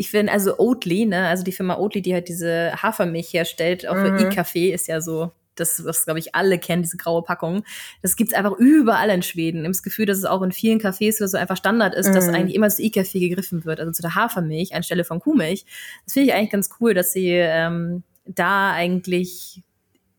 ich 0.00 0.08
finde, 0.08 0.32
also 0.32 0.58
Oatly, 0.58 1.04
ne, 1.04 1.28
also 1.28 1.44
die 1.44 1.52
Firma 1.52 1.76
Oatly, 1.76 2.00
die 2.00 2.14
halt 2.14 2.26
diese 2.28 2.72
Hafermilch 2.82 3.34
herstellt, 3.34 3.86
auch 3.86 3.94
mhm. 3.94 4.18
für 4.18 4.26
E-Kaffee, 4.28 4.72
ist 4.72 4.88
ja 4.88 5.02
so 5.02 5.30
das, 5.56 5.84
was, 5.84 6.06
glaube 6.06 6.18
ich, 6.18 6.34
alle 6.34 6.58
kennen, 6.58 6.82
diese 6.82 6.96
graue 6.96 7.22
Packung. 7.22 7.64
Das 8.00 8.16
gibt's 8.16 8.32
einfach 8.32 8.56
überall 8.56 9.10
in 9.10 9.20
Schweden. 9.20 9.58
Ich 9.58 9.64
habe 9.64 9.72
das 9.72 9.82
Gefühl, 9.82 10.06
dass 10.06 10.16
es 10.16 10.24
auch 10.24 10.40
in 10.40 10.52
vielen 10.52 10.80
Cafés 10.80 11.18
oder 11.18 11.28
so 11.28 11.36
einfach 11.36 11.58
Standard 11.58 11.94
ist, 11.94 12.08
mhm. 12.08 12.14
dass 12.14 12.28
eigentlich 12.28 12.54
immer 12.54 12.70
zu 12.70 12.82
E-Kaffee 12.82 13.28
gegriffen 13.28 13.66
wird, 13.66 13.78
also 13.78 13.92
zu 13.92 14.00
der 14.00 14.14
Hafermilch 14.14 14.74
anstelle 14.74 15.04
von 15.04 15.20
Kuhmilch. 15.20 15.66
Das 16.06 16.14
finde 16.14 16.30
ich 16.30 16.34
eigentlich 16.34 16.50
ganz 16.50 16.70
cool, 16.80 16.94
dass 16.94 17.12
sie 17.12 17.28
ähm, 17.32 18.02
da 18.24 18.72
eigentlich 18.72 19.62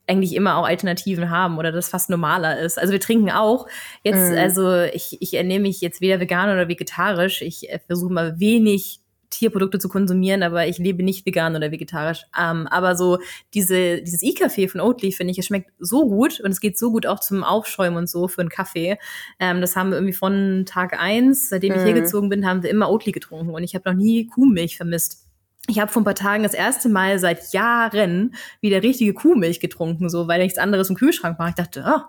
eigentlich 0.05 0.35
immer 0.35 0.57
auch 0.57 0.67
Alternativen 0.67 1.31
haben 1.31 1.57
oder 1.57 1.71
das 1.71 1.89
fast 1.89 2.11
normaler 2.11 2.59
ist. 2.59 2.77
Also 2.77 2.91
wir 2.91 2.99
trinken 2.99 3.31
auch 3.31 3.67
jetzt, 4.03 4.31
mm. 4.31 4.37
also 4.37 4.81
ich, 4.81 5.17
ich 5.21 5.33
ernähre 5.33 5.61
mich 5.61 5.79
jetzt 5.81 6.01
weder 6.01 6.19
vegan 6.19 6.51
oder 6.51 6.67
vegetarisch. 6.67 7.41
Ich 7.41 7.69
äh, 7.69 7.79
versuche 7.87 8.13
mal 8.13 8.39
wenig 8.39 9.01
Tierprodukte 9.31 9.79
zu 9.79 9.89
konsumieren, 9.89 10.43
aber 10.43 10.67
ich 10.67 10.77
lebe 10.77 11.03
nicht 11.03 11.25
vegan 11.25 11.55
oder 11.55 11.71
vegetarisch. 11.71 12.25
Ähm, 12.39 12.67
aber 12.67 12.95
so 12.95 13.17
diese, 13.53 14.01
dieses 14.01 14.21
E-Kaffee 14.21 14.67
von 14.67 14.81
Oatly, 14.81 15.11
finde 15.11 15.31
ich, 15.31 15.39
es 15.39 15.45
schmeckt 15.45 15.71
so 15.79 16.07
gut 16.07 16.39
und 16.41 16.51
es 16.51 16.59
geht 16.59 16.77
so 16.77 16.91
gut 16.91 17.07
auch 17.07 17.19
zum 17.19 17.43
Aufschäumen 17.43 17.97
und 17.97 18.09
so 18.09 18.27
für 18.27 18.41
einen 18.41 18.49
Kaffee. 18.49 18.97
Ähm, 19.39 19.61
das 19.61 19.75
haben 19.75 19.89
wir 19.89 19.97
irgendwie 19.97 20.13
von 20.13 20.65
Tag 20.67 20.99
eins, 20.99 21.49
seitdem 21.49 21.73
ich 21.73 21.81
hier 21.81 21.95
mhm. 21.95 22.03
gezogen 22.03 22.29
bin, 22.29 22.45
haben 22.45 22.61
wir 22.61 22.69
immer 22.69 22.91
Oatly 22.91 23.11
getrunken 23.11 23.53
und 23.53 23.63
ich 23.63 23.73
habe 23.73 23.89
noch 23.89 23.97
nie 23.97 24.27
Kuhmilch 24.27 24.77
vermisst. 24.77 25.25
Ich 25.67 25.79
habe 25.79 25.91
vor 25.91 26.01
ein 26.01 26.05
paar 26.05 26.15
Tagen 26.15 26.43
das 26.43 26.53
erste 26.53 26.89
Mal 26.89 27.19
seit 27.19 27.53
Jahren 27.53 28.35
wieder 28.61 28.83
richtige 28.83 29.13
Kuhmilch 29.13 29.59
getrunken, 29.59 30.09
so 30.09 30.27
weil 30.27 30.41
nichts 30.41 30.57
anderes 30.57 30.89
im 30.89 30.95
Kühlschrank 30.95 31.37
war. 31.39 31.49
Ich 31.49 31.55
dachte, 31.55 31.85
oh, 31.87 32.01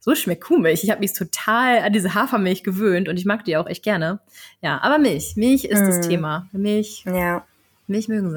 so 0.00 0.14
schmeckt 0.14 0.42
Kuhmilch. 0.42 0.82
Ich 0.82 0.90
habe 0.90 1.00
mich 1.00 1.12
total 1.12 1.80
an 1.80 1.92
diese 1.92 2.14
Hafermilch 2.14 2.64
gewöhnt 2.64 3.08
und 3.08 3.18
ich 3.18 3.26
mag 3.26 3.44
die 3.44 3.56
auch 3.56 3.66
echt 3.66 3.82
gerne. 3.82 4.18
Ja, 4.62 4.80
aber 4.82 4.98
Milch. 4.98 5.36
Milch 5.36 5.64
ist 5.64 5.82
mm. 5.82 5.86
das 5.86 6.08
Thema. 6.08 6.48
Milch. 6.52 7.04
Ja. 7.04 7.44
Milch 7.86 8.08
mögen 8.08 8.30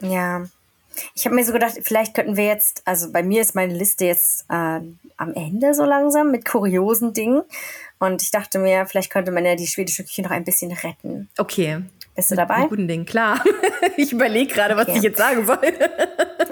sie. 0.00 0.08
ja. 0.08 0.44
Ich 1.14 1.26
habe 1.26 1.34
mir 1.34 1.44
so 1.44 1.52
gedacht, 1.52 1.74
vielleicht 1.82 2.14
könnten 2.14 2.36
wir 2.36 2.46
jetzt, 2.46 2.82
also 2.84 3.12
bei 3.12 3.22
mir 3.22 3.42
ist 3.42 3.54
meine 3.54 3.74
Liste 3.74 4.04
jetzt 4.06 4.46
äh, 4.48 4.80
am 5.16 5.34
Ende 5.34 5.74
so 5.74 5.84
langsam 5.84 6.30
mit 6.30 6.44
kuriosen 6.44 7.12
Dingen. 7.12 7.42
Und 8.00 8.22
ich 8.22 8.30
dachte 8.30 8.58
mir, 8.58 8.86
vielleicht 8.86 9.10
könnte 9.10 9.32
man 9.32 9.44
ja 9.44 9.54
die 9.54 9.66
schwedische 9.66 10.02
Küche 10.02 10.22
noch 10.22 10.30
ein 10.30 10.44
bisschen 10.44 10.72
retten. 10.72 11.28
Okay. 11.36 11.82
Bist 12.14 12.30
du 12.30 12.36
dabei? 12.36 12.60
Mit 12.60 12.70
guten 12.70 12.88
Dingen, 12.88 13.06
klar. 13.06 13.44
ich 13.96 14.12
überlege 14.12 14.52
gerade, 14.52 14.76
was 14.76 14.88
okay. 14.88 14.98
ich 14.98 15.04
jetzt 15.04 15.18
sagen 15.18 15.46
soll. 15.46 15.58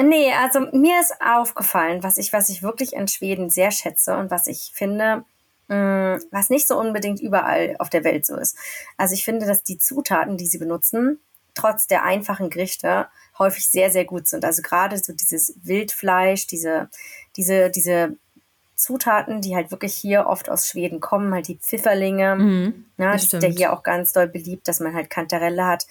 Nee, 0.02 0.32
also 0.32 0.60
mir 0.72 1.00
ist 1.00 1.14
aufgefallen, 1.20 2.02
was 2.02 2.18
ich, 2.18 2.32
was 2.32 2.48
ich 2.48 2.62
wirklich 2.62 2.94
in 2.94 3.08
Schweden 3.08 3.50
sehr 3.50 3.70
schätze 3.70 4.16
und 4.16 4.30
was 4.30 4.46
ich 4.46 4.72
finde, 4.74 5.24
mh, 5.68 6.16
mm, 6.16 6.20
was 6.30 6.50
nicht 6.50 6.68
so 6.68 6.78
unbedingt 6.78 7.20
überall 7.20 7.76
auf 7.78 7.90
der 7.90 8.04
Welt 8.04 8.26
so 8.26 8.36
ist. 8.36 8.56
Also 8.96 9.14
ich 9.14 9.24
finde, 9.24 9.46
dass 9.46 9.62
die 9.62 9.78
Zutaten, 9.78 10.36
die 10.36 10.46
sie 10.46 10.58
benutzen, 10.58 11.20
trotz 11.54 11.86
der 11.86 12.04
einfachen 12.04 12.50
Gerichte 12.50 13.08
häufig 13.38 13.68
sehr, 13.68 13.90
sehr 13.90 14.04
gut 14.04 14.28
sind. 14.28 14.44
Also 14.44 14.62
gerade 14.62 14.98
so 14.98 15.12
dieses 15.12 15.54
Wildfleisch, 15.62 16.46
diese, 16.46 16.88
diese, 17.36 17.70
diese 17.70 18.16
Zutaten, 18.76 19.40
die 19.40 19.56
halt 19.56 19.70
wirklich 19.70 19.94
hier 19.94 20.26
oft 20.26 20.50
aus 20.50 20.68
Schweden 20.68 21.00
kommen, 21.00 21.32
halt 21.32 21.48
die 21.48 21.56
Pfifferlinge. 21.56 22.36
Mhm, 22.36 22.84
ne, 22.98 23.12
das, 23.12 23.28
das 23.28 23.34
ist 23.34 23.42
ja 23.42 23.48
hier 23.48 23.72
auch 23.72 23.82
ganz 23.82 24.12
doll 24.12 24.28
beliebt, 24.28 24.68
dass 24.68 24.80
man 24.80 24.94
halt 24.94 25.10
Kantarelle 25.10 25.64
hat. 25.64 25.86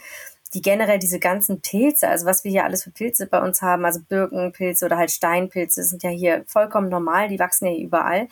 Die 0.55 0.61
generell 0.61 0.99
diese 0.99 1.19
ganzen 1.19 1.61
Pilze, 1.61 2.07
also 2.07 2.25
was 2.25 2.43
wir 2.43 2.49
hier 2.49 2.63
alles 2.63 2.83
für 2.83 2.91
Pilze 2.91 3.27
bei 3.27 3.41
uns 3.41 3.61
haben, 3.61 3.85
also 3.85 3.99
Birkenpilze 3.99 4.85
oder 4.85 4.97
halt 4.97 5.11
Steinpilze, 5.11 5.83
sind 5.83 6.01
ja 6.01 6.09
hier 6.09 6.45
vollkommen 6.47 6.89
normal, 6.89 7.27
die 7.27 7.39
wachsen 7.39 7.67
ja 7.67 7.75
überall. 7.75 8.29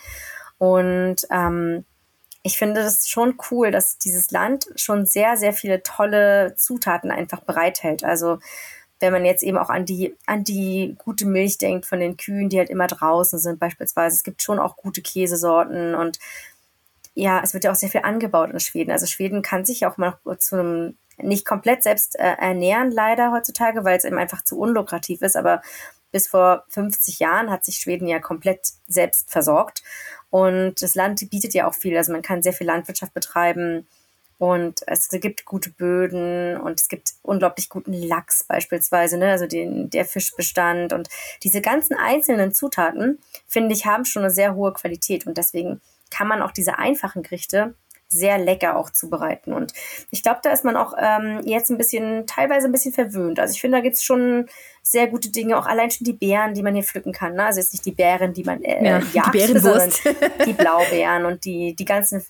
Und 0.58 1.28
ähm, 1.30 1.84
ich 2.42 2.58
finde 2.58 2.82
das 2.82 3.10
schon 3.10 3.36
cool, 3.52 3.72
dass 3.72 3.98
dieses 3.98 4.32
Land 4.32 4.68
schon 4.76 5.06
sehr, 5.06 5.38
sehr 5.38 5.54
viele 5.54 5.84
tolle 5.84 6.56
Zutaten 6.56 7.12
einfach 7.12 7.42
bereithält. 7.42 8.06
Also 8.06 8.40
wenn 9.02 9.12
man 9.12 9.26
jetzt 9.26 9.44
eben 9.44 9.58
auch 9.58 9.70
an 9.70 9.86
die, 9.86 10.16
an 10.26 10.46
die 10.46 10.96
gute 10.98 11.26
Milch 11.26 11.58
denkt 11.58 11.86
von 11.86 12.00
den 12.00 12.16
Kühen, 12.16 12.48
die 12.48 12.58
halt 12.58 12.70
immer 12.70 12.88
draußen 12.88 13.38
sind 13.38 13.60
beispielsweise. 13.60 14.16
Es 14.16 14.24
gibt 14.24 14.42
schon 14.42 14.60
auch 14.60 14.78
gute 14.78 15.02
Käsesorten 15.02 15.94
und 15.94 16.20
ja, 17.14 17.42
es 17.44 17.54
wird 17.54 17.66
ja 17.66 17.72
auch 17.72 17.76
sehr 17.76 17.90
viel 17.90 18.02
angebaut 18.04 18.50
in 18.52 18.60
Schweden. 18.60 18.92
Also 18.92 19.06
Schweden 19.06 19.42
kann 19.42 19.66
sich 19.66 19.86
auch 19.86 19.98
mal 19.98 20.18
zu 20.40 20.56
einem 20.56 20.98
nicht 21.18 21.46
komplett 21.46 21.84
selbst 21.84 22.18
äh, 22.18 22.24
ernähren, 22.24 22.92
leider 22.92 23.32
heutzutage, 23.32 23.84
weil 23.84 23.98
es 23.98 24.04
eben 24.04 24.18
einfach 24.18 24.44
zu 24.44 24.58
unlukrativ 24.60 25.22
ist. 25.22 25.36
Aber 25.36 25.62
bis 26.12 26.28
vor 26.28 26.66
50 26.70 27.20
Jahren 27.20 27.50
hat 27.50 27.66
sich 27.66 27.78
Schweden 27.78 28.08
ja 28.08 28.20
komplett 28.20 28.74
selbst 28.88 29.32
versorgt. 29.32 29.84
Und 30.30 30.82
das 30.82 30.96
Land 30.96 31.30
bietet 31.30 31.54
ja 31.54 31.68
auch 31.68 31.76
viel. 31.76 31.96
Also 31.98 32.12
man 32.12 32.22
kann 32.22 32.42
sehr 32.42 32.54
viel 32.54 32.68
Landwirtschaft 32.68 33.14
betreiben 33.14 33.88
und 34.44 34.82
es 34.88 35.08
gibt 35.10 35.46
gute 35.46 35.70
Böden 35.70 36.58
und 36.58 36.82
es 36.82 36.90
gibt 36.90 37.14
unglaublich 37.22 37.70
guten 37.70 37.94
Lachs 37.94 38.44
beispielsweise, 38.44 39.18
ne? 39.18 39.32
also 39.32 39.48
den, 39.48 39.90
der 39.90 40.04
Fischbestand. 40.04 40.92
Und 40.92 41.08
diese 41.44 41.62
ganzen 41.62 41.96
einzelnen 41.96 42.52
Zutaten, 42.52 43.20
finde 43.48 43.74
ich, 43.74 43.86
haben 43.86 44.04
schon 44.04 44.24
eine 44.24 44.32
sehr 44.32 44.54
hohe 44.56 44.74
Qualität. 44.74 45.26
Und 45.26 45.38
deswegen 45.38 45.80
kann 46.12 46.28
man 46.28 46.42
auch 46.42 46.52
diese 46.52 46.78
einfachen 46.78 47.24
Gerichte 47.24 47.76
sehr 48.14 48.38
lecker 48.38 48.78
auch 48.78 48.90
zubereiten. 48.90 49.54
Und 49.54 49.74
ich 50.12 50.24
glaube, 50.24 50.40
da 50.44 50.52
ist 50.52 50.64
man 50.64 50.78
auch 50.78 50.94
ähm, 50.98 51.42
jetzt 51.44 51.70
ein 51.70 51.78
bisschen, 51.78 52.26
teilweise 52.28 52.68
ein 52.68 52.72
bisschen 52.72 52.94
verwöhnt. 52.94 53.40
Also 53.40 53.54
ich 53.54 53.62
finde, 53.62 53.78
da 53.78 53.82
gibt 53.82 53.96
es 53.96 54.04
schon 54.04 54.48
sehr 54.82 55.08
gute 55.08 55.30
Dinge, 55.30 55.58
auch 55.58 55.66
allein 55.66 55.92
schon 55.92 56.06
die 56.06 56.14
Beeren, 56.14 56.54
die 56.54 56.64
man 56.64 56.76
hier 56.76 56.84
pflücken 56.84 57.14
kann. 57.14 57.34
Ne? 57.34 57.44
Also 57.44 57.60
jetzt 57.60 57.74
nicht 57.74 57.86
die 57.86 57.92
Beeren, 57.92 58.34
die 58.34 58.44
man 58.44 58.64
äh, 58.64 58.86
ja, 58.86 59.02
jagt, 59.14 59.34
die 59.34 59.60
sondern 59.60 59.92
die 60.46 60.54
Blaubeeren 60.54 61.26
und 61.26 61.46
die, 61.46 61.76
die 61.76 61.86
ganzen 61.86 62.26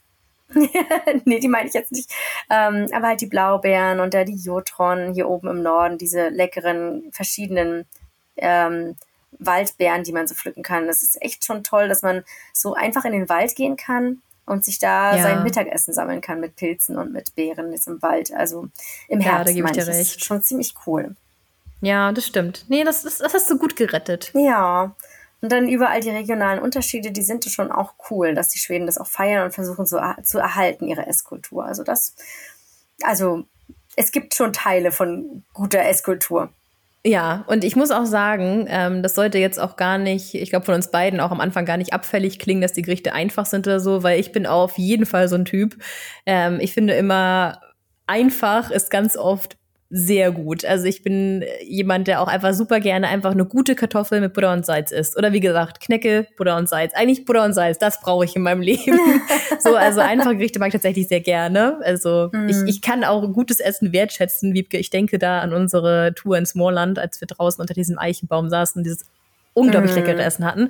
nee, 1.26 1.40
die 1.40 1.48
meine 1.48 1.68
ich 1.68 1.74
jetzt 1.74 1.92
nicht. 1.92 2.12
Ähm, 2.50 2.88
aber 2.94 3.08
halt 3.08 3.22
die 3.22 3.28
Blaubeeren 3.28 4.00
und 4.00 4.14
da 4.14 4.24
die 4.24 4.36
Jotron 4.36 5.14
hier 5.14 5.28
oben 5.28 5.48
im 5.48 5.64
Norden, 5.64 5.98
diese 5.98 6.30
leckeren 6.30 7.10
verschiedenen 7.12 7.86
ähm, 8.38 8.96
Waldbeeren, 9.40 10.04
die 10.04 10.12
man 10.12 10.28
so 10.28 10.36
pflücken 10.36 10.62
kann. 10.62 10.86
Das 10.86 11.02
ist 11.02 11.22
echt 11.22 11.44
schon 11.44 11.64
toll, 11.64 11.88
dass 11.88 12.04
man 12.04 12.24
so 12.54 12.76
einfach 12.76 13.06
in 13.06 13.14
den 13.14 13.30
Wald 13.30 13.56
gehen 13.56 13.78
kann 13.78 14.22
und 14.46 14.66
sich 14.66 14.80
da 14.80 15.16
ja. 15.16 15.24
sein 15.24 15.44
Mittagessen 15.44 15.94
sammeln 15.94 16.22
kann 16.22 16.39
mit 16.39 16.56
Pilzen 16.56 16.98
und 16.98 17.14
mit 17.14 17.36
Beeren 17.36 17.72
jetzt 17.72 17.88
im 17.88 18.02
Wald. 18.02 18.34
Also 18.34 18.68
im 19.08 19.22
Herbst. 19.22 19.39
Ja, 19.39 19.44
da 19.46 19.52
gebe 19.54 19.68
ich 19.68 19.74
dir 19.74 19.88
recht. 19.88 20.18
Ist 20.18 20.26
schon 20.26 20.41
ziemlich 20.41 20.74
cool. 20.86 21.16
Ja, 21.82 22.12
das 22.12 22.26
stimmt. 22.26 22.66
Nee, 22.70 22.84
das, 22.84 23.04
ist, 23.04 23.22
das 23.22 23.34
hast 23.34 23.50
du 23.50 23.58
gut 23.58 23.76
gerettet. 23.76 24.32
Ja. 24.34 24.96
Und 25.41 25.52
dann 25.52 25.68
überall 25.68 26.00
die 26.00 26.10
regionalen 26.10 26.62
Unterschiede, 26.62 27.12
die 27.12 27.22
sind 27.22 27.44
schon 27.46 27.72
auch 27.72 27.96
cool, 28.10 28.34
dass 28.34 28.48
die 28.48 28.60
Schweden 28.60 28.86
das 28.86 28.98
auch 28.98 29.08
feiern 29.08 29.44
und 29.44 29.52
versuchen 29.54 29.86
so 29.86 30.00
zu 30.24 30.39
erhalten, 30.39 30.88
ihre 30.88 31.06
Esskultur. 31.06 31.66
Also 31.66 31.84
das, 31.84 32.16
also 33.02 33.44
es 33.98 34.14
gibt 34.14 34.34
schon 34.36 34.54
Teile 34.54 34.94
von 34.94 35.44
guter 35.54 35.84
Esskultur. 35.84 36.50
Ja, 37.06 37.43
und 37.47 37.66
ich 37.66 37.76
muss 37.76 37.91
auch 37.91 38.06
sagen, 38.06 38.66
ähm, 38.70 39.04
das 39.04 39.16
sollte 39.16 39.38
jetzt 39.38 39.60
auch 39.60 39.76
gar 39.76 39.97
nicht, 39.97 40.36
ich 40.36 40.49
glaube 40.49 40.66
von 40.66 40.76
uns 40.76 40.89
beiden 40.89 41.20
auch 41.20 41.32
am 41.32 41.41
Anfang 41.41 41.66
gar 41.66 41.76
nicht 41.76 41.91
abfällig 41.91 42.39
klingen, 42.39 42.62
dass 42.62 42.72
die 42.72 42.82
Gerichte 42.82 43.12
einfach 43.14 43.45
sind 43.45 43.68
oder 43.68 43.82
so, 43.82 44.04
weil 44.04 44.22
ich 44.22 44.32
bin 44.32 44.45
auf 44.47 44.78
jeden 44.78 45.06
Fall 45.06 45.28
so 45.28 45.36
ein 45.36 45.43
Typ. 45.43 45.76
Ähm, 46.26 46.60
ich 46.62 46.74
finde 46.74 46.93
immer, 46.93 47.60
einfach 48.08 48.72
ist 48.72 48.89
ganz 48.89 49.18
oft 49.18 49.58
sehr 49.96 50.32
gut. 50.32 50.66
Also 50.66 50.86
ich 50.86 51.04
bin 51.04 51.46
jemand, 51.64 52.08
der 52.08 52.20
auch 52.20 52.28
einfach 52.28 52.56
super 52.56 52.80
gerne 52.80 53.08
einfach 53.10 53.30
eine 53.30 53.46
gute 53.46 53.76
Kartoffel 53.76 54.22
mit 54.22 54.34
Butter 54.34 54.52
und 54.52 54.66
Salz 54.66 54.91
isst. 54.91 55.16
Oder 55.16 55.34
wie 55.34 55.39
gesagt, 55.39 55.82
Knecke, 55.82 56.26
Butter 56.36 56.58
und 56.58 56.68
Salz. 56.68 56.94
Eigentlich 56.96 57.26
Butter 57.26 57.46
und 57.46 57.54
Salz, 57.54 57.78
das 57.78 58.02
brauche 58.02 58.26
ich 58.26 58.36
in 58.36 58.41
meinem 58.41 58.62
Leben. 58.62 58.98
so, 59.60 59.76
also 59.76 60.00
einfache 60.00 60.36
Gerichte 60.36 60.58
mag 60.58 60.70
ich 60.70 60.74
tatsächlich 60.74 61.08
sehr 61.08 61.22
gerne. 61.22 61.78
Also 61.84 62.32
mm. 62.34 62.50
ich, 62.50 62.58
ich 62.66 62.82
kann 62.82 63.04
auch 63.04 63.32
gutes 63.34 63.60
Essen 63.60 63.94
wertschätzen, 63.94 64.56
Wiebke. 64.56 64.80
Ich 64.80 64.89
denke 64.89 65.20
da 65.20 65.41
an 65.41 65.54
unsere 65.54 66.16
Tour 66.16 66.39
ins 66.39 66.56
Moorland, 66.56 66.98
als 66.98 67.22
wir 67.22 67.28
draußen 67.28 67.62
unter 67.62 67.76
diesem 67.76 68.00
Eichenbaum 68.00 68.50
saßen, 68.50 68.84
dieses 68.84 69.06
unglaublich 69.54 69.93
mm. 69.93 69.95
leckere 69.95 70.24
Essen 70.24 70.45
hatten. 70.45 70.70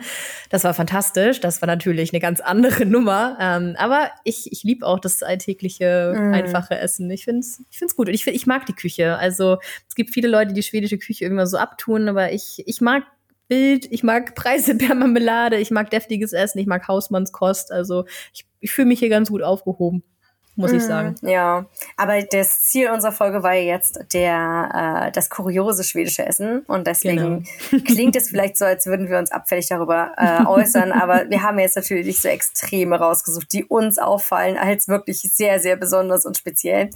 Das 0.49 0.63
war 0.63 0.73
fantastisch. 0.73 1.39
Das 1.39 1.61
war 1.61 1.67
natürlich 1.67 2.13
eine 2.13 2.19
ganz 2.19 2.39
andere 2.41 2.85
Nummer. 2.85 3.37
Ähm, 3.39 3.75
aber 3.77 4.11
ich, 4.23 4.51
ich 4.51 4.63
liebe 4.63 4.85
auch 4.85 4.99
das 4.99 5.23
alltägliche, 5.23 6.13
mm. 6.15 6.33
einfache 6.33 6.77
Essen. 6.77 7.09
Ich 7.11 7.25
finde 7.25 7.39
es 7.41 7.61
ich 7.69 7.77
find's 7.77 7.95
gut. 7.95 8.07
Und 8.07 8.13
ich, 8.13 8.27
ich 8.27 8.45
mag 8.45 8.65
die 8.65 8.73
Küche. 8.73 9.17
Also 9.17 9.57
es 9.87 9.95
gibt 9.95 10.11
viele 10.11 10.27
Leute, 10.27 10.53
die 10.53 10.63
schwedische 10.63 10.97
Küche 10.97 11.25
irgendwann 11.25 11.47
so 11.47 11.57
abtun, 11.57 12.07
aber 12.07 12.31
ich, 12.31 12.63
ich 12.65 12.81
mag 12.81 13.03
Bild, 13.47 13.91
ich 13.91 14.03
mag 14.03 14.35
Preiselbeermarmelade, 14.35 15.57
ich 15.57 15.71
mag 15.71 15.89
deftiges 15.89 16.33
Essen, 16.33 16.59
ich 16.59 16.67
mag 16.67 16.87
Hausmannskost. 16.87 17.71
Also 17.71 18.05
ich, 18.33 18.45
ich 18.59 18.71
fühle 18.71 18.87
mich 18.87 18.99
hier 18.99 19.09
ganz 19.09 19.29
gut 19.29 19.41
aufgehoben 19.41 20.03
muss 20.55 20.71
ich 20.71 20.83
mhm. 20.83 20.87
sagen. 20.87 21.15
Ja, 21.21 21.65
aber 21.97 22.21
das 22.21 22.63
Ziel 22.63 22.89
unserer 22.89 23.11
Folge 23.11 23.41
war 23.41 23.53
ja 23.53 23.63
jetzt 23.63 23.99
der, 24.13 25.07
äh, 25.07 25.11
das 25.11 25.29
kuriose 25.29 25.83
schwedische 25.83 26.25
Essen 26.25 26.59
und 26.67 26.85
deswegen 26.85 27.47
genau. 27.69 27.83
klingt 27.85 28.15
es 28.15 28.29
vielleicht 28.29 28.57
so, 28.57 28.65
als 28.65 28.85
würden 28.85 29.09
wir 29.09 29.17
uns 29.17 29.31
abfällig 29.31 29.67
darüber 29.67 30.11
äh, 30.17 30.45
äußern, 30.45 30.91
aber 30.91 31.29
wir 31.29 31.41
haben 31.41 31.57
jetzt 31.59 31.75
natürlich 31.75 32.21
so 32.21 32.27
Extreme 32.27 32.99
rausgesucht, 32.99 33.51
die 33.51 33.65
uns 33.65 33.97
auffallen 33.97 34.57
als 34.57 34.87
wirklich 34.87 35.21
sehr, 35.21 35.59
sehr 35.59 35.75
besonders 35.75 36.25
und 36.25 36.37
speziell. 36.37 36.91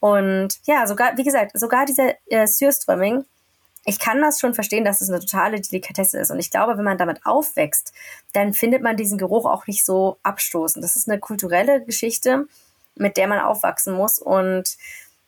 Und 0.00 0.58
ja, 0.64 0.86
sogar, 0.86 1.16
wie 1.16 1.24
gesagt, 1.24 1.58
sogar 1.58 1.86
dieser 1.86 2.14
äh, 2.26 2.46
Sürströmming, 2.46 3.24
ich 3.88 4.00
kann 4.00 4.20
das 4.20 4.40
schon 4.40 4.52
verstehen, 4.52 4.84
dass 4.84 5.00
es 5.00 5.08
eine 5.08 5.20
totale 5.20 5.60
Delikatesse 5.60 6.18
ist. 6.18 6.32
Und 6.32 6.40
ich 6.40 6.50
glaube, 6.50 6.76
wenn 6.76 6.84
man 6.84 6.98
damit 6.98 7.24
aufwächst, 7.24 7.92
dann 8.32 8.52
findet 8.52 8.82
man 8.82 8.96
diesen 8.96 9.16
Geruch 9.16 9.46
auch 9.46 9.68
nicht 9.68 9.84
so 9.84 10.16
abstoßend. 10.24 10.84
Das 10.84 10.96
ist 10.96 11.08
eine 11.08 11.20
kulturelle 11.20 11.84
Geschichte 11.84 12.48
mit 12.96 13.16
der 13.16 13.28
man 13.28 13.40
aufwachsen 13.40 13.94
muss. 13.94 14.18
Und 14.18 14.76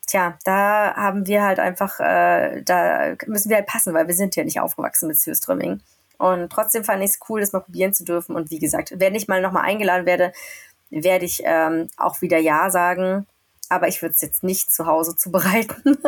tja, 0.07 0.39
da 0.45 0.95
haben 0.95 1.27
wir 1.27 1.43
halt 1.43 1.59
einfach, 1.59 2.01
äh, 2.01 2.63
da 2.63 3.15
müssen 3.27 3.49
wir 3.51 3.57
halt 3.57 3.67
passen, 3.67 3.95
weil 3.95 4.09
wir 4.09 4.15
sind 4.15 4.37
ja 4.37 4.45
nicht 4.45 4.61
aufgewachsen 4.61 5.09
mit 5.09 5.19
Surströmming. 5.19 5.81
Und 6.19 6.51
trotzdem 6.51 6.85
fand 6.85 7.03
ich 7.03 7.11
es 7.11 7.21
cool, 7.29 7.41
das 7.41 7.53
mal 7.53 7.61
probieren 7.61 7.95
zu 7.95 8.05
dürfen. 8.05 8.35
Und 8.35 8.51
wie 8.51 8.59
gesagt, 8.59 8.93
wenn 8.97 9.15
ich 9.15 9.29
mal 9.29 9.41
nochmal 9.41 9.65
eingeladen 9.65 10.07
werde, 10.07 10.33
werde 10.91 11.25
ich 11.25 11.43
ähm, 11.45 11.89
auch 11.97 12.21
wieder 12.23 12.39
Ja 12.39 12.71
sagen. 12.71 13.27
Aber 13.69 13.89
ich 13.89 14.03
würde 14.03 14.15
es 14.15 14.21
jetzt 14.21 14.43
nicht 14.43 14.73
zu 14.73 14.87
Hause 14.87 15.17
zubereiten. 15.17 15.99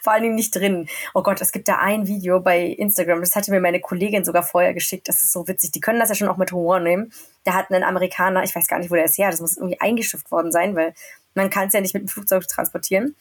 Vor 0.00 0.12
allen 0.12 0.22
Dingen 0.22 0.34
nicht 0.34 0.54
drin. 0.54 0.88
Oh 1.14 1.22
Gott, 1.22 1.40
es 1.40 1.52
gibt 1.52 1.68
da 1.68 1.78
ein 1.78 2.06
Video 2.06 2.40
bei 2.40 2.62
Instagram, 2.64 3.20
das 3.20 3.34
hatte 3.34 3.50
mir 3.50 3.60
meine 3.60 3.80
Kollegin 3.80 4.24
sogar 4.24 4.42
vorher 4.42 4.74
geschickt. 4.74 5.08
Das 5.08 5.22
ist 5.22 5.32
so 5.32 5.46
witzig. 5.48 5.72
Die 5.72 5.80
können 5.80 6.00
das 6.00 6.08
ja 6.08 6.14
schon 6.14 6.28
auch 6.28 6.36
mit 6.36 6.52
Humor 6.52 6.80
nehmen. 6.80 7.12
Da 7.44 7.54
hat 7.54 7.70
ein 7.70 7.84
Amerikaner, 7.84 8.42
ich 8.42 8.54
weiß 8.54 8.66
gar 8.66 8.78
nicht, 8.78 8.90
wo 8.90 8.94
der 8.94 9.04
ist 9.04 9.18
her, 9.18 9.30
das 9.30 9.40
muss 9.40 9.56
irgendwie 9.56 9.80
eingeschifft 9.80 10.30
worden 10.30 10.52
sein, 10.52 10.76
weil 10.76 10.94
man 11.34 11.50
kann 11.50 11.68
es 11.68 11.74
ja 11.74 11.80
nicht 11.80 11.94
mit 11.94 12.02
dem 12.02 12.08
Flugzeug 12.08 12.46
transportieren, 12.48 13.14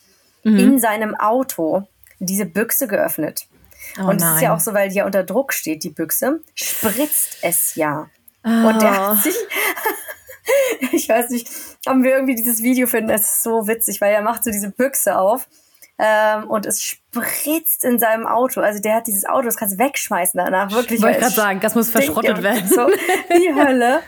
mhm. 0.43 0.57
in 0.57 0.79
seinem 0.79 1.15
Auto 1.15 1.87
diese 2.19 2.45
Büchse 2.45 2.87
geöffnet. 2.87 3.47
Oh 3.97 4.09
und 4.09 4.21
es 4.21 4.35
ist 4.35 4.41
ja 4.41 4.53
auch 4.53 4.59
so, 4.59 4.73
weil 4.73 4.89
die 4.89 4.95
ja 4.95 5.05
unter 5.05 5.23
Druck 5.23 5.53
steht, 5.53 5.83
die 5.83 5.89
Büchse, 5.89 6.41
spritzt 6.53 7.37
es 7.41 7.75
ja. 7.75 8.09
Oh. 8.43 8.49
Und 8.49 8.81
der 8.81 9.09
hat 9.09 9.23
sich, 9.23 9.35
ich 10.91 11.07
weiß 11.07 11.29
nicht, 11.29 11.49
ob 11.85 12.03
wir 12.03 12.11
irgendwie 12.11 12.35
dieses 12.35 12.61
Video 12.61 12.87
finden, 12.87 13.09
das 13.09 13.21
ist 13.21 13.43
so 13.43 13.67
witzig, 13.67 14.01
weil 14.01 14.13
er 14.13 14.21
macht 14.21 14.43
so 14.43 14.51
diese 14.51 14.69
Büchse 14.69 15.17
auf 15.17 15.47
ähm, 15.99 16.49
und 16.49 16.65
es 16.65 16.81
spritzt 16.81 17.83
in 17.83 17.99
seinem 17.99 18.25
Auto. 18.25 18.61
Also 18.61 18.81
der 18.81 18.95
hat 18.95 19.07
dieses 19.07 19.25
Auto, 19.25 19.43
das 19.43 19.57
kannst 19.57 19.75
du 19.75 19.83
wegschmeißen 19.83 20.37
danach. 20.37 20.71
Wirklich. 20.71 20.99
Ich 20.99 21.05
wollte 21.05 21.19
gerade 21.19 21.33
sagen, 21.33 21.59
das 21.59 21.75
muss 21.75 21.89
verschrottet 21.91 22.41
werden. 22.41 22.67
So, 22.67 22.87
die 23.37 23.53
Hölle. 23.53 24.01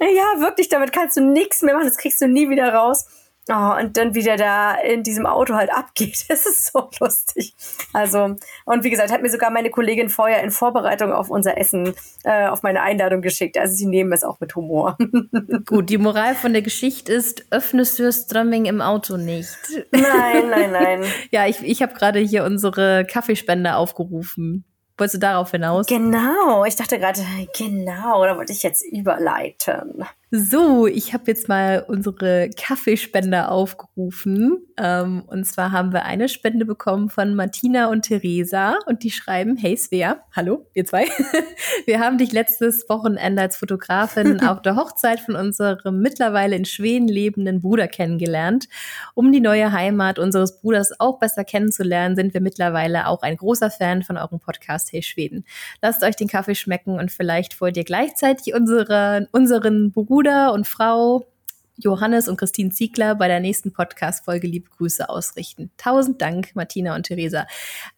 Ja, 0.00 0.40
wirklich, 0.40 0.68
damit 0.68 0.92
kannst 0.92 1.16
du 1.16 1.20
nichts 1.20 1.62
mehr 1.62 1.74
machen, 1.74 1.88
das 1.88 1.96
kriegst 1.96 2.20
du 2.20 2.28
nie 2.28 2.48
wieder 2.48 2.72
raus. 2.72 3.06
Oh, 3.50 3.74
und 3.80 3.96
dann 3.96 4.14
wieder 4.14 4.36
da 4.36 4.74
in 4.74 5.02
diesem 5.02 5.24
Auto 5.24 5.54
halt 5.54 5.72
abgeht. 5.72 6.26
Das 6.28 6.46
ist 6.46 6.72
so 6.72 6.90
lustig. 7.00 7.54
Also, 7.92 8.36
und 8.64 8.84
wie 8.84 8.90
gesagt, 8.90 9.10
hat 9.10 9.22
mir 9.22 9.30
sogar 9.30 9.50
meine 9.50 9.70
Kollegin 9.70 10.08
vorher 10.08 10.42
in 10.42 10.50
Vorbereitung 10.50 11.10
auf 11.12 11.30
unser 11.30 11.56
Essen, 11.58 11.94
äh, 12.24 12.46
auf 12.46 12.62
meine 12.62 12.82
Einladung 12.82 13.22
geschickt. 13.22 13.56
Also 13.56 13.74
sie 13.74 13.86
nehmen 13.86 14.12
es 14.12 14.24
auch 14.24 14.40
mit 14.40 14.54
Humor. 14.54 14.98
Gut, 15.66 15.90
die 15.90 15.98
Moral 15.98 16.34
von 16.34 16.52
der 16.52 16.62
Geschichte 16.62 17.12
ist, 17.12 17.46
öffne 17.50 17.84
Surströmming 17.84 18.66
im 18.66 18.80
Auto 18.80 19.16
nicht. 19.16 19.58
Nein, 19.90 20.50
nein, 20.50 20.70
nein. 20.70 21.04
ja, 21.30 21.46
ich, 21.46 21.62
ich 21.62 21.82
habe 21.82 21.94
gerade 21.94 22.18
hier 22.20 22.44
unsere 22.44 23.06
Kaffeespende 23.06 23.74
aufgerufen. 23.74 24.64
Wolltest 24.98 25.14
du 25.14 25.20
darauf 25.20 25.52
hinaus? 25.52 25.86
Genau, 25.86 26.64
ich 26.64 26.74
dachte 26.74 26.98
gerade, 26.98 27.20
genau, 27.56 28.24
da 28.24 28.36
wollte 28.36 28.52
ich 28.52 28.64
jetzt 28.64 28.84
überleiten. 28.84 30.04
So, 30.30 30.86
ich 30.86 31.14
habe 31.14 31.24
jetzt 31.28 31.48
mal 31.48 31.82
unsere 31.88 32.50
Kaffeespender 32.50 33.50
aufgerufen. 33.50 34.58
Ähm, 34.76 35.22
und 35.26 35.44
zwar 35.46 35.72
haben 35.72 35.94
wir 35.94 36.04
eine 36.04 36.28
Spende 36.28 36.66
bekommen 36.66 37.08
von 37.08 37.34
Martina 37.34 37.86
und 37.86 38.02
Theresa 38.02 38.76
und 38.84 39.02
die 39.04 39.10
schreiben, 39.10 39.56
hey 39.56 39.74
Svea, 39.74 40.22
hallo, 40.36 40.66
ihr 40.74 40.84
zwei. 40.84 41.06
wir 41.86 42.00
haben 42.00 42.18
dich 42.18 42.32
letztes 42.32 42.90
Wochenende 42.90 43.40
als 43.40 43.56
Fotografin 43.56 44.40
auf 44.46 44.60
der 44.60 44.76
Hochzeit 44.76 45.20
von 45.20 45.34
unserem 45.34 46.02
mittlerweile 46.02 46.56
in 46.56 46.66
Schweden 46.66 47.08
lebenden 47.08 47.62
Bruder 47.62 47.88
kennengelernt. 47.88 48.68
Um 49.14 49.32
die 49.32 49.40
neue 49.40 49.72
Heimat 49.72 50.18
unseres 50.18 50.60
Bruders 50.60 51.00
auch 51.00 51.18
besser 51.18 51.44
kennenzulernen, 51.44 52.16
sind 52.16 52.34
wir 52.34 52.42
mittlerweile 52.42 53.06
auch 53.06 53.22
ein 53.22 53.36
großer 53.36 53.70
Fan 53.70 54.02
von 54.02 54.18
eurem 54.18 54.40
Podcast 54.40 54.92
Hey 54.92 55.02
Schweden. 55.02 55.46
Lasst 55.80 56.02
euch 56.02 56.16
den 56.16 56.28
Kaffee 56.28 56.54
schmecken 56.54 56.98
und 56.98 57.10
vielleicht 57.10 57.58
wollt 57.62 57.78
ihr 57.78 57.84
gleichzeitig 57.84 58.52
unsere, 58.52 59.28
unseren 59.32 59.90
Bruder 59.90 60.17
Bruder 60.18 60.52
und 60.52 60.66
Frau 60.66 61.28
Johannes 61.76 62.26
und 62.26 62.38
Christine 62.38 62.70
Ziegler 62.70 63.14
bei 63.14 63.28
der 63.28 63.38
nächsten 63.38 63.72
Podcast-Folge 63.72 64.48
liebe 64.48 64.68
Grüße 64.68 65.08
ausrichten. 65.08 65.70
Tausend 65.76 66.20
Dank, 66.20 66.56
Martina 66.56 66.96
und 66.96 67.04
Theresa. 67.04 67.46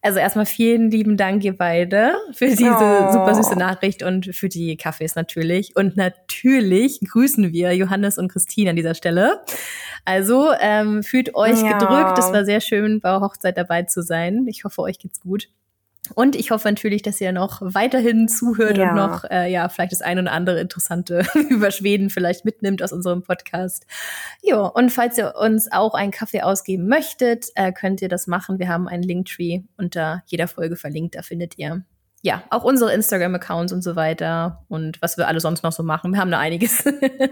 Also 0.03 0.19
erstmal 0.19 0.45
vielen 0.45 0.91
lieben 0.91 1.17
Dank, 1.17 1.43
ihr 1.43 1.57
beide, 1.57 2.13
für 2.33 2.45
diese 2.45 2.75
oh. 2.75 3.11
super 3.11 3.33
süße 3.33 3.57
Nachricht 3.57 4.03
und 4.03 4.35
für 4.35 4.49
die 4.49 4.77
Kaffees 4.77 5.15
natürlich. 5.15 5.75
Und 5.75 5.97
natürlich 5.97 6.99
grüßen 6.99 7.51
wir 7.53 7.75
Johannes 7.75 8.19
und 8.19 8.27
Christine 8.27 8.69
an 8.69 8.75
dieser 8.75 8.93
Stelle. 8.93 9.41
Also 10.05 10.51
ähm, 10.59 11.01
fühlt 11.01 11.33
euch 11.33 11.63
ja. 11.63 11.75
gedrückt. 11.75 12.19
Es 12.19 12.31
war 12.31 12.45
sehr 12.45 12.61
schön, 12.61 12.99
bei 13.01 13.09
der 13.09 13.21
Hochzeit 13.21 13.57
dabei 13.57 13.81
zu 13.81 14.03
sein. 14.03 14.45
Ich 14.47 14.63
hoffe, 14.63 14.83
euch 14.83 14.99
geht's 14.99 15.21
gut. 15.21 15.47
Und 16.15 16.35
ich 16.35 16.51
hoffe 16.51 16.67
natürlich, 16.67 17.03
dass 17.03 17.21
ihr 17.21 17.31
noch 17.31 17.61
weiterhin 17.61 18.27
zuhört 18.27 18.77
ja. 18.77 18.89
und 18.89 18.95
noch, 18.95 19.23
äh, 19.29 19.51
ja, 19.51 19.69
vielleicht 19.69 19.91
das 19.91 20.01
ein 20.01 20.19
oder 20.19 20.31
andere 20.31 20.59
Interessante 20.59 21.25
über 21.49 21.71
Schweden 21.71 22.09
vielleicht 22.09 22.43
mitnimmt 22.43 22.81
aus 22.83 22.91
unserem 22.91 23.21
Podcast. 23.21 23.85
Ja, 24.41 24.61
und 24.61 24.91
falls 24.91 25.17
ihr 25.17 25.35
uns 25.35 25.71
auch 25.71 25.93
einen 25.93 26.11
Kaffee 26.11 26.41
ausgeben 26.41 26.87
möchtet, 26.87 27.47
äh, 27.55 27.71
könnt 27.71 28.01
ihr 28.01 28.09
das 28.09 28.27
machen. 28.27 28.59
Wir 28.59 28.67
haben 28.67 28.87
einen 28.87 29.03
Linktree 29.03 29.61
unter 29.77 30.23
jeder 30.25 30.47
Folge 30.47 30.75
verlinkt. 30.75 31.15
Da 31.15 31.21
findet 31.21 31.57
ihr 31.57 31.83
ja, 32.23 32.43
auch 32.51 32.63
unsere 32.63 32.93
Instagram-Accounts 32.93 33.73
und 33.73 33.81
so 33.81 33.95
weiter 33.95 34.63
und 34.67 35.01
was 35.01 35.17
wir 35.17 35.27
alle 35.27 35.39
sonst 35.39 35.63
noch 35.63 35.71
so 35.71 35.81
machen. 35.81 36.13
Wir 36.13 36.19
haben 36.19 36.29
da 36.29 36.37
einiges. 36.37 36.83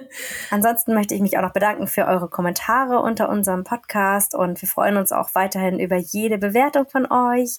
Ansonsten 0.50 0.96
möchte 0.96 1.14
ich 1.14 1.22
mich 1.22 1.38
auch 1.38 1.44
noch 1.44 1.54
bedanken 1.54 1.86
für 1.86 2.08
eure 2.08 2.28
Kommentare 2.28 3.00
unter 3.00 3.30
unserem 3.30 3.64
Podcast 3.64 4.34
und 4.34 4.60
wir 4.60 4.68
freuen 4.68 4.98
uns 4.98 5.12
auch 5.12 5.36
weiterhin 5.36 5.80
über 5.80 5.98
jede 5.98 6.40
Bewertung 6.40 6.88
von 6.88 7.06
euch 7.12 7.58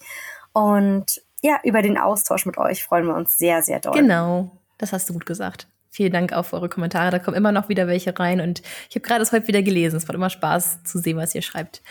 und 0.53 1.21
ja, 1.43 1.59
über 1.65 1.83
den 1.83 1.99
Austausch 1.99 2.47
mit 2.47 2.59
euch 2.59 2.85
freuen 2.85 3.07
wir 3.07 3.15
uns 3.15 3.39
sehr, 3.39 3.63
sehr 3.63 3.81
doll. 3.81 3.95
Genau, 3.95 4.51
das 4.79 4.93
hast 4.93 5.09
du 5.09 5.15
gut 5.15 5.27
gesagt. 5.27 5.69
Vielen 5.93 6.13
Dank 6.13 6.33
auch 6.33 6.45
für 6.45 6.57
eure 6.57 6.69
Kommentare. 6.69 7.11
Da 7.11 7.19
kommen 7.19 7.37
immer 7.37 7.51
noch 7.51 7.69
wieder 7.69 7.89
welche 7.89 8.17
rein. 8.17 8.41
Und 8.41 8.63
ich 8.89 8.95
habe 8.95 9.01
gerade 9.01 9.21
das 9.21 9.33
heute 9.33 9.49
wieder 9.49 9.63
gelesen. 9.63 9.97
Es 9.97 10.07
macht 10.07 10.15
immer 10.15 10.31
Spaß 10.31 10.85
zu 10.85 10.99
sehen, 10.99 11.17
was 11.17 11.35
ihr 11.35 11.43
schreibt. 11.43 11.83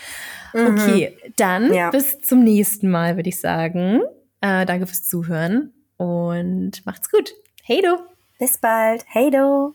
Mhm. 0.54 0.78
Okay, 0.78 1.18
dann 1.36 1.72
ja. 1.74 1.90
bis 1.90 2.20
zum 2.22 2.42
nächsten 2.42 2.90
Mal, 2.90 3.16
würde 3.16 3.28
ich 3.28 3.40
sagen. 3.40 4.00
Äh, 4.40 4.64
danke 4.64 4.86
fürs 4.86 5.06
Zuhören 5.06 5.74
und 5.98 6.86
macht's 6.86 7.10
gut. 7.10 7.34
Hey 7.62 7.82
du. 7.82 7.98
Bis 8.38 8.56
bald. 8.56 9.04
Hey 9.06 9.30
du. 9.30 9.74